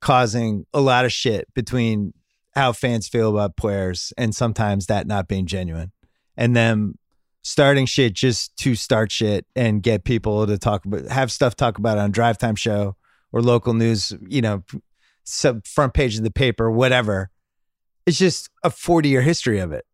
causing 0.00 0.66
a 0.74 0.80
lot 0.80 1.04
of 1.04 1.12
shit 1.12 1.48
between 1.54 2.12
how 2.54 2.72
fans 2.72 3.08
feel 3.08 3.30
about 3.30 3.56
players 3.56 4.12
and 4.16 4.34
sometimes 4.34 4.86
that 4.86 5.06
not 5.06 5.28
being 5.28 5.46
genuine, 5.46 5.92
and 6.36 6.54
them 6.56 6.98
starting 7.42 7.86
shit 7.86 8.14
just 8.14 8.56
to 8.56 8.74
start 8.74 9.12
shit 9.12 9.46
and 9.54 9.82
get 9.82 10.04
people 10.04 10.46
to 10.46 10.58
talk 10.58 10.84
about 10.84 11.06
have 11.08 11.30
stuff 11.30 11.54
talk 11.54 11.78
about 11.78 11.98
it 11.98 12.00
on 12.00 12.10
drive 12.10 12.38
time 12.38 12.56
show 12.56 12.96
or 13.32 13.42
local 13.42 13.74
news. 13.74 14.12
You 14.28 14.42
know, 14.42 14.62
sub 15.24 15.66
front 15.66 15.94
page 15.94 16.16
of 16.16 16.24
the 16.24 16.30
paper, 16.30 16.70
whatever. 16.70 17.30
It's 18.06 18.18
just 18.18 18.50
a 18.62 18.70
40 18.70 19.08
year 19.08 19.22
history 19.22 19.58
of 19.58 19.72
it. 19.72 19.86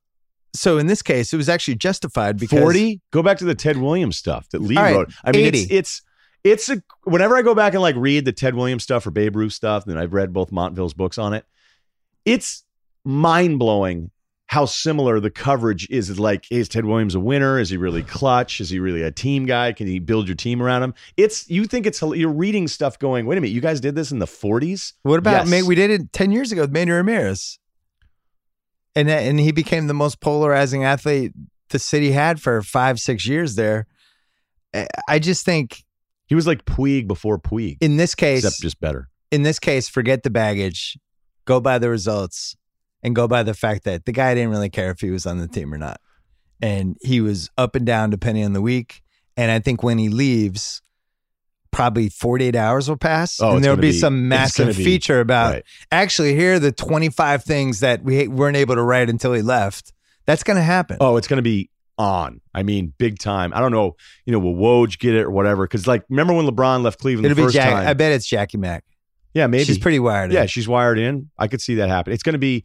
So 0.54 0.78
in 0.78 0.88
this 0.88 1.00
case, 1.00 1.32
it 1.32 1.36
was 1.36 1.48
actually 1.48 1.76
justified 1.76 2.36
because 2.36 2.60
40 2.60 3.00
go 3.12 3.22
back 3.22 3.38
to 3.38 3.44
the 3.44 3.54
ted 3.54 3.76
williams 3.76 4.16
stuff 4.16 4.48
that 4.50 4.60
lee 4.60 4.76
right, 4.76 4.94
wrote 4.94 5.12
i 5.24 5.30
mean 5.30 5.46
80. 5.46 5.58
it's 5.58 5.70
it's 5.70 6.02
it's 6.42 6.68
a 6.70 6.82
whenever 7.04 7.36
i 7.36 7.42
go 7.42 7.54
back 7.54 7.74
and 7.74 7.82
like 7.82 7.94
read 7.96 8.24
the 8.24 8.32
ted 8.32 8.54
williams 8.54 8.82
stuff 8.82 9.06
or 9.06 9.10
babe 9.10 9.36
ruth 9.36 9.52
stuff 9.52 9.86
and 9.86 9.98
i've 9.98 10.12
read 10.12 10.32
both 10.32 10.50
montville's 10.50 10.94
books 10.94 11.18
on 11.18 11.34
it 11.34 11.44
it's 12.24 12.64
mind-blowing 13.04 14.10
how 14.46 14.64
similar 14.64 15.20
the 15.20 15.30
coverage 15.30 15.88
is. 15.90 16.18
Like 16.18 16.44
is 16.50 16.68
ted 16.68 16.84
williams 16.84 17.14
a 17.14 17.20
winner? 17.20 17.58
Is 17.60 17.70
he 17.70 17.76
really 17.76 18.02
clutch? 18.02 18.60
Is 18.60 18.68
he 18.70 18.80
really 18.80 19.02
a 19.02 19.12
team 19.12 19.46
guy? 19.46 19.72
Can 19.72 19.86
he 19.86 20.00
build 20.00 20.26
your 20.26 20.34
team 20.34 20.60
around 20.60 20.82
him? 20.82 20.94
It's 21.16 21.48
you 21.48 21.66
think 21.66 21.86
it's 21.86 22.02
you're 22.02 22.28
reading 22.32 22.66
stuff 22.66 22.98
going 22.98 23.26
wait 23.26 23.38
a 23.38 23.40
minute 23.40 23.54
you 23.54 23.60
guys 23.60 23.80
did 23.80 23.94
this 23.94 24.10
in 24.10 24.18
the 24.18 24.26
40s 24.26 24.94
What 25.02 25.18
about 25.20 25.42
Yes. 25.42 25.48
May 25.48 25.62
we 25.62 25.74
did 25.76 25.90
it 25.90 26.12
10 26.12 26.32
years 26.32 26.50
ago 26.50 26.62
with 26.62 26.72
Manny 26.72 26.90
Ramirez. 26.90 27.58
And 28.96 29.08
and 29.08 29.38
he 29.38 29.52
became 29.52 29.86
the 29.86 29.94
most 29.94 30.20
polarizing 30.20 30.82
athlete 30.84 31.32
the 31.68 31.78
city 31.78 32.10
had 32.10 32.40
for 32.40 32.60
5 32.62 32.98
6 32.98 33.26
years 33.26 33.54
there. 33.54 33.86
I- 34.74 34.88
I 35.08 35.18
just 35.20 35.44
think 35.44 35.84
he 36.26 36.34
was 36.34 36.46
like 36.48 36.64
puig 36.64 37.06
before 37.06 37.38
puig. 37.38 37.76
In 37.80 37.96
this 37.98 38.16
case 38.16 38.44
except 38.44 38.60
just 38.62 38.80
better. 38.80 39.08
in 39.30 39.42
this 39.44 39.60
case 39.60 39.88
forget 39.88 40.24
the 40.24 40.30
baggage, 40.30 40.98
go 41.50 41.60
by 41.60 41.78
the 41.78 41.90
results 41.90 42.56
and 43.02 43.14
go 43.16 43.26
by 43.26 43.42
the 43.42 43.54
fact 43.54 43.82
that 43.84 44.04
the 44.04 44.12
guy 44.12 44.34
didn't 44.34 44.50
really 44.50 44.70
care 44.70 44.90
if 44.90 45.00
he 45.00 45.10
was 45.10 45.26
on 45.26 45.38
the 45.38 45.48
team 45.48 45.74
or 45.74 45.78
not. 45.78 46.00
And 46.62 46.96
he 47.00 47.20
was 47.20 47.50
up 47.58 47.74
and 47.74 47.84
down 47.84 48.10
depending 48.10 48.44
on 48.44 48.52
the 48.52 48.60
week. 48.62 49.02
And 49.36 49.50
I 49.50 49.58
think 49.58 49.82
when 49.82 49.98
he 49.98 50.08
leaves, 50.08 50.80
probably 51.72 52.08
48 52.08 52.54
hours 52.56 52.88
will 52.88 52.96
pass 52.96 53.40
Oh, 53.40 53.54
and 53.56 53.64
there'll 53.64 53.76
be, 53.76 53.88
be- 53.92 53.98
some 53.98 54.28
massive 54.28 54.76
be- 54.76 54.84
feature 54.84 55.18
about 55.20 55.54
right. 55.54 55.64
actually 55.90 56.34
here 56.36 56.54
are 56.54 56.58
the 56.58 56.72
25 56.72 57.42
things 57.44 57.80
that 57.80 58.02
we 58.04 58.28
weren't 58.28 58.56
able 58.56 58.74
to 58.76 58.82
write 58.82 59.08
until 59.10 59.32
he 59.32 59.42
left. 59.42 59.92
That's 60.26 60.42
going 60.44 60.56
to 60.58 60.62
happen. 60.62 60.98
Oh, 61.00 61.16
it's 61.16 61.26
going 61.26 61.38
to 61.38 61.42
be 61.42 61.70
on. 61.98 62.40
I 62.54 62.62
mean, 62.62 62.92
big 62.98 63.18
time. 63.18 63.52
I 63.54 63.60
don't 63.60 63.72
know, 63.72 63.96
you 64.24 64.32
know, 64.32 64.38
will 64.38 64.54
Woj 64.54 64.98
get 64.98 65.14
it 65.14 65.22
or 65.22 65.30
whatever? 65.30 65.64
Because 65.64 65.86
like, 65.86 66.04
remember 66.08 66.32
when 66.34 66.46
LeBron 66.46 66.82
left 66.82 67.00
Cleveland 67.00 67.30
It'll 67.32 67.46
be 67.46 67.52
Jack. 67.52 67.72
time? 67.72 67.88
I 67.88 67.94
bet 67.94 68.12
it's 68.12 68.26
Jackie 68.26 68.58
Mack. 68.58 68.84
Yeah, 69.34 69.46
maybe 69.46 69.64
She's 69.64 69.78
pretty 69.78 69.98
wired. 69.98 70.30
in. 70.30 70.36
Yeah, 70.36 70.46
she's 70.46 70.66
wired 70.68 70.98
in. 70.98 71.30
I 71.38 71.48
could 71.48 71.60
see 71.60 71.76
that 71.76 71.88
happen. 71.88 72.12
It's 72.12 72.22
going 72.22 72.32
to 72.34 72.38
be 72.38 72.64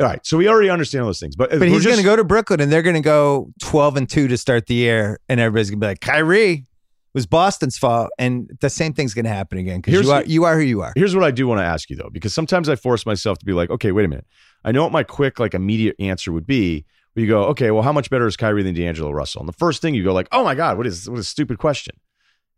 all 0.00 0.06
right. 0.06 0.24
So 0.24 0.36
we 0.36 0.48
already 0.48 0.70
understand 0.70 1.02
all 1.02 1.08
those 1.08 1.18
things, 1.20 1.34
but 1.36 1.52
uh, 1.52 1.58
But 1.58 1.68
he's 1.68 1.84
going 1.84 1.98
to 1.98 2.04
go 2.04 2.14
to 2.16 2.24
Brooklyn 2.24 2.60
and 2.60 2.70
they're 2.70 2.82
going 2.82 2.94
to 2.94 3.00
go 3.02 3.50
12 3.62 3.96
and 3.96 4.08
2 4.08 4.28
to 4.28 4.38
start 4.38 4.66
the 4.66 4.74
year. 4.74 5.18
And 5.28 5.40
everybody's 5.40 5.70
going 5.70 5.80
to 5.80 5.84
be 5.84 5.88
like, 5.88 6.00
Kyrie 6.00 6.66
was 7.14 7.26
Boston's 7.26 7.76
fault. 7.76 8.10
And 8.18 8.48
the 8.60 8.70
same 8.70 8.92
thing's 8.92 9.12
going 9.12 9.24
to 9.24 9.30
happen 9.32 9.58
again 9.58 9.78
because 9.78 9.94
Here's 9.94 10.06
you 10.06 10.12
are, 10.12 10.22
the- 10.22 10.30
you 10.30 10.44
are 10.44 10.54
who 10.56 10.62
you 10.62 10.82
are. 10.82 10.92
Here's 10.94 11.16
what 11.16 11.24
I 11.24 11.32
do 11.32 11.48
want 11.48 11.58
to 11.60 11.64
ask 11.64 11.90
you 11.90 11.96
though, 11.96 12.10
because 12.12 12.32
sometimes 12.32 12.68
I 12.68 12.76
force 12.76 13.04
myself 13.06 13.38
to 13.38 13.44
be 13.44 13.52
like, 13.52 13.70
okay, 13.70 13.90
wait 13.90 14.04
a 14.04 14.08
minute. 14.08 14.26
I 14.64 14.70
know 14.72 14.82
what 14.84 14.92
my 14.92 15.02
quick, 15.02 15.38
like 15.40 15.54
immediate 15.54 15.96
answer 15.98 16.30
would 16.32 16.46
be. 16.46 16.84
Where 17.14 17.24
you 17.24 17.28
go, 17.28 17.44
okay, 17.46 17.72
well, 17.72 17.82
how 17.82 17.92
much 17.92 18.10
better 18.10 18.26
is 18.28 18.36
Kyrie 18.36 18.62
than 18.62 18.74
D'Angelo 18.74 19.10
Russell? 19.10 19.40
And 19.40 19.48
the 19.48 19.52
first 19.54 19.82
thing 19.82 19.94
you 19.94 20.04
go, 20.04 20.12
like, 20.12 20.28
oh 20.30 20.44
my 20.44 20.54
God, 20.54 20.76
what 20.78 20.86
is 20.86 21.10
what 21.10 21.18
a 21.18 21.24
stupid 21.24 21.58
question. 21.58 21.96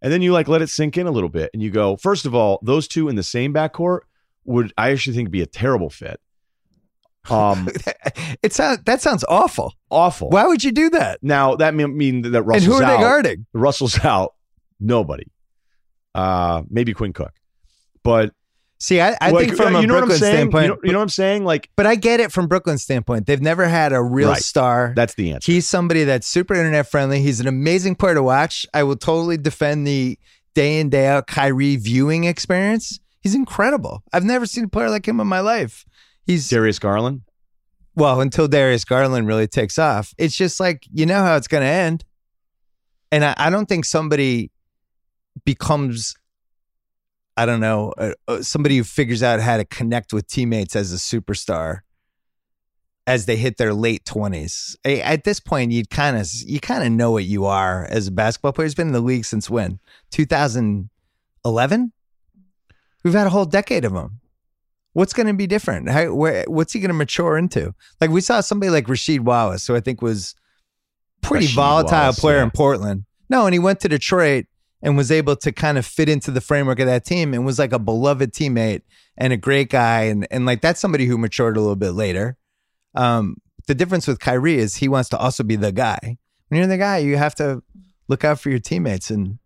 And 0.02 0.12
then 0.12 0.22
you 0.22 0.32
like 0.32 0.48
let 0.48 0.62
it 0.62 0.68
sink 0.68 0.96
in 0.96 1.06
a 1.06 1.10
little 1.10 1.28
bit, 1.28 1.50
and 1.52 1.62
you 1.62 1.70
go, 1.70 1.96
first 1.96 2.26
of 2.26 2.34
all, 2.34 2.58
those 2.62 2.88
two 2.88 3.08
in 3.08 3.16
the 3.16 3.22
same 3.22 3.52
backcourt 3.52 4.00
would 4.44 4.72
I 4.78 4.90
actually 4.90 5.16
think 5.16 5.30
be 5.30 5.42
a 5.42 5.46
terrible 5.46 5.90
fit. 5.90 6.20
Um, 7.28 7.68
it 8.42 8.52
sounds, 8.52 8.82
that 8.84 9.02
sounds 9.02 9.24
awful. 9.28 9.74
awful. 9.90 10.30
Why 10.30 10.46
would 10.46 10.64
you 10.64 10.72
do 10.72 10.90
that? 10.90 11.18
Now 11.22 11.56
that 11.56 11.74
mean, 11.74 11.96
mean 11.96 12.22
that 12.32 12.42
Russell's 12.42 12.76
out. 12.76 12.82
and 12.82 12.82
who 12.82 12.82
are 12.82 12.82
out. 12.82 12.96
they 12.96 13.02
guarding? 13.02 13.46
Russell's 13.52 13.98
out. 14.04 14.34
Nobody. 14.78 15.26
Uh, 16.14 16.62
maybe 16.70 16.94
Quinn 16.94 17.12
Cook. 17.12 17.34
But 18.02 18.32
See, 18.82 18.98
I, 19.00 19.14
I 19.20 19.30
like, 19.30 19.46
think 19.48 19.56
from 19.58 19.76
a 19.76 19.80
you 19.82 19.86
know 19.86 19.94
what 19.94 20.04
I'm 20.04 20.08
Brooklyn 20.08 20.18
saying? 20.18 20.34
standpoint, 20.50 20.64
you 20.64 20.68
know, 20.70 20.78
you 20.84 20.92
know 20.92 20.98
what 20.98 21.02
I'm 21.02 21.08
saying? 21.10 21.44
Like 21.44 21.68
but 21.76 21.86
I 21.86 21.96
get 21.96 22.18
it 22.20 22.32
from 22.32 22.46
Brooklyn's 22.48 22.82
standpoint. 22.82 23.26
They've 23.26 23.40
never 23.40 23.68
had 23.68 23.92
a 23.92 24.02
real 24.02 24.30
Right. 24.30 24.42
star. 24.42 24.92
that's 24.96 25.14
the 25.14 25.32
answer. 25.32 25.52
He's 25.52 25.68
somebody 25.68 26.04
that's 26.04 26.26
super 26.26 26.54
internet 26.54 26.88
friendly. 26.88 27.20
He's 27.20 27.40
an 27.40 27.46
amazing 27.46 27.96
player 27.96 28.14
to 28.14 28.22
watch. 28.22 28.64
I 28.72 28.82
will 28.84 28.96
totally 28.96 29.36
defend 29.36 29.86
the 29.86 30.18
day 30.54 30.80
in, 30.80 30.88
day 30.88 31.06
out 31.08 31.26
Kyrie 31.26 31.76
viewing 31.76 32.24
experience. 32.24 32.98
He's 33.20 33.34
incredible. 33.34 34.02
I've 34.14 34.24
never 34.24 34.46
seen 34.46 34.64
a 34.64 34.68
player 34.68 34.88
like 34.88 35.06
him 35.06 35.20
in 35.20 35.26
my 35.26 35.40
life. 35.40 35.84
He's 36.24 36.48
Darius 36.48 36.78
Garland. 36.78 37.20
well, 37.94 38.22
until 38.22 38.48
Darius 38.48 38.84
Garland 38.86 39.26
really 39.26 39.46
takes 39.46 39.78
off. 39.78 40.14
It's 40.16 40.34
just 40.34 40.58
like, 40.58 40.86
you 40.90 41.04
know 41.04 41.22
how 41.22 41.36
it's 41.36 41.48
going 41.48 41.62
to 41.64 41.68
end. 41.68 42.04
And 43.12 43.24
I, 43.26 43.34
I 43.36 43.50
don't 43.50 43.66
think 43.66 43.84
somebody 43.84 44.50
becomes, 45.44 46.14
I 47.40 47.46
don't 47.46 47.60
know, 47.60 47.94
uh, 47.96 48.12
uh, 48.28 48.42
somebody 48.42 48.76
who 48.76 48.84
figures 48.84 49.22
out 49.22 49.40
how 49.40 49.56
to 49.56 49.64
connect 49.64 50.12
with 50.12 50.26
teammates 50.26 50.76
as 50.76 50.92
a 50.92 50.96
superstar 50.96 51.78
as 53.06 53.24
they 53.24 53.36
hit 53.36 53.56
their 53.56 53.72
late 53.72 54.04
20s. 54.04 54.76
At 54.84 55.24
this 55.24 55.40
point, 55.40 55.72
you 55.72 55.86
kind 55.86 56.18
of 56.18 56.28
you 56.44 56.60
kind 56.60 56.84
of 56.84 56.92
know 56.92 57.12
what 57.12 57.24
you 57.24 57.46
are 57.46 57.86
as 57.86 58.08
a 58.08 58.10
basketball 58.10 58.52
player. 58.52 58.66
He's 58.66 58.74
been 58.74 58.88
in 58.88 58.92
the 58.92 59.00
league 59.00 59.24
since 59.24 59.48
when? 59.48 59.80
2011? 60.10 61.92
We've 63.04 63.14
had 63.14 63.26
a 63.26 63.30
whole 63.30 63.46
decade 63.46 63.86
of 63.86 63.94
him. 63.94 64.20
What's 64.92 65.14
going 65.14 65.28
to 65.28 65.32
be 65.32 65.46
different? 65.46 65.88
How, 65.88 66.12
where, 66.12 66.44
what's 66.46 66.74
he 66.74 66.80
going 66.80 66.90
to 66.90 66.94
mature 66.94 67.38
into? 67.38 67.74
Like 68.02 68.10
we 68.10 68.20
saw 68.20 68.42
somebody 68.42 68.68
like 68.68 68.84
Rasheed 68.84 69.20
Wallace, 69.20 69.66
who 69.66 69.74
I 69.74 69.80
think 69.80 70.02
was 70.02 70.34
pretty 71.22 71.46
Rasheed 71.46 71.54
volatile 71.54 71.98
Wallace, 72.00 72.20
player 72.20 72.36
yeah. 72.36 72.42
in 72.42 72.50
Portland. 72.50 73.06
No, 73.30 73.46
and 73.46 73.54
he 73.54 73.58
went 73.58 73.80
to 73.80 73.88
Detroit 73.88 74.44
and 74.82 74.96
was 74.96 75.10
able 75.10 75.36
to 75.36 75.52
kind 75.52 75.78
of 75.78 75.86
fit 75.86 76.08
into 76.08 76.30
the 76.30 76.40
framework 76.40 76.78
of 76.80 76.86
that 76.86 77.04
team 77.04 77.34
and 77.34 77.44
was 77.44 77.58
like 77.58 77.72
a 77.72 77.78
beloved 77.78 78.32
teammate 78.32 78.82
and 79.16 79.32
a 79.32 79.36
great 79.36 79.70
guy. 79.70 80.02
And 80.02 80.26
and 80.30 80.46
like 80.46 80.60
that's 80.60 80.80
somebody 80.80 81.06
who 81.06 81.18
matured 81.18 81.56
a 81.56 81.60
little 81.60 81.76
bit 81.76 81.92
later. 81.92 82.36
Um, 82.94 83.36
the 83.66 83.74
difference 83.74 84.06
with 84.06 84.18
Kyrie 84.20 84.58
is 84.58 84.76
he 84.76 84.88
wants 84.88 85.08
to 85.10 85.18
also 85.18 85.44
be 85.44 85.56
the 85.56 85.72
guy. 85.72 86.18
When 86.48 86.58
you're 86.58 86.66
the 86.66 86.78
guy, 86.78 86.98
you 86.98 87.16
have 87.16 87.34
to 87.36 87.62
look 88.08 88.24
out 88.24 88.40
for 88.40 88.50
your 88.50 88.58
teammates 88.58 89.10
and 89.10 89.38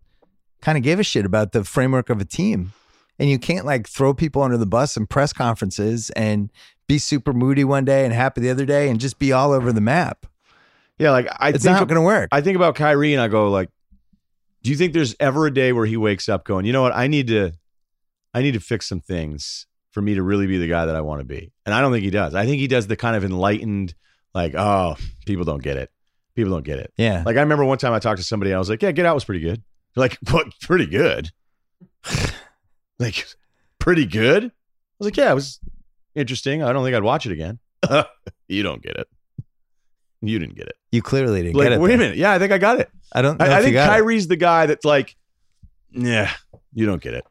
kind 0.62 0.78
of 0.78 0.84
give 0.84 0.98
a 0.98 1.04
shit 1.04 1.26
about 1.26 1.52
the 1.52 1.64
framework 1.64 2.08
of 2.08 2.20
a 2.20 2.24
team. 2.24 2.72
And 3.18 3.28
you 3.28 3.38
can't 3.38 3.66
like 3.66 3.86
throw 3.86 4.14
people 4.14 4.42
under 4.42 4.56
the 4.56 4.66
bus 4.66 4.96
in 4.96 5.06
press 5.06 5.32
conferences 5.32 6.10
and 6.10 6.50
be 6.88 6.98
super 6.98 7.32
moody 7.32 7.64
one 7.64 7.84
day 7.84 8.04
and 8.04 8.14
happy 8.14 8.40
the 8.40 8.50
other 8.50 8.64
day 8.64 8.88
and 8.88 8.98
just 8.98 9.18
be 9.18 9.32
all 9.32 9.52
over 9.52 9.72
the 9.72 9.80
map. 9.80 10.26
Yeah, 10.98 11.10
like 11.10 11.28
I 11.38 11.50
It's 11.50 11.64
think 11.64 11.76
not 11.76 11.88
going 11.88 12.00
to 12.00 12.06
work. 12.06 12.28
I 12.32 12.40
think 12.40 12.56
about 12.56 12.74
Kyrie 12.76 13.12
and 13.12 13.22
I 13.22 13.28
go 13.28 13.50
like, 13.50 13.68
do 14.64 14.70
you 14.70 14.76
think 14.76 14.94
there's 14.94 15.14
ever 15.20 15.46
a 15.46 15.52
day 15.52 15.72
where 15.72 15.84
he 15.84 15.96
wakes 15.96 16.28
up 16.28 16.44
going, 16.44 16.64
you 16.64 16.72
know 16.72 16.82
what, 16.82 16.94
I 16.94 17.06
need 17.06 17.28
to, 17.28 17.52
I 18.32 18.40
need 18.40 18.52
to 18.52 18.60
fix 18.60 18.88
some 18.88 19.00
things 19.00 19.66
for 19.92 20.00
me 20.00 20.14
to 20.14 20.22
really 20.22 20.46
be 20.46 20.58
the 20.58 20.66
guy 20.66 20.86
that 20.86 20.96
I 20.96 21.02
want 21.02 21.20
to 21.20 21.24
be, 21.24 21.52
and 21.64 21.74
I 21.74 21.80
don't 21.82 21.92
think 21.92 22.02
he 22.02 22.10
does. 22.10 22.34
I 22.34 22.46
think 22.46 22.58
he 22.58 22.66
does 22.66 22.86
the 22.86 22.96
kind 22.96 23.14
of 23.14 23.24
enlightened, 23.24 23.94
like, 24.34 24.54
oh, 24.56 24.96
people 25.26 25.44
don't 25.44 25.62
get 25.62 25.76
it, 25.76 25.90
people 26.34 26.50
don't 26.50 26.64
get 26.64 26.78
it. 26.78 26.92
yeah. 26.96 27.22
Like 27.24 27.36
I 27.36 27.40
remember 27.40 27.64
one 27.66 27.78
time 27.78 27.92
I 27.92 27.98
talked 27.98 28.18
to 28.18 28.24
somebody, 28.24 28.54
I 28.54 28.58
was 28.58 28.70
like, 28.70 28.82
yeah, 28.82 28.90
Get 28.90 29.06
Out 29.06 29.14
was 29.14 29.24
pretty 29.24 29.40
good. 29.40 29.62
They're 29.94 30.02
like, 30.02 30.18
what? 30.30 30.46
Pretty 30.62 30.86
good? 30.86 31.30
like, 32.98 33.26
pretty 33.78 34.06
good? 34.06 34.44
I 34.44 34.50
was 34.98 35.06
like, 35.06 35.16
yeah, 35.18 35.30
it 35.30 35.34
was 35.34 35.60
interesting. 36.14 36.62
I 36.62 36.72
don't 36.72 36.84
think 36.84 36.96
I'd 36.96 37.02
watch 37.02 37.26
it 37.26 37.32
again. 37.32 37.58
you 38.48 38.62
don't 38.62 38.82
get 38.82 38.96
it. 38.96 39.08
You 40.26 40.38
didn't 40.38 40.56
get 40.56 40.66
it. 40.66 40.76
you 40.92 41.02
clearly 41.02 41.42
didn't 41.42 41.56
Like, 41.56 41.66
get 41.66 41.72
it. 41.72 41.80
wait 41.80 41.94
a 41.94 41.98
minute. 41.98 42.16
Yeah, 42.16 42.32
I 42.32 42.38
think 42.38 42.52
I 42.52 42.58
got 42.58 42.80
it. 42.80 42.90
I 43.12 43.22
don't 43.22 43.38
know 43.38 43.44
I, 43.46 43.58
I 43.58 43.62
think 43.62 43.74
got 43.74 43.84
it. 43.86 43.90
Kyrie's 44.02 44.26
the 44.28 44.36
guy 44.36 44.66
that's 44.66 44.84
like, 44.84 45.16
yeah, 45.92 46.30
you 46.72 46.86
don't 46.86 47.00
get 47.02 47.14
it. 47.14 47.24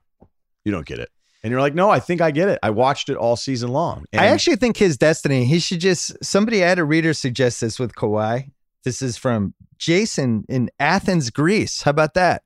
You 0.64 0.72
don't 0.72 0.86
get 0.86 1.00
it. 1.00 1.10
And 1.44 1.52
you're 1.52 1.60
like, 1.60 1.76
no, 1.76 1.90
I 1.90 2.00
think 2.00 2.22
I 2.22 2.32
get 2.32 2.48
it. 2.48 2.58
I 2.64 2.70
watched 2.70 3.10
it 3.10 3.18
all 3.18 3.36
season 3.36 3.70
long. 3.70 4.06
And 4.14 4.22
I 4.22 4.28
actually 4.28 4.56
think 4.56 4.78
his 4.78 4.98
destiny, 4.98 5.44
he 5.46 5.60
should 5.60 5.82
just 5.82 6.24
somebody 6.24 6.64
I 6.64 6.70
had 6.70 6.80
a 6.80 6.86
reader 6.86 7.14
suggest 7.14 7.60
this 7.60 7.78
with 7.80 7.96
Kawhi. 7.96 8.50
This 8.86 9.02
is 9.02 9.18
from 9.18 9.54
Jason 9.78 10.46
in 10.48 10.70
Athens, 10.80 11.30
Greece. 11.30 11.82
How 11.82 11.92
about 11.92 12.14
that? 12.14 12.44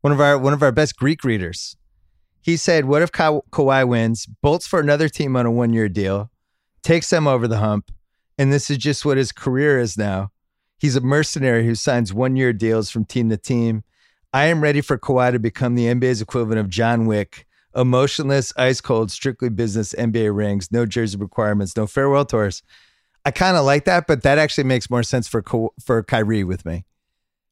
One 0.00 0.12
of 0.14 0.20
our 0.20 0.38
one 0.38 0.54
of 0.54 0.62
our 0.62 0.72
best 0.72 0.96
Greek 0.96 1.24
readers. 1.24 1.76
He 2.40 2.56
said, 2.56 2.86
What 2.86 3.02
if 3.02 3.12
Ka- 3.12 3.40
Kawhi 3.50 3.86
wins, 3.86 4.24
bolts 4.24 4.66
for 4.66 4.80
another 4.80 5.10
team 5.10 5.36
on 5.36 5.44
a 5.44 5.50
one 5.50 5.74
year 5.74 5.88
deal, 5.90 6.30
takes 6.82 7.10
them 7.10 7.26
over 7.26 7.46
the 7.46 7.58
hump, 7.58 7.90
and 8.38 8.52
this 8.52 8.70
is 8.70 8.78
just 8.78 9.04
what 9.04 9.16
his 9.16 9.32
career 9.32 9.78
is 9.78 9.98
now. 9.98 10.30
He's 10.78 10.96
a 10.96 11.00
mercenary 11.00 11.66
who 11.66 11.74
signs 11.74 12.14
one 12.14 12.36
year 12.36 12.52
deals 12.52 12.88
from 12.88 13.04
team 13.04 13.28
to 13.30 13.36
team. 13.36 13.82
I 14.32 14.46
am 14.46 14.60
ready 14.60 14.80
for 14.80 14.96
Kawhi 14.96 15.32
to 15.32 15.38
become 15.38 15.74
the 15.74 15.86
NBA's 15.86 16.22
equivalent 16.22 16.60
of 16.60 16.70
John 16.70 17.06
Wick, 17.06 17.46
emotionless, 17.74 18.52
ice 18.56 18.80
cold, 18.80 19.10
strictly 19.10 19.48
business 19.48 19.92
NBA 19.94 20.34
rings, 20.34 20.70
no 20.70 20.86
jersey 20.86 21.18
requirements, 21.18 21.76
no 21.76 21.86
farewell 21.86 22.24
tours. 22.24 22.62
I 23.24 23.32
kind 23.32 23.56
of 23.56 23.64
like 23.64 23.84
that, 23.86 24.06
but 24.06 24.22
that 24.22 24.38
actually 24.38 24.64
makes 24.64 24.88
more 24.88 25.02
sense 25.02 25.26
for 25.26 25.42
for 25.84 26.02
Kyrie 26.04 26.44
with 26.44 26.64
me, 26.64 26.84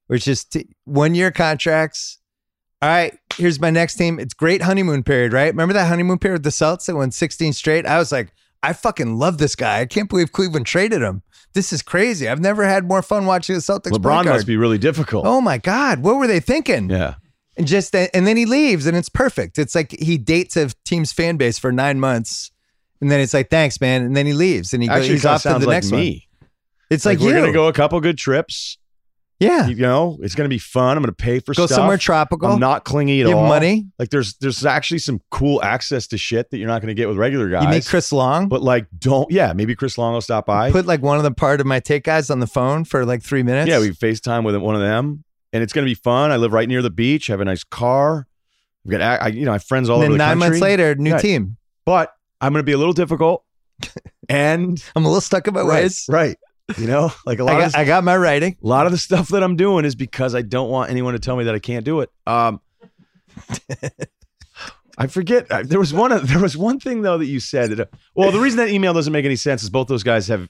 which 0.07 0.28
is 0.28 0.45
t- 0.45 0.68
one 0.84 1.14
year 1.14 1.30
contracts. 1.30 2.18
All 2.80 2.89
right, 2.89 3.18
here's 3.37 3.59
my 3.59 3.70
next 3.70 3.97
team. 3.97 4.20
It's 4.20 4.34
great 4.34 4.62
honeymoon 4.62 5.03
period, 5.03 5.32
right? 5.32 5.53
Remember 5.53 5.72
that 5.74 5.89
honeymoon 5.89 6.18
period 6.18 6.37
with 6.37 6.45
the 6.45 6.51
Celtics 6.51 6.87
that 6.87 6.95
won 6.95 7.11
16 7.11 7.55
straight? 7.55 7.87
I 7.87 7.99
was 7.99 8.13
like, 8.13 8.33
I 8.68 8.72
fucking 8.72 9.17
love 9.18 9.38
this 9.38 9.55
guy. 9.55 9.80
I 9.80 9.87
can't 9.87 10.09
believe 10.09 10.33
Cleveland 10.33 10.67
traded 10.67 11.03
him. 11.03 11.22
This 11.55 11.72
is 11.72 11.83
crazy. 11.83 12.29
I've 12.29 12.41
never 12.41 12.64
had 12.64 12.84
more 12.84 13.01
fun 13.01 13.25
watching 13.26 13.55
the 13.55 13.61
Celtics. 13.61 13.93
LeBron 13.93 14.25
must 14.25 14.47
be 14.47 14.57
really 14.57 14.76
difficult. 14.79 15.25
Oh 15.26 15.41
my 15.41 15.59
God, 15.59 16.01
what 16.01 16.17
were 16.17 16.26
they 16.26 16.41
thinking? 16.41 16.91
Yeah. 16.91 17.14
And 17.57 17.67
just 17.67 17.95
and 17.95 18.26
then 18.26 18.37
he 18.37 18.45
leaves, 18.45 18.87
and 18.87 18.97
it's 18.97 19.09
perfect. 19.09 19.59
It's 19.59 19.75
like 19.75 19.93
he 19.93 20.18
dates 20.18 20.57
a 20.57 20.71
team's 20.84 21.13
fan 21.13 21.37
base 21.38 21.59
for 21.59 21.72
nine 21.72 21.99
months, 21.99 22.51
and 23.01 23.11
then 23.11 23.21
it's 23.21 23.33
like, 23.33 23.49
thanks, 23.49 23.80
man, 23.80 24.03
and 24.03 24.14
then 24.14 24.26
he 24.26 24.34
leaves, 24.34 24.75
and 24.75 24.83
he 24.83 24.88
goes, 24.88 24.99
Actually, 24.99 25.13
he's 25.14 25.25
off 25.25 25.43
to 25.45 25.49
the 25.51 25.59
like 25.61 25.68
next 25.68 25.91
one. 25.93 26.01
me. 26.01 26.29
It's 26.91 27.07
Like, 27.07 27.18
like, 27.18 27.25
we're 27.26 27.34
you, 27.34 27.41
gonna 27.41 27.53
go 27.55 27.68
a 27.68 27.72
couple 27.72 27.99
good 28.01 28.18
trips. 28.18 28.76
Yeah, 29.38 29.67
You 29.68 29.75
know, 29.76 30.18
it's 30.22 30.34
gonna 30.34 30.49
be 30.49 30.58
fun. 30.58 30.96
I'm 30.96 31.03
gonna 31.03 31.13
pay 31.13 31.41
for 31.41 31.53
go 31.54 31.67
stuff. 31.67 31.76
somewhere 31.76 31.99
tropical. 31.99 32.49
I'm 32.53 32.58
not 32.61 32.84
clingy 32.84 33.21
at 33.21 33.26
Give 33.26 33.37
all. 33.37 33.46
money. 33.46 33.87
Like 33.99 34.11
there's 34.11 34.34
there's 34.37 34.64
actually 34.64 34.99
some 35.00 35.21
cool 35.30 35.63
access 35.63 36.07
to 36.08 36.18
shit 36.18 36.50
that 36.50 36.58
you're 36.58 36.68
not 36.68 36.80
gonna 36.80 36.95
get 36.95 37.07
with 37.08 37.17
regular 37.18 37.49
guys. 37.50 37.64
You 37.64 37.68
meet 37.71 37.87
Chris 37.87 38.13
Long. 38.13 38.49
but 38.49 38.63
like, 38.63 38.87
don't 38.99 39.30
yeah, 39.30 39.53
maybe 39.53 39.75
Chris 39.75 39.99
Long 39.99 40.14
will 40.14 40.21
stop 40.21 40.46
by. 40.46 40.71
Put 40.71 40.87
like 40.87 41.03
one 41.03 41.18
of 41.18 41.22
the 41.22 41.33
part 41.33 41.61
of 41.61 41.67
my 41.67 41.80
take 41.80 42.04
guys 42.04 42.30
on 42.30 42.41
the 42.41 42.46
phone 42.46 42.84
for 42.84 43.04
like 43.04 43.22
three 43.22 43.42
minutes. 43.42 43.68
Yeah, 43.68 43.79
we 43.80 43.91
FaceTime 43.91 44.45
with 44.45 44.57
one 44.57 44.75
of 44.75 44.80
them, 44.80 45.25
and 45.53 45.63
it's 45.63 45.72
going 45.72 45.84
to 45.87 45.91
be 45.91 45.95
fun. 45.95 46.30
I 46.30 46.37
live 46.37 46.53
right 46.53 46.68
near 46.68 46.80
the 46.83 46.91
beach. 46.91 47.26
Have 47.26 47.41
a 47.41 47.45
nice 47.45 47.63
car. 47.64 48.26
I've 48.87 48.91
got, 48.91 49.00
I, 49.22 49.29
you 49.29 49.45
know, 49.45 49.50
I 49.50 49.54
have 49.54 49.64
friends 49.64 49.91
all 49.91 49.96
and 49.96 50.04
over 50.04 50.13
the 50.13 50.18
nine 50.18 50.38
country. 50.38 50.49
months 50.49 50.61
later, 50.63 50.95
new 50.95 51.13
Right. 51.13 51.21
team. 51.21 51.57
but 51.84 52.13
I'm 52.41 52.53
going 52.53 52.61
to 52.61 52.67
be 52.67 52.72
a 52.72 52.79
little 52.79 52.92
difficult, 52.92 53.45
and 54.29 54.83
I'm 54.95 55.04
a 55.04 55.08
little 55.08 55.21
stuck 55.21 55.46
in 55.49 55.54
my 55.54 55.61
right, 55.63 55.83
ways. 55.83 56.07
right. 56.08 56.37
You 56.76 56.87
know, 56.87 57.13
like 57.26 57.38
a 57.38 57.45
lot 57.45 57.53
I 57.53 57.55
of 57.57 57.61
got, 57.61 57.67
this, 57.67 57.75
I 57.76 57.84
got 57.84 58.05
my 58.05 58.17
writing. 58.17 58.57
a 58.63 58.67
lot 58.67 58.87
of 58.87 58.93
the 58.93 58.99
stuff 58.99 59.29
that 59.29 59.43
I'm 59.43 59.57
doing 59.57 59.84
is 59.84 59.95
because 59.95 60.34
I 60.34 60.43
don't 60.43 60.68
want 60.71 60.91
anyone 60.91 61.13
to 61.13 61.18
tell 61.21 61.37
me 61.37 61.45
that 61.45 61.55
I 61.55 61.59
can't 61.61 61.84
do 61.84 62.01
it. 62.01 62.11
Um, 62.26 62.61
I 64.99 65.07
forget. 65.09 65.53
I- 65.53 65.63
There 65.63 65.79
was 65.79 65.93
one. 65.93 66.25
There 66.26 66.41
was 66.41 66.57
one 66.57 66.80
thing 66.80 67.03
though 67.03 67.18
that 67.18 67.26
you 67.26 67.38
said. 67.41 67.71
That, 67.72 67.91
well, 68.14 68.33
the 68.33 68.41
reason 68.41 68.57
that 68.59 68.68
email 68.71 68.95
doesn't 68.95 69.13
make 69.13 69.25
any 69.25 69.37
sense 69.37 69.63
is 69.63 69.71
both 69.71 69.88
those 69.88 70.03
guys 70.03 70.29
have 70.29 70.49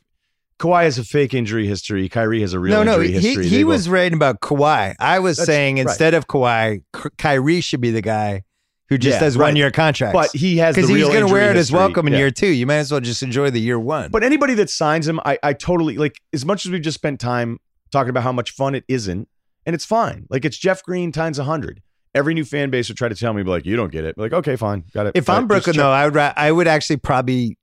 Kawhi 0.58 0.84
has 0.84 0.98
a 0.98 1.04
fake 1.04 1.34
injury 1.34 1.66
history. 1.66 2.08
Kyrie 2.08 2.40
has 2.40 2.52
a 2.54 2.60
real 2.60 2.76
no, 2.76 2.82
no, 2.84 2.92
injury 3.02 3.08
he, 3.20 3.26
history. 3.28 3.48
he 3.48 3.56
They 3.58 3.64
was 3.64 3.86
both- 3.86 3.92
writing 3.94 4.14
about 4.16 4.40
Kawhi. 4.40 4.94
I 5.00 5.18
was 5.18 5.36
That's 5.36 5.46
saying 5.46 5.76
right. 5.76 5.82
instead 5.82 6.14
of 6.14 6.28
Kawhi, 6.28 6.82
Kyrie 7.18 7.60
should 7.60 7.80
be 7.80 7.90
the 7.90 8.00
guy 8.02 8.44
who 8.88 8.98
just 8.98 9.16
Yeah, 9.16 9.20
does 9.20 9.36
right. 9.36 9.46
one 9.46 9.56
year 9.56 9.70
contracts. 9.70 10.12
but 10.14 10.30
he 10.38 10.58
has 10.58 10.74
because 10.76 10.88
he's 10.88 11.02
going 11.08 11.26
to 11.26 11.32
wear 11.32 11.50
it 11.50 11.56
as 11.56 11.72
welcome 11.72 12.06
in 12.06 12.12
Yeah. 12.12 12.20
year 12.20 12.30
two. 12.30 12.46
You 12.48 12.66
might 12.66 12.76
as 12.76 12.92
well 12.92 13.00
just 13.00 13.22
enjoy 13.22 13.50
the 13.50 13.60
year 13.60 13.78
one. 13.78 14.10
But 14.10 14.22
anybody 14.22 14.54
that 14.54 14.70
signs 14.70 15.08
him, 15.08 15.20
I, 15.24 15.38
I 15.42 15.52
totally 15.52 15.96
like. 15.96 16.16
As 16.32 16.44
much 16.46 16.64
as 16.66 16.72
we've 16.72 16.82
just 16.82 16.94
spent 16.96 17.18
time 17.20 17.58
talking 17.90 18.10
about 18.10 18.22
how 18.22 18.32
much 18.32 18.50
fun 18.52 18.74
it 18.74 18.84
isn't, 18.88 19.28
and 19.64 19.74
it's 19.74 19.84
fine. 19.84 20.26
Like 20.30 20.44
it's 20.44 20.56
Jeff 20.58 20.82
Green 20.82 21.10
times 21.12 21.38
a 21.38 21.44
hundred. 21.44 21.82
Every 22.14 22.32
new 22.32 22.44
fan 22.44 22.70
base 22.70 22.88
would 22.88 22.96
try 22.96 23.08
to 23.10 23.14
tell 23.14 23.34
me, 23.34 23.42
like, 23.42 23.66
you 23.66 23.76
don't 23.76 23.92
get 23.92 24.04
it. 24.04 24.16
Like, 24.16 24.32
okay, 24.32 24.56
fine, 24.56 24.84
got 24.94 25.06
it. 25.06 25.12
if 25.14 25.28
I'm. 25.28 25.46
Brooklyn, 25.46 25.76
though, 25.76 25.90
I 25.90 26.06
would 26.06 26.14
ra- 26.14 26.32
I 26.36 26.50
would 26.50 26.66
actually 26.66 26.96
probably 26.96 27.58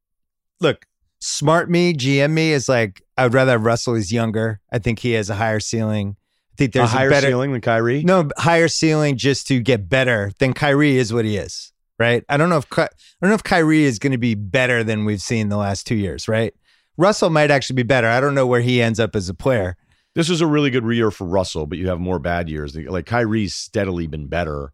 look 0.60 0.86
smart. 1.20 1.70
Me, 1.72 1.94
GM 1.94 2.32
me 2.32 2.52
is 2.52 2.70
like 2.70 3.02
I 3.18 3.24
would 3.24 3.34
rather 3.34 3.54
have 3.54 3.64
Russell. 3.64 3.96
He's 3.96 4.12
younger. 4.12 4.60
I 4.72 4.78
think 4.80 5.00
he 5.00 5.14
has 5.14 5.30
a 5.30 5.36
higher 5.36 5.60
ceiling. 5.60 6.18
I 6.54 6.56
think 6.58 6.74
there's 6.74 6.90
a 6.90 6.98
higher 6.98 7.10
better 7.10 7.28
ceiling 7.28 7.52
than 7.52 7.62
Kyrie. 7.62 8.04
no 8.04 8.30
higher 8.38 8.68
ceiling 8.68 9.18
just 9.18 9.48
to 9.48 9.60
get 9.60 9.90
better 9.90 10.32
than 10.40 10.54
Kyrie 10.54 10.98
is 10.98 11.12
what 11.12 11.26
he 11.26 11.38
is. 11.38 11.72
Right. 12.00 12.24
I 12.30 12.38
don't 12.38 12.50
know 12.50 12.58
if 12.58 12.68
I 12.78 12.88
don't 13.22 13.30
know 13.30 13.36
if 13.36 13.44
Kyrie 13.44 13.84
is 13.84 14.00
going 14.00 14.12
to 14.12 14.18
be 14.18 14.36
better 14.36 14.84
than 14.84 15.06
we've 15.06 15.22
seen 15.22 15.50
the 15.50 15.58
last 15.58 15.88
two 15.88 15.96
years. 15.96 16.28
Right. 16.28 16.54
Russell 16.98 17.30
might 17.30 17.50
actually 17.50 17.78
be 17.78 17.84
better. 17.84 18.08
I 18.08 18.20
don't 18.20 18.36
know 18.36 18.46
where 18.46 18.62
he 18.62 18.82
ends 18.82 19.00
up 19.00 19.16
as 19.16 19.30
a 19.30 19.34
player. 19.34 19.78
This 20.16 20.30
was 20.30 20.42
a 20.42 20.48
really 20.48 20.70
good 20.70 20.86
year 20.86 21.10
for 21.10 21.26
Russell, 21.26 21.66
but 21.66 21.80
you 21.80 21.88
have 21.88 22.00
more 22.00 22.20
bad 22.20 22.50
years. 22.50 22.76
Like 22.76 23.08
Kyrie's 23.08 23.56
steadily 23.56 24.06
been 24.06 24.28
better. 24.28 24.72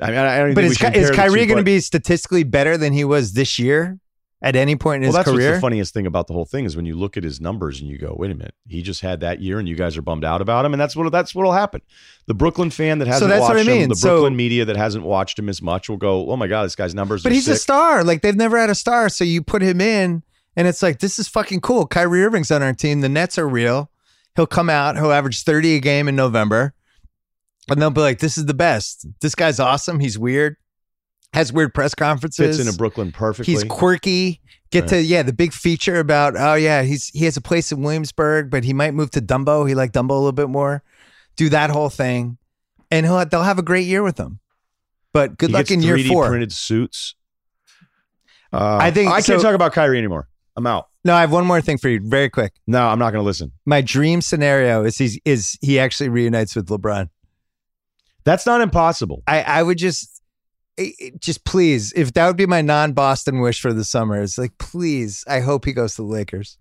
I 0.00 0.10
mean, 0.10 0.18
I 0.18 0.38
don't. 0.38 0.54
But 0.54 0.62
think 0.62 0.72
is, 0.72 0.78
Ky- 0.78 0.98
is 0.98 1.10
Kyrie 1.10 1.46
going 1.46 1.58
to 1.58 1.64
be 1.64 1.80
statistically 1.80 2.44
better 2.44 2.76
than 2.76 2.92
he 2.92 3.04
was 3.04 3.32
this 3.32 3.58
year 3.58 3.98
at 4.40 4.54
any 4.54 4.76
point 4.76 5.02
in 5.02 5.08
Well, 5.10 5.18
his 5.18 5.24
that's 5.24 5.34
career? 5.36 5.48
what's 5.50 5.56
the 5.58 5.60
funniest 5.60 5.92
thing 5.94 6.06
about 6.06 6.28
the 6.28 6.32
whole 6.32 6.44
thing 6.44 6.64
is 6.64 6.76
when 6.76 6.86
you 6.86 6.96
look 6.96 7.16
at 7.16 7.24
his 7.24 7.40
numbers 7.40 7.80
and 7.80 7.88
you 7.90 7.98
go, 7.98 8.14
"Wait 8.16 8.30
a 8.30 8.34
minute, 8.34 8.54
he 8.68 8.82
just 8.82 9.00
had 9.00 9.18
that 9.20 9.40
year, 9.40 9.58
and 9.58 9.68
you 9.68 9.74
guys 9.74 9.96
are 9.96 10.02
bummed 10.02 10.24
out 10.24 10.40
about 10.40 10.64
him." 10.64 10.72
And 10.72 10.80
that's 10.80 10.94
what 10.94 11.10
that's 11.10 11.34
what'll 11.34 11.52
happen. 11.52 11.80
The 12.26 12.34
Brooklyn 12.34 12.70
fan 12.70 12.98
that 13.00 13.08
hasn't 13.08 13.30
that's 13.30 13.40
what 13.40 13.56
watched 13.56 13.68
I 13.68 13.72
mean. 13.72 13.82
him, 13.82 13.88
the 13.88 13.96
So- 13.96 14.08
Brooklyn 14.08 14.36
media 14.36 14.64
that 14.64 14.76
hasn't 14.76 15.04
watched 15.04 15.38
him 15.38 15.48
as 15.48 15.60
much 15.60 15.88
will 15.88 15.96
go, 15.96 16.30
"Oh 16.30 16.36
my 16.36 16.46
god, 16.46 16.64
this 16.64 16.76
guy's 16.76 16.94
numbers." 16.94 17.22
But 17.22 17.32
he's 17.32 17.48
a 17.48 17.56
star. 17.56 18.04
Like 18.04 18.22
they've 18.22 18.36
never 18.36 18.58
had 18.58 18.70
a 18.70 18.74
star. 18.76 19.08
So 19.08 19.24
you 19.24 19.42
put 19.42 19.60
him 19.62 19.80
in, 19.80 20.22
and 20.56 20.68
it's 20.68 20.82
like 20.82 21.00
this 21.00 21.18
is 21.18 21.26
fucking 21.26 21.60
cool. 21.60 21.86
Kyrie 21.86 22.22
Irving's 22.24 22.50
on 22.52 22.62
our 22.62 22.72
team. 22.74 23.00
The 23.00 23.08
Nets 23.08 23.38
are 23.38 23.48
real. 23.48 23.90
He'll 24.36 24.46
come 24.46 24.70
out. 24.70 24.96
He'll 24.96 25.10
average 25.10 25.42
thirty 25.42 25.74
a 25.74 25.80
game 25.80 26.06
in 26.06 26.14
November, 26.14 26.74
and 27.68 27.82
they'll 27.82 27.90
be 27.90 28.02
like, 28.02 28.20
"This 28.20 28.38
is 28.38 28.46
the 28.46 28.54
best. 28.54 29.04
This 29.20 29.34
guy's 29.34 29.58
awesome. 29.58 29.98
He's 29.98 30.16
weird. 30.16 30.56
Has 31.34 31.52
weird 31.52 31.74
press 31.74 31.94
conferences. 31.94 32.56
fits 32.56 32.66
into 32.66 32.76
Brooklyn 32.78 33.12
perfectly. 33.12 33.52
He's 33.52 33.64
quirky. 33.64 34.40
Get 34.70 34.82
Right. 34.82 34.88
to 34.90 35.02
yeah, 35.02 35.22
the 35.22 35.32
big 35.32 35.52
feature 35.52 35.98
about 35.98 36.34
oh 36.36 36.54
yeah, 36.54 36.82
he's 36.82 37.08
he 37.08 37.24
has 37.26 37.36
a 37.36 37.40
place 37.40 37.70
in 37.72 37.82
Williamsburg, 37.82 38.50
but 38.50 38.64
he 38.64 38.72
might 38.72 38.92
move 38.94 39.10
to 39.12 39.20
Dumbo. 39.22 39.66
He 39.68 39.74
liked 39.74 39.94
Dumbo 39.94 40.10
a 40.10 40.14
little 40.14 40.32
bit 40.32 40.48
more. 40.48 40.82
Do 41.36 41.48
that 41.50 41.70
whole 41.70 41.88
thing, 41.90 42.38
and 42.90 43.06
he'll 43.06 43.24
they'll 43.26 43.42
have 43.44 43.58
a 43.58 43.62
great 43.62 43.86
year 43.86 44.02
with 44.02 44.18
him. 44.18 44.40
But 45.12 45.38
good 45.38 45.50
He 45.50 45.54
luck 45.54 45.70
in 45.70 45.82
year 45.82 45.96
3D 45.96 46.08
four. 46.08 46.28
printed 46.28 46.52
suits. 46.52 47.14
Uh, 48.52 48.78
I 48.80 48.90
think- 48.90 49.08
I 49.10 49.14
can't 49.20 49.24
so- 49.24 49.42
talk 49.42 49.54
about 49.54 49.72
Kyrie 49.72 49.98
anymore. 49.98 50.28
I'm 50.56 50.66
out. 50.66 50.88
No, 51.04 51.14
I 51.14 51.20
have 51.20 51.30
one 51.30 51.46
more 51.46 51.60
thing 51.60 51.78
for 51.78 51.88
you, 51.88 52.00
very 52.02 52.28
quick. 52.28 52.52
No, 52.66 52.88
I'm 52.88 52.98
not 52.98 53.12
going 53.12 53.22
to 53.22 53.26
listen. 53.26 53.52
My 53.64 53.80
dream 53.80 54.20
scenario 54.20 54.84
is 54.84 54.96
he's 54.98 55.18
is 55.24 55.56
he 55.62 55.78
actually 55.78 56.08
reunites 56.08 56.56
with 56.56 56.66
LeBron. 56.68 57.08
That's 58.24 58.44
not 58.44 58.60
impossible. 58.60 59.22
I 59.26 59.42
I 59.42 59.62
would 59.62 59.78
just 59.78 60.20
it- 60.78 60.94
it- 60.98 61.20
just 61.20 61.44
please 61.44 61.92
if 61.94 62.12
that 62.14 62.26
would 62.26 62.36
be 62.36 62.46
my 62.46 62.62
non-Boston 62.62 63.40
wish 63.40 63.60
for 63.60 63.72
the 63.72 63.84
summer. 63.84 64.20
It's 64.22 64.38
like 64.38 64.56
please, 64.58 65.24
I 65.28 65.40
hope 65.40 65.64
he 65.64 65.72
goes 65.72 65.94
to 65.96 66.02
the 66.02 66.08
Lakers. 66.08 66.56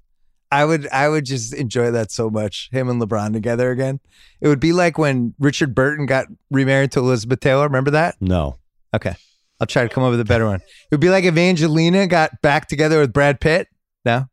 I 0.51 0.63
would 0.65 0.87
I 0.89 1.09
would 1.09 1.25
just 1.25 1.53
enjoy 1.53 1.91
that 1.91 2.11
so 2.11 2.29
much. 2.29 2.69
Him 2.71 2.89
and 2.89 3.01
LeBron 3.01 3.33
together 3.33 3.69
again. 3.71 3.99
It 4.41 4.47
would 4.47 4.59
be 4.61 4.71
like 4.73 4.97
when 4.97 5.33
Richard 5.39 5.75
Burton 5.75 6.05
got 6.05 6.27
remarried 6.49 6.91
to 6.93 6.99
Elizabeth 6.99 7.39
Taylor. 7.41 7.63
Remember 7.63 7.91
that? 7.91 8.15
No. 8.21 8.57
Okay. 8.93 9.15
I'll 9.59 9.67
try 9.67 9.83
to 9.83 9.89
come 9.89 10.03
up 10.03 10.11
with 10.11 10.19
a 10.19 10.25
better 10.25 10.45
one. 10.45 10.61
It 10.61 10.91
would 10.91 10.99
be 11.01 11.09
like 11.09 11.23
if 11.25 11.35
Angelina 11.35 12.07
got 12.07 12.41
back 12.41 12.67
together 12.67 12.99
with 12.99 13.11
Brad 13.11 13.41
Pitt. 13.41 13.67
No. 14.05 14.25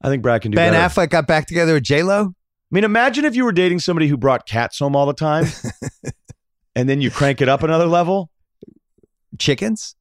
I 0.00 0.08
think 0.08 0.22
Brad 0.22 0.42
can 0.42 0.52
do 0.52 0.56
that. 0.56 0.70
Ben 0.70 0.72
better. 0.72 0.94
Affleck 0.94 1.10
got 1.10 1.26
back 1.26 1.46
together 1.46 1.74
with 1.74 1.82
J 1.82 2.02
Lo. 2.04 2.28
I 2.28 2.74
mean, 2.74 2.84
imagine 2.84 3.24
if 3.24 3.34
you 3.34 3.44
were 3.44 3.52
dating 3.52 3.80
somebody 3.80 4.06
who 4.08 4.16
brought 4.16 4.46
cats 4.46 4.78
home 4.78 4.94
all 4.94 5.06
the 5.06 5.12
time, 5.14 5.46
and 6.74 6.88
then 6.88 7.00
you 7.00 7.10
crank 7.10 7.40
it 7.40 7.48
up 7.48 7.62
another 7.62 7.86
level. 7.86 8.30
Chickens. 9.38 9.94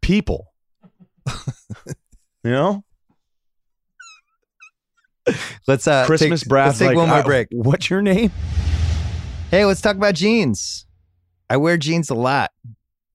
People, 0.00 0.52
you 2.44 2.50
know, 2.50 2.84
Let's 5.66 5.88
uh 5.88 6.06
Christmas. 6.06 6.42
take, 6.42 6.48
Brad's 6.48 6.68
Let's 6.68 6.78
take 6.78 6.86
like, 6.88 6.96
one 6.96 7.08
more 7.08 7.18
"Uh, 7.18 7.24
break. 7.24 7.48
What's 7.50 7.90
your 7.90 8.02
name? 8.02 8.30
Hey, 9.50 9.64
let's 9.64 9.80
talk 9.80 9.96
about 9.96 10.14
jeans. 10.14 10.86
I 11.50 11.56
wear 11.56 11.76
jeans 11.76 12.10
a 12.10 12.14
lot, 12.14 12.52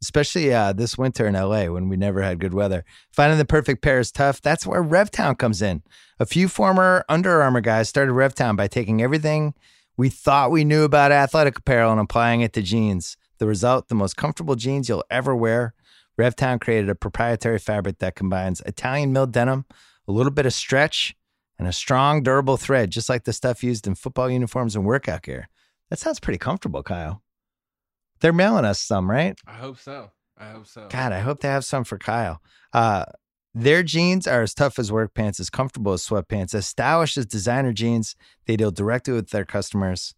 especially 0.01 0.53
uh, 0.53 0.73
this 0.73 0.97
winter 0.97 1.27
in 1.27 1.33
LA 1.35 1.65
when 1.65 1.87
we 1.89 1.95
never 1.97 2.21
had 2.21 2.39
good 2.39 2.53
weather. 2.53 2.83
Finding 3.13 3.37
the 3.37 3.45
perfect 3.45 3.81
pair 3.81 3.99
is 3.99 4.11
tough. 4.11 4.41
That's 4.41 4.65
where 4.65 4.83
RevTown 4.83 5.37
comes 5.37 5.61
in. 5.61 5.83
A 6.19 6.25
few 6.25 6.47
former 6.49 7.05
Under 7.07 7.41
Armour 7.41 7.61
guys 7.61 7.87
started 7.89 8.11
RevTown 8.13 8.55
by 8.57 8.67
taking 8.67 9.01
everything 9.01 9.53
we 9.97 10.09
thought 10.09 10.51
we 10.51 10.63
knew 10.63 10.83
about 10.83 11.11
athletic 11.11 11.59
apparel 11.59 11.91
and 11.91 12.01
applying 12.01 12.41
it 12.41 12.53
to 12.53 12.61
jeans. 12.61 13.17
The 13.41 13.47
result, 13.47 13.87
the 13.87 13.95
most 13.95 14.17
comfortable 14.17 14.53
jeans 14.53 14.87
you'll 14.87 15.03
ever 15.09 15.35
wear. 15.35 15.73
RevTown 16.15 16.61
created 16.61 16.91
a 16.91 16.93
proprietary 16.93 17.57
fabric 17.57 17.97
that 17.97 18.13
combines 18.13 18.61
Italian 18.67 19.13
milled 19.13 19.31
denim, 19.31 19.65
a 20.07 20.11
little 20.11 20.31
bit 20.31 20.45
of 20.45 20.53
stretch, 20.53 21.15
and 21.57 21.67
a 21.67 21.73
strong, 21.73 22.21
durable 22.21 22.55
thread, 22.55 22.91
just 22.91 23.09
like 23.09 23.23
the 23.23 23.33
stuff 23.33 23.63
used 23.63 23.87
in 23.87 23.95
football 23.95 24.29
uniforms 24.29 24.75
and 24.75 24.85
workout 24.85 25.23
gear. 25.23 25.49
That 25.89 25.97
sounds 25.97 26.19
pretty 26.19 26.37
comfortable, 26.37 26.83
Kyle. 26.83 27.23
They're 28.19 28.31
mailing 28.31 28.63
us 28.63 28.79
some, 28.79 29.09
right? 29.09 29.35
I 29.47 29.53
hope 29.53 29.79
so. 29.79 30.11
I 30.37 30.49
hope 30.49 30.67
so. 30.67 30.87
God, 30.91 31.11
I 31.11 31.21
hope 31.21 31.39
they 31.39 31.47
have 31.47 31.65
some 31.65 31.83
for 31.83 31.97
Kyle. 31.97 32.43
Uh, 32.71 33.05
their 33.55 33.81
jeans 33.81 34.27
are 34.27 34.43
as 34.43 34.53
tough 34.53 34.77
as 34.77 34.91
work 34.91 35.15
pants, 35.15 35.39
as 35.39 35.49
comfortable 35.49 35.93
as 35.93 36.05
sweatpants, 36.05 36.53
as 36.53 36.67
stylish 36.67 37.17
as 37.17 37.25
designer 37.25 37.73
jeans. 37.73 38.15
They 38.45 38.55
deal 38.55 38.69
directly 38.69 39.15
with 39.15 39.31
their 39.31 39.45
customers. 39.45 40.13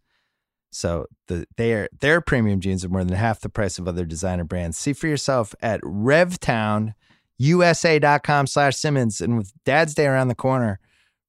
So 0.75 1.05
the 1.27 1.45
they 1.57 1.73
are 1.73 1.87
their 1.99 2.21
premium 2.21 2.59
jeans 2.59 2.83
are 2.83 2.89
more 2.89 3.03
than 3.03 3.15
half 3.15 3.39
the 3.39 3.49
price 3.49 3.77
of 3.79 3.87
other 3.87 4.05
designer 4.05 4.43
brands. 4.43 4.77
See 4.77 4.93
for 4.93 5.07
yourself 5.07 5.53
at 5.61 5.81
RevTownUSA.com 5.81 8.47
slash 8.47 8.75
Simmons. 8.75 9.21
And 9.21 9.37
with 9.37 9.53
Dad's 9.65 9.93
Day 9.93 10.07
around 10.07 10.29
the 10.29 10.35
corner, 10.35 10.79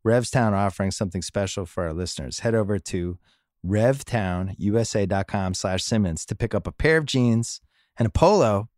RevTown 0.04 0.52
offering 0.52 0.90
something 0.90 1.22
special 1.22 1.66
for 1.66 1.84
our 1.84 1.92
listeners. 1.92 2.40
Head 2.40 2.54
over 2.54 2.78
to 2.78 3.18
RevTownUSA.com 3.66 5.54
slash 5.54 5.82
Simmons 5.82 6.26
to 6.26 6.34
pick 6.34 6.54
up 6.54 6.66
a 6.66 6.72
pair 6.72 6.98
of 6.98 7.06
jeans 7.06 7.60
and 7.98 8.06
a 8.06 8.10
polo 8.10 8.68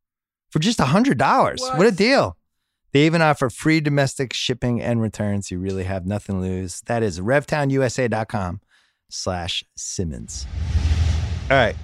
for 0.50 0.58
just 0.58 0.78
$100. 0.78 1.60
What? 1.60 1.78
What? 1.78 1.86
a 1.86 1.90
deal. 1.90 2.36
They 2.92 3.06
even 3.06 3.20
offer 3.20 3.50
free 3.50 3.80
domestic 3.80 4.32
shipping 4.32 4.80
and 4.80 5.02
returns. 5.02 5.50
You 5.50 5.58
really 5.58 5.84
have 5.84 6.06
nothing 6.06 6.36
to 6.36 6.40
lose. 6.40 6.80
That 6.86 7.02
is 7.02 7.20
RevTownUSA.com 7.20 8.60
slash 9.10 9.64
Simmons. 9.76 10.46
All 11.50 11.56
right. 11.56 11.76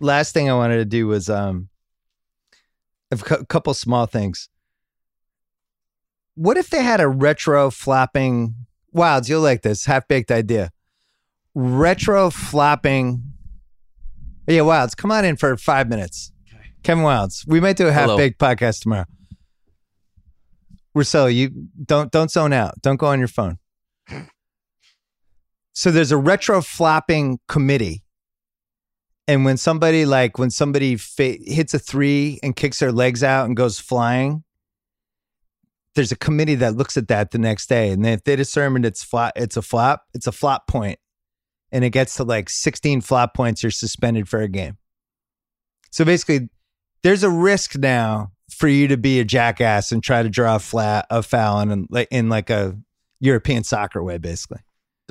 Last 0.00 0.34
thing 0.34 0.50
I 0.50 0.54
wanted 0.54 0.76
to 0.78 0.84
do 0.84 1.06
was 1.06 1.28
um, 1.30 1.68
a 3.10 3.16
cou- 3.16 3.44
couple 3.44 3.74
small 3.74 4.06
things. 4.06 4.48
What 6.34 6.56
if 6.56 6.70
they 6.70 6.82
had 6.82 7.00
a 7.00 7.08
retro 7.08 7.70
flopping 7.70 8.54
Wildes, 8.94 9.28
you'll 9.28 9.40
like 9.40 9.62
this 9.62 9.86
half 9.86 10.06
baked 10.06 10.30
idea. 10.30 10.70
Retro 11.54 12.30
flopping. 12.30 13.22
Yeah, 14.46 14.60
Wildes, 14.60 14.96
come 14.96 15.10
on 15.10 15.24
in 15.24 15.36
for 15.36 15.56
five 15.56 15.88
minutes. 15.88 16.32
Kevin 16.82 17.04
Wildes, 17.04 17.46
we 17.46 17.60
might 17.60 17.76
do 17.76 17.86
a 17.86 17.92
half 17.92 18.04
Hello. 18.04 18.16
baked 18.16 18.40
podcast 18.40 18.82
tomorrow. 18.82 19.04
Russillo, 20.96 21.32
you 21.32 21.50
don't 21.84 22.10
don't 22.10 22.30
zone 22.30 22.52
out. 22.52 22.80
Don't 22.82 22.96
go 22.96 23.06
on 23.06 23.18
your 23.18 23.28
phone. 23.28 23.58
So 25.72 25.90
there's 25.90 26.12
a 26.12 26.16
retro 26.16 26.60
flopping 26.60 27.38
committee, 27.48 28.04
and 29.26 29.44
when 29.44 29.56
somebody 29.56 30.04
like 30.04 30.38
when 30.38 30.50
somebody 30.50 30.96
fa- 30.96 31.38
hits 31.40 31.72
a 31.74 31.78
three 31.78 32.38
and 32.42 32.54
kicks 32.54 32.80
their 32.80 32.92
legs 32.92 33.22
out 33.22 33.46
and 33.46 33.56
goes 33.56 33.78
flying, 33.78 34.44
there's 35.94 36.12
a 36.12 36.16
committee 36.16 36.56
that 36.56 36.76
looks 36.76 36.96
at 36.96 37.08
that 37.08 37.30
the 37.30 37.38
next 37.38 37.68
day, 37.68 37.90
and 37.90 38.06
if 38.06 38.24
they 38.24 38.36
determine 38.36 38.84
it's 38.84 39.02
flop, 39.02 39.32
it's 39.36 39.56
a 39.56 39.62
flop, 39.62 40.02
it's 40.14 40.26
a 40.26 40.32
flop 40.32 40.66
point, 40.66 40.98
and 41.70 41.84
it 41.84 41.90
gets 41.90 42.16
to 42.16 42.24
like 42.24 42.50
16 42.50 43.00
flop 43.00 43.34
points, 43.34 43.62
you're 43.62 43.70
suspended 43.70 44.28
for 44.28 44.40
a 44.40 44.48
game. 44.48 44.76
So 45.90 46.04
basically, 46.04 46.48
there's 47.02 47.22
a 47.22 47.30
risk 47.30 47.76
now 47.76 48.32
for 48.50 48.68
you 48.68 48.88
to 48.88 48.96
be 48.96 49.20
a 49.20 49.24
jackass 49.24 49.92
and 49.92 50.02
try 50.02 50.22
to 50.22 50.28
draw 50.28 50.56
a 50.56 50.58
flat 50.58 51.06
a 51.10 51.22
foul 51.22 51.60
in 51.60 51.86
in 52.10 52.28
like 52.28 52.50
a 52.50 52.76
European 53.20 53.64
soccer 53.64 54.02
way, 54.02 54.18
basically. 54.18 54.60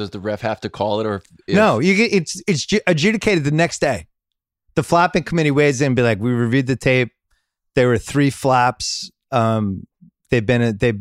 Does 0.01 0.09
the 0.09 0.19
ref 0.19 0.41
have 0.41 0.59
to 0.61 0.69
call 0.69 0.99
it, 0.99 1.05
or 1.05 1.15
if, 1.15 1.23
if- 1.47 1.55
no, 1.55 1.79
you 1.79 1.95
get 1.95 2.11
it's 2.11 2.41
it's 2.47 2.67
adjudicated 2.87 3.43
the 3.43 3.51
next 3.51 3.79
day. 3.79 4.07
The 4.75 4.83
flapping 4.83 5.23
committee 5.23 5.51
weighs 5.51 5.81
in, 5.81 5.87
and 5.87 5.95
be 5.95 6.01
like, 6.01 6.19
we 6.19 6.31
reviewed 6.31 6.65
the 6.67 6.75
tape. 6.75 7.11
There 7.75 7.87
were 7.87 7.97
three 7.97 8.29
flaps. 8.29 9.11
Um, 9.31 9.85
they've 10.29 10.45
been 10.45 10.77
they 10.77 10.93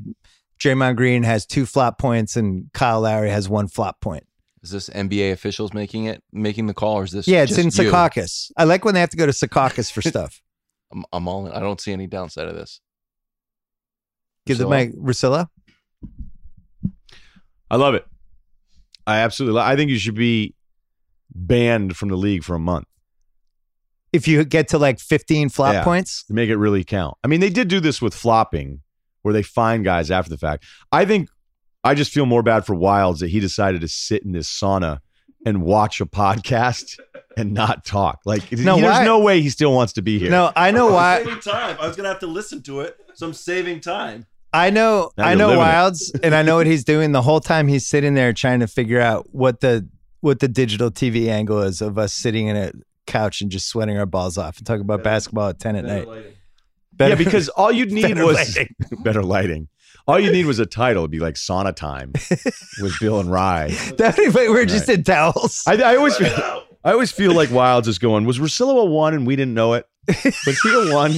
Draymond 0.60 0.96
Green 0.96 1.22
has 1.22 1.46
two 1.46 1.64
flop 1.66 1.98
points 1.98 2.36
and 2.36 2.70
Kyle 2.74 3.00
Lowry 3.00 3.30
has 3.30 3.48
one 3.48 3.66
flop 3.68 4.00
point. 4.00 4.26
Is 4.62 4.70
this 4.70 4.90
NBA 4.90 5.32
officials 5.32 5.72
making 5.72 6.04
it, 6.04 6.22
making 6.32 6.66
the 6.66 6.74
call, 6.74 6.96
or 6.98 7.04
is 7.04 7.12
this? 7.12 7.26
Yeah, 7.26 7.42
it's 7.42 7.56
in 7.56 7.70
just 7.70 7.78
you? 7.78 7.90
Secaucus. 7.90 8.50
I 8.58 8.64
like 8.64 8.84
when 8.84 8.92
they 8.92 9.00
have 9.00 9.08
to 9.10 9.16
go 9.16 9.24
to 9.24 9.32
Secaucus 9.32 9.90
for 9.90 10.02
stuff. 10.12 10.42
I'm, 10.92 11.04
I'm 11.12 11.26
all 11.28 11.46
in. 11.46 11.52
I 11.52 11.60
don't 11.60 11.80
see 11.80 11.92
any 11.92 12.06
downside 12.06 12.46
of 12.48 12.54
this. 12.54 12.80
Give 14.46 14.58
the 14.58 14.66
Priscilla? 14.66 14.86
mic, 14.86 14.96
Russillo. 14.96 15.48
I 17.70 17.76
love 17.76 17.94
it. 17.94 18.04
I 19.06 19.18
absolutely. 19.18 19.58
Lo- 19.60 19.66
I 19.66 19.76
think 19.76 19.90
you 19.90 19.98
should 19.98 20.14
be 20.14 20.54
banned 21.34 21.96
from 21.96 22.08
the 22.08 22.16
league 22.16 22.42
for 22.44 22.54
a 22.54 22.58
month 22.58 22.86
If 24.12 24.26
you 24.26 24.44
get 24.44 24.66
to 24.68 24.78
like 24.78 24.98
15 24.98 25.48
flop 25.50 25.72
Yeah. 25.74 25.84
points, 25.84 26.24
to 26.24 26.34
make 26.34 26.50
it 26.50 26.56
really 26.56 26.82
count. 26.82 27.16
I 27.22 27.28
mean, 27.28 27.38
they 27.40 27.50
did 27.50 27.68
do 27.68 27.78
this 27.78 28.02
with 28.02 28.12
flopping, 28.14 28.80
where 29.22 29.32
they 29.32 29.42
find 29.44 29.84
guys 29.84 30.10
after 30.10 30.28
the 30.30 30.38
fact. 30.38 30.64
I 30.90 31.04
think 31.04 31.28
I 31.84 31.94
just 31.94 32.12
feel 32.12 32.26
more 32.26 32.42
bad 32.42 32.66
for 32.66 32.74
Wildes 32.74 33.20
that 33.20 33.30
he 33.30 33.38
decided 33.40 33.80
to 33.82 33.88
sit 33.88 34.24
in 34.24 34.32
this 34.32 34.48
sauna 34.48 34.98
and 35.46 35.62
watch 35.62 36.00
a 36.00 36.06
podcast 36.06 36.98
and 37.36 37.54
not 37.54 37.84
talk. 37.84 38.18
Like, 38.26 38.50
No, 38.52 38.74
he- 38.74 38.80
there's 38.82 38.92
why- 38.98 39.04
no 39.04 39.20
way 39.20 39.40
he 39.40 39.48
still 39.48 39.72
wants 39.72 39.92
to 39.94 40.02
be 40.02 40.18
here. 40.18 40.30
no, 40.30 40.50
I 40.56 40.72
know 40.72 40.90
why. 40.92 41.22
saving 41.22 41.40
time. 41.40 41.76
I 41.80 41.86
was 41.86 41.96
gonna 41.96 42.08
have 42.08 42.18
to 42.20 42.26
listen 42.26 42.62
to 42.64 42.80
it, 42.80 42.96
so 43.14 43.26
I'm 43.28 43.32
saving 43.32 43.80
time. 43.80 44.26
I 44.52 44.70
know, 44.70 45.12
Now 45.16 45.26
I 45.26 45.34
know. 45.34 45.50
Wildes, 45.58 46.10
and 46.22 46.34
I 46.34 46.42
know 46.42 46.56
what 46.56 46.66
he's 46.66 46.84
doing 46.84 47.12
the 47.12 47.22
whole 47.22 47.40
time. 47.40 47.68
He's 47.68 47.86
sitting 47.86 48.14
there 48.14 48.32
trying 48.32 48.60
to 48.60 48.66
figure 48.66 49.00
out 49.00 49.28
what 49.32 49.60
the 49.60 49.88
what 50.20 50.40
the 50.40 50.48
digital 50.48 50.90
TV 50.90 51.28
angle 51.28 51.62
is 51.62 51.80
of 51.80 51.98
us 51.98 52.12
sitting 52.12 52.48
in 52.48 52.56
a 52.56 52.72
couch 53.06 53.40
and 53.40 53.50
just 53.50 53.68
sweating 53.68 53.96
our 53.96 54.06
balls 54.06 54.36
off 54.36 54.58
and 54.58 54.66
talking 54.66 54.82
about 54.82 55.02
basketball 55.02 55.48
at 55.48 55.58
ten 55.58 55.76
at 55.76 55.84
night. 55.84 56.06
Better- 56.92 57.10
yeah, 57.10 57.14
because 57.14 57.48
all 57.56 57.72
you'd 57.72 57.92
need 57.92 58.02
better 58.02 58.26
was 58.26 58.36
lighting. 58.36 58.74
better 59.04 59.22
lighting. 59.22 59.68
All 60.06 60.18
you 60.18 60.32
need 60.32 60.46
was 60.46 60.58
a 60.58 60.66
title. 60.66 61.02
It'd 61.02 61.12
be 61.12 61.20
like 61.20 61.34
Sauna 61.36 61.74
Time 61.74 62.12
with 62.80 62.98
Bill 63.00 63.20
and 63.20 63.30
Rye. 63.30 63.68
that 63.98 64.16
we're 64.18 64.64
just 64.64 64.88
in 64.88 65.04
towels. 65.04 65.62
I, 65.68 65.76
I 65.76 65.96
always 65.96 66.16
feel, 66.16 66.64
I 66.84 66.92
always 66.92 67.12
feel 67.12 67.32
like 67.32 67.50
Wildes 67.50 67.86
is 67.86 67.98
going. 67.98 68.24
Was 68.24 68.38
Russillo 68.40 68.80
a 68.80 68.84
one 68.86 69.14
and 69.14 69.26
we 69.26 69.36
didn't 69.36 69.54
know 69.54 69.74
it? 69.74 69.86
Was 70.08 70.60
he 70.62 70.90
a 70.90 70.92
one? 70.92 71.12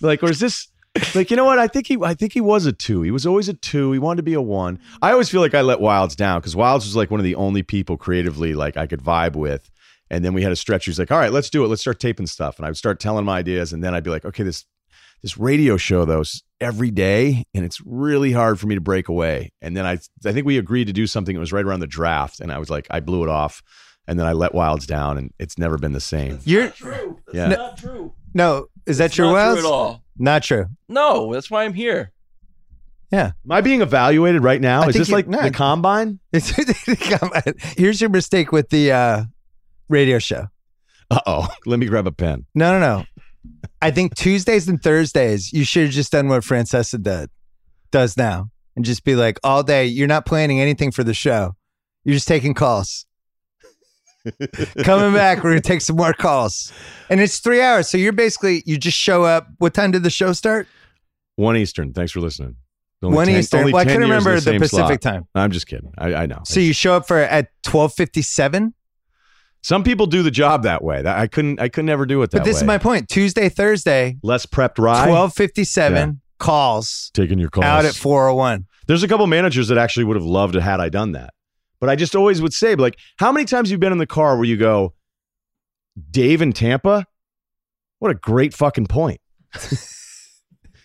like, 0.00 0.22
or 0.22 0.30
is 0.30 0.40
this 0.40 0.68
like 1.14 1.30
you 1.30 1.36
know 1.36 1.44
what? 1.44 1.58
I 1.58 1.66
think 1.66 1.86
he 1.86 1.98
I 2.02 2.14
think 2.14 2.32
he 2.32 2.40
was 2.40 2.66
a 2.66 2.72
two. 2.72 3.02
He 3.02 3.10
was 3.10 3.26
always 3.26 3.48
a 3.48 3.54
two. 3.54 3.92
He 3.92 3.98
wanted 3.98 4.18
to 4.18 4.22
be 4.22 4.34
a 4.34 4.40
one. 4.42 4.78
I 5.02 5.10
always 5.12 5.28
feel 5.28 5.40
like 5.40 5.54
I 5.54 5.60
let 5.62 5.78
Wildes 5.80 6.16
down 6.16 6.40
because 6.40 6.54
Wildes 6.54 6.84
was 6.84 6.96
like 6.96 7.10
one 7.10 7.20
of 7.20 7.24
the 7.24 7.34
only 7.34 7.62
people 7.62 7.96
creatively 7.96 8.54
like 8.54 8.76
I 8.76 8.86
could 8.86 9.00
vibe 9.02 9.34
with. 9.36 9.70
And 10.10 10.24
then 10.24 10.34
we 10.34 10.42
had 10.42 10.52
a 10.52 10.56
stretch. 10.56 10.84
He's 10.84 10.98
like, 10.98 11.10
"All 11.10 11.18
right, 11.18 11.32
let's 11.32 11.50
do 11.50 11.64
it. 11.64 11.68
Let's 11.68 11.80
start 11.80 11.98
taping 11.98 12.26
stuff." 12.26 12.58
And 12.58 12.66
I 12.66 12.68
would 12.68 12.76
start 12.76 13.00
telling 13.00 13.24
my 13.24 13.38
ideas, 13.38 13.72
and 13.72 13.82
then 13.82 13.94
I'd 13.94 14.04
be 14.04 14.10
like, 14.10 14.24
"Okay, 14.24 14.42
this 14.44 14.64
this 15.22 15.36
radio 15.38 15.76
show 15.76 16.04
though 16.04 16.20
is 16.20 16.42
every 16.60 16.90
day, 16.90 17.44
and 17.54 17.64
it's 17.64 17.80
really 17.84 18.30
hard 18.32 18.60
for 18.60 18.66
me 18.66 18.74
to 18.76 18.80
break 18.80 19.08
away." 19.08 19.50
And 19.62 19.76
then 19.76 19.86
I 19.86 19.98
I 20.24 20.32
think 20.32 20.46
we 20.46 20.58
agreed 20.58 20.86
to 20.86 20.92
do 20.92 21.06
something. 21.06 21.34
It 21.34 21.40
was 21.40 21.52
right 21.52 21.64
around 21.64 21.80
the 21.80 21.86
draft, 21.88 22.38
and 22.40 22.52
I 22.52 22.58
was 22.58 22.70
like, 22.70 22.86
I 22.90 23.00
blew 23.00 23.24
it 23.24 23.28
off, 23.30 23.62
and 24.06 24.18
then 24.18 24.26
I 24.26 24.32
let 24.32 24.52
Wildes 24.52 24.86
down, 24.86 25.16
and 25.18 25.32
it's 25.40 25.58
never 25.58 25.78
been 25.78 25.92
the 25.92 26.00
same. 26.00 26.38
You're 26.44 26.68
True. 26.68 27.18
That's 27.26 27.36
Yeah. 27.36 27.48
not 27.48 27.78
true. 27.78 28.12
no, 28.34 28.66
is 28.86 28.98
that 28.98 29.06
It's 29.06 29.14
true, 29.16 29.32
not 29.32 29.36
Wildes? 29.36 29.58
true 29.60 29.66
at 29.66 29.72
all. 29.72 30.03
Not 30.18 30.42
true. 30.42 30.66
No, 30.88 31.32
that's 31.32 31.50
why 31.50 31.64
I'm 31.64 31.74
here. 31.74 32.12
Yeah. 33.10 33.32
Am 33.44 33.52
I 33.52 33.60
being 33.60 33.80
evaluated 33.82 34.42
right 34.42 34.60
now? 34.60 34.82
I 34.82 34.88
Is 34.88 34.94
think 34.94 35.00
this 35.00 35.08
you- 35.08 35.14
like 35.14 35.28
no. 35.28 35.42
the 35.42 35.50
combine? 35.50 36.18
Come 36.32 37.30
on. 37.34 37.54
Here's 37.76 38.00
your 38.00 38.10
mistake 38.10 38.50
with 38.52 38.70
the 38.70 38.92
uh, 38.92 39.24
radio 39.88 40.18
show. 40.18 40.46
Uh 41.10 41.20
oh. 41.26 41.48
Let 41.66 41.78
me 41.78 41.86
grab 41.86 42.06
a 42.06 42.12
pen. 42.12 42.46
No, 42.54 42.78
no, 42.78 42.80
no. 42.80 43.04
I 43.82 43.90
think 43.90 44.14
Tuesdays 44.16 44.68
and 44.68 44.82
Thursdays, 44.82 45.52
you 45.52 45.64
should 45.64 45.84
have 45.84 45.92
just 45.92 46.10
done 46.12 46.28
what 46.28 46.42
Francesa 46.42 47.00
did, 47.02 47.28
does 47.90 48.16
now, 48.16 48.50
and 48.74 48.84
just 48.84 49.04
be 49.04 49.14
like, 49.14 49.38
all 49.44 49.62
day, 49.62 49.84
you're 49.84 50.08
not 50.08 50.24
planning 50.24 50.60
anything 50.60 50.90
for 50.90 51.04
the 51.04 51.12
show. 51.12 51.54
You're 52.04 52.14
just 52.14 52.26
taking 52.28 52.54
calls. 52.54 53.04
Coming 54.84 55.12
back, 55.12 55.42
we're 55.42 55.50
gonna 55.50 55.60
take 55.60 55.80
some 55.80 55.96
more 55.96 56.12
calls, 56.12 56.72
and 57.10 57.20
it's 57.20 57.38
three 57.38 57.60
hours. 57.60 57.88
So 57.88 57.98
you're 57.98 58.12
basically 58.12 58.62
you 58.66 58.78
just 58.78 58.96
show 58.98 59.24
up. 59.24 59.48
What 59.58 59.74
time 59.74 59.90
did 59.90 60.02
the 60.02 60.10
show 60.10 60.32
start? 60.32 60.66
One 61.36 61.56
Eastern. 61.56 61.92
Thanks 61.92 62.12
for 62.12 62.20
listening. 62.20 62.56
Only 63.02 63.16
One 63.16 63.26
10 63.26 63.36
Eastern. 63.36 63.64
Well, 63.66 63.76
I 63.76 63.84
10 63.84 63.92
couldn't 63.94 64.08
remember 64.08 64.34
the 64.36 64.40
same 64.40 64.60
Pacific 64.60 65.02
slot. 65.02 65.12
time. 65.14 65.28
I'm 65.34 65.50
just 65.50 65.66
kidding. 65.66 65.92
I, 65.98 66.14
I 66.14 66.26
know. 66.26 66.40
So 66.46 66.60
you 66.60 66.72
show 66.72 66.94
up 66.94 67.06
for 67.06 67.18
at 67.18 67.48
twelve 67.62 67.92
fifty 67.92 68.22
seven. 68.22 68.72
Some 69.62 69.82
people 69.82 70.06
do 70.06 70.22
the 70.22 70.30
job 70.30 70.62
that 70.64 70.82
way. 70.84 71.02
I 71.06 71.26
couldn't. 71.26 71.60
I 71.60 71.68
could 71.68 71.84
never 71.84 72.06
do 72.06 72.22
it 72.22 72.30
that 72.30 72.38
But 72.38 72.44
this 72.44 72.56
way. 72.56 72.60
is 72.60 72.64
my 72.64 72.78
point. 72.78 73.08
Tuesday, 73.08 73.48
Thursday, 73.48 74.16
less 74.22 74.46
prepped 74.46 74.78
ride. 74.78 75.06
twelve 75.08 75.34
fifty 75.34 75.64
seven 75.64 76.20
calls 76.38 77.10
taking 77.14 77.38
your 77.38 77.48
calls 77.50 77.64
out 77.64 77.84
at 77.84 77.94
four 77.94 78.28
oh 78.28 78.34
one. 78.34 78.66
There's 78.86 79.02
a 79.02 79.08
couple 79.08 79.26
managers 79.26 79.68
that 79.68 79.78
actually 79.78 80.04
would 80.04 80.16
have 80.16 80.24
loved 80.24 80.56
it 80.56 80.62
had 80.62 80.80
I 80.80 80.88
done 80.88 81.12
that. 81.12 81.32
But 81.80 81.90
I 81.90 81.96
just 81.96 82.14
always 82.16 82.40
would 82.40 82.52
say, 82.52 82.74
like, 82.74 82.96
how 83.18 83.30
many 83.32 83.44
times 83.44 83.70
you've 83.70 83.80
been 83.80 83.92
in 83.92 83.98
the 83.98 84.06
car 84.06 84.36
where 84.36 84.44
you 84.46 84.56
go, 84.56 84.94
Dave 86.10 86.40
in 86.42 86.52
Tampa? 86.52 87.06
What 87.98 88.10
a 88.10 88.14
great 88.14 88.54
fucking 88.54 88.86
point. 88.86 89.20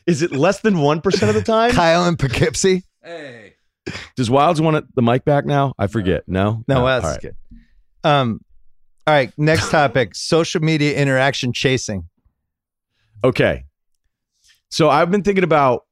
Is 0.07 0.21
it 0.21 0.31
less 0.31 0.61
than 0.61 0.75
1% 0.75 1.29
of 1.29 1.35
the 1.35 1.41
time? 1.41 1.71
Kyle 1.71 2.05
and 2.05 2.17
Poughkeepsie. 2.17 2.83
Hey, 3.03 3.53
Does 4.15 4.29
Wildes 4.29 4.59
want 4.59 4.93
the 4.95 5.01
mic 5.01 5.23
back 5.23 5.45
now? 5.45 5.73
I 5.77 5.87
forget. 5.87 6.23
No? 6.27 6.63
No, 6.67 6.83
well, 6.83 6.95
All 6.95 7.01
that's 7.01 7.05
right. 7.05 7.21
good. 7.21 7.35
Um, 8.03 8.41
all 9.05 9.13
right, 9.13 9.31
next 9.37 9.69
topic: 9.71 10.15
social 10.15 10.61
media 10.61 10.95
interaction 10.95 11.53
chasing. 11.53 12.07
Okay. 13.23 13.65
So 14.69 14.89
I've 14.89 15.11
been 15.11 15.23
thinking 15.23 15.43
about 15.43 15.85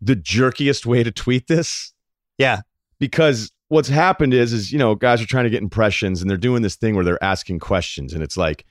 the 0.00 0.14
jerkiest 0.16 0.86
way 0.86 1.02
to 1.02 1.10
tweet 1.10 1.46
this. 1.48 1.92
Yeah. 2.38 2.60
Because 2.98 3.50
what's 3.68 3.88
happened 3.88 4.34
is 4.34 4.52
is 4.52 4.72
you 4.72 4.78
know, 4.78 4.94
guys 4.94 5.20
are 5.22 5.26
trying 5.26 5.44
to 5.44 5.50
get 5.50 5.62
impressions 5.62 6.20
and 6.20 6.30
they're 6.30 6.36
doing 6.36 6.62
this 6.62 6.76
thing 6.76 6.94
where 6.94 7.04
they're 7.04 7.22
asking 7.22 7.58
questions 7.58 8.12
and 8.12 8.22
it's 8.22 8.36
like 8.36 8.64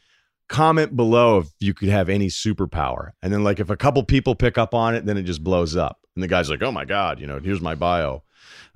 comment 0.50 0.96
below 0.96 1.40
if 1.40 1.48
you 1.60 1.74
could 1.74 1.90
have 1.90 2.10
any 2.10 2.28
superpower. 2.28 3.12
And 3.22 3.32
then 3.34 3.44
like 3.44 3.60
if 3.60 3.70
a 3.70 3.78
couple 3.78 4.04
people 4.04 4.36
pick 4.36 4.58
up 4.58 4.74
on 4.74 4.94
it, 4.96 5.06
then 5.06 5.18
it 5.18 5.24
just 5.24 5.44
blows 5.44 5.76
up. 5.76 6.00
And 6.16 6.22
the 6.24 6.28
guy's 6.28 6.50
like, 6.50 6.62
"Oh 6.62 6.72
my 6.72 6.86
god, 6.86 7.20
you 7.20 7.26
know, 7.28 7.40
here's 7.40 7.62
my 7.62 7.76
bio. 7.76 8.24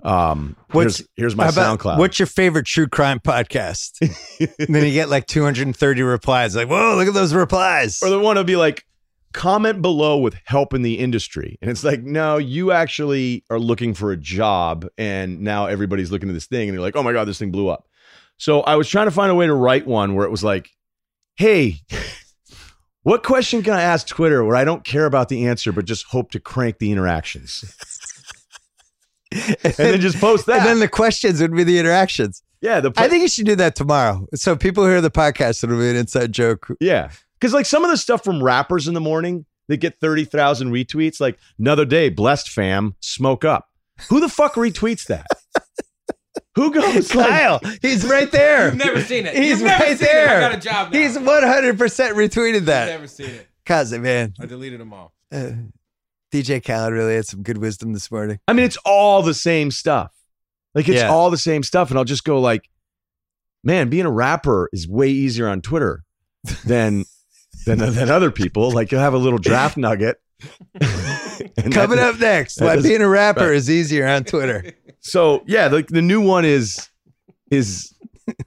Um, 0.04 0.56
What's- 0.72 0.98
here's, 1.00 1.10
here's 1.16 1.36
my 1.36 1.50
about, 1.50 1.80
SoundCloud. 1.80 1.98
What's 1.98 2.20
your 2.20 2.26
favorite 2.28 2.66
true 2.66 2.88
crime 2.88 3.20
podcast? 3.20 4.00
and 4.40 4.68
then 4.76 4.86
you 4.86 4.94
get 4.94 5.10
like 5.10 5.26
230 5.28 6.02
replies. 6.04 6.56
Like, 6.56 6.70
whoa, 6.70 6.96
look 6.96 7.08
at 7.08 7.14
those 7.14 7.34
replies. 7.34 8.02
or 8.02 8.10
the 8.10 8.20
one 8.20 8.36
to 8.38 8.44
be 8.44 8.56
like 8.56 8.86
comment 9.34 9.82
below 9.82 10.18
with 10.18 10.36
help 10.46 10.74
in 10.74 10.82
the 10.82 10.98
industry 11.00 11.58
and 11.62 11.70
it's 11.70 11.84
like 11.84 12.02
no 12.02 12.38
you 12.38 12.72
actually 12.72 13.44
are 13.50 13.60
looking 13.60 13.94
for 13.94 14.12
a 14.12 14.18
job 14.18 14.88
and 14.98 15.42
now 15.42 15.66
everybody's 15.66 16.12
looking 16.12 16.30
at 16.30 16.34
this 16.34 16.48
thing 16.48 16.68
and 16.68 16.74
you're 16.74 16.82
like 16.82 16.96
oh 16.96 17.04
my 17.04 17.12
god 17.12 17.26
this 17.26 17.38
thing 17.38 17.52
blew 17.52 17.68
up 17.68 17.88
so 18.38 18.62
i 18.62 18.76
was 18.76 18.88
trying 18.88 19.06
to 19.06 19.12
find 19.12 19.32
a 19.32 19.36
way 19.36 19.46
to 19.46 19.54
write 19.54 19.86
one 19.86 20.16
where 20.16 20.26
it 20.26 20.32
was 20.32 20.44
like 20.44 20.70
hey 21.36 21.78
what 23.04 23.22
question 23.22 23.62
can 23.62 23.74
i 23.74 23.82
ask 23.82 24.08
twitter 24.08 24.44
where 24.44 24.56
i 24.56 24.64
don't 24.64 24.84
care 24.84 25.06
about 25.06 25.30
the 25.30 25.46
answer 25.46 25.72
but 25.72 25.86
just 25.86 26.06
hope 26.08 26.32
to 26.32 26.40
crank 26.40 26.80
the 26.80 26.92
interactions 26.92 27.64
and 29.32 29.74
then 29.76 30.00
just 30.00 30.20
post 30.20 30.46
that 30.46 30.60
and 30.60 30.66
then 30.66 30.80
the 30.80 30.88
questions 30.88 31.42
would 31.42 31.54
be 31.54 31.64
the 31.64 31.78
interactions. 31.78 32.42
yeah 32.62 32.80
the 32.80 32.92
I 32.96 33.10
think 33.10 33.22
you 33.22 33.28
should 33.28 33.46
do 33.46 33.56
that 33.58 33.76
tomorrow. 33.76 34.26
So 34.36 34.56
people 34.56 34.86
hear 34.86 35.02
the 35.02 35.12
podcast, 35.12 35.64
it'll 35.64 35.78
be 35.78 35.90
an 35.90 35.98
inside 35.98 36.32
joke. 36.32 36.70
Yeah. 36.80 37.12
Because 37.40 37.54
like 37.54 37.66
some 37.66 37.84
of 37.86 37.92
the 37.92 37.98
stuff 37.98 38.24
from 38.24 38.44
rappers 38.44 38.88
in 38.88 38.94
the 38.94 39.00
morning 39.02 39.46
that 39.68 39.78
get 39.78 40.00
30,000 40.00 40.72
retweets, 40.72 41.20
like 41.20 41.38
another 41.60 41.86
day, 41.86 42.10
blessed 42.10 42.50
fam, 42.50 42.96
smoke 43.00 43.44
up. 43.46 43.68
Who 44.10 44.20
the 44.20 44.30
fuck 44.30 44.56
retweets 44.56 45.06
that? 45.08 45.28
Who 46.56 46.72
goes 46.74 47.14
like, 47.14 47.28
Kyle, 47.30 47.60
he's 47.82 48.04
right 48.06 48.32
there. 48.32 48.66
You've 48.70 48.78
never 48.78 49.02
seen 49.02 49.26
it. 49.28 49.36
He's 49.36 49.60
You've 49.60 49.62
never 49.64 49.84
right 49.84 49.98
seen 49.98 50.08
it. 50.08 50.12
there. 50.12 50.38
I 50.38 50.40
got 50.50 50.56
a 50.56 50.60
job 50.60 50.92
now. 50.94 51.00
He's 51.00 51.16
100% 51.18 51.78
retweeted 51.78 52.66
that. 52.66 52.86
You've 52.86 52.94
never 52.96 53.08
seen 53.08 53.30
it. 53.30 53.48
Cousin, 53.66 54.02
man. 54.02 54.34
I 54.40 54.46
deleted 54.48 54.80
them 54.80 54.92
all. 54.94 55.14
Uh, 55.32 55.52
DJ 56.34 56.64
Khaled 56.66 56.94
really 56.94 57.16
had 57.16 57.26
some 57.28 57.44
good 57.44 57.58
wisdom 57.60 57.94
this 57.94 58.10
morning. 58.10 58.40
I 58.48 58.54
mean, 58.54 58.66
it's 58.66 58.78
all 58.86 59.22
the 59.22 59.34
same 59.36 59.70
stuff. 59.70 60.12
Like 60.74 60.88
it's 60.90 61.02
Yeah. 61.02 61.10
all 61.10 61.30
the 61.30 61.38
same 61.38 61.62
stuff. 61.64 61.90
And 61.90 61.98
I'll 62.00 62.06
just 62.06 62.24
go 62.24 62.40
like, 62.42 62.70
man, 63.64 63.90
being 63.90 64.06
a 64.06 64.12
rapper 64.12 64.70
is 64.74 64.88
way 64.88 65.10
easier 65.10 65.48
on 65.48 65.62
Twitter 65.62 66.04
than 66.66 67.06
than, 67.68 67.94
than 67.94 68.10
other 68.10 68.32
people. 68.32 68.72
Like 68.72 68.92
you'll 68.92 69.02
have 69.02 69.14
a 69.14 69.18
little 69.20 69.40
draft 69.40 69.78
nugget. 69.78 70.18
Coming 71.72 72.00
up 72.00 72.20
next, 72.20 72.62
why 72.62 72.80
being 72.82 73.02
a 73.02 73.08
rapper 73.08 73.48
right. 73.48 73.56
is 73.56 73.70
easier 73.70 74.08
on 74.08 74.24
Twitter. 74.24 74.74
So 75.00 75.44
yeah, 75.46 75.70
the, 75.70 75.84
the 75.84 76.02
new 76.02 76.20
one 76.20 76.44
is 76.44 76.90
is 77.50 77.96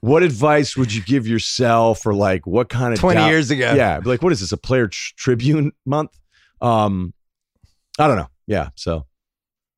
what 0.01 0.21
advice 0.21 0.77
would 0.77 0.93
you 0.93 1.01
give 1.01 1.25
yourself 1.25 2.05
or 2.05 2.13
like 2.13 2.45
what 2.45 2.69
kind 2.69 2.93
of 2.93 2.99
20 2.99 3.19
doubt- 3.19 3.29
years 3.29 3.49
ago. 3.49 3.73
Yeah, 3.73 3.99
like 4.03 4.21
what 4.21 4.31
is 4.31 4.41
this 4.41 4.51
a 4.51 4.57
player 4.57 4.87
tr- 4.87 5.13
tribune 5.15 5.71
month? 5.87 6.11
Um, 6.61 7.15
I 7.97 8.05
don't 8.07 8.17
know. 8.17 8.27
Yeah, 8.45 8.69
so 8.75 9.07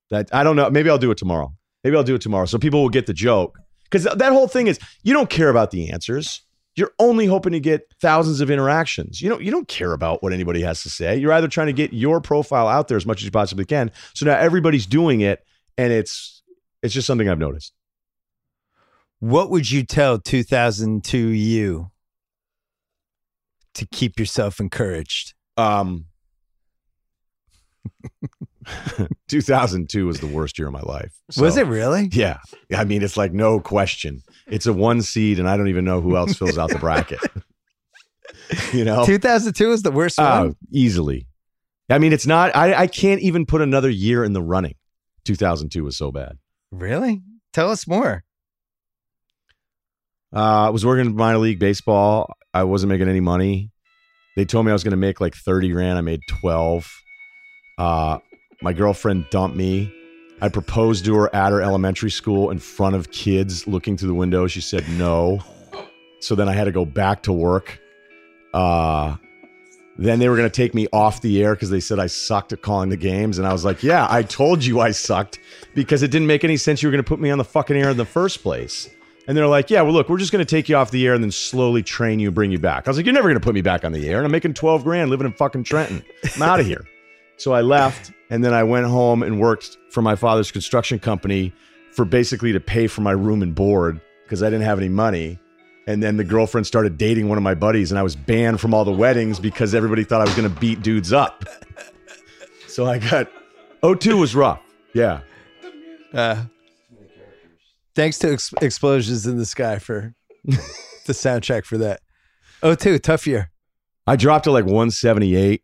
that 0.10 0.28
I 0.34 0.44
don't 0.44 0.58
know. 0.58 0.70
Maybe 0.70 0.90
I'll 0.90 0.98
do 0.98 1.12
it 1.12 1.18
tomorrow. 1.18 1.54
Maybe 1.86 1.96
I'll 1.96 2.04
do 2.04 2.16
it 2.16 2.22
tomorrow 2.22 2.48
so 2.48 2.58
people 2.58 2.82
will 2.82 2.90
get 2.90 3.06
the 3.06 3.14
joke 3.14 3.58
because 3.86 4.04
that 4.04 4.34
whole 4.34 4.50
thing 4.50 4.68
is 4.68 4.78
you 5.04 5.14
don't 5.14 5.30
care 5.30 5.50
about 5.50 5.72
the 5.72 5.90
answers. 5.90 6.42
You're 6.76 6.92
only 7.00 7.26
hoping 7.26 7.54
to 7.54 7.60
get 7.60 7.94
thousands 8.02 8.42
of 8.42 8.50
interactions. 8.50 9.22
You 9.22 9.30
don't 9.30 9.44
you 9.44 9.52
don't 9.52 9.68
care 9.68 9.94
about 9.94 10.24
what 10.24 10.34
anybody 10.34 10.62
has 10.62 10.84
to 10.84 10.90
say. 10.90 11.16
You're 11.16 11.34
either 11.34 11.48
trying 11.48 11.68
to 11.68 11.74
get 11.74 11.94
your 11.94 12.20
profile 12.20 12.68
out 12.68 12.88
there 12.88 12.98
as 12.98 13.06
much 13.06 13.22
as 13.22 13.26
you 13.26 13.32
possibly 13.32 13.66
can. 13.66 13.92
So 14.14 14.26
now 14.26 14.38
everybody's 14.38 14.86
doing 14.86 15.22
it, 15.22 15.46
and 15.78 15.94
it's 15.94 16.42
it's 16.82 16.94
just 16.94 17.08
something 17.08 17.30
I've 17.30 17.40
noticed. 17.40 17.74
What 19.20 19.50
would 19.52 19.70
you 19.70 19.84
tell 19.84 20.20
2002 20.20 21.18
you 21.18 21.92
to 23.76 23.86
keep 23.86 24.20
yourself 24.20 24.60
encouraged? 24.60 25.34
Um, 25.56 26.06
2002 29.30 30.06
was 30.06 30.20
the 30.20 30.28
worst 30.28 30.58
year 30.58 30.68
of 30.68 30.74
my 30.74 30.82
life. 30.82 31.14
Was 31.38 31.58
it 31.58 31.68
really? 31.68 32.10
Yeah. 32.12 32.38
I 32.76 32.84
mean, 32.84 33.02
it's 33.04 33.18
like 33.18 33.34
no 33.34 33.60
question. 33.60 34.22
It's 34.48 34.66
a 34.66 34.74
one 34.74 35.02
seed, 35.02 35.40
and 35.40 35.48
I 35.50 35.58
don't 35.58 35.68
even 35.70 35.86
know 35.86 36.02
who 36.02 36.16
else 36.18 36.38
fills 36.38 36.58
out 36.58 36.70
the 36.70 36.80
bracket. 36.80 37.20
you 38.74 38.84
know? 38.86 39.06
2002 39.06 39.72
is 39.72 39.82
the 39.84 39.92
worst 39.92 40.20
Oh, 40.20 40.40
one. 40.46 40.56
easily. 40.72 41.28
I 41.90 41.98
mean, 42.00 42.14
it's 42.14 42.26
not, 42.26 42.56
I, 42.56 42.74
I 42.74 42.88
can't 42.88 43.22
even 43.22 43.46
put 43.46 43.62
another 43.62 43.90
year 43.90 44.24
in 44.24 44.34
the 44.34 44.42
running. 44.42 44.76
2002 45.26 45.84
was 45.84 45.98
so 45.98 46.12
bad. 46.12 46.38
Really? 46.72 47.22
Tell 47.54 47.70
us 47.72 47.88
more. 47.88 48.24
Uh, 50.36 50.68
I 50.68 50.70
was 50.70 50.86
working 50.86 51.06
in 51.06 51.16
minor 51.16 51.38
league 51.38 51.60
baseball. 51.60 52.34
I 52.54 52.64
wasn't 52.64 52.90
making 52.90 53.08
any 53.08 53.20
money. 53.20 53.72
They 54.36 54.46
told 54.46 54.66
me 54.66 54.72
I 54.72 54.74
was 54.74 54.84
going 54.84 54.92
to 54.92 54.98
make 54.98 55.22
like 55.22 55.36
30 55.36 55.70
grand. 55.70 55.98
I 55.98 56.02
made 56.02 56.22
12. 56.42 56.92
Uh, 57.78 58.18
my 58.64 58.74
girlfriend 58.74 59.30
dumped 59.30 59.58
me. 59.58 59.94
I 60.42 60.50
proposed 60.50 61.06
to 61.06 61.16
her 61.16 61.36
at 61.36 61.52
her 61.52 61.62
elementary 61.62 62.10
school 62.10 62.50
in 62.50 62.60
front 62.60 62.96
of 62.96 63.12
kids 63.12 63.68
looking 63.68 63.98
through 63.98 64.08
the 64.08 64.16
window. 64.16 64.48
She 64.48 64.62
said 64.62 64.88
no. 64.90 65.44
So 66.20 66.36
then 66.36 66.50
I 66.50 66.54
had 66.54 66.64
to 66.66 66.72
go 66.72 66.86
back 66.86 67.24
to 67.24 67.34
work. 67.34 67.80
Uh, 68.54 69.18
then 69.98 70.20
they 70.20 70.30
were 70.30 70.36
going 70.36 70.50
to 70.50 70.56
take 70.56 70.74
me 70.74 70.88
off 70.92 71.22
the 71.22 71.44
air 71.44 71.54
because 71.54 71.70
they 71.70 71.80
said 71.80 72.00
I 72.00 72.08
sucked 72.08 72.54
at 72.54 72.62
calling 72.62 72.90
the 72.90 72.98
games. 72.98 73.38
And 73.38 73.46
I 73.46 73.52
was 73.52 73.64
like, 73.66 73.84
yeah, 73.84 74.08
I 74.10 74.24
told 74.24 74.64
you 74.64 74.80
I 74.80 74.92
sucked 74.92 75.40
because 75.76 76.02
it 76.02 76.10
didn't 76.10 76.28
make 76.28 76.44
any 76.44 76.58
sense 76.58 76.82
you 76.82 76.88
were 76.88 76.92
going 76.92 77.04
to 77.04 77.08
put 77.08 77.20
me 77.20 77.30
on 77.30 77.38
the 77.38 77.44
fucking 77.44 77.76
air 77.76 77.90
in 77.90 77.98
the 77.98 78.06
first 78.06 78.42
place. 78.42 78.90
And 79.28 79.38
they're 79.38 79.48
like, 79.48 79.70
yeah, 79.70 79.82
well, 79.82 79.94
look, 79.94 80.10
we're 80.10 80.18
just 80.18 80.32
going 80.32 80.46
to 80.46 80.50
take 80.50 80.68
you 80.68 80.76
off 80.76 80.92
the 80.92 81.06
air 81.06 81.14
and 81.14 81.24
then 81.24 81.32
slowly 81.32 81.84
train 81.84 82.20
you, 82.20 82.32
bring 82.32 82.52
you 82.52 82.60
back. 82.60 82.88
I 82.88 82.90
was 82.90 82.98
like, 82.98 83.06
you're 83.06 83.14
never 83.14 83.30
going 83.30 83.40
to 83.40 83.44
put 83.44 83.54
me 83.54 83.62
back 83.62 83.86
on 83.86 83.92
the 83.92 84.10
air. 84.10 84.18
And 84.18 84.26
I'm 84.26 84.32
making 84.32 84.54
12 84.54 84.84
grand 84.84 85.10
living 85.10 85.28
in 85.28 85.34
fucking 85.34 85.64
Trenton. 85.64 86.04
I'm 86.36 86.42
out 86.42 86.60
of 86.60 86.66
here. 86.66 86.86
So 87.38 87.54
I 87.54 87.62
left 87.62 88.12
and 88.30 88.44
then 88.44 88.54
I 88.54 88.64
went 88.64 88.86
home 88.86 89.24
and 89.24 89.40
worked 89.40 89.78
for 89.90 90.02
my 90.02 90.16
father's 90.16 90.52
construction 90.52 91.00
company 91.00 91.54
for 91.92 92.06
basically 92.06 92.52
to 92.54 92.60
pay 92.60 92.88
for 92.88 93.02
my 93.02 93.12
room 93.12 93.42
and 93.42 93.54
board 93.54 94.00
because 94.24 94.42
I 94.42 94.48
didn't 94.50 94.66
have 94.66 94.80
any 94.80 94.90
money. 94.90 95.40
And 95.86 96.02
then 96.02 96.18
the 96.18 96.24
girlfriend 96.24 96.66
started 96.66 96.98
dating 96.98 97.28
one 97.28 97.38
of 97.38 97.44
my 97.44 97.54
buddies 97.56 97.92
and 97.92 98.00
I 98.00 98.04
was 98.04 98.16
banned 98.16 98.62
from 98.62 98.74
all 98.74 98.86
the 98.86 98.92
weddings 98.92 99.40
because 99.40 99.76
everybody 99.76 100.04
thought 100.04 100.22
I 100.22 100.26
was 100.26 100.34
going 100.34 100.50
to 100.52 100.60
beat 100.60 100.82
dudes 100.82 101.12
up. 101.12 101.46
So 102.68 102.86
I 102.86 103.00
got 103.00 103.30
02 103.84 104.18
was 104.18 104.34
rough. 104.34 104.62
Yeah. 104.94 105.22
Uh, 106.14 106.46
thanks 107.96 108.18
to 108.20 108.34
ex- 108.34 108.54
Explosions 108.62 109.28
in 109.28 109.38
the 109.38 109.46
Sky 109.46 109.78
for 109.78 110.16
the 110.46 111.14
soundtrack 111.14 111.66
for 111.66 111.78
that. 111.80 112.02
Oh, 112.62 112.76
two 112.76 112.98
tough 112.98 113.28
year. 113.28 113.52
I 114.08 114.16
dropped 114.16 114.46
to 114.46 114.52
like 114.52 114.66
178. 114.66 115.62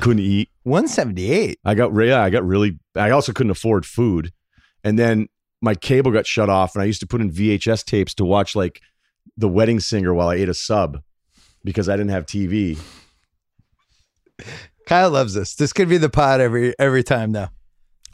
Couldn't 0.00 0.22
eat. 0.22 0.50
178. 0.66 1.60
I 1.64 1.74
got 1.74 1.94
yeah, 1.94 2.22
I 2.22 2.30
got 2.30 2.44
really 2.44 2.78
I 2.96 3.10
also 3.10 3.32
couldn't 3.32 3.52
afford 3.52 3.86
food. 3.86 4.32
And 4.82 4.98
then 4.98 5.28
my 5.62 5.76
cable 5.76 6.10
got 6.10 6.26
shut 6.26 6.50
off 6.50 6.74
and 6.74 6.82
I 6.82 6.86
used 6.86 7.00
to 7.00 7.06
put 7.06 7.20
in 7.20 7.30
VHS 7.30 7.84
tapes 7.84 8.14
to 8.14 8.24
watch 8.24 8.56
like 8.56 8.80
The 9.36 9.48
Wedding 9.48 9.78
Singer 9.78 10.12
while 10.12 10.28
I 10.28 10.34
ate 10.34 10.48
a 10.48 10.54
sub 10.54 11.02
because 11.62 11.88
I 11.88 11.92
didn't 11.96 12.10
have 12.10 12.26
TV. 12.26 12.78
Kyle 14.86 15.10
loves 15.10 15.34
this. 15.34 15.54
This 15.54 15.72
could 15.72 15.88
be 15.88 15.98
the 15.98 16.10
pod 16.10 16.40
every 16.40 16.74
every 16.80 17.04
time 17.04 17.30
now. 17.30 17.50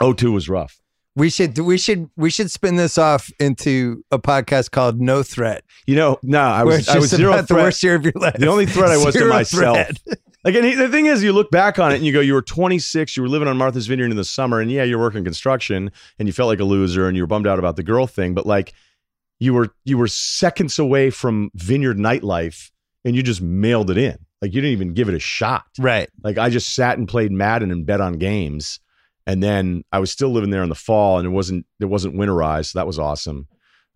02 0.03 0.33
was 0.33 0.49
rough. 0.49 0.79
We 1.17 1.31
should 1.31 1.59
we 1.59 1.79
should 1.79 2.11
we 2.17 2.29
should 2.29 2.51
spin 2.51 2.77
this 2.77 2.99
off 2.99 3.31
into 3.41 4.05
a 4.11 4.19
podcast 4.19 4.71
called 4.71 5.01
No 5.01 5.23
Threat. 5.23 5.65
You 5.87 5.97
know, 5.97 6.19
no, 6.23 6.41
I 6.41 6.65
was 6.65 6.87
I 6.87 6.99
was 6.99 7.11
zero 7.11 7.33
about 7.33 7.49
the 7.49 7.55
worst 7.55 7.83
year 7.83 7.95
of 7.95 8.05
your 8.05 8.15
life. 8.17 8.37
The 8.39 8.47
only 8.47 8.67
threat 8.67 8.91
I 8.91 8.97
was 8.99 9.15
to 9.15 9.21
Zero 9.21 9.33
myself. 9.33 9.89
Like, 10.45 10.55
and 10.57 10.65
he- 10.65 10.75
the 10.75 10.89
thing 10.89 11.07
is, 11.07 11.23
you 11.23 11.33
look 11.33 11.51
back 11.51 11.79
on 11.79 11.93
it 11.93 11.97
and 11.97 12.05
you 12.05 12.13
go, 12.13 12.21
you 12.21 12.35
were 12.35 12.43
26, 12.43 13.17
you 13.17 13.23
were 13.23 13.29
living 13.29 13.47
on 13.49 13.57
Martha's 13.57 13.87
Vineyard 13.87 14.11
in 14.11 14.17
the 14.17 14.25
summer, 14.25 14.61
and 14.61 14.71
yeah, 14.71 14.83
you're 14.83 14.99
working 14.99 15.23
construction, 15.25 15.91
and 16.19 16.29
you 16.29 16.33
felt 16.33 16.49
like 16.49 16.61
a 16.61 16.65
loser, 16.65 17.07
and 17.07 17.17
you 17.17 17.23
were 17.23 17.29
bummed 17.29 17.47
out 17.47 17.59
about 17.59 17.77
the 17.77 17.83
girl 17.83 18.07
thing, 18.07 18.35
but 18.35 18.47
like, 18.47 18.73
you 19.39 19.55
were 19.55 19.75
you 19.85 19.99
were 19.99 20.07
seconds 20.07 20.79
away 20.79 21.11
from 21.11 21.51
Vineyard 21.55 21.97
nightlife, 21.99 22.71
and 23.05 23.15
you 23.17 23.23
just 23.23 23.41
mailed 23.43 23.91
it 23.91 23.99
in. 23.99 24.17
Like, 24.41 24.53
you 24.55 24.61
didn't 24.61 24.73
even 24.73 24.95
give 24.95 25.09
it 25.09 25.15
a 25.15 25.21
shot. 25.21 25.65
Right. 25.79 26.09
Like, 26.25 26.39
I 26.39 26.51
just 26.51 26.75
sat 26.75 26.99
and 26.99 27.09
played 27.09 27.31
Madden 27.31 27.71
and 27.71 27.87
bet 27.87 28.01
on 28.01 28.15
games, 28.15 28.81
and 29.27 29.43
then 29.43 29.85
I 29.93 30.01
was 30.01 30.11
still 30.11 30.31
living 30.31 30.51
there 30.51 30.63
in 30.65 30.69
the 30.69 30.75
fall, 30.75 31.19
and 31.19 31.27
it 31.27 31.31
wasn't 31.31 31.67
it 31.81 31.85
wasn't 31.87 32.15
winterized, 32.17 32.73
so 32.73 32.79
that 32.81 32.87
was 32.87 32.99
awesome. 32.99 33.47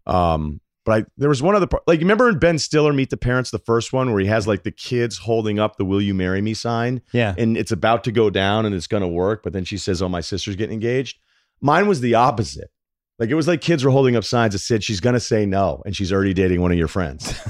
Um, 0.07 0.61
but 0.87 1.03
I 1.03 1.07
there 1.19 1.29
was 1.29 1.43
one 1.43 1.55
other 1.55 1.67
part. 1.67 1.83
Like, 1.87 1.99
you 2.01 2.05
remember 2.07 2.31
in 2.31 2.39
Ben 2.39 2.59
Stiller 2.59 2.95
Meet 2.95 3.11
the 3.11 3.17
Parents, 3.19 3.51
the 3.51 3.59
first 3.59 3.93
one, 3.93 4.11
where 4.13 4.21
he 4.21 4.27
has 4.29 4.47
like 4.47 4.63
the 4.63 4.71
kids 4.71 5.19
holding 5.19 5.59
up 5.59 5.77
the 5.77 5.85
"Will 5.85 6.01
you 6.01 6.15
marry 6.15 6.41
me" 6.41 6.55
sign, 6.55 7.03
Yeah. 7.13 7.35
and 7.37 7.59
it's 7.59 7.73
about 7.73 8.05
to 8.05 8.13
go 8.13 8.31
down 8.31 8.65
and 8.65 8.75
it's 8.75 8.87
going 8.87 9.03
to 9.03 9.09
work, 9.09 9.43
but 9.43 9.53
then 9.53 9.65
she 9.65 9.77
says, 9.77 10.01
"Oh, 10.01 10.09
my 10.09 10.21
sister's 10.23 10.57
getting 10.57 10.73
engaged." 10.73 11.19
Mine 11.61 11.89
was 11.89 12.01
the 12.01 12.15
opposite. 12.15 12.71
Like 13.19 13.29
it 13.31 13.35
was 13.35 13.49
like 13.49 13.61
kids 13.61 13.85
were 13.85 13.91
holding 13.91 14.17
up 14.17 14.25
signs 14.25 14.53
that 14.55 14.61
said 14.61 14.83
she's 14.85 15.01
going 15.01 15.15
to 15.15 15.21
say 15.21 15.45
no, 15.45 15.83
and 15.85 15.95
she's 15.95 16.11
already 16.13 16.33
dating 16.35 16.63
one 16.63 16.73
of 16.73 16.79
your 16.79 16.89
friends. 16.89 17.35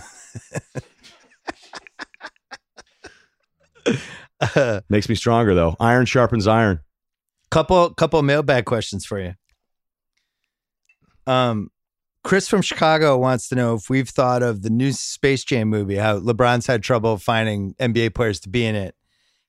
Makes 4.88 5.08
me 5.08 5.14
stronger 5.14 5.54
though. 5.54 5.76
Iron 5.80 6.06
sharpens 6.06 6.46
iron. 6.46 6.80
couple 7.50 7.90
couple 7.94 8.22
mailbag 8.22 8.64
questions 8.64 9.06
for 9.06 9.20
you. 9.20 9.34
Um, 11.26 11.70
Chris 12.26 12.48
from 12.48 12.60
Chicago 12.60 13.16
wants 13.16 13.48
to 13.48 13.54
know 13.54 13.74
if 13.76 13.88
we've 13.88 14.08
thought 14.08 14.42
of 14.42 14.62
the 14.62 14.68
new 14.68 14.90
Space 14.90 15.44
Jam 15.44 15.68
movie. 15.68 15.94
How 15.94 16.18
LeBron's 16.18 16.66
had 16.66 16.82
trouble 16.82 17.18
finding 17.18 17.74
NBA 17.74 18.16
players 18.16 18.40
to 18.40 18.48
be 18.48 18.66
in 18.66 18.74
it. 18.74 18.96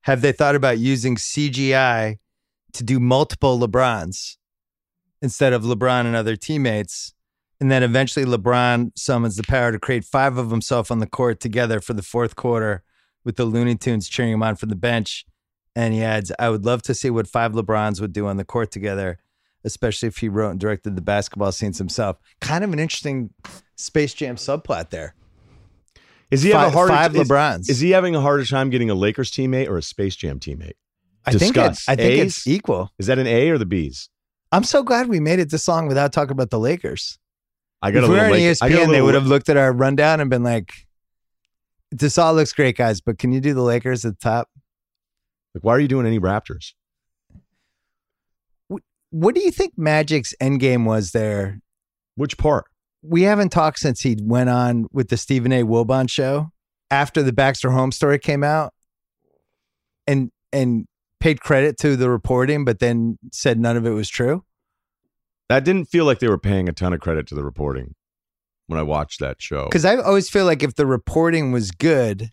Have 0.01 0.21
they 0.21 0.31
thought 0.31 0.53
about 0.53 0.77
using 0.77 1.15
CGI 1.15 2.19
to 2.73 2.83
do 2.83 2.99
multiple 2.99 3.59
LeBrons 3.59 4.37
instead 5.23 5.53
of 5.53 5.63
LeBron 5.63 6.05
and 6.05 6.15
other 6.15 6.35
teammates? 6.35 7.15
And 7.59 7.71
then 7.71 7.81
eventually 7.81 8.27
LeBron 8.27 8.91
summons 8.95 9.37
the 9.37 9.43
power 9.43 9.71
to 9.71 9.79
create 9.79 10.05
five 10.05 10.37
of 10.37 10.51
himself 10.51 10.91
on 10.91 10.99
the 10.99 11.07
court 11.07 11.39
together 11.39 11.81
for 11.81 11.93
the 11.93 12.03
fourth 12.03 12.35
quarter 12.35 12.83
with 13.23 13.37
the 13.37 13.45
Looney 13.45 13.73
Tunes 13.73 14.07
cheering 14.07 14.33
him 14.33 14.43
on 14.43 14.55
from 14.55 14.69
the 14.69 14.75
bench. 14.75 15.25
And 15.75 15.95
he 15.95 16.03
adds, 16.03 16.31
I 16.37 16.51
would 16.51 16.63
love 16.63 16.83
to 16.83 16.93
see 16.93 17.09
what 17.09 17.25
five 17.25 17.53
LeBrons 17.53 17.99
would 18.01 18.13
do 18.13 18.27
on 18.27 18.37
the 18.37 18.45
court 18.45 18.69
together, 18.69 19.17
especially 19.63 20.07
if 20.07 20.17
he 20.17 20.29
wrote 20.29 20.51
and 20.51 20.59
directed 20.59 20.95
the 20.95 21.01
basketball 21.01 21.51
scenes 21.51 21.77
himself. 21.77 22.17
Kind 22.41 22.63
of 22.63 22.73
an 22.73 22.79
interesting 22.79 23.31
Space 23.75 24.13
Jam 24.13 24.35
subplot 24.35 24.89
there. 24.89 25.15
Is 26.29 26.41
he 26.41 26.49
having 26.49 26.73
a 26.73 26.75
harder 26.75 26.93
five 26.93 27.15
is- 27.15 27.27
LeBrons. 27.27 27.69
Is, 27.69 27.79
he 27.79 27.91
having 27.91 28.15
a 28.15 28.21
harder 28.21 28.45
time 28.45 28.69
getting 28.69 28.89
a 28.89 28.95
Lakers 28.95 29.31
teammate 29.31 29.69
or 29.69 29.77
a 29.77 29.81
Space 29.81 30.15
Jam 30.15 30.39
teammate? 30.39 30.73
I 31.25 31.31
think, 31.33 31.57
it, 31.57 31.77
I 31.87 31.95
think 31.95 32.13
A's? 32.13 32.37
it's 32.37 32.47
equal. 32.47 32.91
Is 32.99 33.07
that 33.07 33.19
an 33.19 33.27
A 33.27 33.49
or 33.49 33.57
the 33.57 33.65
B's? 33.65 34.09
I'm 34.51 34.63
so 34.63 34.81
glad 34.81 35.07
we 35.07 35.19
made 35.19 35.39
it 35.39 35.51
this 35.51 35.67
long 35.67 35.87
without 35.87 36.13
talking 36.13 36.31
about 36.31 36.51
the 36.51 36.59
Lakers. 36.59 37.19
I 37.81 37.91
got 37.91 37.99
If 37.99 38.05
a 38.05 38.07
we 38.07 38.15
were 38.15 38.21
little 38.21 38.35
on 38.35 38.39
E 38.39 38.55
I 38.61 38.69
got 38.69 38.91
they 38.91 39.01
would 39.01 39.13
have 39.13 39.27
looked 39.27 39.49
at 39.49 39.57
our 39.57 39.73
rundown 39.73 40.21
and 40.21 40.29
been 40.29 40.43
like, 40.43 40.71
this 41.91 42.17
all 42.17 42.33
looks 42.33 42.53
great, 42.53 42.77
guys, 42.77 43.01
but 43.01 43.17
can 43.19 43.31
you 43.31 43.41
do 43.41 43.53
the 43.53 43.61
Lakers 43.61 44.05
at 44.05 44.19
the 44.19 44.19
top? 44.19 44.49
Like, 45.53 45.63
why 45.63 45.73
are 45.73 45.79
you 45.79 45.87
doing 45.87 46.05
any 46.05 46.19
Raptors? 46.19 46.73
What 49.09 49.35
do 49.35 49.41
you 49.41 49.51
think 49.51 49.73
Magic's 49.77 50.33
endgame 50.41 50.85
was 50.85 51.11
there? 51.11 51.59
Which 52.15 52.37
part? 52.37 52.65
We 53.01 53.23
haven't 53.23 53.49
talked 53.49 53.79
since 53.79 54.01
he 54.01 54.17
went 54.21 54.49
on 54.49 54.87
with 54.91 55.09
the 55.09 55.17
Stephen 55.17 55.51
A. 55.53 55.63
Wilbon 55.63 56.09
show 56.09 56.51
after 56.91 57.23
the 57.23 57.33
Baxter 57.33 57.71
Holmes 57.71 57.95
story 57.95 58.19
came 58.19 58.43
out 58.43 58.73
and 60.05 60.31
and 60.51 60.85
paid 61.19 61.41
credit 61.41 61.77
to 61.79 61.95
the 61.95 62.09
reporting, 62.09 62.65
but 62.65 62.79
then 62.79 63.17
said 63.31 63.59
none 63.59 63.77
of 63.77 63.85
it 63.85 63.91
was 63.91 64.09
true. 64.09 64.43
That 65.49 65.63
didn't 65.63 65.85
feel 65.85 66.05
like 66.05 66.19
they 66.19 66.27
were 66.27 66.37
paying 66.37 66.67
a 66.67 66.73
ton 66.73 66.93
of 66.93 66.99
credit 66.99 67.27
to 67.27 67.35
the 67.35 67.43
reporting 67.43 67.95
when 68.67 68.79
I 68.79 68.83
watched 68.83 69.19
that 69.19 69.41
show. 69.41 69.65
Because 69.65 69.85
I 69.85 69.95
always 69.95 70.29
feel 70.29 70.45
like 70.45 70.61
if 70.61 70.75
the 70.75 70.85
reporting 70.85 71.51
was 71.51 71.71
good, 71.71 72.31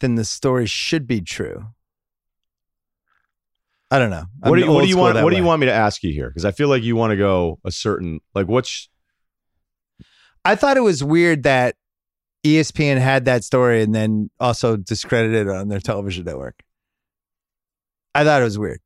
then 0.00 0.14
the 0.14 0.24
story 0.24 0.66
should 0.66 1.06
be 1.06 1.20
true. 1.20 1.66
I 3.90 3.98
don't 3.98 4.10
know. 4.10 4.24
I'm 4.42 4.50
What 4.50 4.56
do 4.58 4.64
you, 4.64 4.70
what 4.70 4.82
do 4.82 4.88
you 4.88 4.96
want? 4.98 5.22
What 5.22 5.30
do 5.30 5.36
you 5.36 5.44
want 5.44 5.60
me 5.60 5.66
to 5.66 5.72
ask 5.72 6.02
you 6.02 6.12
here? 6.12 6.28
Because 6.28 6.44
I 6.44 6.50
feel 6.50 6.68
like 6.68 6.82
you 6.82 6.94
want 6.96 7.10
to 7.12 7.16
go 7.16 7.58
a 7.64 7.70
certain 7.72 8.20
like 8.34 8.46
what's 8.46 8.88
I 10.44 10.54
thought 10.56 10.76
it 10.76 10.82
was 10.82 11.02
weird 11.02 11.42
that 11.44 11.74
ESPN 12.44 12.98
had 12.98 13.24
that 13.24 13.44
story 13.44 13.82
and 13.82 13.94
then 13.94 14.30
also 14.38 14.76
discredited 14.76 15.46
it 15.46 15.50
on 15.50 15.68
their 15.68 15.80
television 15.80 16.24
network. 16.24 16.62
I 18.14 18.24
thought 18.24 18.40
it 18.40 18.44
was 18.44 18.58
weird. 18.58 18.80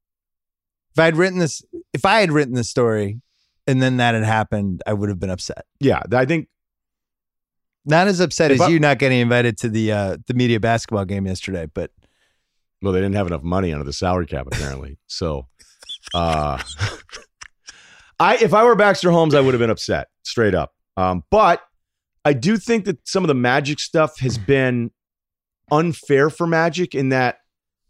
If 0.95 0.99
I 0.99 1.05
had 1.07 1.17
written 1.17 1.39
this, 1.39 1.63
if 1.93 2.05
I 2.05 2.21
had 2.21 2.31
written 2.33 2.55
the 2.55 2.65
story 2.65 3.21
and 3.67 3.81
then 3.83 3.97
that 3.99 4.15
had 4.15 4.25
happened, 4.25 4.83
I 4.87 4.93
would 4.93 5.09
have 5.09 5.19
been 5.21 5.31
upset. 5.31 5.65
yeah. 5.81 6.03
I 6.13 6.25
think 6.27 6.49
Not 7.85 8.09
as 8.09 8.21
upset 8.21 8.51
as 8.51 8.61
I- 8.61 8.69
you 8.69 8.79
not 8.79 8.99
getting 8.99 9.21
invited 9.21 9.57
to 9.59 9.69
the 9.69 9.93
uh, 9.93 10.17
the 10.27 10.35
media 10.35 10.61
basketball 10.61 11.05
game 11.05 11.27
yesterday, 11.27 11.67
but 11.73 11.91
Well, 12.83 12.93
they 12.93 13.01
didn't 13.01 13.15
have 13.15 13.27
enough 13.27 13.43
money 13.43 13.73
under 13.73 13.85
the 13.85 13.93
salary 13.93 14.27
cap 14.27 14.47
apparently. 14.47 14.99
so, 15.07 15.47
uh, 16.15 16.61
I 18.21 18.37
if 18.37 18.53
I 18.55 18.65
were 18.65 18.75
Baxter 18.75 19.11
Holmes, 19.11 19.35
I 19.35 19.41
would 19.41 19.55
have 19.55 19.61
been 19.61 19.71
upset 19.71 20.09
straight 20.25 20.55
up. 20.55 20.73
Um, 20.97 21.25
but 21.31 21.63
I 22.25 22.33
do 22.33 22.57
think 22.57 22.85
that 22.85 23.07
some 23.07 23.25
of 23.25 23.29
the 23.29 23.35
Magic 23.35 23.81
stuff 23.81 24.19
has 24.21 24.39
been 24.39 24.91
unfair 25.71 26.31
for 26.31 26.47
Magic 26.47 26.95
in 26.95 27.09
that, 27.09 27.39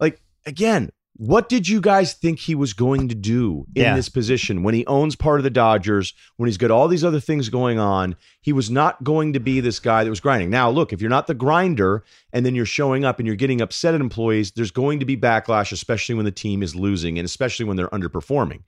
like, 0.01 0.21
again, 0.47 0.91
what 1.25 1.49
did 1.49 1.69
you 1.69 1.81
guys 1.81 2.15
think 2.15 2.41
he 2.41 2.57
was 2.57 2.73
going 2.73 3.07
to 3.07 3.15
do 3.15 3.65
in 3.77 3.83
Yeah. 3.83 3.95
this 3.95 4.09
position 4.09 4.65
when 4.65 4.75
he 4.75 4.85
owns 4.87 5.15
part 5.15 5.39
of 5.39 5.45
the 5.45 5.51
Dodgers, 5.51 6.15
when 6.37 6.49
he's 6.49 6.57
got 6.57 6.73
all 6.73 6.89
these 6.89 7.05
other 7.05 7.21
things 7.21 7.49
going 7.49 7.79
on? 7.79 8.17
He 8.41 8.53
was 8.53 8.73
not 8.73 9.05
going 9.05 9.33
to 9.35 9.39
be 9.39 9.61
this 9.61 9.79
guy 9.79 10.03
that 10.03 10.11
was 10.11 10.19
grinding. 10.19 10.51
Now, 10.51 10.69
look, 10.69 10.93
if 10.93 11.01
you're 11.01 11.09
not 11.11 11.29
the 11.29 11.35
grinder 11.35 12.03
and 12.33 12.45
then 12.45 12.57
you're 12.57 12.67
showing 12.67 13.05
up 13.05 13.21
and 13.21 13.27
you're 13.29 13.37
getting 13.37 13.61
upset 13.61 13.95
at 13.95 14.01
employees, 14.01 14.51
there's 14.51 14.73
going 14.73 14.99
to 14.99 15.07
be 15.07 15.17
backlash, 15.17 15.71
especially 15.71 16.17
when 16.17 16.25
the 16.25 16.33
team 16.33 16.61
is 16.61 16.75
losing 16.75 17.21
and 17.21 17.25
especially 17.25 17.67
when 17.67 17.77
they're 17.77 17.89
underperforming. 17.91 18.65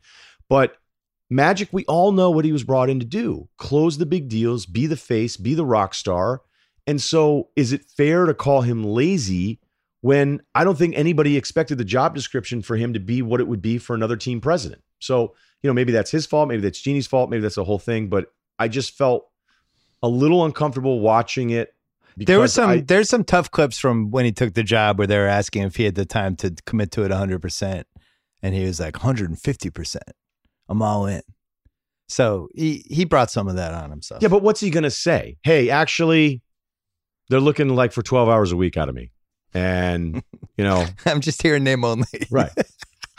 But 0.49 0.77
Magic, 1.29 1.71
we 1.73 1.85
all 1.87 2.13
know 2.13 2.31
what 2.31 2.45
he 2.45 2.53
was 2.53 2.63
brought 2.63 2.89
in 2.89 3.01
to 3.01 3.07
do 3.07 3.49
close 3.57 3.99
the 3.99 4.07
big 4.07 4.29
deals, 4.29 4.65
be 4.65 4.87
the 4.87 4.97
face, 4.97 5.37
be 5.37 5.55
the 5.55 5.67
rock 5.67 5.93
star. 5.93 6.43
And 6.87 7.03
so, 7.03 7.49
is 7.57 7.73
it 7.73 7.83
fair 7.97 8.27
to 8.27 8.35
call 8.35 8.61
him 8.61 8.85
lazy 8.85 9.59
when 10.05 10.39
I 10.55 10.65
don't 10.65 10.77
think 10.77 10.95
anybody 10.99 11.35
expected 11.39 11.79
the 11.79 11.85
job 11.85 12.15
description 12.15 12.61
for 12.61 12.77
him 12.77 12.93
to 12.93 13.01
be 13.01 13.23
what 13.23 13.41
it 13.41 13.49
would 13.49 13.63
be 13.63 13.79
for 13.79 13.95
another 13.95 14.19
team 14.19 14.39
president? 14.39 14.83
So, 14.99 15.35
you 15.63 15.71
know, 15.71 15.73
maybe 15.73 15.93
that's 15.93 16.11
his 16.11 16.27
fault, 16.27 16.47
maybe 16.47 16.61
that's 16.61 16.79
Jeanie's 16.83 17.07
fault, 17.07 17.31
maybe 17.31 17.41
that's 17.41 17.55
the 17.55 17.65
whole 17.65 17.79
thing. 17.79 18.09
But 18.11 18.27
I 18.59 18.69
just 18.69 18.99
felt 18.99 19.31
a 20.03 20.09
little 20.09 20.45
uncomfortable 20.45 21.01
watching 21.01 21.49
it. 21.49 21.75
there 22.19 22.37
were 22.37 22.43
because 22.43 22.53
some 22.53 22.69
I- 22.69 22.81
there's 22.83 23.09
some 23.09 23.25
tough 23.25 23.51
clips 23.51 23.79
from 23.79 24.11
when 24.11 24.27
he 24.27 24.33
took 24.33 24.53
the 24.53 24.63
job 24.63 24.99
where 24.99 25.07
they 25.07 25.17
were 25.17 25.27
asking 25.27 25.63
if 25.63 25.77
he 25.77 25.85
had 25.85 25.95
the 25.95 26.05
time 26.05 26.37
to 26.37 26.55
commit 26.67 26.91
to 26.91 27.05
it 27.05 27.11
100% 27.11 27.85
and 28.43 28.55
he 28.55 28.67
was 28.67 28.79
like 28.81 28.95
150%. 28.99 29.97
I'm 30.69 30.83
all 30.83 31.07
in. 31.07 31.23
So 32.09 32.49
he 32.55 32.85
he 32.91 33.07
brought 33.07 33.31
some 33.31 33.49
of 33.49 33.57
that 33.57 33.73
on 33.73 33.89
himself. 33.89 34.21
Yeah, 34.23 34.29
but 34.29 34.43
what's 34.43 34.61
he 34.61 34.69
going 34.69 34.83
to 34.85 34.91
say? 34.91 35.39
Hey, 35.43 35.71
actually, 35.71 36.43
they're 37.31 37.41
looking 37.41 37.71
like 37.71 37.93
for 37.93 38.03
12 38.03 38.29
hours 38.29 38.53
a 38.53 38.57
week 38.57 38.77
out 38.77 38.91
of 38.91 38.95
me. 38.95 39.11
And, 39.55 40.23
you 40.57 40.65
know, 40.65 40.85
I'm 41.07 41.21
just 41.21 41.43
hearing 41.43 41.65
name 41.65 41.85
only. 41.85 42.07
right. 42.31 42.51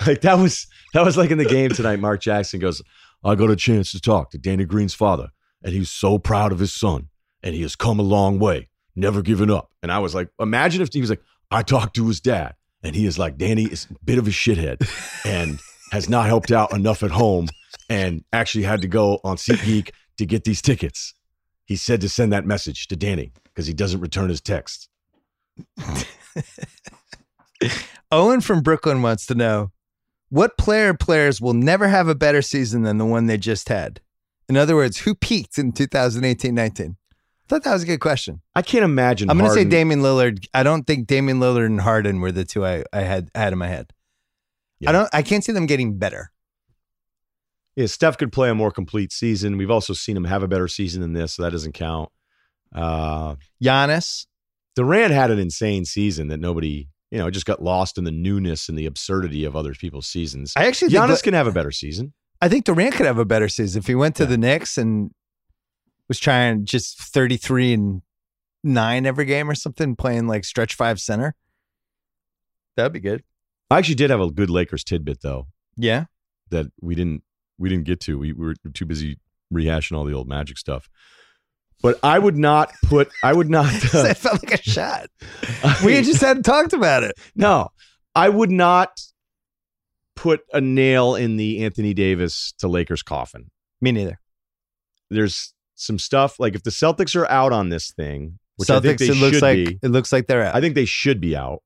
Like 0.05 0.21
that 0.21 0.37
was 0.37 0.67
that 0.93 1.05
was 1.05 1.17
like 1.17 1.31
in 1.31 1.37
the 1.37 1.45
game 1.45 1.69
tonight. 1.69 1.99
Mark 1.99 2.21
Jackson 2.21 2.59
goes, 2.59 2.81
I 3.23 3.35
got 3.35 3.49
a 3.49 3.55
chance 3.55 3.91
to 3.91 3.99
talk 3.99 4.31
to 4.31 4.37
Danny 4.37 4.65
Green's 4.65 4.93
father, 4.93 5.29
and 5.63 5.73
he's 5.73 5.89
so 5.89 6.19
proud 6.19 6.51
of 6.51 6.59
his 6.59 6.73
son, 6.73 7.09
and 7.41 7.55
he 7.55 7.61
has 7.61 7.75
come 7.75 7.97
a 7.99 8.03
long 8.03 8.37
way, 8.37 8.67
never 8.95 9.21
given 9.21 9.49
up. 9.49 9.71
And 9.81 9.91
I 9.91 9.99
was 9.99 10.13
like, 10.13 10.29
imagine 10.39 10.81
if 10.81 10.91
he 10.91 10.99
was 10.99 11.09
like, 11.09 11.21
I 11.49 11.61
talked 11.61 11.95
to 11.95 12.07
his 12.07 12.19
dad, 12.19 12.55
and 12.83 12.95
he 12.95 13.05
is 13.05 13.17
like, 13.17 13.37
Danny 13.37 13.63
is 13.63 13.87
a 13.89 13.95
bit 14.03 14.17
of 14.17 14.27
a 14.27 14.31
shithead 14.31 14.85
and 15.25 15.59
has 15.91 16.09
not 16.09 16.27
helped 16.27 16.51
out 16.51 16.73
enough 16.73 17.01
at 17.03 17.11
home 17.11 17.47
and 17.89 18.23
actually 18.33 18.63
had 18.63 18.81
to 18.81 18.87
go 18.87 19.19
on 19.23 19.37
SeatGeek 19.37 19.91
to 20.17 20.25
get 20.25 20.43
these 20.43 20.61
tickets. 20.61 21.13
He 21.65 21.75
said 21.75 22.01
to 22.01 22.09
send 22.09 22.31
that 22.33 22.45
message 22.45 22.87
to 22.87 22.95
Danny 22.95 23.31
because 23.43 23.65
he 23.65 23.73
doesn't 23.73 24.01
return 24.01 24.29
his 24.29 24.41
texts. 24.41 24.87
Owen 28.11 28.41
from 28.41 28.61
Brooklyn 28.61 29.01
wants 29.01 29.25
to 29.27 29.35
know 29.35 29.71
what 30.29 30.57
player 30.57 30.93
players 30.93 31.39
will 31.39 31.53
never 31.53 31.87
have 31.87 32.07
a 32.07 32.15
better 32.15 32.41
season 32.41 32.83
than 32.83 32.97
the 32.97 33.05
one 33.05 33.27
they 33.27 33.37
just 33.37 33.69
had. 33.69 34.01
In 34.47 34.57
other 34.57 34.75
words, 34.75 34.97
who 34.99 35.15
peaked 35.15 35.57
in 35.57 35.71
2018-19? 35.71 36.91
I 36.91 36.95
thought 37.47 37.63
that 37.63 37.73
was 37.73 37.83
a 37.83 37.87
good 37.87 37.99
question. 37.99 38.41
I 38.55 38.61
can't 38.61 38.83
imagine. 38.83 39.29
I'm 39.29 39.37
going 39.37 39.49
to 39.49 39.53
say 39.53 39.65
Damian 39.65 40.01
Lillard. 40.01 40.47
I 40.53 40.63
don't 40.63 40.85
think 40.85 41.07
Damian 41.07 41.39
Lillard 41.39 41.67
and 41.67 41.79
Harden 41.79 42.19
were 42.19 42.31
the 42.31 42.43
two 42.43 42.65
I, 42.65 42.83
I 42.91 43.01
had 43.01 43.29
had 43.35 43.53
in 43.53 43.59
my 43.59 43.67
head. 43.67 43.91
Yeah. 44.79 44.89
I 44.89 44.93
don't. 44.93 45.09
I 45.13 45.21
can't 45.21 45.43
see 45.43 45.51
them 45.51 45.67
getting 45.67 45.97
better. 45.97 46.31
Yeah, 47.75 47.85
Steph 47.85 48.17
could 48.17 48.31
play 48.31 48.49
a 48.49 48.55
more 48.55 48.71
complete 48.71 49.11
season. 49.11 49.57
We've 49.57 49.69
also 49.69 49.93
seen 49.93 50.17
him 50.17 50.23
have 50.23 50.41
a 50.43 50.47
better 50.47 50.67
season 50.67 51.01
than 51.01 51.13
this, 51.13 51.33
so 51.33 51.43
that 51.43 51.51
doesn't 51.51 51.73
count. 51.73 52.09
Uh, 52.73 53.35
Giannis. 53.63 54.25
Durant 54.75 55.11
had 55.13 55.31
an 55.31 55.39
insane 55.39 55.85
season 55.85 56.27
that 56.27 56.39
nobody, 56.39 56.87
you 57.11 57.17
know, 57.17 57.29
just 57.29 57.45
got 57.45 57.61
lost 57.63 57.97
in 57.97 58.03
the 58.03 58.11
newness 58.11 58.67
and 58.69 58.77
the 58.77 58.85
absurdity 58.85 59.45
of 59.45 59.55
other 59.55 59.73
people's 59.73 60.07
seasons. 60.07 60.53
I 60.55 60.65
actually 60.65 60.89
think 60.89 61.03
Giannis 61.03 61.15
that- 61.17 61.23
can 61.23 61.33
have 61.33 61.47
a 61.47 61.51
better 61.51 61.71
season. 61.71 62.13
I 62.41 62.49
think 62.49 62.65
Durant 62.65 62.95
could 62.95 63.05
have 63.05 63.17
a 63.17 63.25
better 63.25 63.47
season 63.47 63.79
if 63.79 63.87
he 63.87 63.95
went 63.95 64.15
to 64.17 64.23
Yeah. 64.23 64.29
the 64.29 64.37
Knicks 64.37 64.77
and 64.77 65.11
was 66.09 66.19
trying 66.19 66.65
just 66.65 67.01
33 67.01 67.73
and 67.73 68.01
nine 68.63 69.05
every 69.05 69.25
game 69.25 69.49
or 69.49 69.55
something, 69.55 69.95
playing 69.95 70.27
like 70.27 70.43
stretch 70.43 70.75
five 70.75 70.99
center. 70.99 71.35
That'd 72.75 72.91
be 72.93 72.99
good. 72.99 73.23
I 73.69 73.77
actually 73.79 73.95
did 73.95 74.09
have 74.09 74.19
a 74.19 74.29
good 74.29 74.49
Lakers 74.49 74.83
tidbit 74.83 75.21
though 75.21 75.47
Yeah. 75.77 76.05
that 76.49 76.67
we 76.81 76.95
didn't 76.95 77.23
we 77.57 77.69
didn't 77.69 77.85
get 77.85 78.01
to. 78.01 78.19
We 78.19 78.33
were 78.33 78.53
too 78.73 78.85
busy 78.85 79.17
rehashing 79.53 79.95
all 79.95 80.03
the 80.03 80.11
old 80.13 80.27
Magic 80.27 80.57
stuff. 80.57 80.89
But 81.85 81.99
I 82.01 82.17
would 82.17 82.35
not 82.35 82.71
put. 82.87 83.11
I 83.21 83.31
would 83.31 83.47
not. 83.47 83.67
uh, 83.93 84.01
that 84.01 84.17
felt 84.17 84.43
like 84.43 84.59
a 84.59 84.63
shot. 84.69 85.07
We 85.85 86.01
just 86.01 86.19
hadn't 86.19 86.41
talked 86.41 86.73
about 86.73 87.03
it. 87.03 87.11
No, 87.35 87.69
I 88.15 88.27
would 88.27 88.49
not 88.49 88.99
put 90.15 90.41
a 90.51 90.59
nail 90.59 91.13
in 91.13 91.37
the 91.37 91.63
Anthony 91.63 91.93
Davis 91.93 92.55
to 92.57 92.67
Lakers 92.67 93.03
coffin. 93.03 93.51
Me 93.81 93.91
neither. 93.91 94.19
There's 95.11 95.53
some 95.75 95.99
stuff 95.99 96.39
like 96.39 96.55
if 96.55 96.63
the 96.63 96.71
Celtics 96.71 97.15
are 97.15 97.29
out 97.29 97.53
on 97.53 97.69
this 97.69 97.91
thing, 97.91 98.39
which 98.55 98.71
I 98.71 98.79
Celtics, 98.79 98.81
think 98.81 98.99
they 99.01 99.07
it 99.09 99.17
looks 99.17 99.35
should 99.35 99.43
like 99.43 99.55
be. 99.55 99.79
it 99.83 99.89
looks 99.89 100.11
like 100.11 100.25
they're 100.25 100.45
out. 100.45 100.55
I 100.55 100.61
think 100.61 100.73
they 100.73 100.85
should 100.85 101.21
be 101.21 101.35
out. 101.35 101.61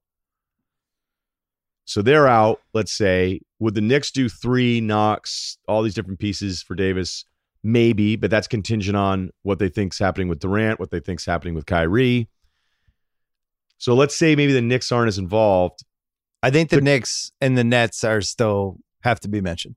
So 1.85 2.01
they're 2.01 2.27
out, 2.27 2.59
let's 2.73 2.91
say. 2.91 3.39
Would 3.59 3.73
the 3.73 3.79
Knicks 3.79 4.11
do 4.11 4.27
three 4.27 4.81
knocks, 4.81 5.57
all 5.65 5.81
these 5.81 5.93
different 5.93 6.19
pieces 6.19 6.61
for 6.61 6.75
Davis? 6.75 7.23
Maybe, 7.63 8.15
but 8.15 8.31
that's 8.31 8.47
contingent 8.47 8.95
on 8.95 9.31
what 9.43 9.59
they 9.59 9.67
think's 9.69 9.99
happening 9.99 10.27
with 10.29 10.39
Durant, 10.39 10.79
what 10.79 10.91
they 10.91 10.99
think's 10.99 11.25
happening 11.25 11.55
with 11.55 11.65
Kyrie. 11.65 12.29
So 13.77 13.93
let's 13.95 14.15
say 14.17 14.35
maybe 14.35 14.53
the 14.53 14.61
Knicks 14.61 14.91
aren't 14.91 15.07
as 15.09 15.17
involved. 15.17 15.83
I 16.41 16.51
think 16.51 16.69
the 16.69 16.77
But- 16.77 16.83
Knicks 16.83 17.31
and 17.41 17.57
the 17.57 17.63
Nets 17.63 18.03
are 18.03 18.21
still 18.21 18.77
have 19.03 19.19
to 19.21 19.27
be 19.27 19.41
mentioned. 19.41 19.75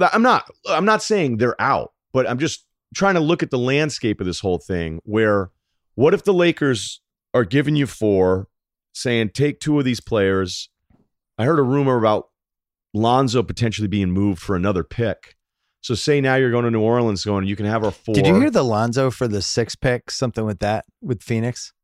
I'm 0.00 0.22
not 0.22 0.50
I'm 0.68 0.84
not 0.84 1.02
saying 1.02 1.36
they're 1.36 1.60
out, 1.60 1.92
but 2.12 2.28
I'm 2.28 2.38
just 2.38 2.66
trying 2.94 3.14
to 3.14 3.20
look 3.20 3.42
at 3.42 3.50
the 3.50 3.58
landscape 3.58 4.20
of 4.20 4.26
this 4.26 4.40
whole 4.40 4.58
thing 4.58 5.00
where 5.04 5.50
what 5.94 6.14
if 6.14 6.24
the 6.24 6.34
Lakers 6.34 7.00
are 7.32 7.44
giving 7.44 7.74
you 7.76 7.86
four, 7.86 8.48
saying 8.92 9.30
take 9.30 9.60
two 9.60 9.78
of 9.78 9.84
these 9.84 10.00
players. 10.00 10.68
I 11.38 11.44
heard 11.44 11.58
a 11.58 11.62
rumor 11.62 11.96
about 11.96 12.28
Lonzo 12.92 13.42
potentially 13.42 13.88
being 13.88 14.10
moved 14.12 14.40
for 14.40 14.54
another 14.54 14.84
pick. 14.84 15.36
So 15.84 15.94
say 15.94 16.22
now 16.22 16.36
you're 16.36 16.50
going 16.50 16.64
to 16.64 16.70
New 16.70 16.80
Orleans 16.80 17.26
going, 17.26 17.46
you 17.46 17.56
can 17.56 17.66
have 17.66 17.84
our 17.84 17.90
four. 17.90 18.14
Did 18.14 18.26
you 18.26 18.40
hear 18.40 18.50
the 18.50 18.62
Lonzo 18.62 19.10
for 19.10 19.28
the 19.28 19.42
six 19.42 19.76
pick? 19.76 20.10
Something 20.10 20.46
with 20.46 20.60
that 20.60 20.86
with 21.02 21.22
Phoenix? 21.22 21.74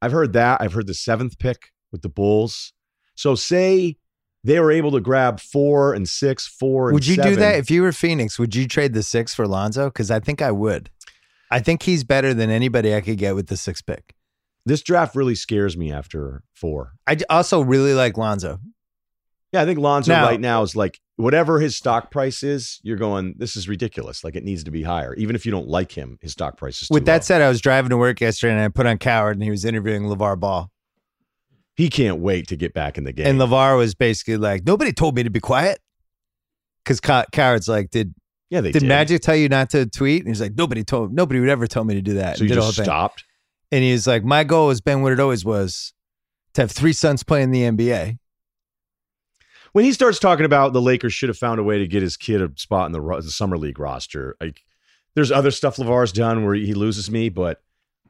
I've 0.00 0.12
heard 0.12 0.32
that. 0.34 0.60
I've 0.60 0.74
heard 0.74 0.86
the 0.86 0.94
seventh 0.94 1.40
pick 1.40 1.72
with 1.90 2.02
the 2.02 2.08
Bulls. 2.08 2.72
So 3.16 3.34
say 3.34 3.96
they 4.44 4.60
were 4.60 4.70
able 4.70 4.92
to 4.92 5.00
grab 5.00 5.40
four 5.40 5.92
and 5.92 6.08
six, 6.08 6.46
four 6.46 6.90
and 6.90 6.94
Would 6.94 7.08
you 7.08 7.16
do 7.16 7.34
that 7.34 7.56
if 7.56 7.68
you 7.68 7.82
were 7.82 7.90
Phoenix? 7.90 8.38
Would 8.38 8.54
you 8.54 8.68
trade 8.68 8.94
the 8.94 9.02
six 9.02 9.34
for 9.34 9.48
Lonzo? 9.48 9.86
Because 9.86 10.12
I 10.12 10.20
think 10.20 10.40
I 10.40 10.52
would. 10.52 10.88
I 11.50 11.58
think 11.58 11.82
he's 11.82 12.04
better 12.04 12.32
than 12.32 12.50
anybody 12.50 12.94
I 12.94 13.00
could 13.00 13.18
get 13.18 13.34
with 13.34 13.48
the 13.48 13.56
six 13.56 13.82
pick. 13.82 14.14
This 14.66 14.82
draft 14.82 15.16
really 15.16 15.34
scares 15.34 15.76
me 15.76 15.92
after 15.92 16.44
four. 16.54 16.92
I 17.08 17.16
also 17.28 17.60
really 17.60 17.94
like 17.94 18.16
Lonzo. 18.16 18.60
Yeah, 19.52 19.62
I 19.62 19.64
think 19.64 19.78
Lonzo 19.78 20.12
Now- 20.12 20.26
right 20.26 20.40
now 20.40 20.62
is 20.62 20.76
like 20.76 21.00
whatever 21.16 21.58
his 21.58 21.76
stock 21.76 22.10
price 22.10 22.42
is, 22.42 22.80
you're 22.82 22.96
going, 22.98 23.34
this 23.38 23.56
is 23.56 23.68
ridiculous. 23.68 24.22
Like 24.22 24.36
it 24.36 24.44
needs 24.44 24.62
to 24.64 24.70
be 24.70 24.82
higher. 24.82 25.14
Even 25.14 25.34
if 25.34 25.44
you 25.46 25.50
don't 25.52 25.66
like 25.68 25.92
him, 25.92 26.18
his 26.20 26.32
stock 26.32 26.56
price 26.56 26.82
is 26.82 26.88
too 26.88 26.94
With 26.94 27.06
that 27.06 27.14
low. 27.14 27.20
said, 27.22 27.42
I 27.42 27.48
was 27.48 27.60
driving 27.60 27.90
to 27.90 27.96
work 27.96 28.20
yesterday 28.20 28.52
and 28.52 28.60
I 28.62 28.68
put 28.68 28.86
on 28.86 28.98
Cowherd 28.98 29.36
and 29.36 29.42
he 29.42 29.50
was 29.50 29.64
interviewing 29.64 30.02
LeVar 30.04 30.38
Ball. 30.38 30.70
he 31.76 31.88
can't 31.88 32.18
wait 32.20 32.46
to 32.48 32.56
get 32.56 32.74
back 32.74 32.98
in 32.98 33.04
the 33.04 33.12
game. 33.12 33.26
And 33.26 33.40
LeVar 33.40 33.76
was 33.78 33.94
basically 33.94 34.36
like, 34.36 34.64
nobody 34.66 34.92
told 34.92 35.16
me 35.16 35.22
to 35.22 35.30
be 35.30 35.40
quiet. 35.40 35.80
Because 36.84 37.00
Cowherd's 37.00 37.68
like, 37.68 37.90
did 37.90 38.14
yeah, 38.50 38.60
they 38.60 38.72
did 38.72 38.80
did. 38.80 38.88
Magic 38.88 39.20
tell 39.22 39.36
you 39.36 39.48
not 39.48 39.70
to 39.70 39.86
tweet? 39.86 40.20
And 40.22 40.28
he's 40.28 40.40
like, 40.40 40.54
nobody 40.56 40.82
told, 40.84 41.12
nobody 41.12 41.38
would 41.40 41.48
ever 41.50 41.66
tell 41.66 41.84
me 41.84 41.94
to 41.94 42.00
do 42.02 42.14
that. 42.14 42.38
So 42.38 42.44
you 42.44 42.50
just 42.54 42.76
thing. 42.76 42.84
stopped. 42.84 43.24
And 43.70 43.84
he's 43.84 44.06
like, 44.06 44.24
my 44.24 44.44
goal 44.44 44.70
has 44.70 44.80
been 44.80 45.02
what 45.02 45.12
it 45.12 45.20
always 45.20 45.44
was 45.44 45.92
to 46.54 46.62
have 46.62 46.70
three 46.70 46.94
sons 46.94 47.22
play 47.22 47.42
in 47.42 47.50
the 47.50 47.62
NBA. 47.62 48.18
When 49.72 49.84
he 49.84 49.92
starts 49.92 50.18
talking 50.18 50.44
about 50.46 50.72
the 50.72 50.80
Lakers 50.80 51.12
should 51.14 51.28
have 51.28 51.38
found 51.38 51.60
a 51.60 51.62
way 51.62 51.78
to 51.78 51.86
get 51.86 52.02
his 52.02 52.16
kid 52.16 52.40
a 52.42 52.50
spot 52.56 52.86
in 52.86 52.92
the, 52.92 53.00
ro- 53.00 53.20
the 53.20 53.30
summer 53.30 53.56
league 53.58 53.78
roster, 53.78 54.36
like 54.40 54.62
there's 55.14 55.30
other 55.30 55.50
stuff 55.50 55.76
Levar's 55.76 56.12
done 56.12 56.44
where 56.44 56.54
he 56.54 56.74
loses 56.74 57.10
me, 57.10 57.28
but 57.28 57.60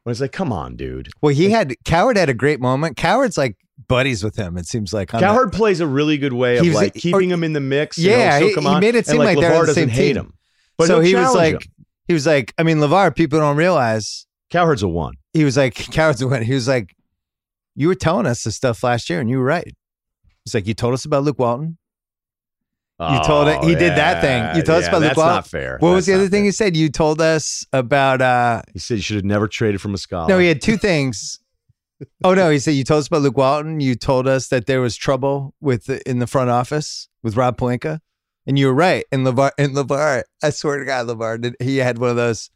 when 0.05 0.13
it's 0.13 0.21
like, 0.21 0.33
come 0.33 0.53
on, 0.53 0.77
dude. 0.77 1.11
Well, 1.21 1.35
he 1.35 1.51
had 1.51 1.75
Cowherd 1.85 2.17
had 2.17 2.29
a 2.29 2.35
great 2.35 2.61
moment. 2.61 2.97
Cowherd's 2.97 3.37
like 3.39 3.57
buddies 3.89 4.23
with 4.25 4.37
him. 4.37 4.57
It 4.57 4.67
seems 4.67 4.93
like 4.93 5.11
that- 5.11 5.21
Cowherd 5.21 5.53
plays 5.53 5.81
a 5.81 5.87
really 5.87 6.17
good 6.19 6.33
way 6.33 6.59
of 6.59 6.67
was- 6.67 6.75
like 6.75 6.97
or- 6.97 7.01
keeping 7.01 7.31
him 7.31 7.45
in 7.45 7.53
the 7.53 7.61
mix. 7.61 7.99
you 7.99 8.11
know, 8.11 8.17
Yeah, 8.19 8.39
he- 8.41 8.53
he 8.55 8.79
made 8.81 8.95
it 8.95 8.99
And, 8.99 9.07
seem 9.07 9.19
like 9.19 9.39
they're 9.39 9.55
on 9.55 9.67
the 9.67 9.75
same 9.75 9.89
doesn't 9.89 10.01
hate 10.01 10.15
team. 10.15 10.17
him. 10.25 10.35
But 10.77 10.87
so 10.87 11.01
he'll 11.01 11.21
was 11.21 11.35
like, 11.35 11.55
him. 11.55 11.61
he 12.07 12.15
was 12.15 12.27
like, 12.27 12.55
I 12.57 12.63
mean, 12.63 12.79
Levar, 12.79 13.15
people 13.15 13.39
don't 13.41 13.57
realize 13.57 14.27
Cowherd's 14.51 14.83
a 14.83 14.89
one. 14.89 15.15
he 15.33 15.45
was 15.45 15.57
like, 15.57 15.75
Cowherd's 15.93 16.23
a 16.23 16.29
one. 16.29 16.43
He 16.43 16.55
was 16.55 16.69
like, 16.69 16.95
you 17.75 17.89
were 17.89 17.95
telling 17.95 18.27
us 18.27 18.43
this 18.45 18.57
stuff 18.57 18.83
last 18.83 19.09
year 19.11 19.21
and 19.21 19.29
you 19.31 19.39
were 19.39 19.45
right. 19.45 19.75
He's 20.45 20.55
like, 20.55 20.67
you 20.67 20.75
told 20.75 20.95
us 20.95 21.05
about 21.05 21.25
Luke 21.25 21.39
Walton. 21.39 21.79
You 23.01 23.21
told 23.25 23.47
it- 23.47 23.63
he 23.63 23.75
did 23.77 23.93
that 23.97 24.21
thing. 24.21 24.57
You 24.57 24.63
told 24.63 24.79
us 24.79 24.85
yeah, 24.85 24.89
about 24.89 25.01
Luke 25.03 25.09
that's 25.11 25.17
Walton. 25.19 25.35
not 25.35 25.47
fair. 25.47 25.77
What 25.79 25.91
was 25.95 26.07
the 26.07 26.15
other 26.15 26.25
not 26.25 26.31
thing 26.33 26.45
you 26.45 26.51
said? 26.53 26.77
You 26.77 26.89
told 26.89 27.21
us 27.21 27.65
about, 27.73 28.21
uh, 28.21 28.63
He 28.73 28.81
said 28.81 28.97
you 28.97 29.03
should 29.03 29.17
have 29.17 29.25
never 29.25 29.47
traded 29.47 29.81
from 29.81 29.95
a 29.95 29.99
scholar. 29.99 30.29
no, 30.29 30.39
he 30.41 30.49
had 30.49 30.61
two 30.61 30.77
things. 30.77 31.39
Oh 32.25 32.35
no, 32.35 32.51
he 32.51 32.59
said 32.59 32.73
you 32.73 32.85
told 32.85 33.01
us 33.01 33.07
about 33.09 33.23
Luke 33.23 33.37
Walton. 33.37 33.81
You 33.81 33.95
told 33.95 34.27
us 34.29 34.49
that 34.49 34.67
there 34.67 34.81
was 34.81 34.97
trouble 34.97 35.55
with 35.61 35.87
the, 35.87 36.09
in 36.09 36.19
the 36.21 36.27
front 36.29 36.49
office 36.51 37.09
with 37.23 37.37
Rob 37.37 37.57
Pelinka, 37.57 37.99
and 38.47 38.59
you 38.59 38.67
were 38.67 38.75
right. 38.75 39.05
And 39.11 39.27
Levar, 39.27 39.51
and 39.59 39.75
Levar, 39.75 40.23
I 40.43 40.51
swear 40.51 40.79
to 40.79 40.85
God, 40.85 41.07
Levar, 41.09 41.41
did, 41.41 41.57
he 41.61 41.79
had 41.79 41.99
one 41.99 42.11
of 42.11 42.17
those. 42.17 42.51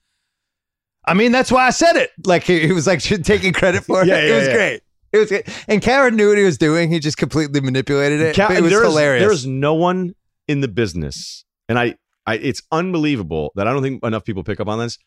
I 1.06 1.14
mean, 1.14 1.32
that's 1.32 1.50
why 1.50 1.66
I 1.66 1.70
said 1.70 1.96
it. 1.96 2.10
Like 2.24 2.44
he, 2.44 2.60
he 2.66 2.72
was 2.72 2.86
like 2.86 3.00
taking 3.24 3.52
credit 3.52 3.84
for 3.84 4.02
it. 4.02 4.08
Yeah, 4.08 4.18
it 4.18 4.32
was 4.32 4.46
yeah. 4.46 4.54
great. 4.54 4.80
It 5.12 5.18
was. 5.30 5.64
And 5.68 5.82
Karen 5.82 6.16
knew 6.16 6.28
what 6.28 6.38
he 6.38 6.44
was 6.44 6.58
doing. 6.58 6.90
He 6.90 6.98
just 6.98 7.16
completely 7.16 7.60
manipulated 7.60 8.20
it. 8.20 8.36
But 8.36 8.52
it 8.52 8.62
was 8.62 8.70
there 8.70 8.82
is- 8.82 8.88
hilarious. 8.88 9.22
There 9.22 9.32
is 9.32 9.46
no 9.46 9.74
one 9.74 10.14
in 10.48 10.60
the 10.60 10.68
business, 10.68 11.44
and 11.68 11.78
I, 11.78 11.96
I, 12.26 12.36
it's 12.36 12.62
unbelievable 12.72 13.52
that 13.54 13.68
I 13.68 13.72
don't 13.72 13.82
think 13.82 14.04
enough 14.04 14.24
people 14.24 14.42
pick 14.42 14.60
up 14.60 14.68
on 14.68 14.78
this. 14.78 14.98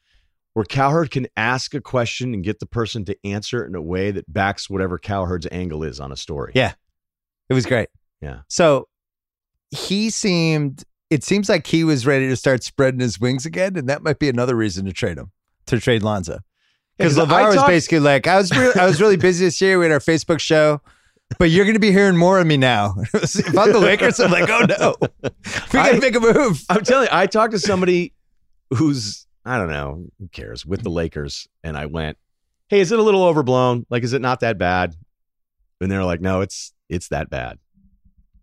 Where 0.53 0.63
Cowherd 0.63 1.11
can 1.11 1.27
ask 1.35 1.73
a 1.73 1.81
question 1.81 2.33
and 2.33 2.41
get 2.41 2.59
the 2.59 2.65
person 2.65 3.03
to 3.05 3.17
answer 3.25 3.65
it 3.65 3.67
in 3.67 3.75
a 3.75 3.81
way 3.81 4.11
that 4.11 4.31
backs 4.31 4.69
whatever 4.69 4.97
Cowherd's 4.97 5.45
angle 5.51 5.83
is 5.83 5.99
on 5.99 6.13
a 6.13 6.15
story. 6.15 6.53
Yeah. 6.55 6.75
It 7.49 7.53
was 7.53 7.65
great. 7.65 7.89
Yeah. 8.21 8.39
So 8.47 8.87
he 9.71 10.09
seemed, 10.09 10.85
it 11.09 11.25
seems 11.25 11.49
like 11.49 11.67
he 11.67 11.83
was 11.83 12.05
ready 12.05 12.29
to 12.29 12.37
start 12.37 12.63
spreading 12.63 13.01
his 13.01 13.19
wings 13.19 13.45
again. 13.45 13.75
And 13.75 13.89
that 13.89 14.01
might 14.01 14.17
be 14.17 14.29
another 14.29 14.55
reason 14.55 14.85
to 14.85 14.93
trade 14.93 15.17
him, 15.17 15.31
to 15.65 15.77
trade 15.77 16.03
Lonzo. 16.03 16.39
Because 16.97 17.17
LaVar 17.17 17.55
was 17.55 17.63
basically 17.63 17.99
like, 17.99 18.27
I 18.27 18.37
was, 18.37 18.51
re- 18.51 18.73
I 18.75 18.85
was 18.85 19.01
really 19.01 19.17
busy 19.17 19.45
this 19.45 19.59
year. 19.59 19.77
We 19.77 19.85
had 19.85 19.91
our 19.91 19.99
Facebook 19.99 20.39
show. 20.39 20.81
But 21.39 21.49
you're 21.49 21.65
going 21.65 21.75
to 21.75 21.79
be 21.79 21.91
hearing 21.91 22.15
more 22.15 22.39
of 22.39 22.45
me 22.45 22.55
now. 22.55 22.93
I'm 23.13 23.71
the 23.71 23.79
Lakers, 23.81 24.19
I'm 24.19 24.31
like, 24.31 24.47
oh 24.47 24.65
no, 24.69 24.95
we 25.23 25.29
got 25.71 25.91
to 25.91 25.99
make 25.99 26.15
a 26.15 26.19
move. 26.19 26.63
I'm 26.69 26.83
telling 26.83 27.07
you, 27.07 27.17
I 27.17 27.25
talked 27.25 27.53
to 27.53 27.59
somebody 27.59 28.13
who's 28.71 29.25
I 29.45 29.57
don't 29.57 29.69
know, 29.69 30.07
who 30.19 30.27
cares, 30.29 30.65
with 30.65 30.81
the 30.81 30.89
Lakers, 30.89 31.47
and 31.63 31.77
I 31.77 31.85
went, 31.85 32.17
"Hey, 32.67 32.79
is 32.79 32.91
it 32.91 32.97
a 32.97 33.03
little 33.03 33.23
overblown? 33.23 33.85
Like, 33.89 34.03
is 34.03 34.13
it 34.13 34.21
not 34.21 34.39
that 34.39 34.57
bad?" 34.57 34.95
And 35.79 35.91
they're 35.91 36.03
like, 36.03 36.19
"No, 36.19 36.41
it's 36.41 36.73
it's 36.89 37.09
that 37.09 37.29
bad. 37.29 37.59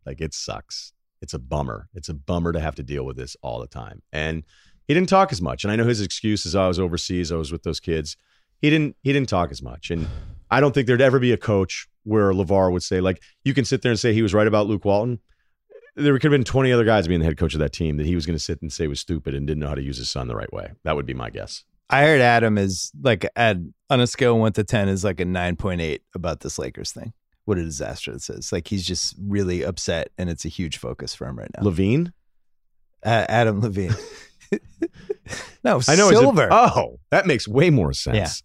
Like, 0.06 0.20
it 0.20 0.32
sucks. 0.32 0.92
It's 1.20 1.34
a 1.34 1.38
bummer. 1.40 1.88
It's 1.94 2.08
a 2.08 2.14
bummer 2.14 2.52
to 2.52 2.60
have 2.60 2.76
to 2.76 2.82
deal 2.84 3.04
with 3.04 3.16
this 3.16 3.36
all 3.42 3.60
the 3.60 3.66
time." 3.66 4.02
And 4.12 4.44
he 4.86 4.94
didn't 4.94 5.08
talk 5.08 5.32
as 5.32 5.42
much. 5.42 5.64
And 5.64 5.72
I 5.72 5.76
know 5.76 5.86
his 5.86 6.00
excuse 6.00 6.46
is, 6.46 6.54
oh, 6.54 6.62
"I 6.62 6.68
was 6.68 6.78
overseas. 6.78 7.32
I 7.32 7.36
was 7.36 7.50
with 7.50 7.64
those 7.64 7.80
kids." 7.80 8.16
He 8.62 8.70
didn't. 8.70 8.96
He 9.02 9.12
didn't 9.12 9.28
talk 9.28 9.50
as 9.50 9.62
much. 9.62 9.90
And 9.90 10.08
I 10.50 10.60
don't 10.60 10.72
think 10.72 10.86
there'd 10.86 11.02
ever 11.02 11.18
be 11.18 11.32
a 11.32 11.36
coach 11.36 11.86
where 12.04 12.32
LaVar 12.32 12.72
would 12.72 12.82
say, 12.82 13.00
like, 13.00 13.22
you 13.44 13.52
can 13.52 13.66
sit 13.66 13.82
there 13.82 13.92
and 13.92 14.00
say 14.00 14.14
he 14.14 14.22
was 14.22 14.32
right 14.32 14.46
about 14.46 14.66
Luke 14.66 14.84
Walton 14.84 15.20
there 15.94 16.14
could 16.14 16.24
have 16.24 16.30
been 16.32 16.44
20 16.44 16.72
other 16.72 16.84
guys 16.84 17.06
being 17.06 17.20
the 17.20 17.26
head 17.26 17.36
coach 17.36 17.54
of 17.54 17.60
that 17.60 17.72
team 17.72 17.96
that 17.98 18.06
he 18.06 18.14
was 18.14 18.24
going 18.24 18.36
to 18.36 18.42
sit 18.42 18.62
and 18.62 18.72
say 18.72 18.86
was 18.86 19.00
stupid 19.00 19.34
and 19.34 19.46
didn't 19.46 19.60
know 19.60 19.68
how 19.68 19.74
to 19.74 19.82
use 19.82 19.98
his 19.98 20.08
son 20.08 20.28
the 20.28 20.36
right 20.36 20.52
way. 20.52 20.72
That 20.84 20.96
would 20.96 21.06
be 21.06 21.14
my 21.14 21.30
guess. 21.30 21.64
I 21.90 22.04
heard 22.04 22.22
Adam 22.22 22.56
is 22.56 22.90
like, 23.02 23.26
at, 23.36 23.58
on 23.90 24.00
a 24.00 24.06
scale 24.06 24.38
one 24.38 24.52
to 24.52 24.64
10, 24.64 24.88
is 24.88 25.04
like 25.04 25.20
a 25.20 25.24
9.8 25.24 26.00
about 26.14 26.40
this 26.40 26.58
Lakers 26.58 26.92
thing. 26.92 27.12
What 27.44 27.58
a 27.58 27.64
disaster 27.64 28.12
this 28.12 28.30
is. 28.30 28.52
Like, 28.52 28.68
he's 28.68 28.86
just 28.86 29.14
really 29.20 29.62
upset 29.62 30.08
and 30.16 30.30
it's 30.30 30.46
a 30.46 30.48
huge 30.48 30.78
focus 30.78 31.14
for 31.14 31.26
him 31.26 31.38
right 31.38 31.50
now. 31.56 31.64
Levine? 31.64 32.12
Uh, 33.04 33.26
Adam 33.28 33.60
Levine. 33.60 33.94
no, 35.64 35.80
I 35.88 35.96
know. 35.96 36.08
he's 36.10 36.20
a- 36.20 36.48
oh, 36.50 37.00
that 37.10 37.26
makes 37.26 37.48
way 37.48 37.70
more 37.70 37.92
sense. 37.92 38.42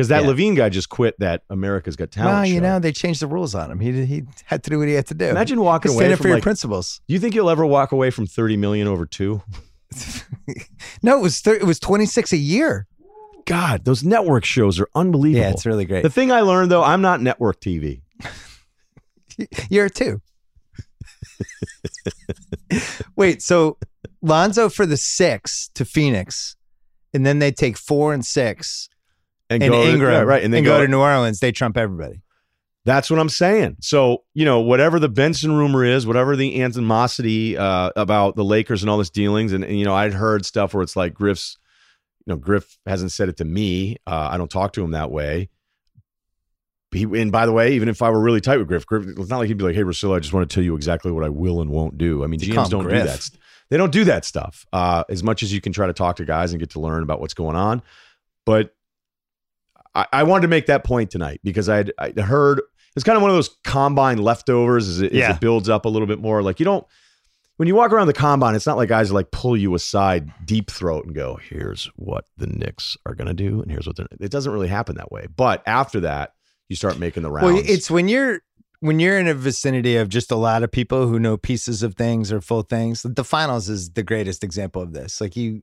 Because 0.00 0.08
that 0.08 0.22
Yeah. 0.22 0.28
Levine 0.28 0.54
guy 0.54 0.70
just 0.70 0.88
quit 0.88 1.14
that 1.18 1.42
America's 1.50 1.94
Got 1.94 2.10
Talent. 2.10 2.32
well, 2.34 2.46
you 2.46 2.54
show. 2.54 2.60
know, 2.60 2.78
they 2.78 2.90
changed 2.90 3.20
the 3.20 3.26
rules 3.26 3.54
on 3.54 3.70
him. 3.70 3.80
He 3.80 4.06
he 4.06 4.22
had 4.46 4.62
to 4.64 4.70
do 4.70 4.78
what 4.78 4.88
he 4.88 4.94
had 4.94 5.06
to 5.08 5.14
do. 5.14 5.26
Imagine 5.26 5.60
walking 5.60 5.90
Stand 5.92 6.04
away 6.06 6.12
up 6.14 6.16
for 6.16 6.22
from 6.22 6.28
your 6.28 6.36
like, 6.38 6.42
principles. 6.42 7.02
Do 7.06 7.12
you 7.12 7.20
think 7.20 7.34
you'll 7.34 7.50
ever 7.50 7.66
walk 7.66 7.92
away 7.92 8.08
from 8.10 8.26
30 8.26 8.56
million 8.56 8.88
over 8.88 9.04
two? 9.04 9.42
no, 11.02 11.18
it 11.18 11.20
was 11.20 11.42
thir- 11.42 11.56
it 11.56 11.64
was 11.64 11.78
26 11.78 12.32
a 12.32 12.38
year. 12.38 12.86
God, 13.44 13.84
those 13.84 14.02
network 14.02 14.46
shows 14.46 14.80
are 14.80 14.88
unbelievable. 14.94 15.42
Yeah, 15.44 15.50
it's 15.50 15.66
really 15.66 15.84
great. 15.84 16.02
the 16.02 16.08
thing 16.08 16.32
I 16.32 16.40
learned 16.40 16.70
though, 16.70 16.82
I'm 16.82 17.02
not 17.02 17.20
network 17.20 17.60
TV. 17.60 18.00
You're 19.68 19.90
two. 19.90 20.22
Wait, 23.16 23.42
so 23.42 23.76
Lonzo 24.22 24.70
for 24.70 24.86
the 24.86 24.96
six 24.96 25.68
to 25.74 25.84
Phoenix, 25.84 26.56
and 27.12 27.26
then 27.26 27.38
they 27.38 27.52
take 27.52 27.76
four 27.76 28.14
and 28.14 28.24
six 28.24 28.88
And, 29.50 29.62
and 29.62 29.72
go 29.72 29.84
to- 29.84 29.98
yeah, 29.98 30.20
right? 30.20 30.42
And 30.42 30.54
then 30.54 30.64
go, 30.64 30.78
go, 30.78 30.82
to 30.82 30.88
New 30.88 31.00
Orleans. 31.00 31.40
They 31.40 31.52
trump 31.52 31.76
everybody. 31.76 32.22
That's 32.84 33.10
what 33.10 33.18
I'm 33.18 33.28
saying. 33.28 33.76
So, 33.80 34.24
you 34.32 34.46
know, 34.46 34.60
whatever 34.60 34.98
the 34.98 35.08
Benson 35.08 35.52
rumor 35.52 35.84
is, 35.84 36.06
whatever 36.06 36.34
the 36.34 36.62
animosity 36.62 37.58
uh, 37.58 37.90
about 37.94 38.36
the 38.36 38.44
Lakers 38.44 38.82
and 38.82 38.88
all 38.88 38.96
this 38.96 39.10
dealings, 39.10 39.52
and, 39.52 39.64
and, 39.64 39.78
you 39.78 39.84
know, 39.84 39.94
I'd 39.94 40.14
heard 40.14 40.46
stuff 40.46 40.72
where 40.72 40.82
it's 40.82 40.96
like 40.96 41.12
Griff's, 41.12 41.58
you 42.24 42.32
know, 42.32 42.36
Griff 42.36 42.78
hasn't 42.86 43.12
said 43.12 43.28
it 43.28 43.36
to 43.38 43.44
me. 43.44 43.96
Uh, 44.06 44.30
I 44.32 44.38
don't 44.38 44.50
talk 44.50 44.72
to 44.74 44.84
him 44.84 44.92
that 44.92 45.10
way. 45.10 45.50
He, 46.92 47.04
and 47.04 47.30
by 47.30 47.46
the 47.46 47.52
way, 47.52 47.74
even 47.74 47.88
if 47.88 48.02
I 48.02 48.10
were 48.10 48.20
really 48.20 48.40
tight 48.40 48.56
with 48.56 48.66
Griff, 48.66 48.86
Griff, 48.86 49.06
it's 49.06 49.28
not 49.28 49.38
like 49.38 49.48
he'd 49.48 49.58
be 49.58 49.64
like, 49.64 49.76
"Hey, 49.76 49.82
Russillo, 49.82 50.16
I 50.16 50.18
just 50.18 50.32
want 50.32 50.48
to 50.48 50.52
tell 50.52 50.64
you 50.64 50.74
exactly 50.74 51.12
what 51.12 51.22
I 51.22 51.28
will 51.28 51.60
and 51.60 51.70
won't 51.70 51.96
do." 51.98 52.24
I 52.24 52.26
mean, 52.26 52.40
GMs 52.40 52.68
don't 52.68 52.82
Griff. 52.82 53.02
do 53.02 53.06
that. 53.06 53.30
They 53.68 53.76
don't 53.76 53.92
do 53.92 54.04
that 54.04 54.24
stuff. 54.24 54.66
Uh, 54.72 55.04
as 55.08 55.22
much 55.22 55.44
as 55.44 55.52
you 55.52 55.60
can 55.60 55.72
try 55.72 55.86
to 55.86 55.92
talk 55.92 56.16
to 56.16 56.24
guys 56.24 56.50
and 56.50 56.58
get 56.58 56.70
to 56.70 56.80
learn 56.80 57.04
about 57.04 57.20
what's 57.20 57.34
going 57.34 57.54
on, 57.54 57.80
but 58.44 58.74
I, 59.94 60.06
I 60.12 60.22
wanted 60.22 60.42
to 60.42 60.48
make 60.48 60.66
that 60.66 60.84
point 60.84 61.10
tonight 61.10 61.40
because 61.42 61.68
I'd, 61.68 61.92
I'd 61.98 62.18
heard 62.18 62.62
it's 62.96 63.04
kind 63.04 63.16
of 63.16 63.22
one 63.22 63.30
of 63.30 63.36
those 63.36 63.56
combine 63.64 64.18
leftovers 64.18 64.88
as 64.88 65.00
it, 65.00 65.12
as 65.12 65.36
it 65.36 65.40
builds 65.40 65.68
up 65.68 65.84
a 65.84 65.88
little 65.88 66.06
bit 66.08 66.20
more. 66.20 66.42
Like 66.42 66.58
you 66.60 66.64
don't 66.64 66.86
when 67.60 67.66
you 67.66 67.74
walk 67.74 67.92
around 67.92 68.06
the 68.06 68.14
combine, 68.14 68.54
it's 68.54 68.66
not 68.66 68.78
like 68.78 68.88
guys 68.88 69.12
like 69.12 69.30
pull 69.32 69.54
you 69.54 69.74
aside 69.74 70.32
deep 70.46 70.70
throat 70.70 71.04
and 71.04 71.14
go, 71.14 71.38
"Here's 71.46 71.90
what 71.96 72.24
the 72.38 72.46
Knicks 72.46 72.96
are 73.04 73.14
going 73.14 73.28
to 73.28 73.34
do," 73.34 73.60
and 73.60 73.70
here's 73.70 73.86
what 73.86 73.96
they're. 73.96 74.06
It 74.18 74.30
doesn't 74.30 74.50
really 74.50 74.68
happen 74.68 74.96
that 74.96 75.12
way. 75.12 75.26
But 75.36 75.62
after 75.66 76.00
that, 76.00 76.32
you 76.70 76.76
start 76.76 76.98
making 76.98 77.22
the 77.22 77.30
rounds. 77.30 77.52
Well, 77.52 77.62
it's 77.66 77.90
when 77.90 78.08
you're 78.08 78.40
when 78.78 78.98
you're 78.98 79.18
in 79.18 79.28
a 79.28 79.34
vicinity 79.34 79.96
of 79.96 80.08
just 80.08 80.30
a 80.30 80.36
lot 80.36 80.62
of 80.62 80.72
people 80.72 81.06
who 81.06 81.18
know 81.18 81.36
pieces 81.36 81.82
of 81.82 81.96
things 81.96 82.32
or 82.32 82.40
full 82.40 82.62
things. 82.62 83.02
The 83.02 83.24
finals 83.24 83.68
is 83.68 83.90
the 83.90 84.02
greatest 84.02 84.42
example 84.42 84.80
of 84.80 84.94
this. 84.94 85.20
Like 85.20 85.36
you 85.36 85.60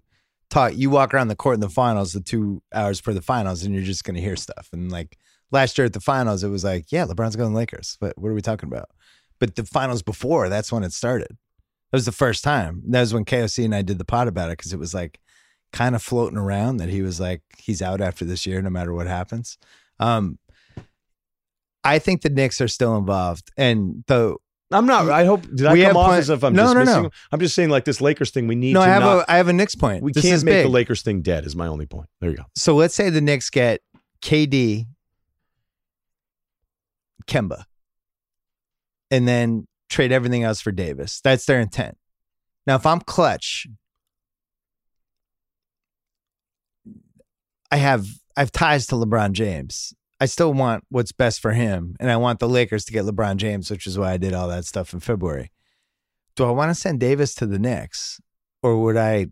talk, 0.50 0.74
you 0.76 0.90
walk 0.90 1.14
around 1.14 1.28
the 1.28 1.36
court 1.36 1.56
in 1.56 1.60
the 1.60 1.70
finals, 1.70 2.14
the 2.14 2.22
two 2.22 2.62
hours 2.74 3.00
for 3.00 3.14
the 3.14 3.22
finals, 3.22 3.64
and 3.64 3.74
you're 3.74 3.84
just 3.84 4.04
going 4.04 4.16
to 4.16 4.22
hear 4.22 4.36
stuff. 4.36 4.70
And 4.72 4.92
like 4.92 5.18
last 5.52 5.78
year 5.78 5.86
at 5.86 5.94
the 5.94 6.00
finals, 6.00 6.44
it 6.44 6.50
was 6.50 6.64
like, 6.64 6.92
yeah, 6.92 7.06
LeBron's 7.06 7.36
going 7.36 7.54
Lakers. 7.54 7.98
But 8.00 8.18
what 8.18 8.30
are 8.30 8.34
we 8.34 8.42
talking 8.42 8.68
about? 8.68 8.90
But 9.40 9.56
the 9.56 9.66
finals 9.66 10.02
before, 10.02 10.50
that's 10.50 10.72
when 10.72 10.84
it 10.84 10.94
started. 10.94 11.30
That 11.92 11.98
was 11.98 12.06
the 12.06 12.12
first 12.12 12.44
time. 12.44 12.82
That 12.88 13.02
was 13.02 13.14
when 13.14 13.26
KOC 13.26 13.64
and 13.66 13.76
I 13.76 13.82
did 13.82 13.98
the 13.98 14.06
pot 14.06 14.28
about 14.28 14.50
it 14.50 14.58
because 14.58 14.74
it 14.74 14.80
was 14.80 14.94
like 14.94 15.20
kind 15.72 15.96
of 15.96 16.02
floating 16.02 16.38
around 16.38 16.78
that 16.78 16.90
he 16.90 17.02
was 17.02 17.20
like, 17.20 17.42
he's 17.58 17.82
out 17.82 18.02
after 18.02 18.26
this 18.26 18.46
year, 18.46 18.62
no 18.62 18.70
matter 18.70 18.94
what 18.94 19.08
happens. 19.08 19.58
Um, 20.00 20.40
I 21.84 22.00
think 22.00 22.22
the 22.22 22.30
Knicks 22.30 22.60
are 22.60 22.68
still 22.68 22.98
involved, 22.98 23.50
and 23.56 24.04
the 24.08 24.36
I'm 24.70 24.86
not. 24.86 25.10
I 25.10 25.24
hope 25.26 25.44
did 25.44 25.66
I 25.66 25.74
We 25.74 25.84
come 25.84 25.96
off 25.96 26.08
plen- 26.08 26.20
as 26.20 26.30
if 26.30 26.44
I'm 26.44 26.54
No, 26.54 26.74
no, 26.74 26.80
dismissing? 26.82 27.04
no. 27.04 27.10
I'm 27.32 27.40
just 27.40 27.56
saying 27.56 27.70
like 27.70 27.86
this 27.86 28.02
Lakers 28.02 28.32
thing. 28.32 28.48
We 28.48 28.56
need 28.56 28.74
no, 28.74 28.82
to 28.82 28.86
I 28.86 28.90
have 28.90 29.02
not. 29.02 29.20
a 29.20 29.32
I 29.32 29.38
have 29.38 29.48
a 29.48 29.54
Knicks 29.54 29.76
point. 29.76 30.04
we 30.04 30.12
This 30.12 30.24
can't 30.26 30.44
make 30.44 30.54
big. 30.56 30.66
the 30.66 30.70
Lakers 30.72 31.02
thing 31.04 31.22
dead. 31.22 31.46
Is 31.46 31.56
my 31.56 31.68
only 31.68 31.86
point. 31.86 32.10
There 32.20 32.30
you 32.30 32.36
go. 32.38 32.44
So 32.56 32.76
let's 32.76 32.94
say 32.94 33.10
the 33.10 33.22
Knicks 33.22 33.50
get 33.50 33.80
KD, 34.22 34.88
Kemba, 37.28 37.64
and 39.10 39.26
then 39.26 39.68
trade 39.90 40.12
everything 40.12 40.44
else 40.44 40.60
for 40.60 40.74
Davis. 40.74 41.22
That's 41.24 41.46
their 41.46 41.62
intent. 41.62 41.98
Now, 42.66 42.76
if 42.76 42.86
I'm 42.86 43.00
Klutch, 43.00 43.68
I 47.72 47.78
have 47.78 48.06
I 48.36 48.42
have 48.42 48.52
ties 48.52 48.86
to 48.88 48.96
LeBron 48.96 49.32
James. 49.32 49.94
I 50.20 50.26
still 50.26 50.54
want 50.54 50.84
what's 50.90 51.12
best 51.12 51.40
for 51.40 51.52
him, 51.52 51.96
and 52.00 52.10
I 52.10 52.18
want 52.18 52.40
the 52.40 52.50
Lakers 52.50 52.86
to 52.86 52.94
get 52.94 53.06
LeBron 53.06 53.38
James, 53.38 53.70
which 53.70 53.86
is 53.86 53.98
why 53.98 54.14
I 54.14 54.18
did 54.18 54.34
all 54.34 54.48
that 54.48 54.66
stuff 54.66 54.94
in 54.94 55.00
February. 55.00 55.52
Do 56.36 56.46
I 56.46 56.52
want 56.52 56.70
to 56.70 56.76
send 56.76 57.00
Davis 57.00 57.36
to 57.36 57.46
the 57.46 57.60
Knicks, 57.60 58.20
or 58.64 58.82
would 58.84 58.98
I 58.98 59.28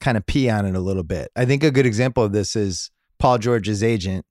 kind 0.00 0.16
of 0.16 0.24
pee 0.26 0.48
on 0.48 0.66
it 0.66 0.74
a 0.74 0.80
little 0.80 1.02
bit? 1.02 1.30
I 1.36 1.44
think 1.44 1.62
a 1.62 1.70
good 1.70 1.86
example 1.86 2.24
of 2.24 2.32
this 2.32 2.56
is 2.56 2.90
Paul 3.18 3.38
George's 3.38 3.82
agent 3.82 4.24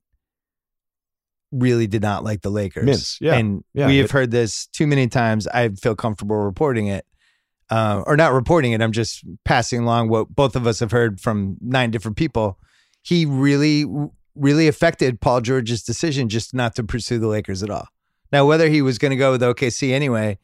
really 1.51 1.87
did 1.87 2.01
not 2.01 2.23
like 2.23 2.41
the 2.41 2.49
Lakers. 2.49 2.85
Mintz, 2.85 3.17
yeah, 3.21 3.35
and 3.35 3.63
yeah. 3.73 3.87
we 3.87 3.97
have 3.97 4.11
heard 4.11 4.31
this 4.31 4.67
too 4.67 4.87
many 4.87 5.07
times. 5.07 5.47
I 5.47 5.69
feel 5.69 5.95
comfortable 5.95 6.37
reporting 6.37 6.87
it, 6.87 7.05
uh, 7.69 8.03
or 8.05 8.17
not 8.17 8.33
reporting 8.33 8.71
it. 8.71 8.81
I'm 8.81 8.91
just 8.91 9.23
passing 9.43 9.83
along 9.83 10.09
what 10.09 10.29
both 10.29 10.55
of 10.55 10.67
us 10.67 10.79
have 10.79 10.91
heard 10.91 11.19
from 11.19 11.57
nine 11.61 11.91
different 11.91 12.17
people. 12.17 12.59
He 13.03 13.25
really, 13.25 13.85
really 14.35 14.67
affected 14.67 15.21
Paul 15.21 15.41
George's 15.41 15.83
decision 15.83 16.29
just 16.29 16.53
not 16.53 16.75
to 16.75 16.83
pursue 16.83 17.19
the 17.19 17.27
Lakers 17.27 17.63
at 17.63 17.69
all. 17.69 17.87
Now, 18.31 18.45
whether 18.45 18.69
he 18.69 18.81
was 18.81 18.97
going 18.97 19.11
to 19.11 19.17
go 19.17 19.31
with 19.31 19.41
OKC 19.41 19.91
anyway, 19.91 20.37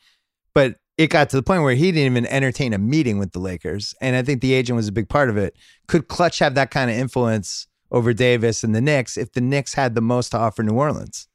but 0.54 0.78
it 0.98 1.10
got 1.10 1.30
to 1.30 1.36
the 1.36 1.44
point 1.44 1.64
where 1.64 1.76
he 1.76 1.92
didn't 1.92 2.12
even 2.12 2.26
entertain 2.28 2.74
a 2.74 2.78
meeting 2.78 3.18
with 3.18 3.32
the 3.32 3.40
Lakers. 3.40 3.96
And 4.02 4.16
I 4.16 4.24
think 4.24 4.42
the 4.42 4.54
agent 4.54 4.76
was 4.76 4.88
a 4.88 4.92
big 4.92 5.10
part 5.10 5.30
of 5.30 5.38
it. 5.38 5.56
Could 5.88 6.08
Klutch 6.08 6.40
have 6.40 6.56
that 6.56 6.72
kind 6.72 6.92
of 6.92 6.98
influence 6.98 7.68
over 7.92 8.14
Davis 8.14 8.64
and 8.64 8.74
the 8.74 8.82
Knicks 8.82 9.18
if 9.18 9.34
the 9.34 9.42
Knicks 9.42 9.74
had 9.74 9.96
the 9.96 10.02
most 10.02 10.30
to 10.30 10.38
offer 10.38 10.64
New 10.64 10.76
Orleans? 10.76 11.28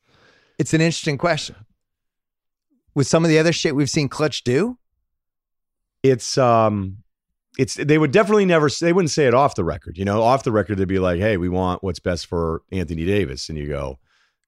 It's 0.59 0.73
an 0.73 0.81
interesting 0.81 1.19
question. 1.19 1.57
With 2.95 3.07
some 3.07 3.25
of 3.25 3.29
the 3.29 3.39
other 3.39 3.53
shit 3.53 3.77
we've 3.77 3.91
seen 3.91 4.09
Klutch 4.09 4.43
do, 4.45 4.79
it's 6.03 6.39
um 6.39 6.99
it's 7.59 7.75
they 7.75 7.99
would 7.99 8.11
definitely 8.11 8.45
never 8.45 8.69
they 8.81 8.93
wouldn't 8.93 9.11
say 9.11 9.27
it 9.27 9.35
off 9.35 9.55
the 9.55 9.65
record 9.65 9.97
you 9.97 10.05
know? 10.05 10.23
Off 10.23 10.45
the 10.45 10.53
record 10.53 10.79
they'd 10.79 10.89
be 10.89 10.99
like 10.99 11.21
hey 11.21 11.37
we 11.37 11.49
want 11.49 11.83
what's 11.83 12.01
best 12.01 12.27
for 12.27 12.63
anthony 12.73 13.05
davis. 13.05 13.49
And 13.49 13.59
you 13.59 13.67
go 13.67 13.99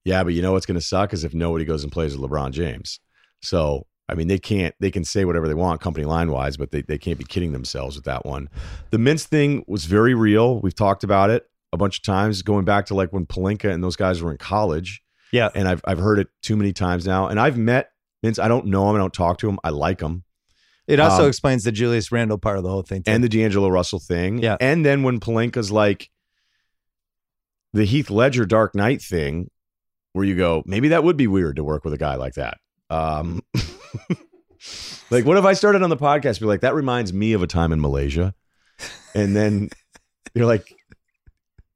yeah 0.04 0.22
but 0.24 0.34
you 0.34 0.42
know 0.42 0.52
what's 0.52 0.66
going 0.66 0.78
to 0.78 0.84
suck 0.84 1.12
is 1.12 1.24
if 1.24 1.34
nobody 1.34 1.64
goes 1.64 1.82
and 1.82 1.92
plays 1.92 2.16
with 2.16 2.30
lebron 2.30 2.52
james. 2.52 3.00
So 3.42 3.86
i 4.08 4.14
mean 4.14 4.28
they 4.28 4.38
can't 4.38 4.74
they 4.80 4.90
can 4.90 5.04
say 5.04 5.24
whatever 5.24 5.48
they 5.48 5.54
want 5.54 5.80
company 5.80 6.06
line 6.06 6.30
wise 6.30 6.56
but 6.56 6.70
they, 6.70 6.82
they 6.82 6.98
can't 6.98 7.18
be 7.18 7.24
kidding 7.24 7.52
themselves 7.52 7.96
with 7.96 8.04
that 8.04 8.24
one. 8.26 8.48
The 8.90 8.98
Mintz 8.98 9.24
thing 9.24 9.64
was 9.66 9.86
very 9.86 10.14
real. 10.14 10.60
We've 10.60 10.74
talked 10.74 11.04
about 11.04 11.30
it 11.30 11.48
a 11.72 11.76
bunch 11.76 11.98
of 11.98 12.04
times 12.04 12.42
going 12.42 12.64
back 12.64 12.86
to 12.86 12.94
like 12.94 13.12
when 13.12 13.26
Pelinka 13.26 13.70
and 13.72 13.82
those 13.82 13.96
guys 13.96 14.22
were 14.22 14.30
in 14.30 14.38
college. 14.38 15.02
Yeah, 15.32 15.50
and 15.54 15.68
i've, 15.68 15.82
I've 15.84 15.98
heard 15.98 16.18
it 16.18 16.28
too 16.42 16.56
many 16.56 16.72
times 16.72 17.06
now. 17.06 17.28
And 17.28 17.40
i've 17.40 17.58
met 17.58 17.90
Mintz 18.24 18.42
i 18.42 18.48
don't 18.48 18.66
know 18.66 18.88
him. 18.90 18.96
I 18.96 18.98
don't 18.98 19.14
talk 19.14 19.38
to 19.38 19.48
him. 19.48 19.58
I 19.64 19.70
like 19.70 20.00
him 20.00 20.24
it 20.88 20.98
also 20.98 21.22
Um, 21.24 21.28
explains 21.28 21.62
the 21.64 21.70
Julius 21.72 22.10
Randle 22.10 22.38
part 22.38 22.56
of 22.58 22.64
the 22.64 22.70
whole 22.70 22.82
thing. 22.82 23.02
Too. 23.04 23.10
and 23.12 23.22
the 23.22 23.28
D'Angelo 23.28 23.68
Russell 23.68 24.00
thing. 24.00 24.38
Yeah. 24.38 24.56
And 24.60 24.84
then 24.84 25.02
when 25.04 25.20
Pelinka's 25.20 25.70
like 25.70 26.10
the 27.72 27.84
Heath 27.84 28.10
Ledger 28.10 28.46
Dark 28.46 28.74
Knight 28.74 29.00
thing, 29.02 29.50
where 30.14 30.24
you 30.24 30.34
go, 30.34 30.62
maybe 30.66 30.88
that 30.88 31.04
would 31.04 31.16
be 31.16 31.26
weird 31.28 31.56
to 31.56 31.64
work 31.64 31.84
with 31.84 31.92
a 31.92 31.98
guy 31.98 32.16
like 32.16 32.34
that. 32.34 32.56
Um, 32.90 33.42
like, 35.10 35.24
what 35.24 35.36
if 35.36 35.44
I 35.44 35.52
started 35.52 35.82
on 35.82 35.90
the 35.90 35.96
podcast, 35.96 36.40
be 36.40 36.46
like, 36.46 36.62
that 36.62 36.74
reminds 36.74 37.12
me 37.12 37.32
of 37.34 37.42
a 37.42 37.46
time 37.46 37.72
in 37.72 37.80
Malaysia, 37.80 38.34
and 39.14 39.36
then 39.36 39.68
you're 40.34 40.46
like, 40.46 40.72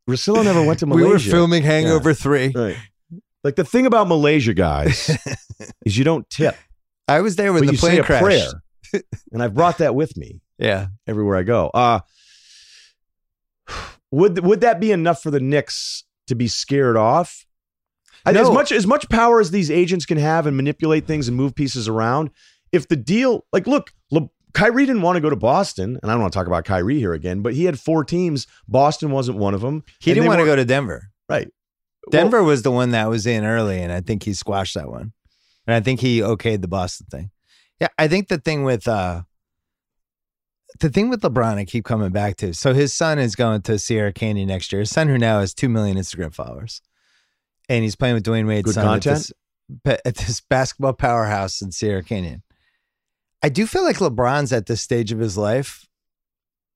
Russillo 0.09 0.45
never 0.45 0.65
went 0.65 0.81
to 0.81 0.87
we 0.89 1.05
were 1.05 1.19
filming 1.19 1.63
Hangover 1.63 2.15
Three. 2.15 2.53
right. 2.55 2.77
Like 3.45 3.57
the 3.57 3.65
thing 3.65 3.87
about 3.87 4.09
Malaysia, 4.09 4.55
guys, 4.55 5.11
is 5.85 5.99
you 5.99 6.05
don't 6.05 6.29
tip, 6.31 6.57
I 7.09 7.21
was 7.21 7.37
there 7.37 7.53
when 7.53 7.63
but 7.63 7.67
the 7.67 7.73
you 7.73 7.79
plane 7.79 7.93
say 7.97 7.99
a 7.99 8.05
crashed. 8.05 8.25
prayer, 8.25 8.49
and 9.33 9.43
I've 9.43 9.55
brought 9.55 9.79
that 9.79 9.95
with 9.95 10.17
me 10.17 10.41
Yeah, 10.59 10.89
everywhere 11.07 11.37
I 11.37 11.43
go. 11.43 11.69
Uh 11.73 12.01
would 14.11 14.39
would 14.45 14.61
that 14.61 14.81
be 14.81 14.93
enough 14.93 15.23
for 15.23 15.31
the 15.31 15.41
Knicks 15.41 16.05
to 16.27 16.35
be 16.35 16.49
scared 16.49 16.97
off? 16.97 17.47
I- 18.27 18.33
As 18.33 18.51
much 18.51 18.71
as 18.73 18.87
much 18.87 19.09
power 19.09 19.41
as 19.41 19.51
these 19.51 19.71
agents 19.71 20.07
can 20.07 20.19
have 20.19 20.47
and 20.47 20.57
manipulate 20.57 21.07
things 21.07 21.29
and 21.29 21.37
move 21.37 21.55
pieces 21.55 21.89
around, 21.89 22.31
if 22.71 22.87
the 22.89 22.97
deal, 22.97 23.45
like, 23.53 23.67
look, 23.67 23.93
Le, 24.11 24.29
Kyrie 24.55 24.87
didn't 24.87 25.03
want 25.03 25.17
to 25.17 25.21
go 25.21 25.31
to 25.31 25.37
Boston, 25.37 25.99
and 26.03 26.11
I 26.11 26.15
don't 26.15 26.21
want 26.21 26.33
to 26.33 26.39
talk 26.39 26.47
about 26.47 26.65
Kyrie 26.65 26.99
here 26.99 27.15
again, 27.15 27.41
but 27.43 27.55
he 27.55 27.65
had 27.65 27.81
four 27.81 28.05
teams. 28.05 28.47
Boston 28.69 29.11
wasn't 29.11 29.39
one 29.39 29.55
of 29.55 29.61
them. 29.63 29.83
he 29.99 30.13
didn't 30.15 30.29
want 30.29 30.41
to 30.41 30.45
go 30.47 30.57
to 30.57 30.65
Denver. 30.65 31.09
right. 31.29 31.49
Denver 32.11 32.43
was 32.43 32.63
the 32.63 32.71
one 32.73 32.91
that 32.91 33.09
was 33.09 33.27
in 33.27 33.45
early, 33.45 33.81
and 33.81 33.93
I 33.93 34.01
think 34.01 34.25
he 34.25 34.35
squashed 34.35 34.75
that 34.75 34.89
one. 34.91 35.13
And 35.69 35.75
I 35.77 35.81
think 35.81 36.01
he 36.01 36.19
okayed 36.19 36.61
the 36.61 36.67
Boston 36.69 37.07
thing. 37.11 37.31
Yeah, 37.81 37.89
I 37.99 38.09
think 38.09 38.29
the 38.29 38.39
thing 38.39 38.65
with 38.65 38.87
uh 38.87 39.23
the 40.81 40.91
thing 40.91 41.09
with 41.09 41.21
LeBron, 41.21 41.57
I 41.57 41.65
keep 41.65 41.85
coming 41.85 42.11
back 42.11 42.37
to. 42.37 42.55
So 42.55 42.75
his 42.75 42.95
son 42.95 43.19
is 43.19 43.35
going 43.37 43.63
to 43.63 43.79
Sierra 43.79 44.13
Canyon 44.13 44.49
next 44.49 44.73
year. 44.73 44.81
His 44.81 44.91
son, 44.91 45.09
who 45.09 45.19
now 45.19 45.41
has 45.41 45.55
two 45.55 45.69
million 45.69 45.97
Instagram 45.97 46.35
followers, 46.35 46.81
and 47.69 47.83
he's 47.83 47.97
playing 47.97 48.15
with 48.15 48.25
Dwyane 48.25 48.47
Wade's 48.47 48.67
Good 48.67 48.75
son 48.75 48.85
content? 48.85 49.15
At, 49.15 49.85
this, 49.85 50.01
at 50.07 50.15
this 50.17 50.41
basketball 50.41 50.95
powerhouse 50.95 51.61
in 51.61 51.73
Sierra 51.73 52.03
Canyon. 52.03 52.43
I 53.43 53.49
do 53.49 53.67
feel 53.67 53.83
like 53.83 53.97
LeBron's 53.97 54.53
at 54.53 54.67
this 54.67 54.81
stage 54.81 55.13
of 55.13 55.19
his 55.19 55.37
life, 55.37 55.89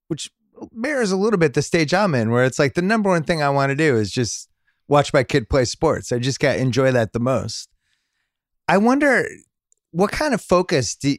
which 0.09 0.29
mirrors 0.71 1.11
a 1.11 1.17
little 1.17 1.39
bit 1.39 1.53
the 1.53 1.61
stage 1.61 1.93
I'm 1.93 2.13
in, 2.13 2.31
where 2.31 2.43
it's 2.43 2.59
like 2.59 2.73
the 2.73 2.81
number 2.81 3.09
one 3.09 3.23
thing 3.23 3.41
I 3.41 3.49
want 3.49 3.69
to 3.69 3.75
do 3.75 3.95
is 3.95 4.11
just 4.11 4.49
watch 4.87 5.13
my 5.13 5.23
kid 5.23 5.49
play 5.49 5.65
sports. 5.65 6.11
I 6.11 6.19
just 6.19 6.39
got 6.39 6.57
enjoy 6.57 6.91
that 6.91 7.13
the 7.13 7.19
most. 7.19 7.69
I 8.67 8.77
wonder 8.77 9.27
what 9.91 10.11
kind 10.11 10.33
of 10.33 10.41
focus 10.41 10.95
do, 10.95 11.17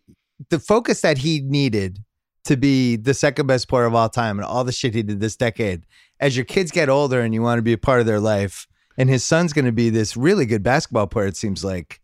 the 0.51 0.59
focus 0.59 1.01
that 1.01 1.19
he 1.19 1.41
needed 1.41 2.05
to 2.45 2.57
be 2.57 2.97
the 2.97 3.15
second 3.15 3.47
best 3.47 3.69
player 3.69 3.85
of 3.85 3.95
all 3.95 4.09
time 4.09 4.39
and 4.39 4.47
all 4.47 4.65
the 4.65 4.73
shit 4.73 4.95
he 4.95 5.03
did 5.03 5.21
this 5.21 5.37
decade. 5.37 5.85
As 6.21 6.37
your 6.37 6.45
kids 6.45 6.71
get 6.71 6.89
older 6.89 7.21
and 7.21 7.35
you 7.35 7.43
want 7.43 7.59
to 7.59 7.63
be 7.63 7.73
a 7.73 7.79
part 7.79 8.01
of 8.01 8.07
their 8.07 8.21
life, 8.21 8.67
and 8.97 9.09
his 9.09 9.25
son's 9.25 9.53
going 9.53 9.65
to 9.65 9.73
be 9.73 9.91
this 9.91 10.17
really 10.17 10.47
good 10.47 10.63
basketball 10.63 11.07
player, 11.07 11.27
it 11.27 11.37
seems 11.37 11.63
like. 11.63 12.01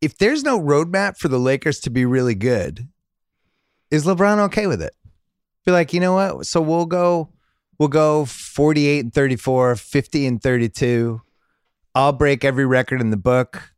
If 0.00 0.18
there's 0.18 0.44
no 0.44 0.60
roadmap 0.60 1.16
for 1.16 1.28
the 1.28 1.38
Lakers 1.38 1.80
to 1.80 1.90
be 1.90 2.04
really 2.04 2.34
good, 2.34 2.88
is 3.90 4.04
LeBron 4.04 4.38
okay 4.46 4.66
with 4.66 4.82
it? 4.82 4.94
Be 5.64 5.72
like, 5.72 5.92
you 5.92 6.00
know 6.00 6.14
what? 6.14 6.46
So 6.46 6.60
we'll 6.60 6.86
go, 6.86 7.30
we'll 7.78 7.88
go 7.88 8.26
48 8.26 9.04
and 9.04 9.14
34, 9.14 9.76
50 9.76 10.26
and 10.26 10.42
32. 10.42 11.22
I'll 11.94 12.12
break 12.12 12.44
every 12.44 12.66
record 12.66 13.00
in 13.00 13.10
the 13.10 13.16
book. 13.16 13.73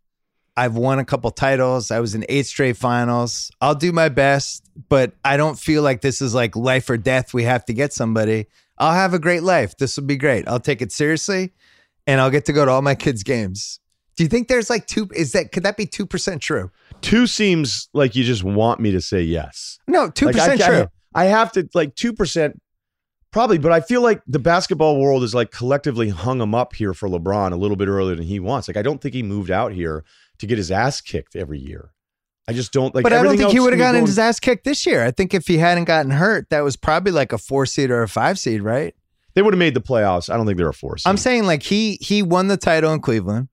I've 0.56 0.74
won 0.74 0.98
a 0.98 1.04
couple 1.04 1.30
titles. 1.30 1.90
I 1.90 2.00
was 2.00 2.14
in 2.14 2.24
eight 2.28 2.46
straight 2.46 2.76
finals. 2.76 3.50
I'll 3.60 3.74
do 3.74 3.92
my 3.92 4.08
best, 4.08 4.64
but 4.88 5.12
I 5.24 5.36
don't 5.36 5.58
feel 5.58 5.82
like 5.82 6.00
this 6.00 6.22
is 6.22 6.34
like 6.34 6.56
life 6.56 6.88
or 6.88 6.96
death. 6.96 7.34
We 7.34 7.44
have 7.44 7.64
to 7.66 7.74
get 7.74 7.92
somebody. 7.92 8.46
I'll 8.78 8.94
have 8.94 9.14
a 9.14 9.18
great 9.18 9.42
life. 9.42 9.76
This 9.76 9.96
will 9.96 10.04
be 10.04 10.16
great. 10.16 10.48
I'll 10.48 10.60
take 10.60 10.80
it 10.80 10.92
seriously 10.92 11.52
and 12.06 12.20
I'll 12.20 12.30
get 12.30 12.46
to 12.46 12.52
go 12.52 12.64
to 12.64 12.70
all 12.70 12.82
my 12.82 12.94
kids' 12.94 13.22
games. 13.22 13.80
Do 14.16 14.22
you 14.22 14.28
think 14.28 14.48
there's 14.48 14.70
like 14.70 14.86
two? 14.86 15.08
Is 15.14 15.32
that, 15.32 15.52
could 15.52 15.62
that 15.64 15.76
be 15.76 15.86
2% 15.86 16.40
true? 16.40 16.70
Two 17.02 17.26
seems 17.26 17.88
like 17.92 18.16
you 18.16 18.24
just 18.24 18.42
want 18.42 18.80
me 18.80 18.90
to 18.92 19.00
say 19.00 19.20
yes. 19.20 19.78
No, 19.86 20.08
2% 20.08 20.24
Like, 20.34 20.36
I, 20.36 20.56
true. 20.56 20.86
I, 21.14 21.22
I 21.22 21.24
have 21.26 21.52
to 21.52 21.68
like 21.74 21.94
two 21.94 22.12
percent, 22.12 22.60
probably. 23.30 23.58
But 23.58 23.72
I 23.72 23.80
feel 23.80 24.02
like 24.02 24.22
the 24.26 24.38
basketball 24.38 25.00
world 25.00 25.22
is 25.22 25.34
like 25.34 25.50
collectively 25.50 26.10
hung 26.10 26.40
him 26.40 26.54
up 26.54 26.74
here 26.74 26.94
for 26.94 27.08
LeBron 27.08 27.52
a 27.52 27.56
little 27.56 27.76
bit 27.76 27.88
earlier 27.88 28.14
than 28.14 28.26
he 28.26 28.40
wants. 28.40 28.68
Like 28.68 28.76
I 28.76 28.82
don't 28.82 29.00
think 29.00 29.14
he 29.14 29.22
moved 29.22 29.50
out 29.50 29.72
here 29.72 30.04
to 30.38 30.46
get 30.46 30.58
his 30.58 30.70
ass 30.70 31.00
kicked 31.00 31.36
every 31.36 31.58
year. 31.58 31.90
I 32.48 32.52
just 32.52 32.72
don't 32.72 32.94
like. 32.94 33.02
but 33.02 33.12
I 33.12 33.22
don't 33.22 33.36
think 33.36 33.50
he 33.50 33.58
would 33.60 33.72
have 33.72 33.78
gotten 33.80 34.00
going- 34.00 34.06
his 34.06 34.18
ass 34.18 34.38
kicked 34.38 34.64
this 34.64 34.86
year. 34.86 35.04
I 35.04 35.10
think 35.10 35.34
if 35.34 35.46
he 35.48 35.58
hadn't 35.58 35.84
gotten 35.84 36.12
hurt, 36.12 36.48
that 36.50 36.60
was 36.60 36.76
probably 36.76 37.12
like 37.12 37.32
a 37.32 37.38
four 37.38 37.66
seed 37.66 37.90
or 37.90 38.02
a 38.02 38.08
five 38.08 38.38
seed, 38.38 38.62
right? 38.62 38.94
They 39.34 39.42
would 39.42 39.52
have 39.52 39.58
made 39.58 39.74
the 39.74 39.80
playoffs. 39.80 40.32
I 40.32 40.36
don't 40.36 40.46
think 40.46 40.56
they're 40.56 40.68
a 40.68 40.72
force. 40.74 41.02
I'm 41.06 41.16
saying 41.16 41.44
like 41.44 41.64
he 41.64 41.98
he 42.00 42.22
won 42.22 42.46
the 42.48 42.56
title 42.56 42.92
in 42.92 43.00
Cleveland. 43.00 43.48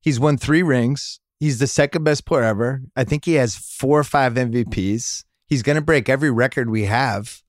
He's 0.00 0.18
won 0.18 0.38
three 0.38 0.62
rings. 0.62 1.20
He's 1.38 1.58
the 1.58 1.66
second 1.66 2.04
best 2.04 2.24
player 2.26 2.42
ever. 2.44 2.82
I 2.96 3.04
think 3.04 3.24
he 3.26 3.34
has 3.34 3.56
four 3.56 3.98
or 4.00 4.04
five 4.04 4.34
MVPs. 4.34 5.24
He's 5.46 5.62
going 5.62 5.76
to 5.76 5.82
break 5.82 6.08
every 6.08 6.30
record 6.30 6.70
we 6.70 6.84
have. 6.84 7.42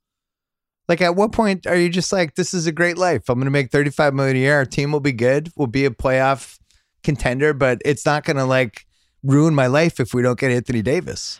Like, 0.87 1.01
at 1.01 1.15
what 1.15 1.31
point 1.31 1.65
are 1.67 1.75
you 1.75 1.87
just 1.89 2.11
like, 2.11 2.35
this 2.35 2.53
is 2.53 2.67
a 2.67 2.71
great 2.71 2.97
life? 2.97 3.29
I'm 3.29 3.35
going 3.37 3.45
to 3.45 3.51
make 3.51 3.71
35 3.71 4.13
million 4.13 4.35
a 4.35 4.39
year. 4.39 4.55
Our 4.55 4.65
team 4.65 4.91
will 4.91 4.99
be 4.99 5.11
good. 5.13 5.51
We'll 5.55 5.67
be 5.67 5.85
a 5.85 5.89
playoff 5.91 6.57
contender, 7.03 7.53
but 7.53 7.81
it's 7.85 8.05
not 8.05 8.23
going 8.23 8.37
to 8.37 8.45
like 8.45 8.85
ruin 9.23 9.53
my 9.55 9.67
life 9.67 9.99
if 9.99 10.13
we 10.13 10.21
don't 10.21 10.39
get 10.39 10.51
Anthony 10.51 10.81
Davis. 10.81 11.39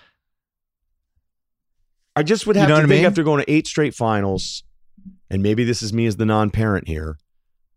I 2.16 2.24
just 2.24 2.46
would 2.46 2.56
have 2.56 2.68
You 2.68 2.76
know 2.76 2.82
to 2.82 2.82
what 2.82 2.86
I 2.86 2.94
think 2.94 3.00
mean? 3.02 3.06
after 3.06 3.24
going 3.24 3.44
to 3.44 3.52
eight 3.52 3.68
straight 3.68 3.96
finals, 3.96 4.64
and 5.30 5.42
maybe 5.42 5.64
this 5.64 5.82
is 5.82 5.94
me 5.94 6.06
as 6.06 6.18
the 6.18 6.26
non-parent 6.26 6.88
here. 6.88 7.18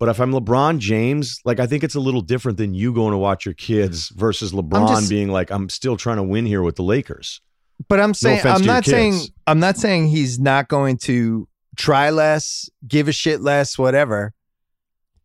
But 0.00 0.08
if 0.08 0.20
I'm 0.20 0.32
LeBron 0.32 0.78
James, 0.80 1.40
like 1.44 1.60
I 1.60 1.66
think 1.66 1.84
it's 1.84 1.94
a 1.94 2.00
little 2.00 2.20
different 2.20 2.58
than 2.58 2.74
you 2.74 2.92
going 2.92 3.12
to 3.12 3.16
watch 3.18 3.44
your 3.46 3.54
kids 3.54 4.08
versus 4.08 4.52
LeBron 4.52 4.88
just- 4.88 5.08
being 5.08 5.28
like, 5.28 5.50
I'm 5.50 5.68
still 5.68 5.96
trying 5.96 6.16
to 6.16 6.22
win 6.24 6.46
here 6.46 6.62
with 6.62 6.76
the 6.76 6.82
Lakers. 6.82 7.40
But 7.88 8.00
I'm 8.00 8.14
saying 8.14 8.40
offense 8.40 8.60
I'm 8.60 8.66
not 8.66 8.84
saying. 8.84 9.20
I'm 9.46 9.58
not 9.60 9.76
saying 9.76 10.08
he's 10.08 10.38
not 10.38 10.68
going 10.68 10.96
to 10.98 11.48
try 11.76 12.10
less, 12.10 12.68
give 12.86 13.08
a 13.08 13.12
shit 13.12 13.40
less, 13.40 13.76
whatever. 13.76 14.32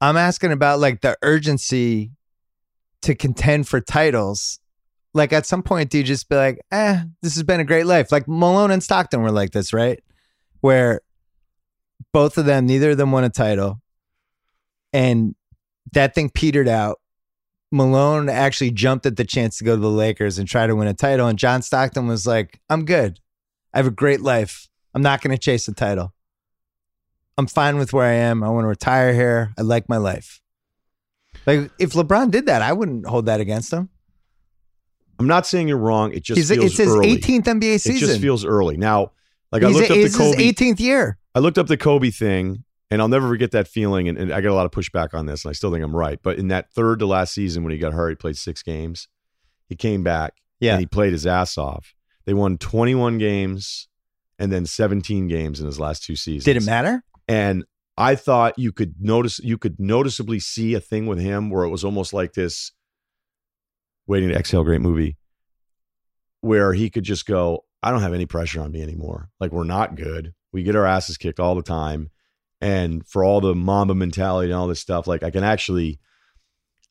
I'm 0.02 0.18
asking 0.18 0.52
about 0.52 0.80
like 0.80 1.02
the 1.02 1.15
urgency 1.22 2.11
to 3.03 3.15
contend 3.15 3.67
for 3.67 3.80
titles. 3.80 4.59
Like 5.13 5.34
at 5.34 5.45
some 5.45 5.63
point, 5.63 5.89
do 5.89 5.97
you 5.97 6.03
just 6.03 6.30
be 6.30 6.35
like, 6.35 6.59
eh, 6.71 7.03
this 7.21 7.34
has 7.35 7.43
been 7.43 7.59
a 7.59 7.65
great 7.65 7.85
life? 7.85 8.11
Like 8.11 8.27
Malone 8.27 8.71
and 8.71 8.84
Stockton 8.84 9.21
were 9.21 9.31
like 9.31 9.51
this, 9.51 9.73
right? 9.73 10.03
Where 10.61 11.01
both 12.13 12.38
of 12.38 12.45
them, 12.45 12.65
neither 12.65 12.91
of 12.91 12.97
them 12.97 13.11
won 13.11 13.23
a 13.23 13.30
title. 13.30 13.81
And 14.93 15.35
that 15.93 16.15
thing 16.15 16.30
petered 16.30 16.67
out. 16.67 16.99
Malone 17.71 18.30
actually 18.30 18.71
jumped 18.71 19.05
at 19.05 19.15
the 19.15 19.26
chance 19.26 19.57
to 19.57 19.63
go 19.63 19.76
to 19.76 19.81
the 19.81 19.89
Lakers 19.89 20.39
and 20.39 20.47
try 20.47 20.65
to 20.65 20.76
win 20.76 20.88
a 20.88 20.93
title. 20.93 21.27
And 21.27 21.38
John 21.38 21.61
Stockton 21.61 22.07
was 22.07 22.26
like, 22.26 22.59
I'm 22.69 22.85
good. 22.85 23.19
I 23.73 23.77
have 23.77 23.88
a 23.88 23.91
great 23.91 24.21
life. 24.21 24.67
I'm 24.93 25.03
not 25.03 25.21
going 25.21 25.35
to 25.35 25.38
chase 25.38 25.67
a 25.67 25.73
title. 25.73 26.13
I'm 27.38 27.47
fine 27.47 27.77
with 27.77 27.93
where 27.93 28.07
I 28.07 28.15
am. 28.15 28.43
I 28.43 28.49
want 28.49 28.63
to 28.63 28.69
retire 28.69 29.13
here. 29.13 29.53
I 29.57 29.61
like 29.61 29.88
my 29.88 29.97
life. 29.97 30.41
Like 31.57 31.71
if 31.80 31.93
LeBron 31.93 32.31
did 32.31 32.45
that, 32.47 32.61
I 32.61 32.73
wouldn't 32.73 33.05
hold 33.05 33.26
that 33.27 33.39
against 33.39 33.71
him. 33.73 33.89
I'm 35.19 35.27
not 35.27 35.45
saying 35.45 35.67
you're 35.67 35.77
wrong. 35.77 36.13
It 36.13 36.23
just 36.23 36.38
He's, 36.38 36.49
feels 36.49 36.65
it's 36.65 36.77
his 36.77 36.89
early. 36.89 37.17
18th 37.17 37.43
NBA 37.43 37.80
season. 37.81 37.95
It 37.95 37.99
just 37.99 38.21
feels 38.21 38.45
early. 38.45 38.77
Now, 38.77 39.11
like 39.51 39.63
I 39.63 39.67
He's- 39.69 39.80
looked 39.80 39.91
up 39.91 39.97
the 39.97 40.17
Kobe. 40.17 40.43
his 40.43 40.53
18th 40.53 40.80
year. 40.80 41.17
I 41.35 41.39
looked 41.39 41.57
up 41.57 41.67
the 41.67 41.77
Kobe 41.77 42.09
thing, 42.09 42.63
and 42.89 43.01
I'll 43.01 43.07
never 43.09 43.27
forget 43.27 43.51
that 43.51 43.67
feeling. 43.67 44.07
And, 44.07 44.17
and 44.17 44.31
I 44.31 44.39
got 44.41 44.51
a 44.51 44.55
lot 44.55 44.65
of 44.65 44.71
pushback 44.71 45.13
on 45.13 45.26
this, 45.26 45.43
and 45.43 45.49
I 45.49 45.53
still 45.53 45.71
think 45.71 45.84
I'm 45.84 45.95
right. 45.95 46.19
But 46.23 46.38
in 46.38 46.47
that 46.49 46.71
third 46.71 46.99
to 46.99 47.05
last 47.05 47.34
season, 47.34 47.63
when 47.63 47.71
he 47.73 47.77
got 47.77 47.93
hurt, 47.93 48.09
he 48.09 48.15
played 48.15 48.38
six 48.38 48.63
games. 48.63 49.07
He 49.67 49.76
came 49.76 50.03
back, 50.03 50.35
Yeah. 50.59 50.73
and 50.73 50.80
he 50.80 50.85
played 50.85 51.11
his 51.11 51.27
ass 51.27 51.57
off. 51.57 51.93
They 52.26 52.34
won 52.34 52.57
21 52.57 53.17
games, 53.17 53.88
and 54.39 54.51
then 54.51 54.65
17 54.65 55.27
games 55.27 55.59
in 55.59 55.65
his 55.65 55.80
last 55.80 56.03
two 56.03 56.15
seasons. 56.15 56.45
Did 56.45 56.57
it 56.57 56.65
matter? 56.65 57.03
And 57.27 57.65
I 57.99 58.15
thought 58.15 58.57
you 58.57 58.71
could 58.71 58.95
notice 58.99 59.39
you 59.39 59.57
could 59.57 59.77
noticeably 59.77 60.39
see 60.39 60.73
a 60.73 60.80
thing 60.80 61.05
with 61.05 61.19
him 61.19 61.49
where 61.49 61.65
it 61.65 61.69
was 61.69 61.84
almost 61.84 62.13
like 62.13 62.34
this 62.34 62.71
waiting 64.07 64.30
to 64.30 64.35
exhale 64.35 64.63
great 64.63 64.81
movie 64.81 65.17
where 66.41 66.71
he 66.71 66.89
could 66.89 67.03
just 67.03 67.26
go, 67.26 67.65
I 67.84 67.91
don't 67.91 68.01
have 68.01 68.13
any 68.13 68.26
pressure 68.26 68.61
on 68.61 68.71
me 68.71 68.81
anymore. 68.81 69.30
Like 69.41 69.51
we're 69.51 69.65
not 69.65 69.95
good. 69.95 70.34
We 70.53 70.63
get 70.63 70.77
our 70.77 70.85
asses 70.85 71.17
kicked 71.17 71.41
all 71.41 71.55
the 71.55 71.61
time. 71.61 72.09
And 72.61 73.05
for 73.05 73.23
all 73.23 73.41
the 73.41 73.53
Mamba 73.53 73.95
mentality 73.95 74.49
and 74.51 74.57
all 74.57 74.67
this 74.67 74.80
stuff, 74.80 75.05
like 75.05 75.21
I 75.21 75.30
can 75.30 75.43
actually 75.43 75.99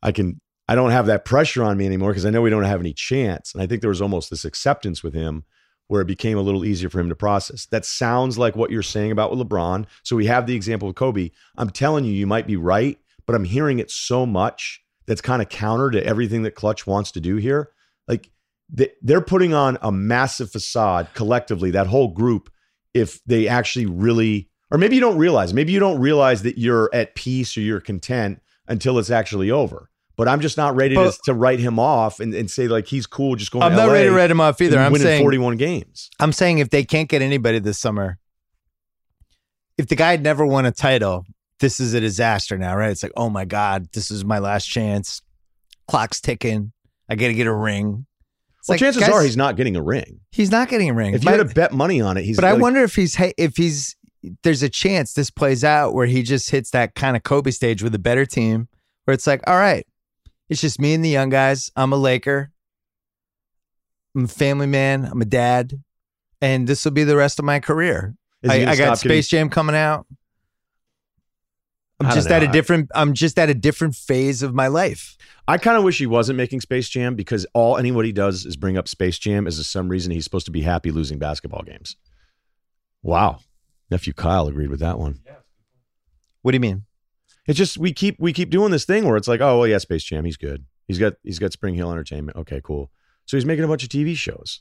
I 0.02 0.12
can 0.12 0.40
I 0.68 0.74
don't 0.74 0.90
have 0.90 1.06
that 1.06 1.24
pressure 1.24 1.64
on 1.64 1.78
me 1.78 1.86
anymore 1.86 2.10
because 2.10 2.26
I 2.26 2.30
know 2.30 2.43
we 2.43 2.51
don't 2.51 2.64
have 2.64 2.80
any 2.80 2.93
chance. 2.93 3.55
And 3.55 3.62
I 3.62 3.66
think 3.66 3.80
there 3.80 3.89
was 3.89 4.02
almost 4.02 4.28
this 4.28 4.44
acceptance 4.44 5.02
with 5.02 5.14
him 5.14 5.44
where 5.89 6.01
it 6.02 6.06
became 6.06 6.39
a 6.39 6.43
little 6.43 6.65
easier 6.65 6.89
for 6.89 7.01
him 7.01 7.09
to 7.09 7.16
process. 7.16 7.66
That 7.66 7.85
sounds 7.85 8.39
like 8.39 8.55
what 8.55 8.70
you're 8.70 8.82
saying 8.82 9.10
about 9.10 9.31
with 9.31 9.40
LeBron. 9.40 9.86
So 10.05 10.16
we 10.16 10.27
have 10.27 10.47
the 10.47 10.55
example 10.55 10.89
of 10.89 10.94
Kobe. 10.94 11.31
I'm 11.56 11.70
telling 11.70 12.05
you, 12.05 12.12
you 12.12 12.27
might 12.27 12.47
be 12.47 12.56
right, 12.56 12.98
but 13.27 13.35
I'm 13.35 13.44
hearing 13.44 13.78
it 13.78 13.90
so 13.90 14.24
much 14.27 14.82
that's 15.06 15.20
kind 15.23 15.43
of 15.43 15.48
counter 15.48 15.90
to 15.90 16.05
everything 16.05 16.43
that 16.43 16.55
Klutch 16.55 16.86
wants 16.86 17.10
to 17.12 17.20
do 17.20 17.36
here. 17.36 17.70
Like 18.06 18.31
they- 18.70 18.93
they're 19.02 19.23
putting 19.23 19.55
on 19.55 19.78
a 19.81 19.90
massive 19.90 20.51
facade 20.52 21.09
collectively, 21.15 21.70
that 21.70 21.86
whole 21.86 22.09
group, 22.09 22.51
if 22.93 23.23
they 23.24 23.48
actually 23.48 23.86
really, 23.86 24.51
or 24.70 24.77
maybe 24.77 24.94
you 24.94 25.01
don't 25.01 25.16
realize, 25.16 25.55
maybe 25.55 25.73
you 25.73 25.81
don't 25.81 25.98
realize 26.01 26.43
that 26.43 26.59
you're 26.59 26.90
at 26.93 27.15
peace 27.15 27.56
or 27.56 27.60
you're 27.62 27.81
content 27.81 28.43
until 28.66 28.98
it's 28.98 29.10
actually 29.10 29.51
over. 29.51 29.89
But 30.19 30.27
I'm 30.28 30.40
just 30.40 30.57
not 30.59 30.74
ready 30.77 30.97
But- 30.97 31.12
to, 31.12 31.19
to 31.27 31.35
write 31.35 31.61
him 31.61 31.78
off 31.78 32.19
and, 32.20 32.35
and 32.35 32.51
say 32.51 32.66
like 32.69 32.86
he's 32.89 33.07
cool 33.07 33.36
just 33.36 33.51
going. 33.53 33.62
I'm 33.62 33.73
not 33.74 33.86
LA 33.86 33.93
ready 33.95 34.09
to 34.11 34.15
write 34.15 34.31
him 34.31 34.40
off 34.40 34.61
either. 34.61 34.77
I'm 34.78 34.93
winning 34.93 35.07
saying 35.07 35.23
41 35.23 35.57
games. 35.57 36.11
I'm 36.19 36.32
saying 36.32 36.59
if 36.59 36.69
they 36.70 36.85
can't 36.85 37.09
get 37.09 37.23
anybody 37.23 37.61
this 37.61 37.78
summer, 37.78 38.19
if 39.78 39.86
the 39.86 39.97
guy 39.97 40.11
had 40.11 40.23
never 40.23 40.45
won 40.45 40.66
a 40.66 40.73
title, 40.73 41.24
this 41.61 41.81
is 41.81 41.95
a 41.95 42.01
disaster 42.01 42.59
now, 42.59 42.77
right? 42.77 42.90
It's 42.90 43.03
like, 43.03 43.12
oh 43.16 43.31
my 43.31 43.45
God, 43.45 43.86
this 43.93 44.11
is 44.11 44.24
my 44.24 44.39
last 44.40 44.66
chance. 44.66 45.23
Clock's 45.86 46.20
ticking. 46.20 46.73
I 47.09 47.15
got 47.15 47.28
to 47.28 47.35
get 47.35 47.47
a 47.47 47.55
ring. 47.55 48.05
It's 48.59 48.69
Well, 48.69 48.74
like, 48.74 48.81
chances 48.81 49.01
guys, 49.03 49.11
are 49.12 49.23
he's 49.23 49.36
not 49.36 49.57
getting 49.57 49.77
a 49.77 49.82
ring. 49.82 50.20
he's 50.32 50.51
not 50.51 50.69
getting 50.69 50.90
a 50.90 50.95
ring. 50.95 51.15
If 51.15 51.23
you 51.23 51.31
But- 51.31 51.39
had 51.39 51.49
to 51.49 51.55
bet 51.55 51.73
money 51.73 52.01
on 52.01 52.16
it, 52.16 52.24
he's. 52.24 52.36
but 52.36 52.45
I 52.45 52.55
wonder 52.55 52.82
if 52.82 52.97
he's 52.97 53.16
if 53.39 53.57
he's 53.57 53.95
there's 54.43 54.65
a 54.65 54.69
chance 54.69 55.12
this 55.12 55.31
plays 55.31 55.62
out 55.62 55.95
where 55.95 56.07
he 56.07 56.24
just 56.24 56.51
hits 56.51 56.70
that 56.73 56.97
kind 56.97 57.16
of 57.16 57.23
Kobe 57.23 57.53
stage 57.53 57.85
with 57.85 57.95
a 57.95 58.01
better 58.01 58.27
team 58.27 58.66
where 59.05 59.15
it's 59.15 59.28
like, 59.28 59.40
all 59.47 59.57
right, 59.57 59.86
it's 60.48 60.60
just 60.60 60.80
me 60.80 60.94
and 60.94 61.04
the 61.04 61.08
young 61.08 61.28
guys. 61.28 61.70
I'm 61.76 61.92
a 61.92 61.96
Laker. 61.96 62.50
I'm 64.14 64.24
a 64.24 64.28
family 64.28 64.66
man. 64.66 65.04
I'm 65.04 65.20
a 65.20 65.26
dad, 65.26 65.82
and 66.40 66.66
this 66.66 66.84
will 66.84 66.92
be 66.92 67.04
the 67.04 67.16
rest 67.16 67.38
of 67.38 67.44
my 67.44 67.60
career. 67.60 68.14
I, 68.48 68.62
I 68.62 68.64
got 68.64 68.74
stop 68.74 68.78
getting- 68.78 68.96
Space 68.96 69.28
Jam 69.28 69.48
coming 69.48 69.76
out. 69.76 70.06
I'm 72.00 72.14
just 72.14 72.28
know. 72.28 72.36
at 72.36 72.42
a 72.44 72.48
different. 72.48 72.90
I'm 72.94 73.12
just 73.12 73.38
at 73.38 73.50
a 73.50 73.54
different 73.54 73.96
phase 73.96 74.42
of 74.42 74.54
my 74.54 74.68
life. 74.68 75.16
I 75.48 75.58
kind 75.58 75.76
of 75.76 75.82
wish 75.82 75.98
he 75.98 76.06
wasn't 76.06 76.36
making 76.36 76.60
Space 76.60 76.88
Jam 76.88 77.16
because 77.16 77.44
all 77.54 77.76
anybody 77.76 78.12
does 78.12 78.44
is 78.44 78.56
bring 78.56 78.76
up 78.76 78.86
Space 78.86 79.18
Jam 79.18 79.46
as 79.46 79.64
some 79.66 79.88
reason 79.88 80.12
he's 80.12 80.24
supposed 80.24 80.46
to 80.46 80.52
be 80.52 80.60
happy 80.60 80.92
losing 80.92 81.18
basketball 81.18 81.62
games. 81.62 81.96
Wow, 83.02 83.40
nephew 83.90 84.12
Kyle 84.12 84.46
agreed 84.46 84.70
with 84.70 84.80
that 84.80 84.98
one. 84.98 85.20
What 86.42 86.52
do 86.52 86.56
you 86.56 86.60
mean? 86.60 86.84
It's 87.48 87.56
just 87.56 87.78
we 87.78 87.92
keep 87.92 88.20
we 88.20 88.32
keep 88.32 88.50
doing 88.50 88.70
this 88.70 88.84
thing 88.84 89.06
where 89.06 89.16
it's 89.16 89.26
like, 89.26 89.40
oh 89.40 89.58
well, 89.58 89.66
yeah, 89.66 89.78
Space 89.78 90.04
Jam, 90.04 90.24
he's 90.24 90.36
good. 90.36 90.64
He's 90.86 90.98
got 90.98 91.14
he's 91.24 91.38
got 91.38 91.50
SpringHill 91.50 91.90
Entertainment. 91.90 92.36
Okay, 92.36 92.60
cool. 92.62 92.90
So 93.24 93.36
he's 93.36 93.46
making 93.46 93.64
a 93.64 93.68
bunch 93.68 93.82
of 93.82 93.88
TV 93.88 94.14
shows. 94.14 94.60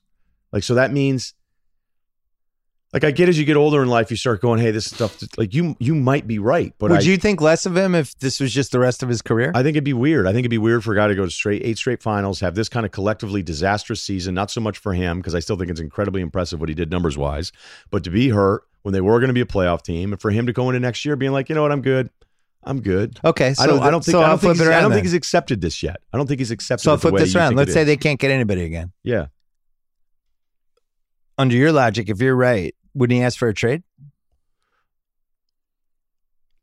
Like 0.51 0.63
so 0.63 0.73
that 0.75 0.91
means 0.91 1.33
like 2.93 3.03
I 3.03 3.11
get 3.11 3.27
as 3.27 3.37
you 3.37 3.43
get 3.43 3.57
older 3.57 3.83
in 3.83 3.89
life, 3.89 4.09
you 4.09 4.15
start 4.15 4.39
going, 4.39 4.61
hey, 4.61 4.71
this 4.71 4.85
stuff 4.85 5.21
like 5.37 5.53
you 5.53 5.75
you 5.79 5.93
might 5.93 6.25
be 6.25 6.39
right, 6.39 6.73
but 6.79 6.89
Would 6.89 7.01
I, 7.01 7.03
you 7.03 7.17
think 7.17 7.41
less 7.41 7.65
of 7.65 7.75
him 7.75 7.93
if 7.93 8.17
this 8.19 8.39
was 8.39 8.53
just 8.53 8.71
the 8.71 8.79
rest 8.79 9.03
of 9.03 9.09
his 9.09 9.21
career? 9.21 9.51
I 9.53 9.63
think 9.63 9.75
it'd 9.75 9.83
be 9.83 9.91
weird. 9.93 10.25
I 10.25 10.31
think 10.31 10.39
it'd 10.39 10.49
be 10.51 10.57
weird 10.57 10.85
for 10.85 10.93
a 10.93 10.95
guy 10.95 11.07
to 11.07 11.15
go 11.15 11.25
to 11.25 11.31
straight 11.31 11.63
eight 11.65 11.77
straight 11.77 12.01
finals, 12.01 12.39
have 12.39 12.55
this 12.55 12.69
kind 12.69 12.85
of 12.85 12.93
collectively 12.93 13.43
disastrous 13.43 14.01
season. 14.01 14.33
Not 14.33 14.49
so 14.49 14.61
much 14.61 14.77
for 14.77 14.93
him 14.93 15.17
because 15.17 15.35
I 15.35 15.39
still 15.39 15.57
think 15.57 15.69
it's 15.69 15.81
incredibly 15.81 16.21
impressive 16.21 16.61
what 16.61 16.69
he 16.69 16.75
did 16.75 16.89
numbers 16.89 17.17
wise, 17.17 17.51
but 17.91 18.05
to 18.05 18.09
be 18.09 18.29
hurt 18.29 18.63
when 18.83 18.93
they 18.93 19.01
were 19.01 19.19
going 19.19 19.27
to 19.27 19.33
be 19.33 19.41
a 19.41 19.45
playoff 19.45 19.81
team, 19.81 20.13
and 20.13 20.21
for 20.21 20.31
him 20.31 20.45
to 20.45 20.53
go 20.53 20.69
into 20.69 20.79
next 20.79 21.03
year 21.03 21.17
being 21.17 21.33
like, 21.33 21.49
you 21.49 21.55
know 21.55 21.63
what, 21.63 21.73
I'm 21.73 21.81
good, 21.81 22.09
I'm 22.67 22.81
good. 22.81 23.17
okay, 23.23 23.53
so 23.53 23.63
I 23.63 23.67
don't. 23.67 23.81
I 23.81 23.89
don't 23.89 24.03
think. 24.03 24.11
so 24.11 24.21
I 24.21 24.27
don't 24.27 24.39
think. 24.39 24.57
He's, 24.57 24.67
I 24.67 24.81
don't 24.81 24.91
think 24.91 25.05
he's 25.05 25.13
accepted 25.13 25.61
this 25.61 25.81
yet. 25.81 26.01
I 26.11 26.17
don't 26.17 26.27
think 26.27 26.39
he's 26.39 26.51
accepted. 26.51 26.83
So 26.83 26.91
I'll 26.91 26.97
flip 26.97 27.15
this 27.15 27.33
around. 27.33 27.55
Let's 27.55 27.71
say 27.71 27.81
is. 27.81 27.87
they 27.87 27.95
can't 27.95 28.19
get 28.19 28.29
anybody 28.29 28.63
again. 28.63 28.91
Yeah. 29.03 29.27
Under 31.37 31.55
your 31.55 31.71
logic, 31.71 32.09
if 32.09 32.19
you're 32.19 32.35
right, 32.35 32.75
wouldn't 32.93 33.15
he 33.15 33.23
ask 33.23 33.39
for 33.39 33.47
a 33.47 33.53
trade? 33.53 33.83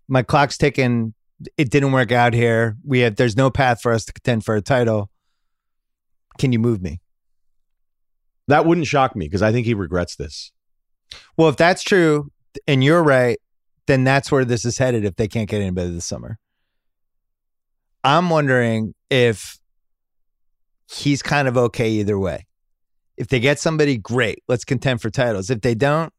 My 0.07 0.23
clock's 0.23 0.59
ticking. 0.59 1.15
It 1.57 1.71
didn't 1.71 1.93
work 1.93 2.13
out 2.13 2.35
here. 2.35 2.77
We 2.85 3.01
have 3.01 3.17
there's 3.17 3.37
no 3.37 3.51
path 3.51 3.81
for 3.81 3.91
us 3.93 4.05
to 4.05 4.13
contend 4.13 4.45
for 4.45 4.57
a 4.57 4.61
title. 4.61 5.11
Can 6.39 6.53
you 6.53 6.59
move 6.59 6.83
me? 6.83 7.01
That 8.49 8.67
wouldn't 8.67 8.87
shock 8.87 9.17
me 9.17 9.27
because 9.27 9.41
I 9.41 9.53
think 9.53 9.65
he 9.65 9.73
regrets 9.73 10.17
this. 10.17 10.53
Well, 11.39 11.49
if 11.49 11.57
that's 11.57 11.83
true 11.83 12.31
and 12.67 12.85
you're 12.85 13.03
right, 13.03 13.39
then 13.87 14.05
that's 14.05 14.31
where 14.33 14.45
this 14.45 14.65
is 14.65 14.79
headed 14.79 15.05
if 15.05 15.17
they 15.17 15.29
can't 15.29 15.49
get 15.49 15.61
anybody 15.61 15.91
this 15.91 16.07
summer. 16.07 16.39
I'm 18.03 18.31
wondering 18.31 18.95
if 19.11 19.59
he's 20.91 21.23
kind 21.23 21.49
of 21.49 21.57
okay 21.57 21.91
either 21.91 22.19
way. 22.19 22.47
If 23.17 23.29
they 23.29 23.41
get 23.41 23.59
somebody, 23.59 23.97
great. 23.97 24.43
Let's 24.49 24.65
contend 24.65 25.01
for 25.01 25.11
titles. 25.11 25.51
If 25.51 25.61
they 25.61 25.75
don't, 25.75 26.13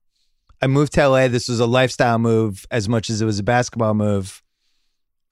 I 0.61 0.67
moved 0.67 0.93
to 0.93 1.07
LA. 1.07 1.27
This 1.27 1.47
was 1.47 1.59
a 1.59 1.65
lifestyle 1.65 2.17
move 2.17 2.65
as 2.71 2.87
much 2.87 3.09
as 3.09 3.21
it 3.21 3.25
was 3.25 3.39
a 3.39 3.43
basketball 3.43 3.93
move. 3.93 4.41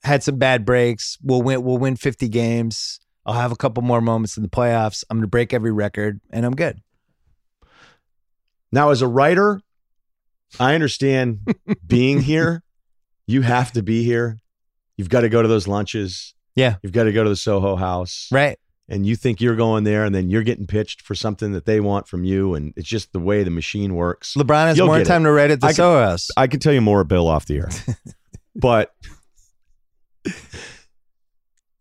Had 0.03 0.21
some 0.21 0.37
bad 0.37 0.65
breaks. 0.65 1.17
We'll 1.23 1.41
win. 1.41 1.63
We'll 1.63 1.77
win 1.77 1.95
50 1.95 2.27
games. 2.27 2.99
I'll 3.25 3.33
have 3.33 3.53
a 3.53 3.55
couple 3.55 3.81
more 3.83 4.01
moments 4.01 4.35
in 4.35 4.43
the 4.43 4.49
playoffs. 4.49 5.03
I'm 5.09 5.17
going 5.17 5.23
to 5.23 5.27
break 5.27 5.53
every 5.53 5.71
record, 5.71 6.19
and 6.29 6.45
I'm 6.45 6.55
good. 6.55 6.81
Now, 8.71 8.89
as 8.89 9.01
a 9.01 9.07
writer, 9.07 9.61
I 10.59 10.75
understand 10.75 11.39
being 11.87 12.21
here. 12.21 12.63
You 13.27 13.41
have 13.41 13.71
to 13.73 13.81
be 13.83 14.03
here. 14.03 14.39
You've 14.97 15.09
got 15.09 15.21
to 15.21 15.29
go 15.29 15.41
to 15.41 15.47
those 15.47 15.67
lunches. 15.67 16.33
Yeah. 16.55 16.75
You've 16.83 16.91
got 16.91 17.03
to 17.05 17.11
go 17.13 17.23
to 17.23 17.29
the 17.29 17.35
Soho 17.35 17.75
House. 17.75 18.27
Right. 18.31 18.59
and 18.89 19.05
you 19.05 19.15
think 19.15 19.39
you're 19.41 19.55
going 19.55 19.85
there 19.85 20.03
and 20.05 20.13
then 20.13 20.29
you're 20.29 20.43
getting 20.43 20.67
pitched 20.67 21.01
for 21.01 21.15
something 21.15 21.53
that 21.53 21.65
they 21.65 21.79
want 21.79 22.07
from 22.07 22.23
you 22.25 22.53
and 22.53 22.73
it's 22.75 22.87
just 22.87 23.11
the 23.13 23.19
way 23.19 23.41
the 23.43 23.49
machine 23.49 23.95
works 23.95 24.33
LeBron 24.35 24.67
has 24.67 24.77
You'll 24.77 24.87
more 24.87 24.97
get 24.97 25.07
it. 25.07 25.09
time 25.09 25.23
to 25.23 25.31
write 25.31 25.51
at 25.51 25.61
the 25.61 25.67
I 25.67 25.69
can- 25.69 25.75
Soho 25.75 26.03
House. 26.03 26.29
i 26.35 26.47
can 26.47 26.59
tell 26.59 26.73
you 26.73 26.81
more 26.81 27.03
bill 27.05 27.27
off 27.29 27.45
the 27.45 27.57
air 27.59 27.69
but 28.55 28.91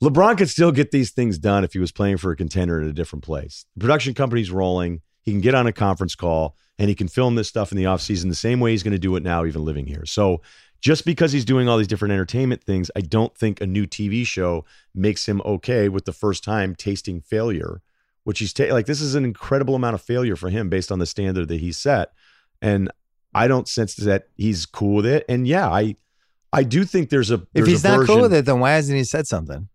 lebron 0.03 0.39
could 0.39 0.49
still 0.49 0.73
get 0.73 0.91
these 0.93 1.11
things 1.11 1.39
done 1.39 1.65
if 1.65 1.73
he 1.73 1.79
was 1.79 1.93
playing 1.93 2.17
for 2.19 2.31
a 2.31 2.37
contender 2.37 2.81
in 2.81 2.89
a 2.89 2.93
different 2.93 3.25
place 3.25 3.67
the 3.77 3.81
production 3.81 4.15
company's 4.15 4.51
rolling 4.51 5.01
he 5.23 5.31
can 5.31 5.41
get 5.41 5.55
on 5.55 5.67
a 5.67 5.73
conference 5.73 6.15
call 6.15 6.57
and 6.79 6.89
he 6.89 6.95
can 6.95 7.09
film 7.09 7.35
this 7.35 7.49
stuff 7.49 7.73
in 7.73 7.79
the 7.79 7.85
offseason 7.85 8.29
the 8.29 8.35
same 8.35 8.61
way 8.61 8.73
he's 8.73 8.83
going 8.83 8.93
to 8.93 8.99
do 8.99 9.15
it 9.17 9.23
now 9.23 9.45
even 9.45 9.65
living 9.65 9.87
here 9.87 10.05
so 10.05 10.41
just 10.81 11.05
because 11.05 11.33
he's 11.33 11.45
doing 11.45 11.69
all 11.69 11.79
these 11.79 11.87
different 11.87 12.13
entertainment 12.13 12.63
things 12.63 12.91
i 12.97 13.01
don't 13.01 13.37
think 13.37 13.61
a 13.61 13.67
new 13.67 13.87
tv 13.87 14.27
show 14.27 14.65
makes 14.95 15.29
him 15.29 15.41
okay 15.45 15.89
with 15.89 16.05
the 16.05 16.13
first 16.13 16.45
time 16.45 16.75
tasting 16.75 17.21
failure 17.21 17.81
which 18.25 18.39
he's 18.39 18.53
ta- 18.53 18.73
like 18.73 18.87
this 18.87 19.01
is 19.01 19.15
an 19.15 19.25
incredible 19.25 19.75
amount 19.75 19.95
of 19.95 20.03
failure 20.03 20.37
for 20.37 20.51
him 20.51 20.69
based 20.69 20.93
on 20.93 20.99
the 20.99 21.07
standard 21.07 21.49
that 21.49 21.61
he 21.61 21.73
set 21.73 22.13
and 22.61 22.91
i 23.35 23.47
don't 23.49 23.69
sense 23.69 23.95
that 23.97 24.29
he's 24.37 24.67
cool 24.67 24.97
with 24.97 25.07
it 25.07 25.25
and 25.29 25.47
yeah 25.47 25.69
i 25.69 25.97
i 26.53 26.63
do 26.63 26.85
think 26.85 27.11
there's 27.11 27.31
a 27.31 27.41
if 27.55 27.67
he's 27.67 27.85
a 27.85 27.97
not 27.97 28.07
cool 28.07 28.23
with 28.23 28.35
it, 28.35 28.45
then 28.45 28.61
why 28.61 28.73
hasn't 28.73 28.97
he 28.97 29.05
said 29.05 29.27
something? 29.27 29.69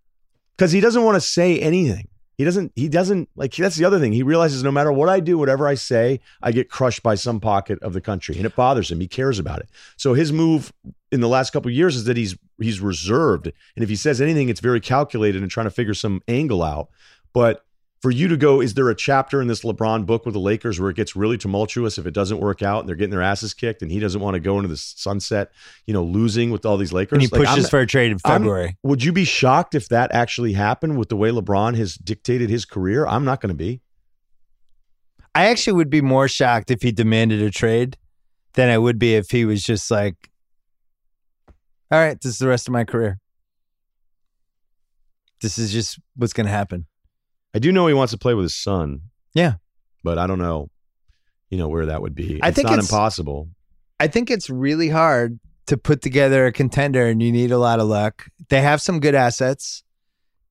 because 0.57 0.71
he 0.71 0.79
doesn't 0.79 1.03
want 1.03 1.15
to 1.15 1.21
say 1.21 1.59
anything. 1.59 2.07
He 2.37 2.43
doesn't. 2.43 2.71
He 2.75 2.87
doesn't 2.87 3.29
like. 3.35 3.55
That's 3.55 3.77
the 3.77 3.85
other 3.85 3.99
thing. 3.99 4.13
He 4.13 4.21
realizes 4.21 4.63
no 4.63 4.71
matter 4.71 4.91
what 4.91 5.09
I 5.09 5.19
do, 5.19 5.39
whatever 5.39 5.67
I 5.67 5.73
say, 5.73 6.19
I 6.41 6.51
get 6.51 6.69
crushed 6.69 7.01
by 7.01 7.15
some 7.15 7.39
pocket 7.39 7.81
of 7.81 7.93
the 7.93 8.01
country, 8.01 8.37
and 8.37 8.45
it 8.45 8.55
bothers 8.55 8.91
him. 8.91 8.99
He 8.99 9.07
cares 9.07 9.39
about 9.39 9.59
it. 9.59 9.69
So 9.95 10.13
his 10.13 10.31
move 10.31 10.71
in 11.11 11.19
the 11.19 11.27
last 11.27 11.51
couple 11.51 11.71
years 11.71 11.95
is 11.95 12.05
that 12.05 12.15
he's 12.15 12.37
he's 12.59 12.79
reserved, 12.79 13.47
and 13.47 13.83
if 13.83 13.89
he 13.89 13.95
says 13.95 14.21
anything, 14.21 14.49
it's 14.49 14.59
very 14.59 14.79
calculated 14.79 15.41
and 15.41 15.49
trying 15.49 15.65
to 15.65 15.71
figure 15.71 15.95
some 15.95 16.21
angle 16.27 16.61
out. 16.61 16.89
But 17.33 17.65
for 18.01 18.11
you 18.11 18.27
to 18.27 18.37
go, 18.37 18.61
is 18.61 18.75
there 18.75 18.89
a 18.89 18.95
chapter 18.95 19.41
in 19.41 19.47
this 19.47 19.61
LeBron 19.63 20.05
book 20.05 20.23
with 20.25 20.33
the 20.33 20.39
Lakers 20.39 20.79
where 20.79 20.89
it 20.91 20.95
gets 20.95 21.15
really 21.15 21.37
tumultuous 21.37 21.97
if 21.97 22.05
it 22.05 22.13
doesn't 22.13 22.39
work 22.39 22.61
out 22.61 22.81
and 22.81 22.87
they're 22.87 22.95
getting 22.95 23.09
their 23.11 23.23
asses 23.23 23.53
kicked, 23.55 23.81
and 23.81 23.91
he 23.91 23.99
doesn't 23.99 24.21
want 24.21 24.35
to 24.35 24.39
go 24.39 24.57
into 24.57 24.67
the 24.67 24.77
sunset, 24.77 25.51
you 25.87 25.93
know, 25.93 26.03
losing 26.03 26.51
with 26.51 26.63
all 26.65 26.77
these 26.77 26.93
Lakers? 26.93 27.13
And 27.15 27.21
he 27.23 27.27
Like, 27.27 27.41
pushes 27.47 27.65
I'm- 27.65 27.69
for 27.69 27.79
a 27.79 27.87
trade 27.87 28.11
in 28.11 28.19
I'm- 28.23 28.41
February. 28.41 28.77
would 28.83 29.03
you 29.03 29.11
be 29.11 29.23
shocked 29.25 29.73
if 29.73 29.89
that 29.89 30.11
actually 30.13 30.53
happened 30.53 30.97
with 30.99 31.09
the 31.09 31.15
way 31.17 31.31
LeBron 31.31 31.75
has 31.75 31.95
dictated 31.95 32.49
his 32.51 32.65
career? 32.65 33.07
I'm 33.07 33.25
not 33.25 33.41
going 33.41 33.49
to 33.49 33.55
be. 33.55 33.81
I 35.33 35.45
actually 35.49 35.73
would 35.73 35.89
be 35.89 36.01
more 36.01 36.27
shocked 36.27 36.69
if 36.71 36.81
he 36.83 36.91
demanded 36.91 37.41
a 37.41 37.49
trade 37.51 37.97
than 38.53 38.69
I 38.69 38.77
would 38.77 38.97
be 38.99 39.15
if 39.15 39.29
he 39.31 39.45
was 39.45 39.63
just 39.63 39.89
like, 39.91 40.29
all 41.91 41.99
right, 41.99 42.19
this 42.21 42.33
is 42.33 42.37
the 42.39 42.47
rest 42.47 42.67
of 42.67 42.71
my 42.73 42.83
career. 42.83 43.19
This 45.41 45.57
is 45.59 45.71
just 45.71 45.99
what's 46.15 46.33
going 46.33 46.47
to 46.47 46.51
happen. 46.51 46.85
I 47.57 47.59
do 47.59 47.71
know 47.71 47.87
he 47.87 47.95
wants 47.95 48.11
to 48.11 48.19
play 48.19 48.35
with 48.35 48.43
his 48.45 48.55
son. 48.55 49.01
Yeah. 49.33 49.53
But 50.03 50.19
I 50.19 50.27
don't 50.27 50.37
know, 50.37 50.69
you 51.49 51.57
know, 51.57 51.67
where 51.67 51.87
that 51.87 52.03
would 52.03 52.13
be. 52.13 52.39
I 52.43 52.49
it's 52.49 52.55
think 52.55 52.67
not 52.67 52.73
it's- 52.73 52.87
impossible. 52.87 53.49
I 53.99 54.05
think 54.05 54.29
it's 54.29 54.47
really 54.47 54.89
hard 54.89 55.39
to 55.65 55.75
put 55.75 56.03
together 56.03 56.45
a 56.45 56.51
contender 56.51 57.07
and 57.07 57.19
you 57.19 57.31
need 57.31 57.51
a 57.51 57.57
lot 57.57 57.79
of 57.79 57.87
luck. 57.87 58.27
They 58.49 58.61
have 58.61 58.79
some 58.79 58.99
good 58.99 59.15
assets. 59.15 59.81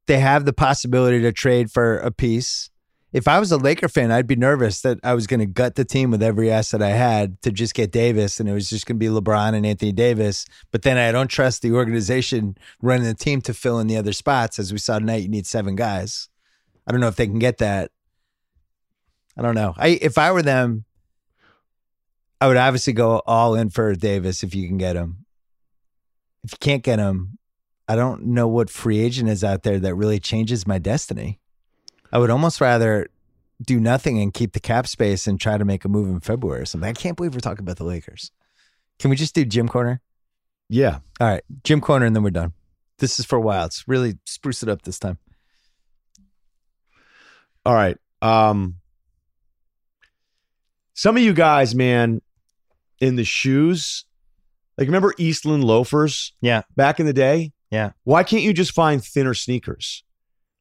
They 0.06 0.18
have 0.18 0.46
the 0.46 0.52
possibility 0.52 1.20
to 1.22 1.30
trade 1.30 1.70
for 1.70 1.98
a 1.98 2.10
piece. 2.10 2.70
If 3.12 3.28
I 3.28 3.38
was 3.38 3.52
a 3.52 3.56
Laker 3.56 3.88
fan, 3.88 4.10
I'd 4.10 4.26
be 4.26 4.34
nervous 4.34 4.80
that 4.80 4.98
I 5.04 5.14
was 5.14 5.28
going 5.28 5.38
to 5.38 5.46
gut 5.46 5.76
the 5.76 5.84
team 5.84 6.10
with 6.10 6.24
every 6.24 6.50
asset 6.50 6.82
I 6.82 6.88
had 6.90 7.40
to 7.42 7.52
just 7.52 7.74
get 7.74 7.92
Davis 7.92 8.40
and 8.40 8.48
it 8.48 8.52
was 8.52 8.68
just 8.68 8.84
going 8.84 8.98
to 8.98 8.98
be 8.98 9.06
LeBron 9.06 9.54
and 9.54 9.64
Anthony 9.64 9.92
Davis. 9.92 10.44
But 10.72 10.82
then 10.82 10.98
I 10.98 11.12
don't 11.12 11.28
trust 11.28 11.62
the 11.62 11.70
organization 11.70 12.58
running 12.82 13.06
the 13.06 13.14
team 13.14 13.40
to 13.42 13.54
fill 13.54 13.78
in 13.78 13.86
the 13.86 13.96
other 13.96 14.12
spots. 14.12 14.58
As 14.58 14.72
we 14.72 14.78
saw 14.78 14.98
tonight, 14.98 15.22
you 15.22 15.28
need 15.28 15.46
seven 15.46 15.76
guys. 15.76 16.28
I 16.86 16.92
don't 16.92 17.00
know 17.00 17.08
if 17.08 17.16
they 17.16 17.26
can 17.26 17.38
get 17.38 17.58
that. 17.58 17.90
I 19.36 19.42
don't 19.42 19.54
know. 19.54 19.74
I 19.76 19.88
if 20.00 20.18
I 20.18 20.32
were 20.32 20.42
them, 20.42 20.84
I 22.40 22.48
would 22.48 22.56
obviously 22.56 22.92
go 22.92 23.22
all 23.26 23.54
in 23.54 23.70
for 23.70 23.94
Davis 23.94 24.42
if 24.42 24.54
you 24.54 24.66
can 24.66 24.78
get 24.78 24.96
him. 24.96 25.26
If 26.44 26.52
you 26.52 26.58
can't 26.60 26.82
get 26.82 26.98
him, 26.98 27.38
I 27.88 27.96
don't 27.96 28.26
know 28.26 28.48
what 28.48 28.70
free 28.70 29.00
agent 29.00 29.28
is 29.28 29.44
out 29.44 29.62
there 29.62 29.78
that 29.80 29.94
really 29.94 30.20
changes 30.20 30.66
my 30.66 30.78
destiny. 30.78 31.40
I 32.12 32.18
would 32.18 32.30
almost 32.30 32.60
rather 32.60 33.08
do 33.64 33.80
nothing 33.80 34.20
and 34.20 34.34
keep 34.34 34.52
the 34.52 34.60
cap 34.60 34.86
space 34.86 35.26
and 35.26 35.40
try 35.40 35.58
to 35.58 35.64
make 35.64 35.84
a 35.84 35.88
move 35.88 36.08
in 36.08 36.20
February 36.20 36.62
or 36.62 36.66
something. 36.66 36.88
I 36.88 36.92
can't 36.92 37.16
believe 37.16 37.34
we're 37.34 37.40
talking 37.40 37.64
about 37.64 37.76
the 37.76 37.84
Lakers. 37.84 38.30
Can 38.98 39.10
we 39.10 39.16
just 39.16 39.34
do 39.34 39.44
Gym 39.44 39.68
Corner? 39.68 40.00
Yeah. 40.68 40.98
All 41.20 41.28
right, 41.28 41.42
Gym 41.64 41.80
Corner, 41.80 42.06
and 42.06 42.14
then 42.14 42.22
we're 42.22 42.30
done. 42.30 42.52
This 42.98 43.18
is 43.18 43.26
for 43.26 43.40
Wildes. 43.40 43.84
Really 43.86 44.18
spruce 44.24 44.62
it 44.62 44.68
up 44.68 44.82
this 44.82 44.98
time. 44.98 45.18
All 47.66 47.74
right. 47.74 47.98
Um 48.22 48.76
some 50.94 51.16
of 51.16 51.22
you 51.22 51.34
guys, 51.34 51.74
man, 51.74 52.22
in 53.00 53.16
the 53.16 53.24
shoes, 53.24 54.04
like 54.78 54.86
remember 54.86 55.12
Eastland 55.18 55.64
loafers 55.64 56.32
Yeah, 56.40 56.62
back 56.76 57.00
in 57.00 57.06
the 57.06 57.12
day? 57.12 57.52
yeah. 57.70 57.90
Why 58.04 58.22
can't 58.22 58.42
you 58.42 58.52
just 58.54 58.72
find 58.72 59.04
thinner 59.04 59.34
sneakers? 59.34 60.04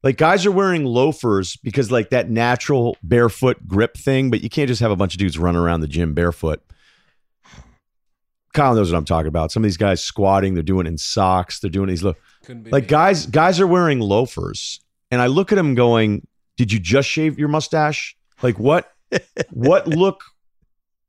Like 0.02 0.18
guys 0.18 0.44
are 0.44 0.50
wearing 0.52 0.84
loafers 0.84 1.56
because 1.56 1.90
like 1.90 2.10
that 2.10 2.28
natural 2.30 2.96
barefoot 3.02 3.66
grip 3.66 3.96
thing, 3.96 4.30
but 4.30 4.42
you 4.42 4.48
can't 4.50 4.68
just 4.68 4.80
have 4.80 4.90
a 4.90 4.96
bunch 4.96 5.14
of 5.14 5.18
dudes 5.18 5.38
running 5.38 5.60
around 5.60 5.80
the 5.80 5.88
gym 5.88 6.12
barefoot. 6.14 6.60
Kyle 8.52 8.74
knows 8.74 8.90
what 8.90 8.96
I'm 8.98 9.04
talking 9.04 9.28
about. 9.28 9.52
Some 9.52 9.62
of 9.62 9.64
these 9.64 9.76
guys 9.76 10.02
squatting, 10.02 10.54
they're 10.54 10.62
doing 10.62 10.86
it 10.86 10.90
in 10.90 10.98
socks, 10.98 11.60
they're 11.60 11.70
doing 11.70 11.88
these 11.88 12.02
lo- 12.02 12.14
like 12.48 12.64
me. 12.72 12.80
guys 12.82 13.26
guys 13.26 13.58
are 13.60 13.66
wearing 13.66 13.98
loafers 14.00 14.80
and 15.10 15.20
i 15.20 15.26
look 15.26 15.50
at 15.50 15.56
them 15.56 15.74
going 15.74 16.24
did 16.56 16.72
you 16.72 16.78
just 16.78 17.08
shave 17.08 17.38
your 17.38 17.48
mustache 17.48 18.16
like 18.42 18.58
what 18.58 18.92
what 19.50 19.86
look 20.02 20.22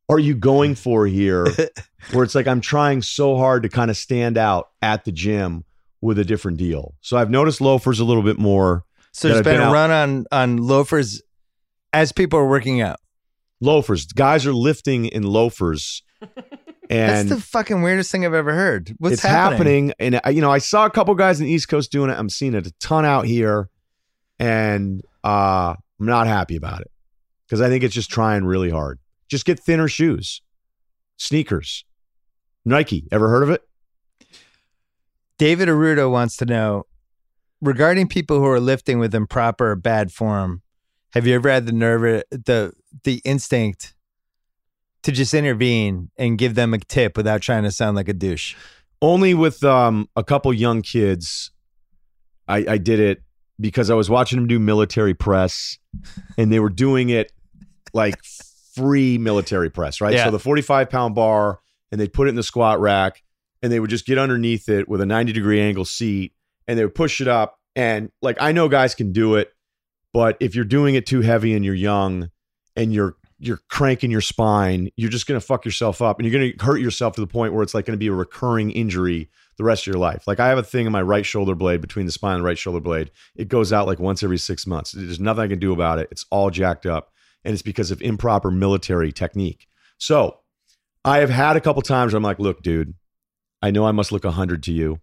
are 0.08 0.18
you 0.18 0.34
going 0.34 0.74
for 0.74 1.06
here 1.06 1.46
where 2.12 2.24
it's 2.24 2.34
like 2.34 2.46
i'm 2.46 2.60
trying 2.60 3.02
so 3.02 3.36
hard 3.36 3.62
to 3.62 3.68
kind 3.68 3.90
of 3.90 3.96
stand 3.96 4.36
out 4.38 4.68
at 4.82 5.04
the 5.04 5.12
gym 5.12 5.64
with 6.00 6.18
a 6.18 6.24
different 6.24 6.58
deal 6.58 6.94
so 7.00 7.16
i've 7.16 7.30
noticed 7.30 7.60
loafers 7.60 8.00
a 8.00 8.04
little 8.04 8.22
bit 8.22 8.38
more 8.38 8.84
So 9.12 9.28
there's 9.28 9.42
been 9.42 9.54
been 9.54 9.60
a 9.62 9.64
out- 9.64 9.72
run 9.72 9.90
on 9.90 10.26
on 10.32 10.56
loafers 10.58 11.20
as 11.92 12.12
people 12.12 12.38
are 12.38 12.48
working 12.48 12.80
out. 12.80 13.00
loafers 13.60 14.06
guys 14.06 14.46
are 14.46 14.52
lifting 14.54 15.06
in 15.06 15.22
loafers 15.24 16.02
and 16.90 17.28
That's 17.28 17.28
the 17.28 17.40
fucking 17.40 17.82
weirdest 17.82 18.10
thing 18.10 18.24
I've 18.24 18.32
ever 18.34 18.54
heard. 18.54 18.94
What's 18.98 19.14
it's 19.14 19.22
happening? 19.22 19.92
and 19.98 20.20
uh, 20.24 20.30
you 20.30 20.40
know 20.40 20.50
i 20.50 20.58
saw 20.58 20.86
a 20.86 20.90
couple 20.90 21.14
guys 21.14 21.40
in 21.40 21.46
the 21.46 21.52
east 21.52 21.68
coast 21.68 21.90
doing 21.92 22.10
it 22.10 22.18
i'm 22.18 22.28
seeing 22.30 22.54
it 22.54 22.66
a 22.66 22.72
ton 22.80 23.04
out 23.04 23.26
here 23.26 23.68
and 24.38 25.02
uh 25.24 25.74
i'm 26.00 26.06
not 26.06 26.26
happy 26.26 26.56
about 26.56 26.80
it. 26.80 26.90
Because 27.46 27.60
i 27.60 27.68
think 27.68 27.84
it's 27.84 27.94
just 27.94 28.10
trying 28.10 28.44
really 28.44 28.70
hard. 28.70 28.98
Just 29.28 29.44
get 29.44 29.60
thinner 29.60 29.88
shoes. 29.88 30.42
Sneakers. 31.16 31.84
Nike. 32.64 33.08
Ever 33.10 33.28
heard 33.28 33.42
of 33.42 33.50
it? 33.50 33.62
David 35.38 35.68
Arudo 35.68 36.10
wants 36.10 36.36
to 36.38 36.44
know 36.44 36.84
regarding 37.60 38.08
people 38.08 38.38
who 38.38 38.46
are 38.46 38.60
lifting 38.60 38.98
with 38.98 39.14
improper 39.14 39.70
or 39.72 39.76
bad 39.76 40.12
form. 40.12 40.62
Have 41.12 41.26
you 41.26 41.34
ever 41.34 41.48
had 41.48 41.66
the 41.66 41.72
nerve, 41.72 42.22
the 42.30 42.72
the 43.04 43.20
instinct 43.24 43.94
to 45.02 45.12
just 45.12 45.32
intervene 45.32 46.10
and 46.16 46.38
give 46.38 46.54
them 46.54 46.74
a 46.74 46.78
tip 46.78 47.16
without 47.16 47.40
trying 47.40 47.62
to 47.62 47.70
sound 47.70 47.96
like 47.96 48.08
a 48.08 48.12
douche? 48.12 48.54
only 49.00 49.34
with 49.34 49.62
um 49.64 50.08
a 50.16 50.24
couple 50.24 50.52
young 50.52 50.82
kids 50.82 51.50
i 52.46 52.64
i 52.68 52.78
did 52.78 53.00
it 53.00 53.22
because 53.60 53.90
i 53.90 53.94
was 53.94 54.08
watching 54.10 54.38
them 54.38 54.46
do 54.46 54.58
military 54.58 55.14
press 55.14 55.78
and 56.36 56.52
they 56.52 56.60
were 56.60 56.68
doing 56.70 57.08
it 57.10 57.32
like 57.92 58.22
free 58.74 59.18
military 59.18 59.70
press 59.70 60.00
right 60.00 60.14
Yeah. 60.14 60.24
so 60.26 60.30
the 60.30 60.38
45 60.38 60.90
pound 60.90 61.14
bar 61.14 61.60
and 61.90 62.00
they'd 62.00 62.12
put 62.12 62.26
it 62.28 62.30
in 62.30 62.36
the 62.36 62.42
squat 62.42 62.80
rack 62.80 63.22
and 63.62 63.72
they 63.72 63.80
would 63.80 63.90
just 63.90 64.06
get 64.06 64.18
underneath 64.18 64.68
it 64.68 64.88
with 64.88 65.00
a 65.00 65.06
90 65.06 65.32
degree 65.32 65.60
angle 65.60 65.84
seat 65.84 66.32
and 66.66 66.78
they 66.78 66.84
would 66.84 66.94
push 66.94 67.20
it 67.20 67.28
up 67.28 67.58
and 67.74 68.10
like 68.22 68.36
i 68.40 68.52
know 68.52 68.68
guys 68.68 68.94
can 68.94 69.12
do 69.12 69.34
it 69.36 69.52
but 70.12 70.36
if 70.40 70.54
you're 70.54 70.64
doing 70.64 70.94
it 70.94 71.06
too 71.06 71.20
heavy 71.20 71.54
and 71.54 71.64
you're 71.64 71.74
young 71.74 72.30
and 72.76 72.92
you're 72.92 73.14
you're 73.40 73.60
cranking 73.68 74.10
your 74.10 74.20
spine, 74.20 74.90
you're 74.96 75.10
just 75.10 75.28
to 75.38 75.46
fuck 75.46 75.64
yourself 75.64 76.02
up 76.02 76.18
and 76.18 76.26
you're 76.28 76.40
to 76.52 76.64
hurt 76.64 76.78
yourself 76.80 77.14
to 77.14 77.20
the 77.20 77.26
point 77.26 77.52
where 77.52 77.62
it's 77.62 77.72
like 77.72 77.84
to 77.96 77.98
be 77.98 78.08
a 78.08 78.12
recurring 78.12 78.72
injury 78.72 79.30
the 79.58 79.64
rest 79.64 79.82
of 79.82 79.88
your 79.88 80.00
life. 80.00 80.26
Like 80.26 80.40
I 80.40 80.48
have 80.48 80.58
a 80.58 80.62
thing 80.62 80.86
in 80.86 80.92
my 80.92 81.02
right 81.02 81.26
shoulder 81.26 81.54
blade 81.54 81.80
between 81.80 82.06
the 82.06 82.12
spine 82.12 82.36
and 82.36 82.42
the 82.42 82.46
right 82.46 82.58
shoulder 82.58 82.80
blade. 82.80 83.10
It 83.36 83.48
goes 83.48 83.72
out 83.72 83.86
like 83.86 83.98
once 83.98 84.22
every 84.22 84.38
6 84.38 84.66
months. 84.66 84.92
There's 84.92 85.20
nothing 85.20 85.44
I 85.44 85.48
can 85.48 85.58
do 85.58 85.72
about 85.72 85.98
it. 85.98 86.08
It's 86.10 86.24
all 86.30 86.50
jacked 86.50 86.86
up 86.86 87.12
and 87.44 87.52
it's 87.52 87.62
because 87.62 87.90
of 87.90 88.00
improper 88.00 88.50
military 88.50 89.12
technique. 89.12 89.66
So, 89.98 90.38
I 91.04 91.18
have 91.18 91.30
had 91.30 91.56
a 91.56 91.60
couple 91.60 91.80
times 91.82 92.12
where 92.12 92.18
I'm 92.18 92.24
like, 92.24 92.38
"Look, 92.40 92.62
dude, 92.62 92.94
I 93.62 93.70
know 93.70 93.86
I 93.86 93.92
must 93.92 94.12
look 94.12 94.24
100 94.24 94.62
to 94.64 94.72
you." 94.72 95.00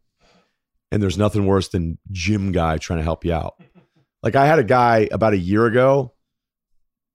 And 0.91 1.01
there's 1.01 1.17
nothing 1.17 1.45
worse 1.45 1.69
than 1.69 1.97
gym 2.11 2.51
guy 2.51 2.77
trying 2.77 2.99
to 2.99 3.03
help 3.03 3.25
you 3.25 3.33
out. 3.33 3.55
Like 4.23 4.35
I 4.35 4.47
had 4.47 4.57
a 4.57 4.63
guy 4.63 5.07
about 5.11 5.33
a 5.33 5.37
year 5.37 5.67
ago 5.67 6.15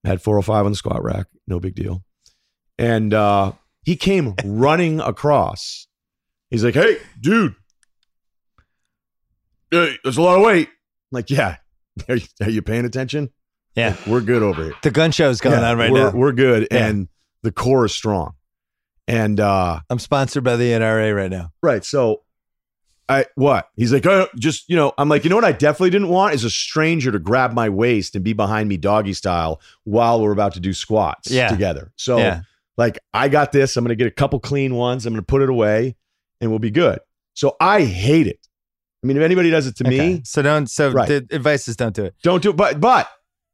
had 0.05 0.23
405 0.23 0.65
on 0.65 0.73
the 0.73 0.77
squat 0.77 1.03
rack, 1.03 1.27
no 1.47 1.61
big 1.61 1.75
deal. 1.75 2.05
And 2.79 3.13
uh, 3.13 3.53
he 3.83 3.97
came 3.97 4.35
running 4.45 5.01
across. 5.01 5.87
He's 6.51 6.65
like, 6.65 6.75
"Hey, 6.75 6.99
dude, 7.21 7.55
hey, 9.71 9.97
there's 10.03 10.17
a 10.17 10.23
lot 10.23 10.37
of 10.39 10.45
weight." 10.45 10.69
I'm 10.69 11.17
like, 11.17 11.31
yeah, 11.31 11.57
are 12.09 12.17
you, 12.17 12.27
are 12.43 12.51
you 12.51 12.63
paying 12.63 12.85
attention? 12.85 13.31
Yeah. 13.77 13.97
we're 14.07 14.21
good 14.21 14.43
over 14.43 14.65
here. 14.65 14.75
The 14.83 14.91
gun 14.91 15.13
show 15.13 15.31
is 15.31 15.41
going 15.41 15.61
Yeah, 15.61 15.71
on 15.71 15.79
right 15.79 15.93
we're, 15.93 16.11
now. 16.11 16.17
We're 16.17 16.33
good, 16.33 16.69
Yeah. 16.71 16.87
and 16.89 17.09
the 17.43 17.53
core 17.53 17.85
is 17.85 17.95
strong. 17.95 18.33
And 19.09 19.41
uh, 19.41 19.81
I'm 19.89 19.99
sponsored 19.99 20.45
by 20.45 20.57
the 20.57 20.71
NRA 20.71 21.15
right 21.17 21.31
now. 21.31 21.51
right, 21.63 21.85
so 21.85 22.23
I 23.09 23.27
what? 23.35 23.69
He's 23.77 23.93
like, 23.93 24.07
oh, 24.07 24.29
just 24.39 24.69
you 24.69 24.77
know, 24.77 24.93
I'm 24.99 25.09
like, 25.09 25.25
you 25.25 25.31
know 25.31 25.37
what? 25.37 25.45
I 25.45 25.53
definitely 25.53 25.91
didn't 25.91 26.09
want 26.09 26.35
is 26.35 26.45
a 26.45 26.51
stranger 26.51 27.11
to 27.11 27.19
grab 27.19 27.53
my 27.53 27.69
waist 27.69 28.15
and 28.15 28.23
be 28.25 28.33
behind 28.35 28.69
me 28.69 28.77
doggy 28.77 29.15
style 29.15 29.61
while 29.85 30.21
we're 30.21 30.33
about 30.33 30.55
to 30.55 30.61
do 30.61 30.73
squats 30.73 31.31
Yeah. 31.31 31.49
together. 31.49 31.93
So 31.97 32.19
yeah. 32.19 32.43
like, 32.77 32.99
I 33.15 33.29
got 33.29 33.51
this. 33.53 33.77
I'm 33.77 33.85
gonna 33.85 33.97
get 33.97 34.07
a 34.07 34.13
couple 34.13 34.39
clean 34.39 34.75
ones. 34.77 35.07
I'm 35.07 35.13
gonna 35.13 35.23
put 35.23 35.43
it 35.43 35.49
away, 35.51 35.97
and 36.41 36.51
we'll 36.51 36.59
be 36.59 36.71
good. 36.71 36.99
So 37.35 37.57
I 37.61 37.83
hate 37.85 38.27
it. 38.27 38.39
I 39.03 39.07
mean, 39.07 39.17
if 39.17 39.23
anybody 39.23 39.51
does 39.51 39.67
it 39.67 39.77
to 39.77 39.87
Okay. 39.87 40.15
me, 40.17 40.23
So 40.25 40.43
don't. 40.43 40.69
So 40.71 40.91
Right. 40.91 41.09
the 41.09 41.27
advice 41.35 41.69
is 41.69 41.77
don't 41.77 41.95
do 41.95 42.05
it. 42.05 42.15
don't 42.23 42.43
do 42.43 42.51
it. 42.51 42.57
But 42.57 42.81
but 42.81 43.09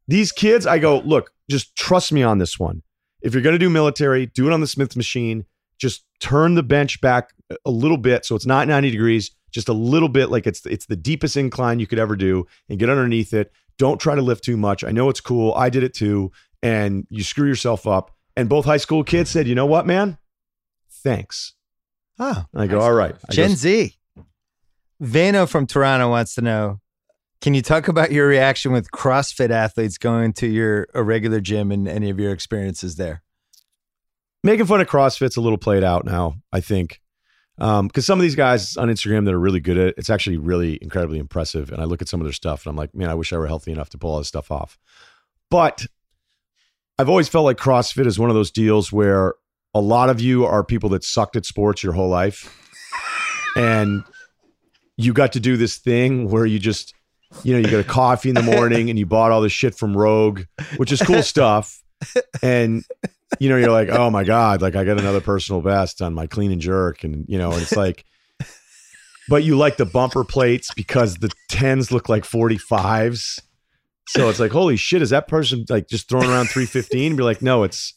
these 0.09 0.33
kids, 0.33 0.67
I 0.67 0.79
go, 0.79 1.01
look, 1.01 1.33
just 1.51 1.77
trust 1.77 2.13
me 2.13 2.23
on 2.23 2.39
this 2.39 2.59
one. 2.59 2.83
If 3.23 3.33
you're 3.35 3.43
gonna 3.43 3.59
do 3.59 3.71
military, 3.71 4.27
do 4.27 4.47
it 4.49 4.53
on 4.53 4.61
the 4.61 4.67
Smith 4.67 4.97
machine. 4.97 5.45
Just 5.79 6.05
turn 6.21 6.55
the 6.55 6.63
bench 6.63 7.01
back 7.01 7.33
a 7.65 7.71
little 7.71 7.99
bit 7.99 8.25
so 8.25 8.35
it's 8.35 8.47
not 8.47 8.67
90 8.67 8.91
degrees, 8.91 9.31
just 9.53 9.69
a 9.69 9.73
little 9.73 10.09
bit 10.09 10.31
like 10.31 10.47
it's 10.47 10.65
it's 10.67 10.87
the 10.87 10.97
deepest 10.97 11.37
incline 11.37 11.79
you 11.81 11.87
could 11.87 11.99
ever 11.99 12.17
do, 12.17 12.47
and 12.69 12.79
get 12.79 12.89
underneath 12.91 13.33
it. 13.35 13.53
Don't 13.79 14.01
try 14.01 14.15
to 14.15 14.23
lift 14.23 14.43
too 14.43 14.57
much. 14.57 14.83
I 14.85 14.91
know 14.91 15.11
it's 15.11 15.21
cool. 15.21 15.53
I 15.55 15.69
did 15.69 15.83
it 15.83 15.93
too, 15.95 16.33
and 16.63 17.07
you 17.11 17.23
screw 17.23 17.47
yourself 17.47 17.87
up. 17.87 18.11
And 18.37 18.49
both 18.49 18.65
high 18.65 18.79
school 18.79 19.05
kids 19.05 19.31
said, 19.31 19.47
you 19.47 19.55
know 19.55 19.67
what, 19.67 19.87
man? 19.87 20.17
Thanks. 20.91 21.53
Oh, 22.19 22.45
And 22.53 22.63
I 22.63 22.67
go, 22.67 22.81
all 22.81 22.95
right. 22.95 23.15
I 23.29 23.33
Gen 23.33 23.51
go, 23.51 23.55
Z. 23.57 23.95
Vano 25.01 25.47
from 25.47 25.67
Toronto 25.67 26.09
wants 26.09 26.35
to 26.37 26.41
know 26.41 26.81
Can 27.43 27.53
you 27.53 27.61
talk 27.63 27.89
about 27.89 28.13
your 28.13 28.27
reaction 28.27 28.73
with 28.73 28.91
CrossFit 28.91 29.51
athletes 29.51 29.99
going 29.99 30.33
to 30.35 30.47
your 30.47 30.89
a 30.95 31.03
regular 31.03 31.41
gym 31.41 31.71
and 31.71 31.87
any 31.87 32.09
of 32.11 32.19
your 32.19 32.33
experiences 32.33 32.97
there? 32.97 33.23
making 34.47 34.67
fun 34.67 34.81
of 34.81 34.87
CrossFit's 34.87 35.37
a 35.37 35.41
little 35.41 35.59
played 35.59 35.83
out 35.83 36.05
now, 36.05 36.37
I 36.53 36.61
think. 36.61 37.01
Um, 37.59 37.89
because 37.89 38.07
some 38.07 38.19
of 38.19 38.23
these 38.23 38.35
guys 38.35 38.77
on 38.77 38.89
Instagram 38.89 39.25
that 39.25 39.35
are 39.35 39.41
really 39.41 39.61
good 39.61 39.77
at 39.77 39.89
it, 39.89 39.95
it's 39.99 40.11
actually 40.11 40.37
really 40.37 40.79
incredibly 40.81 41.19
impressive. 41.19 41.71
And 41.73 41.81
I 41.81 41.85
look 41.85 42.01
at 42.01 42.09
some 42.09 42.21
of 42.21 42.27
their 42.27 42.33
stuff 42.33 42.65
and 42.65 42.71
I'm 42.71 42.77
like, 42.77 42.95
man, 42.95 43.09
I 43.11 43.15
wish 43.15 43.33
I 43.33 43.39
were 43.39 43.47
healthy 43.47 43.73
enough 43.73 43.89
to 43.91 43.99
pull 43.99 44.13
all 44.13 44.19
this 44.19 44.29
stuff 44.29 44.51
off. 44.51 44.79
But 45.51 45.87
I've 46.99 47.09
always 47.09 47.29
felt 47.29 47.45
like 47.45 47.57
CrossFit 47.57 48.07
is 48.07 48.19
one 48.19 48.31
of 48.31 48.37
those 48.37 48.51
deals 48.51 48.93
where 48.93 49.35
a 49.77 49.81
lot 49.81 50.09
of 50.09 50.21
you 50.21 50.45
are 50.47 50.65
people 50.65 50.89
that 50.91 51.05
sucked 51.05 51.37
at 51.37 51.45
sports 51.45 51.83
your 51.83 51.93
whole 51.93 52.09
life. 52.09 52.53
And 53.57 54.03
you 54.97 55.13
got 55.13 55.33
to 55.33 55.41
do 55.41 55.57
this 55.57 55.77
thing 55.77 56.31
where 56.31 56.47
you 56.47 56.59
just, 56.59 56.95
you 57.43 57.53
know, 57.53 57.59
you 57.59 57.71
got 57.71 57.81
a 57.81 57.85
coffee 57.85 58.31
in 58.31 58.35
the 58.35 58.43
morning 58.43 58.89
and 58.89 58.99
you 58.99 59.05
bought 59.05 59.33
all 59.33 59.43
this 59.43 59.53
shit 59.53 59.75
from 59.75 59.97
Rogue, 59.97 60.43
which 60.79 60.93
is 60.93 61.03
cool 61.03 61.23
stuff. 61.23 61.83
And 62.43 62.85
you 63.41 63.49
know, 63.49 63.57
you're 63.57 63.73
like, 63.73 63.89
oh 63.89 64.09
my 64.09 64.25
God, 64.25 64.63
like 64.63 64.77
I 64.77 64.85
got 64.85 64.99
another 64.99 65.21
personal 65.21 65.61
best 65.61 66.01
on 66.01 66.15
my 66.15 66.27
clean 66.27 66.53
and 66.53 66.61
jerk. 66.61 67.05
And, 67.05 67.27
you 67.29 67.39
know, 67.39 67.53
and 67.53 67.61
it's 67.61 67.77
like, 67.77 68.05
but 69.29 69.43
you 69.43 69.57
like 69.57 69.77
the 69.77 69.85
bumper 69.85 70.25
plates 70.25 70.73
because 70.75 71.17
the 71.17 71.31
10s 71.51 71.91
look 71.91 72.09
like 72.09 72.23
45s. 72.23 73.41
So 74.09 74.29
it's 74.29 74.39
like, 74.39 74.53
holy 74.53 74.77
shit, 74.77 75.03
is 75.03 75.11
that 75.11 75.27
person 75.27 75.65
like 75.69 75.89
just 75.89 76.09
throwing 76.09 76.31
around 76.31 76.47
315? 76.47 77.17
Be 77.17 77.23
like, 77.25 77.43
no, 77.43 77.65
it's 77.65 77.93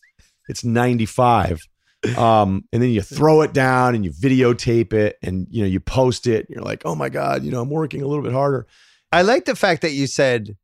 it's 0.49 0.63
95. 0.65 1.61
Um, 2.17 2.63
and 2.71 2.81
then 2.81 2.89
you 2.91 3.01
throw 3.01 3.41
it 3.41 3.53
down 3.53 3.93
and 3.93 4.05
you 4.05 4.11
videotape 4.11 4.93
it 4.93 5.17
and 5.21 5.47
you 5.49 5.61
know 5.61 5.67
you 5.67 5.79
post 5.79 6.27
it. 6.27 6.45
And 6.47 6.55
you're 6.55 6.63
like, 6.63 6.81
oh 6.85 6.95
my 6.95 7.09
God, 7.09 7.43
you 7.43 7.51
know, 7.51 7.61
I'm 7.61 7.69
working 7.69 8.01
a 8.01 8.07
little 8.07 8.23
bit 8.23 8.31
harder. 8.33 8.67
I 9.11 9.21
like 9.23 9.45
the 9.45 9.55
fact 9.55 9.81
that 9.81 9.91
you 9.91 10.07
said 10.07 10.55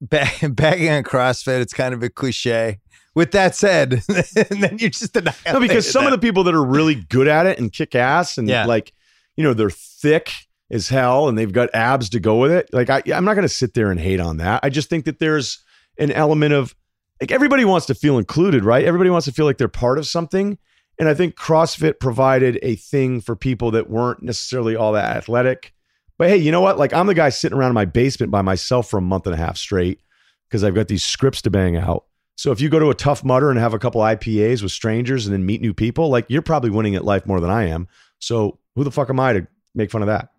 ba- 0.00 0.26
bagging 0.50 0.90
on 0.90 1.04
CrossFit. 1.04 1.60
It's 1.60 1.72
kind 1.72 1.94
of 1.94 2.02
a 2.02 2.10
cliche. 2.10 2.80
With 3.14 3.32
that 3.32 3.56
said, 3.56 4.02
and 4.08 4.62
then 4.62 4.78
you 4.78 4.90
just 4.90 5.14
No, 5.14 5.58
because 5.58 5.90
some 5.90 6.04
of 6.04 6.12
the 6.12 6.18
people 6.18 6.44
that 6.44 6.54
are 6.54 6.64
really 6.64 6.94
good 6.94 7.26
at 7.26 7.46
it 7.46 7.58
and 7.58 7.72
kick 7.72 7.94
ass 7.96 8.38
and 8.38 8.46
Yeah. 8.48 8.66
like, 8.66 8.92
you 9.36 9.42
know, 9.42 9.54
they're 9.54 9.70
thick 9.70 10.30
as 10.70 10.88
hell 10.88 11.28
and 11.28 11.36
they've 11.38 11.52
got 11.52 11.74
abs 11.74 12.10
to 12.10 12.20
go 12.20 12.36
with 12.36 12.52
it. 12.52 12.68
Like, 12.72 12.90
I, 12.90 13.02
I'm 13.12 13.24
not 13.24 13.34
going 13.34 13.42
to 13.48 13.52
sit 13.52 13.74
there 13.74 13.90
and 13.90 13.98
hate 13.98 14.20
on 14.20 14.36
that. 14.36 14.60
I 14.62 14.68
just 14.68 14.88
think 14.90 15.06
that 15.06 15.18
there's 15.18 15.64
an 15.98 16.12
element 16.12 16.52
of 16.52 16.76
like 17.20 17.32
everybody 17.32 17.64
wants 17.64 17.86
to 17.86 17.94
feel 17.94 18.18
included, 18.18 18.64
right? 18.64 18.84
Everybody 18.84 19.10
wants 19.10 19.26
to 19.26 19.32
feel 19.32 19.46
like 19.46 19.58
they're 19.58 19.68
part 19.68 19.98
of 19.98 20.06
something. 20.06 20.58
And 20.98 21.08
I 21.08 21.14
think 21.14 21.36
CrossFit 21.36 22.00
provided 22.00 22.58
a 22.62 22.76
thing 22.76 23.20
for 23.20 23.36
people 23.36 23.70
that 23.72 23.88
weren't 23.88 24.22
necessarily 24.22 24.76
all 24.76 24.92
that 24.92 25.16
athletic. 25.16 25.72
But 26.16 26.28
hey, 26.28 26.36
you 26.36 26.50
know 26.50 26.60
what? 26.60 26.78
Like, 26.78 26.92
I'm 26.92 27.06
the 27.06 27.14
guy 27.14 27.28
sitting 27.28 27.56
around 27.56 27.70
in 27.70 27.74
my 27.74 27.84
basement 27.84 28.32
by 28.32 28.42
myself 28.42 28.90
for 28.90 28.98
a 28.98 29.02
month 29.02 29.26
and 29.26 29.34
a 29.34 29.38
half 29.38 29.56
straight 29.56 30.00
because 30.48 30.64
I've 30.64 30.74
got 30.74 30.88
these 30.88 31.04
scripts 31.04 31.42
to 31.42 31.50
bang 31.50 31.76
out. 31.76 32.04
So 32.34 32.52
if 32.52 32.60
you 32.60 32.68
go 32.68 32.78
to 32.78 32.90
a 32.90 32.94
Tough 32.94 33.24
Mudder 33.24 33.50
and 33.50 33.58
have 33.58 33.74
a 33.74 33.78
couple 33.78 34.00
IPAs 34.00 34.62
with 34.62 34.72
strangers 34.72 35.26
and 35.26 35.32
then 35.32 35.44
meet 35.44 35.60
new 35.60 35.74
people, 35.74 36.08
like 36.08 36.26
you're 36.28 36.42
probably 36.42 36.70
winning 36.70 36.94
at 36.94 37.04
life 37.04 37.26
more 37.26 37.40
than 37.40 37.50
I 37.50 37.64
am. 37.64 37.88
So 38.20 38.58
who 38.74 38.84
the 38.84 38.90
fuck 38.90 39.10
am 39.10 39.20
I 39.20 39.32
to 39.34 39.46
make 39.74 39.90
fun 39.90 40.02
of 40.02 40.06
that? 40.06 40.30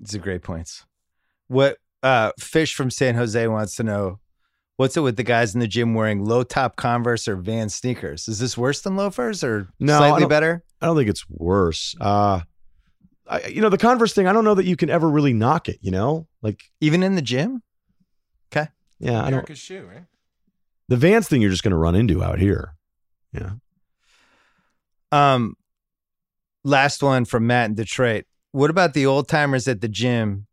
It's 0.00 0.14
a 0.14 0.18
great 0.18 0.42
points. 0.42 0.84
What 1.48 1.78
uh 2.04 2.30
Fish 2.38 2.74
from 2.76 2.90
San 2.90 3.16
Jose 3.16 3.48
wants 3.48 3.74
to 3.76 3.82
know 3.82 4.20
what's 4.76 4.96
it 4.96 5.00
with 5.00 5.16
the 5.16 5.22
guys 5.24 5.54
in 5.54 5.60
the 5.60 5.66
gym 5.66 5.94
wearing 5.94 6.24
low 6.24 6.42
top 6.44 6.76
Converse 6.76 7.26
or 7.26 7.34
Van 7.36 7.68
sneakers? 7.68 8.28
Is 8.28 8.38
this 8.38 8.56
worse 8.56 8.80
than 8.82 8.94
loafers 8.96 9.42
or 9.42 9.68
No, 9.80 9.98
slightly 9.98 10.20
don't- 10.20 10.28
better? 10.28 10.62
I 10.80 10.86
don't 10.86 10.96
think 10.96 11.08
it's 11.08 11.24
worse. 11.30 11.94
Uh, 12.00 12.40
I, 13.26 13.46
you 13.46 13.62
know, 13.62 13.70
the 13.70 13.78
Converse 13.78 14.12
thing, 14.12 14.26
I 14.26 14.32
don't 14.34 14.44
know 14.44 14.54
that 14.54 14.66
you 14.66 14.76
can 14.76 14.90
ever 14.90 15.08
really 15.08 15.32
knock 15.32 15.68
it, 15.70 15.78
you 15.80 15.90
know? 15.90 16.26
Like, 16.42 16.62
Even 16.82 17.02
in 17.02 17.14
the 17.14 17.22
gym? 17.22 17.62
Okay. 18.52 18.68
Yeah, 18.98 19.24
I 19.24 19.30
don't. 19.30 19.56
Shoe, 19.56 19.86
right? 19.90 20.04
The 20.88 20.98
Vans 20.98 21.26
thing 21.26 21.40
you're 21.40 21.50
just 21.50 21.62
going 21.62 21.70
to 21.70 21.76
run 21.78 21.94
into 21.94 22.22
out 22.22 22.38
here. 22.38 22.74
Yeah. 23.32 23.52
Um 25.12 25.56
last 26.64 27.02
one 27.02 27.24
from 27.24 27.46
Matt 27.46 27.68
in 27.70 27.74
Detroit. 27.74 28.24
What 28.52 28.70
about 28.70 28.94
the 28.94 29.06
old 29.06 29.28
timers 29.28 29.68
at 29.68 29.80
the 29.80 29.88
gym 29.88 30.46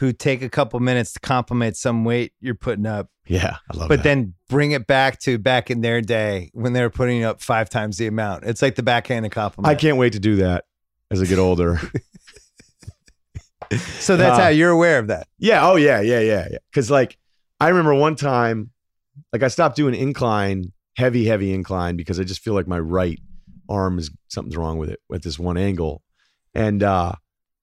who 0.00 0.12
take 0.12 0.42
a 0.42 0.48
couple 0.48 0.80
minutes 0.80 1.12
to 1.12 1.20
compliment 1.20 1.76
some 1.76 2.04
weight 2.04 2.32
you're 2.40 2.54
putting 2.54 2.86
up, 2.86 3.08
Yeah. 3.26 3.56
I 3.72 3.76
love 3.76 3.88
but 3.88 3.98
that. 3.98 4.02
then 4.02 4.34
bring 4.48 4.72
it 4.72 4.86
back 4.86 5.20
to 5.20 5.38
back 5.38 5.70
in 5.70 5.82
their 5.82 6.00
day 6.00 6.50
when 6.54 6.72
they 6.72 6.80
were 6.82 6.90
putting 6.90 7.22
up 7.22 7.40
five 7.42 7.68
times 7.70 7.98
the 7.98 8.06
amount? 8.06 8.44
It's 8.44 8.62
like 8.62 8.74
the 8.76 8.82
backhanded 8.82 9.30
compliment. 9.32 9.70
I 9.70 9.78
can't 9.78 9.98
wait 9.98 10.14
to 10.14 10.18
do 10.18 10.36
that 10.36 10.64
as 11.10 11.20
I 11.22 11.26
get 11.26 11.38
older. 11.38 11.78
So 14.00 14.16
that's 14.16 14.36
Uh, 14.38 14.42
how 14.42 14.48
you're 14.48 14.70
aware 14.70 14.98
of 14.98 15.06
that. 15.08 15.28
Yeah. 15.38 15.64
Oh, 15.64 15.76
yeah. 15.76 16.00
Yeah. 16.00 16.18
Yeah. 16.20 16.48
Yeah. 16.50 16.58
Cause 16.74 16.90
like, 16.90 17.16
I 17.60 17.68
remember 17.68 17.94
one 17.94 18.16
time, 18.16 18.70
like, 19.32 19.44
I 19.44 19.48
stopped 19.48 19.76
doing 19.76 19.94
incline, 19.94 20.72
heavy, 20.96 21.24
heavy 21.26 21.52
incline 21.54 21.94
because 21.96 22.18
I 22.18 22.24
just 22.24 22.40
feel 22.42 22.54
like 22.54 22.66
my 22.66 22.80
right 22.80 23.20
arm 23.68 23.98
is 24.00 24.10
something's 24.28 24.56
wrong 24.56 24.78
with 24.78 24.90
it 24.90 24.98
with 25.08 25.22
this 25.22 25.38
one 25.38 25.56
angle. 25.56 26.02
And, 26.52 26.82
uh, 26.82 27.12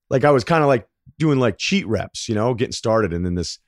like, 0.10 0.24
I 0.24 0.32
was 0.32 0.46
kind 0.46 0.64
of 0.64 0.68
like 0.70 0.88
doing 1.20 1.40
like 1.40 1.58
cheat 1.58 1.88
reps, 1.88 2.30
you 2.30 2.36
know, 2.36 2.54
getting 2.54 2.72
started. 2.72 3.14
And 3.14 3.26
then 3.26 3.36
this 3.36 3.60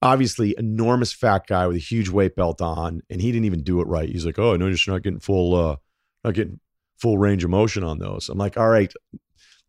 obviously 0.00 0.54
enormous 0.58 1.12
fat 1.12 1.46
guy 1.46 1.66
with 1.66 1.76
a 1.76 1.80
huge 1.80 2.08
weight 2.08 2.34
belt 2.34 2.60
on, 2.60 3.02
and 3.08 3.20
he 3.20 3.30
didn't 3.30 3.46
even 3.46 3.62
do 3.62 3.80
it 3.80 3.86
right. 3.86 4.08
He's 4.08 4.26
like, 4.26 4.38
Oh, 4.38 4.56
no, 4.56 4.66
you're 4.66 4.74
just 4.74 4.88
not 4.88 5.02
getting 5.02 5.20
full, 5.20 5.54
uh, 5.54 5.76
not 6.24 6.34
getting 6.34 6.60
full 6.98 7.18
range 7.18 7.44
of 7.44 7.50
motion 7.50 7.84
on 7.84 7.98
those. 7.98 8.28
I'm 8.28 8.38
like, 8.38 8.56
All 8.56 8.68
right, 8.68 8.92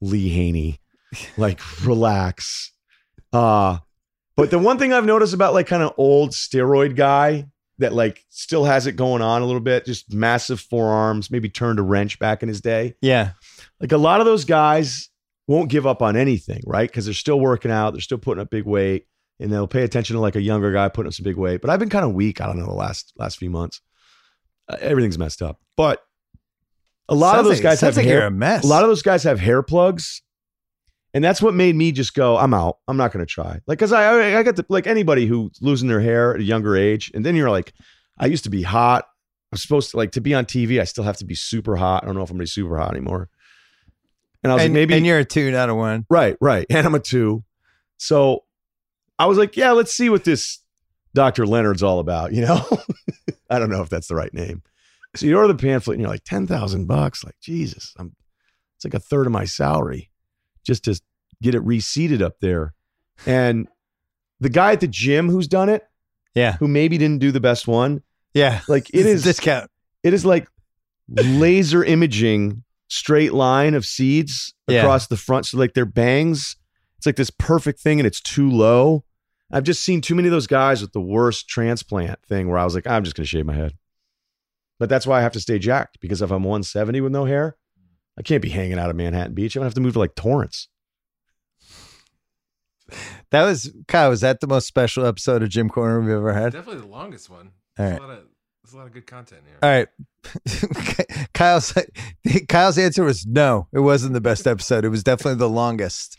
Lee 0.01 0.29
Haney, 0.29 0.79
like, 1.37 1.59
relax. 1.85 2.71
Uh, 3.31 3.77
but 4.35 4.51
the 4.51 4.59
one 4.59 4.79
thing 4.79 4.93
I've 4.93 5.05
noticed 5.05 5.33
about 5.33 5.53
like 5.53 5.67
kind 5.67 5.83
of 5.83 5.93
old 5.97 6.31
steroid 6.31 6.95
guy 6.95 7.47
that 7.79 7.93
like 7.93 8.23
still 8.29 8.65
has 8.65 8.87
it 8.87 8.95
going 8.95 9.21
on 9.21 9.41
a 9.41 9.45
little 9.45 9.61
bit, 9.61 9.85
just 9.85 10.13
massive 10.13 10.59
forearms, 10.59 11.29
maybe 11.29 11.49
turned 11.49 11.79
a 11.79 11.83
wrench 11.83 12.19
back 12.19 12.43
in 12.43 12.49
his 12.49 12.61
day. 12.61 12.95
Yeah. 13.01 13.31
Like 13.79 13.91
a 13.91 13.97
lot 13.97 14.19
of 14.19 14.25
those 14.25 14.45
guys 14.45 15.09
won't 15.47 15.69
give 15.69 15.85
up 15.85 16.01
on 16.01 16.15
anything, 16.15 16.61
right? 16.65 16.89
Because 16.89 17.05
they're 17.05 17.13
still 17.13 17.39
working 17.39 17.71
out, 17.71 17.91
they're 17.91 18.01
still 18.01 18.17
putting 18.17 18.41
up 18.41 18.49
big 18.49 18.65
weight, 18.65 19.07
and 19.39 19.51
they'll 19.51 19.67
pay 19.67 19.83
attention 19.83 20.15
to 20.15 20.19
like 20.21 20.35
a 20.35 20.41
younger 20.41 20.71
guy 20.71 20.87
putting 20.89 21.07
up 21.07 21.13
some 21.13 21.23
big 21.23 21.37
weight. 21.37 21.61
But 21.61 21.69
I've 21.69 21.79
been 21.79 21.89
kind 21.89 22.05
of 22.05 22.13
weak. 22.13 22.39
I 22.41 22.45
don't 22.45 22.57
know 22.57 22.65
the 22.65 22.73
last 22.73 23.13
last 23.17 23.37
few 23.37 23.49
months. 23.49 23.81
Uh, 24.69 24.77
everything's 24.79 25.17
messed 25.17 25.41
up. 25.41 25.59
But 25.75 26.01
a 27.09 27.15
lot 27.15 27.31
of 27.31 27.37
Sounds 27.39 27.47
those 27.47 27.57
like- 27.57 27.63
guys 27.63 27.81
have 27.81 27.97
like 27.97 28.05
hair, 28.05 28.27
a 28.27 28.31
mess. 28.31 28.63
a 28.63 28.67
lot 28.67 28.83
of 28.83 28.89
those 28.89 29.01
guys 29.01 29.23
have 29.23 29.39
hair 29.39 29.61
plugs. 29.61 30.21
And 31.15 31.23
that's 31.23 31.43
what 31.43 31.53
made 31.53 31.75
me 31.75 31.91
just 31.91 32.15
go, 32.15 32.37
I'm 32.37 32.55
out. 32.55 32.77
I'm 32.87 32.97
not 32.97 33.11
going 33.11 33.23
to 33.23 33.29
try. 33.31 33.59
Like, 33.67 33.77
cause 33.77 33.91
I, 33.91 34.03
I, 34.31 34.39
I 34.39 34.43
got 34.43 34.55
the, 34.55 34.65
like 34.67 34.87
anybody 34.87 35.27
who's 35.27 35.59
losing 35.61 35.87
their 35.87 35.99
hair 36.01 36.33
at 36.33 36.39
a 36.39 36.43
younger 36.43 36.75
age. 36.75 37.11
And 37.13 37.23
then 37.23 37.35
you're 37.35 37.51
like, 37.51 37.71
I 38.17 38.25
used 38.25 38.45
to 38.45 38.49
be 38.49 38.63
hot. 38.63 39.05
I'm 39.51 39.59
supposed 39.59 39.91
to 39.91 39.97
like 39.97 40.11
to 40.13 40.21
be 40.21 40.33
on 40.33 40.45
TV. 40.45 40.81
I 40.81 40.85
still 40.85 41.03
have 41.03 41.17
to 41.17 41.25
be 41.25 41.35
super 41.35 41.75
hot. 41.75 42.01
I 42.01 42.07
don't 42.07 42.15
know 42.15 42.23
if 42.23 42.31
I'm 42.31 42.37
going 42.37 42.47
to 42.47 42.49
be 42.49 42.61
super 42.61 42.79
hot 42.79 42.89
anymore. 42.95 43.29
And 44.43 44.51
I 44.51 44.55
was 44.55 44.63
and, 44.65 44.73
like, 44.73 44.79
maybe, 44.79 44.93
and 44.95 45.05
you're 45.05 45.19
a 45.19 45.25
two, 45.25 45.51
not 45.51 45.69
a 45.69 45.75
one. 45.75 46.05
right, 46.09 46.35
right. 46.41 46.65
And 46.69 46.85
I'm 46.85 46.95
a 46.95 46.99
two. 46.99 47.43
So 47.97 48.43
I 49.17 49.25
was 49.27 49.37
like, 49.37 49.55
yeah, 49.55 49.71
let's 49.71 49.93
see 49.93 50.09
what 50.09 50.23
this 50.25 50.59
Dr. 51.13 51.45
Leonard's 51.45 51.83
all 51.83 51.99
about. 51.99 52.33
You 52.33 52.41
know, 52.41 52.65
I 53.49 53.59
don't 53.59 53.69
know 53.69 53.81
if 53.81 53.89
that's 53.89 54.07
the 54.07 54.15
right 54.15 54.33
name. 54.33 54.61
So 55.15 55.25
you 55.27 55.37
order 55.37 55.47
the 55.53 55.55
pamphlet 55.55 55.95
and 55.95 56.01
you're 56.01 56.09
like, 56.09 56.23
10,000 56.25 56.85
bucks. 56.87 57.23
Like, 57.23 57.35
Jesus, 57.39 57.93
I'm, 57.97 58.15
it's 58.75 58.83
like 58.83 58.95
a 58.95 58.99
third 58.99 59.27
of 59.27 59.31
my 59.31 59.45
salary 59.45 60.09
just 60.65 60.83
to 60.85 60.99
get 61.41 61.53
it 61.55 61.59
reseated 61.61 62.21
up 62.21 62.39
there. 62.41 62.73
And 63.25 63.67
the 64.39 64.49
guy 64.49 64.71
at 64.73 64.79
the 64.79 64.87
gym 64.87 65.29
who's 65.29 65.47
done 65.47 65.69
it, 65.69 65.83
Yeah. 66.33 66.53
who 66.57 66.67
maybe 66.67 66.97
didn't 66.97 67.19
do 67.19 67.31
the 67.31 67.39
best 67.39 67.67
one, 67.67 68.01
Yeah. 68.33 68.61
like 68.67 68.89
it 68.89 69.05
is 69.05 69.23
discount. 69.23 69.69
it 70.01 70.13
is 70.13 70.25
like 70.25 70.47
laser 71.07 71.83
imaging 71.83 72.63
straight 72.93 73.33
line 73.33 73.73
of 73.73 73.85
seeds 73.85 74.53
Yeah. 74.67 74.81
across 74.81 75.07
the 75.07 75.17
front. 75.17 75.45
So 75.47 75.57
like 75.57 75.73
their 75.73 75.85
bangs, 75.85 76.55
it's 76.97 77.05
like 77.05 77.15
this 77.15 77.29
perfect 77.31 77.79
thing 77.79 77.99
and 77.99 78.07
it's 78.07 78.21
too 78.21 78.49
low. 78.49 79.03
I've 79.51 79.63
just 79.63 79.83
seen 79.83 80.01
too 80.01 80.15
many 80.15 80.27
of 80.27 80.31
those 80.31 80.47
guys 80.47 80.81
with 80.81 80.93
the 80.93 81.01
worst 81.01 81.47
transplant 81.47 82.19
thing 82.25 82.47
where 82.49 82.57
I 82.57 82.63
was 82.63 82.75
like, 82.75 82.87
I'm 82.87 83.03
just 83.03 83.15
gonna 83.15 83.25
shave 83.27 83.45
my 83.45 83.53
head. 83.53 83.73
But 84.79 84.89
that's 84.89 85.05
why 85.07 85.19
I 85.19 85.21
have 85.21 85.33
to 85.33 85.39
stay 85.39 85.59
jacked 85.59 85.99
because 86.01 86.21
if 86.21 86.31
I'm 86.31 86.43
170 86.43 87.01
with 87.01 87.11
no 87.11 87.25
hair, 87.25 87.55
I 88.17 88.21
can't 88.21 88.41
be 88.41 88.49
hanging 88.49 88.79
out 88.79 88.89
of 88.89 88.95
Manhattan 88.95 89.33
Beach. 89.33 89.55
I'm 89.55 89.61
gonna 89.61 89.67
have 89.67 89.73
to 89.75 89.81
move 89.81 89.93
to 89.93 89.99
like 89.99 90.15
Torrance. 90.15 90.67
That 93.31 93.43
was 93.43 93.73
Kyle. 93.87 94.09
Was 94.09 94.21
that 94.21 94.39
the 94.39 94.47
most 94.47 94.67
special 94.67 95.05
episode 95.05 95.41
of 95.41 95.49
Gym 95.49 95.69
Corner 95.69 95.99
we've 96.01 96.09
ever 96.11 96.33
had? 96.33 96.53
Definitely 96.53 96.81
the 96.81 96.87
longest 96.87 97.29
one. 97.29 97.51
All 97.79 97.85
right. 97.85 97.97
A 97.97 98.01
lot 98.01 98.09
of, 98.11 98.19
there's 98.63 98.73
a 98.73 98.77
lot 98.77 98.87
of 98.87 98.93
good 98.93 99.05
content 99.05 99.41
here. 99.45 99.57
All 99.61 99.69
right. 99.69 99.87
Kyle's 101.33 101.73
Kyle's 102.47 102.77
answer 102.77 103.03
was 103.03 103.25
no. 103.25 103.67
It 103.73 103.79
wasn't 103.79 104.13
the 104.13 104.21
best 104.21 104.47
episode. 104.47 104.85
It 104.85 104.89
was 104.89 105.03
definitely 105.03 105.39
the 105.39 105.49
longest. 105.49 106.17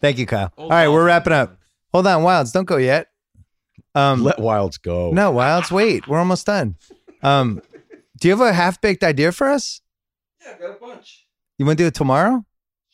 Thank 0.00 0.18
you, 0.18 0.26
Kyle. 0.26 0.52
Old 0.56 0.70
All 0.70 0.76
right, 0.76 0.88
we're 0.88 1.06
wrapping 1.06 1.32
up. 1.32 1.58
Hold 1.92 2.06
on, 2.06 2.22
Wildes, 2.22 2.52
don't 2.52 2.66
go 2.66 2.76
yet. 2.76 3.08
Um, 3.94 4.22
Let 4.22 4.36
Wildes 4.36 4.80
go. 4.80 5.10
no, 5.12 5.32
Wildes, 5.32 5.70
wait. 5.70 6.06
We're 6.06 6.18
almost 6.18 6.46
done. 6.46 6.76
Um, 7.22 7.62
do 8.20 8.28
you 8.28 8.36
have 8.36 8.46
a 8.46 8.52
half 8.52 8.80
baked 8.80 9.02
idea 9.02 9.32
for 9.32 9.48
us? 9.48 9.80
Yeah, 10.42 10.52
I've 10.52 10.60
got 10.60 10.70
a 10.70 10.74
bunch. 10.74 11.26
You 11.56 11.66
want 11.66 11.78
to 11.78 11.84
do 11.84 11.88
it 11.88 11.94
tomorrow? 11.94 12.44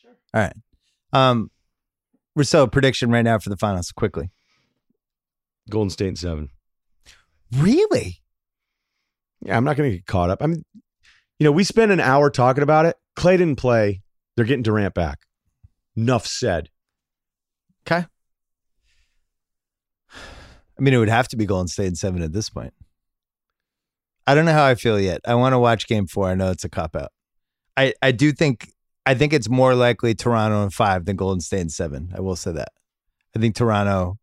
Sure. 0.01 0.11
All 0.33 0.41
right. 0.41 0.55
Um, 1.13 1.51
Rousseau, 2.35 2.65
prediction 2.67 3.11
right 3.11 3.21
now 3.21 3.37
for 3.39 3.49
the 3.49 3.57
finals, 3.57 3.91
quickly. 3.91 4.31
Golden 5.69 5.89
State 5.89 6.07
in 6.07 6.15
seven. 6.15 6.49
Really? 7.55 8.21
Yeah, 9.45 9.55
I'm 9.55 9.63
not 9.63 9.77
going 9.77 9.91
to 9.91 9.97
get 9.97 10.05
caught 10.05 10.29
up. 10.29 10.41
I 10.41 10.47
mean, 10.47 10.63
you 11.39 11.43
know, 11.43 11.51
we 11.51 11.63
spent 11.63 11.91
an 11.91 11.99
hour 11.99 12.29
talking 12.29 12.63
about 12.63 12.85
it. 12.85 12.95
Clay 13.15 13.37
didn't 13.37 13.57
play. 13.57 14.01
They're 14.35 14.45
getting 14.45 14.63
Durant 14.63 14.93
back. 14.93 15.19
Enough 15.95 16.25
said. 16.25 16.69
Okay. 17.87 18.05
I 20.11 20.81
mean, 20.81 20.93
it 20.93 20.97
would 20.97 21.09
have 21.09 21.27
to 21.29 21.37
be 21.37 21.45
Golden 21.45 21.67
State 21.67 21.87
in 21.87 21.95
seven 21.95 22.21
at 22.21 22.33
this 22.33 22.49
point. 22.49 22.73
I 24.27 24.33
don't 24.33 24.45
know 24.45 24.53
how 24.53 24.65
I 24.65 24.75
feel 24.75 24.99
yet. 24.99 25.21
I 25.25 25.35
want 25.35 25.53
to 25.53 25.59
watch 25.59 25.87
game 25.87 26.07
four. 26.07 26.27
I 26.27 26.35
know 26.35 26.49
it's 26.49 26.63
a 26.63 26.69
cop 26.69 26.95
out. 26.95 27.11
I, 27.77 27.93
I 28.01 28.11
do 28.11 28.31
think 28.31 28.69
I 29.05 29.13
think 29.13 29.33
it's 29.33 29.47
more 29.49 29.75
likely 29.75 30.15
Toronto 30.15 30.63
in 30.63 30.71
five 30.71 31.05
than 31.05 31.15
Golden 31.15 31.41
State 31.41 31.61
in 31.61 31.69
seven. 31.69 32.11
I 32.15 32.21
will 32.21 32.35
say 32.35 32.51
that. 32.53 32.69
I 33.35 33.39
think 33.39 33.55
Toronto 33.55 34.17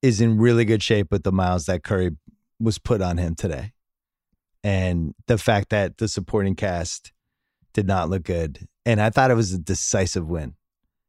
is 0.00 0.20
in 0.20 0.38
really 0.38 0.64
good 0.64 0.82
shape 0.82 1.08
with 1.10 1.24
the 1.24 1.32
miles 1.32 1.66
that 1.66 1.82
Curry 1.82 2.10
was 2.60 2.78
put 2.78 3.02
on 3.02 3.18
him 3.18 3.34
today, 3.34 3.72
and 4.64 5.14
the 5.28 5.38
fact 5.38 5.68
that 5.70 5.98
the 5.98 6.08
supporting 6.08 6.56
cast 6.56 7.12
did 7.72 7.86
not 7.86 8.10
look 8.10 8.24
good, 8.24 8.66
and 8.84 9.00
I 9.00 9.10
thought 9.10 9.30
it 9.30 9.34
was 9.34 9.52
a 9.52 9.58
decisive 9.58 10.26
win, 10.26 10.54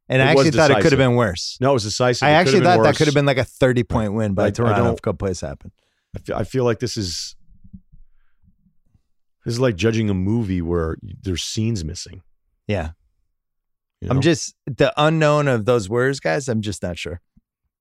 and 0.10 0.22
I 0.22 0.32
It 0.32 0.36
was 0.36 0.46
actually 0.48 0.58
thought 0.60 0.72
it 0.72 0.82
could 0.84 0.92
have 0.92 1.00
been 1.00 1.16
worse. 1.16 1.58
No, 1.60 1.72
it 1.72 1.74
was 1.74 1.84
decisive. 1.84 2.28
I 2.28 2.32
It 2.32 2.34
actually 2.34 2.62
thought 2.62 2.84
that 2.84 2.96
could 2.98 3.08
have 3.08 3.16
been 3.16 3.26
like 3.26 3.38
a 3.40 3.44
thirty 3.46 3.84
point 3.84 4.14
win 4.14 4.34
by 4.36 4.44
I- 4.44 4.48
I 4.48 4.52
Toronto 4.52 4.84
don't- 4.84 4.94
if 4.94 5.00
a 5.00 5.02
couple 5.02 5.26
plays 5.26 5.42
happened. 5.42 5.72
I 6.16 6.20
feel, 6.20 6.36
I 6.36 6.44
feel 6.44 6.64
like 6.66 6.80
this 6.80 6.96
is 6.98 7.36
this 9.44 9.54
is 9.56 9.60
like 9.60 9.76
judging 9.76 10.10
a 10.10 10.14
movie 10.14 10.62
where 10.62 10.98
there's 11.22 11.44
scenes 11.44 11.84
missing. 11.84 12.22
Yeah, 12.68 12.92
you 14.02 14.10
I'm 14.10 14.22
just 14.22 14.56
the 14.66 14.92
unknown 14.98 15.48
of 15.48 15.66
those 15.66 15.88
words, 15.90 16.20
guys. 16.20 16.48
I'm 16.48 16.62
just 16.62 16.82
not 16.84 16.98
sure. 16.98 17.22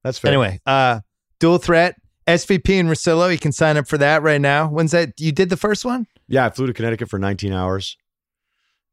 that's 0.02 0.18
fair. 0.18 0.30
Anyway, 0.30 0.60
uh, 0.66 1.00
dual 1.40 1.58
threat. 1.58 1.96
SVP 2.26 2.80
and 2.80 2.88
Russillo, 2.88 3.30
you 3.30 3.38
can 3.38 3.52
sign 3.52 3.76
up 3.76 3.86
for 3.86 3.98
that 3.98 4.22
right 4.22 4.40
now. 4.40 4.68
When's 4.68 4.92
that? 4.92 5.18
You 5.20 5.32
did 5.32 5.50
the 5.50 5.56
first 5.56 5.84
one? 5.84 6.06
yeah, 6.26 6.46
I 6.46 6.50
flew 6.50 6.66
to 6.66 6.72
Connecticut 6.72 7.10
for 7.10 7.18
19 7.18 7.52
hours, 7.52 7.98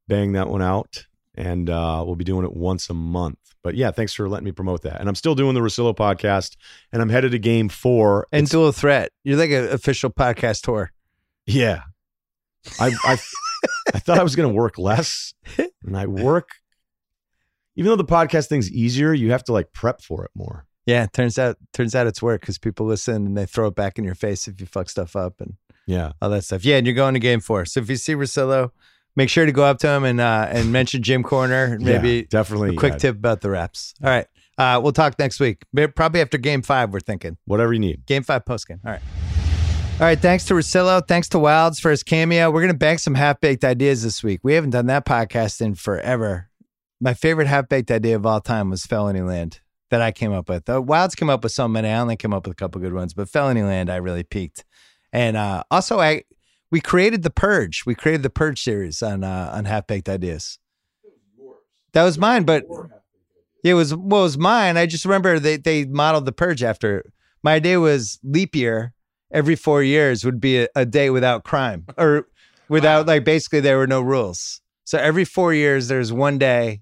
bang 0.07 0.33
that 0.33 0.49
one 0.49 0.61
out, 0.61 1.05
and 1.35 1.69
uh, 1.69 2.03
we'll 2.05 2.17
be 2.17 2.25
doing 2.25 2.45
it 2.45 2.53
once 2.53 2.89
a 2.89 2.93
month. 2.93 3.37
But 3.63 3.75
yeah, 3.75 3.91
thanks 3.91 4.13
for 4.13 4.27
letting 4.27 4.43
me 4.45 4.51
promote 4.51 4.81
that. 4.81 4.99
And 4.99 5.07
I'm 5.07 5.15
still 5.15 5.35
doing 5.35 5.53
the 5.53 5.61
Russillo 5.61 5.95
podcast, 5.95 6.57
and 6.91 7.01
I'm 7.01 7.09
headed 7.09 7.31
to 7.31 7.39
Game 7.39 7.69
Four. 7.69 8.27
And 8.31 8.39
It's- 8.43 8.49
dual 8.51 8.71
threat. 8.71 9.11
You're 9.23 9.37
like 9.37 9.51
an 9.51 9.69
official 9.69 10.09
podcast 10.09 10.61
tour. 10.63 10.91
yeah, 11.45 11.83
I 12.79 12.91
I, 13.05 13.17
I 13.93 13.99
thought 13.99 14.19
I 14.19 14.23
was 14.23 14.35
going 14.35 14.49
to 14.49 14.53
work 14.55 14.77
less, 14.77 15.33
and 15.57 15.95
I 15.95 16.05
work. 16.07 16.49
Even 17.77 17.89
though 17.91 17.95
the 17.95 18.03
podcast 18.03 18.49
thing's 18.49 18.69
easier, 18.69 19.13
you 19.13 19.31
have 19.31 19.43
to 19.45 19.53
like 19.53 19.71
prep 19.71 20.01
for 20.01 20.25
it 20.25 20.31
more. 20.35 20.65
Yeah, 20.85 21.05
turns 21.13 21.37
out 21.37 21.57
turns 21.73 21.93
out 21.95 22.07
it's 22.07 22.21
work 22.21 22.41
because 22.41 22.57
people 22.57 22.85
listen 22.85 23.25
and 23.27 23.37
they 23.37 23.45
throw 23.45 23.67
it 23.67 23.75
back 23.75 23.97
in 23.97 24.03
your 24.03 24.15
face 24.15 24.47
if 24.47 24.59
you 24.59 24.65
fuck 24.65 24.89
stuff 24.89 25.15
up 25.15 25.39
and 25.39 25.55
Yeah, 25.85 26.13
all 26.21 26.29
that 26.31 26.43
stuff. 26.43 26.65
Yeah, 26.65 26.77
and 26.77 26.87
you're 26.87 26.95
going 26.95 27.13
to 27.13 27.19
game 27.19 27.39
four. 27.39 27.65
So 27.65 27.79
if 27.79 27.89
you 27.89 27.95
see 27.97 28.15
Russillo, 28.15 28.71
make 29.15 29.29
sure 29.29 29.45
to 29.45 29.51
go 29.51 29.63
up 29.63 29.77
to 29.79 29.89
him 29.89 30.03
and 30.03 30.19
uh, 30.19 30.47
and 30.49 30.71
mention 30.71 31.03
Gym 31.03 31.21
Corner 31.23 31.65
and 31.65 31.81
Yeah, 31.85 32.01
maybe 32.01 32.23
definitely 32.23 32.71
a 32.71 32.77
quick 32.77 32.93
yeah, 32.93 32.97
tip 32.99 33.15
about 33.15 33.41
the 33.41 33.49
reps. 33.51 33.93
All 34.03 34.09
right. 34.09 34.25
Uh, 34.57 34.79
we'll 34.81 34.91
talk 34.91 35.17
next 35.17 35.39
week. 35.39 35.63
Probably 35.95 36.21
after 36.21 36.37
game 36.37 36.61
five, 36.61 36.91
we're 36.91 36.99
thinking. 36.99 37.37
Whatever 37.45 37.73
you 37.73 37.79
need. 37.79 38.05
Game 38.05 38.23
five 38.23 38.45
post 38.45 38.67
game. 38.67 38.79
All 38.85 38.91
right. 38.91 39.01
All 39.99 40.07
right. 40.07 40.19
Thanks 40.19 40.45
to 40.45 40.55
Russillo. 40.55 41.07
Thanks 41.07 41.29
to 41.29 41.37
Wildes 41.37 41.79
for 41.79 41.91
his 41.91 42.03
cameo. 42.03 42.49
We're 42.51 42.61
going 42.61 42.73
to 42.73 42.77
bank 42.77 42.99
some 42.99 43.15
half 43.15 43.39
baked 43.39 43.63
ideas 43.63 44.03
this 44.03 44.23
week. 44.23 44.39
We 44.43 44.53
haven't 44.53 44.71
done 44.71 44.87
that 44.87 45.05
podcast 45.05 45.61
in 45.61 45.75
forever. 45.75 46.49
My 46.99 47.13
favorite 47.13 47.47
half 47.47 47.69
baked 47.69 47.91
idea 47.91 48.15
of 48.15 48.25
all 48.25 48.41
time 48.41 48.69
was 48.69 48.85
Felony 48.85 49.21
Land 49.21 49.59
that 49.91 50.01
I 50.01 50.11
came 50.11 50.31
up 50.31 50.49
with. 50.49 50.67
Uh, 50.67 50.81
Wildes 50.81 51.15
came 51.15 51.29
up 51.29 51.43
with 51.43 51.51
so 51.51 51.67
many. 51.67 51.89
I 51.89 51.99
only 51.99 52.15
came 52.15 52.33
up 52.33 52.47
with 52.47 52.53
a 52.53 52.55
couple 52.55 52.81
good 52.81 52.93
ones, 52.93 53.13
but 53.13 53.29
Felony 53.29 53.61
Land, 53.61 53.91
I 53.91 53.97
really 53.97 54.23
peaked. 54.23 54.65
And 55.13 55.37
uh, 55.37 55.63
also, 55.69 55.99
I 55.99 56.23
we 56.71 56.81
created 56.81 57.23
the 57.23 57.29
Purge. 57.29 57.85
We 57.85 57.93
created 57.93 58.23
the 58.23 58.29
Purge 58.29 58.61
series 58.63 59.03
on 59.03 59.23
uh, 59.23 59.51
on 59.53 59.65
half 59.65 59.85
baked 59.85 60.09
ideas. 60.09 60.57
That 61.93 62.03
was 62.03 62.17
mine, 62.17 62.43
but 62.43 62.63
it 63.63 63.73
was 63.75 63.93
well, 63.93 64.21
it 64.21 64.23
was 64.23 64.37
mine. 64.37 64.77
I 64.77 64.87
just 64.87 65.05
remember 65.05 65.37
they 65.37 65.57
they 65.57 65.85
modeled 65.85 66.25
the 66.25 66.31
Purge 66.31 66.63
after. 66.63 67.11
My 67.43 67.53
idea 67.53 67.79
was 67.79 68.19
leap 68.23 68.55
year 68.55 68.93
every 69.31 69.55
four 69.55 69.81
years 69.81 70.25
would 70.25 70.39
be 70.39 70.63
a, 70.63 70.67
a 70.75 70.85
day 70.85 71.09
without 71.09 71.43
crime 71.43 71.85
or 71.97 72.27
without 72.69 73.07
like 73.07 73.23
basically 73.23 73.59
there 73.59 73.77
were 73.77 73.87
no 73.87 74.01
rules. 74.01 74.61
So 74.83 74.97
every 74.97 75.25
four 75.25 75.53
years 75.53 75.87
there's 75.87 76.11
one 76.13 76.37
day 76.37 76.81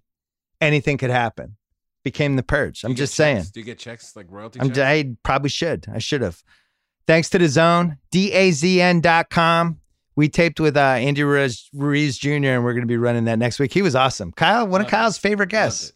anything 0.61 0.97
could 0.97 1.11
happen. 1.11 1.55
Became 2.03 2.35
the 2.35 2.43
Purge. 2.43 2.83
I'm 2.83 2.95
just 2.95 3.13
saying. 3.13 3.37
checks? 3.37 3.51
Do 3.51 3.59
you 3.59 3.65
get 3.65 3.77
checks 3.77 4.15
like 4.15 4.27
royalty? 4.29 4.59
Checks? 4.59 4.77
I 4.79 5.15
probably 5.23 5.49
should. 5.49 5.85
I 5.93 5.99
should 5.99 6.21
have. 6.21 6.41
Thanks 7.07 7.29
to 7.31 7.39
the 7.39 7.47
zone, 7.47 7.97
dazn.com. 8.11 9.79
We 10.15 10.29
taped 10.29 10.59
with 10.59 10.75
uh, 10.75 10.81
Andy 10.81 11.23
Ruiz, 11.23 11.69
Ruiz 11.73 12.17
Jr., 12.17 12.27
and 12.29 12.63
we're 12.63 12.73
going 12.73 12.81
to 12.83 12.87
be 12.87 12.97
running 12.97 13.25
that 13.25 13.39
next 13.39 13.57
week. 13.59 13.73
He 13.73 13.81
was 13.81 13.95
awesome. 13.95 14.31
Kyle, 14.33 14.67
one 14.67 14.81
of 14.81 14.85
Loved 14.85 14.87
it. 14.87 14.91
Kyle's 14.91 15.17
favorite 15.17 15.49
guests. 15.49 15.93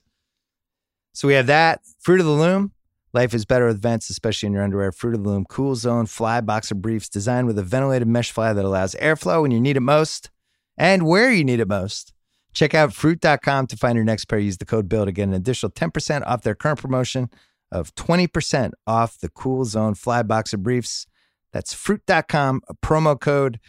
So 1.13 1.27
we 1.27 1.33
have 1.35 1.47
that. 1.47 1.81
Fruit 1.99 2.19
of 2.19 2.25
the 2.25 2.31
Loom. 2.31 2.71
Life 3.13 3.33
is 3.35 3.45
better 3.45 3.67
with 3.67 3.81
vents, 3.81 4.09
especially 4.09 4.47
in 4.47 4.53
your 4.53 4.63
underwear. 4.63 4.91
Fruit 4.91 5.13
of 5.13 5.23
the 5.23 5.29
Loom 5.29 5.45
Cool 5.47 5.75
Zone 5.75 6.07
Fly 6.07 6.41
Boxer 6.41 6.73
Briefs 6.73 7.09
designed 7.09 7.45
with 7.45 7.59
a 7.59 7.63
ventilated 7.63 8.07
mesh 8.07 8.31
fly 8.31 8.53
that 8.53 8.65
allows 8.65 8.95
airflow 8.95 9.43
when 9.43 9.51
you 9.51 9.61
need 9.61 9.77
it 9.77 9.81
most 9.81 10.31
and 10.77 11.05
where 11.05 11.31
you 11.31 11.43
need 11.43 11.59
it 11.59 11.67
most. 11.67 12.13
Check 12.53 12.73
out 12.73 12.93
fruit.com 12.93 13.67
to 13.67 13.77
find 13.77 13.95
your 13.95 14.05
next 14.05 14.25
pair. 14.25 14.39
Use 14.39 14.57
the 14.57 14.65
code 14.65 14.87
BILL 14.87 15.05
to 15.05 15.11
get 15.11 15.23
an 15.23 15.33
additional 15.33 15.71
10% 15.71 16.23
off 16.25 16.43
their 16.43 16.55
current 16.55 16.79
promotion 16.79 17.29
of 17.71 17.93
20% 17.95 18.71
off 18.85 19.17
the 19.17 19.29
Cool 19.29 19.65
Zone 19.65 19.95
Fly 19.95 20.23
Boxer 20.23 20.57
Briefs. 20.57 21.07
That's 21.51 21.73
fruit.com, 21.73 22.61
a 22.67 22.75
promo 22.75 23.19
code 23.19 23.59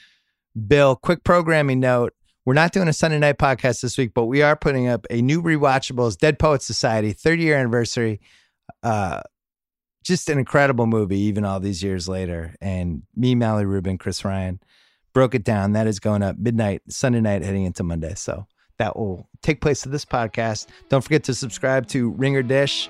Bill. 0.66 0.96
Quick 0.96 1.24
programming 1.24 1.80
note. 1.80 2.12
We're 2.44 2.54
not 2.54 2.72
doing 2.72 2.88
a 2.88 2.92
Sunday 2.92 3.18
night 3.18 3.38
podcast 3.38 3.80
this 3.80 3.96
week, 3.96 4.12
but 4.14 4.26
we 4.26 4.42
are 4.42 4.54
putting 4.54 4.86
up 4.86 5.06
a 5.08 5.22
new 5.22 5.42
rewatchables 5.42 6.18
Dead 6.18 6.38
Poets 6.38 6.66
Society 6.66 7.12
30 7.12 7.42
year 7.42 7.56
anniversary. 7.56 8.20
Uh, 8.82 9.22
just 10.02 10.28
an 10.28 10.38
incredible 10.38 10.86
movie, 10.86 11.18
even 11.18 11.46
all 11.46 11.58
these 11.58 11.82
years 11.82 12.06
later. 12.06 12.54
And 12.60 13.02
me, 13.16 13.34
Mally 13.34 13.64
Rubin, 13.64 13.96
Chris 13.96 14.24
Ryan 14.24 14.60
broke 15.14 15.34
it 15.34 15.44
down. 15.44 15.72
That 15.72 15.86
is 15.86 15.98
going 15.98 16.22
up 16.22 16.36
midnight, 16.36 16.82
Sunday 16.90 17.22
night, 17.22 17.42
heading 17.42 17.64
into 17.64 17.82
Monday. 17.82 18.14
So 18.14 18.46
that 18.78 18.96
will 18.96 19.28
take 19.42 19.60
place 19.60 19.82
to 19.82 19.88
this 19.88 20.04
podcast. 20.04 20.66
Don't 20.88 21.02
forget 21.02 21.24
to 21.24 21.34
subscribe 21.34 21.86
to 21.88 22.10
Ringer 22.10 22.42
Dish 22.42 22.88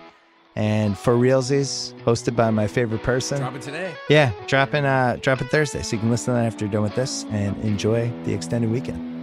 and 0.57 0.97
For 0.97 1.15
Realsies, 1.15 1.95
hosted 2.03 2.37
by 2.37 2.51
my 2.51 2.67
favorite 2.67 3.03
person. 3.03 3.39
Drop 3.39 3.55
it 3.55 3.63
today. 3.63 3.95
Yeah, 4.09 4.33
dropping 4.47 4.85
uh 4.85 5.19
dropping 5.21 5.49
Thursday. 5.49 5.83
So 5.83 5.97
you 5.97 6.01
can 6.01 6.11
listen 6.11 6.35
to 6.35 6.41
that 6.41 6.47
after 6.47 6.65
you're 6.65 6.73
done 6.73 6.83
with 6.83 6.95
this 6.95 7.25
and 7.31 7.57
enjoy 7.65 8.11
the 8.25 8.33
extended 8.33 8.71
weekend. 8.71 9.14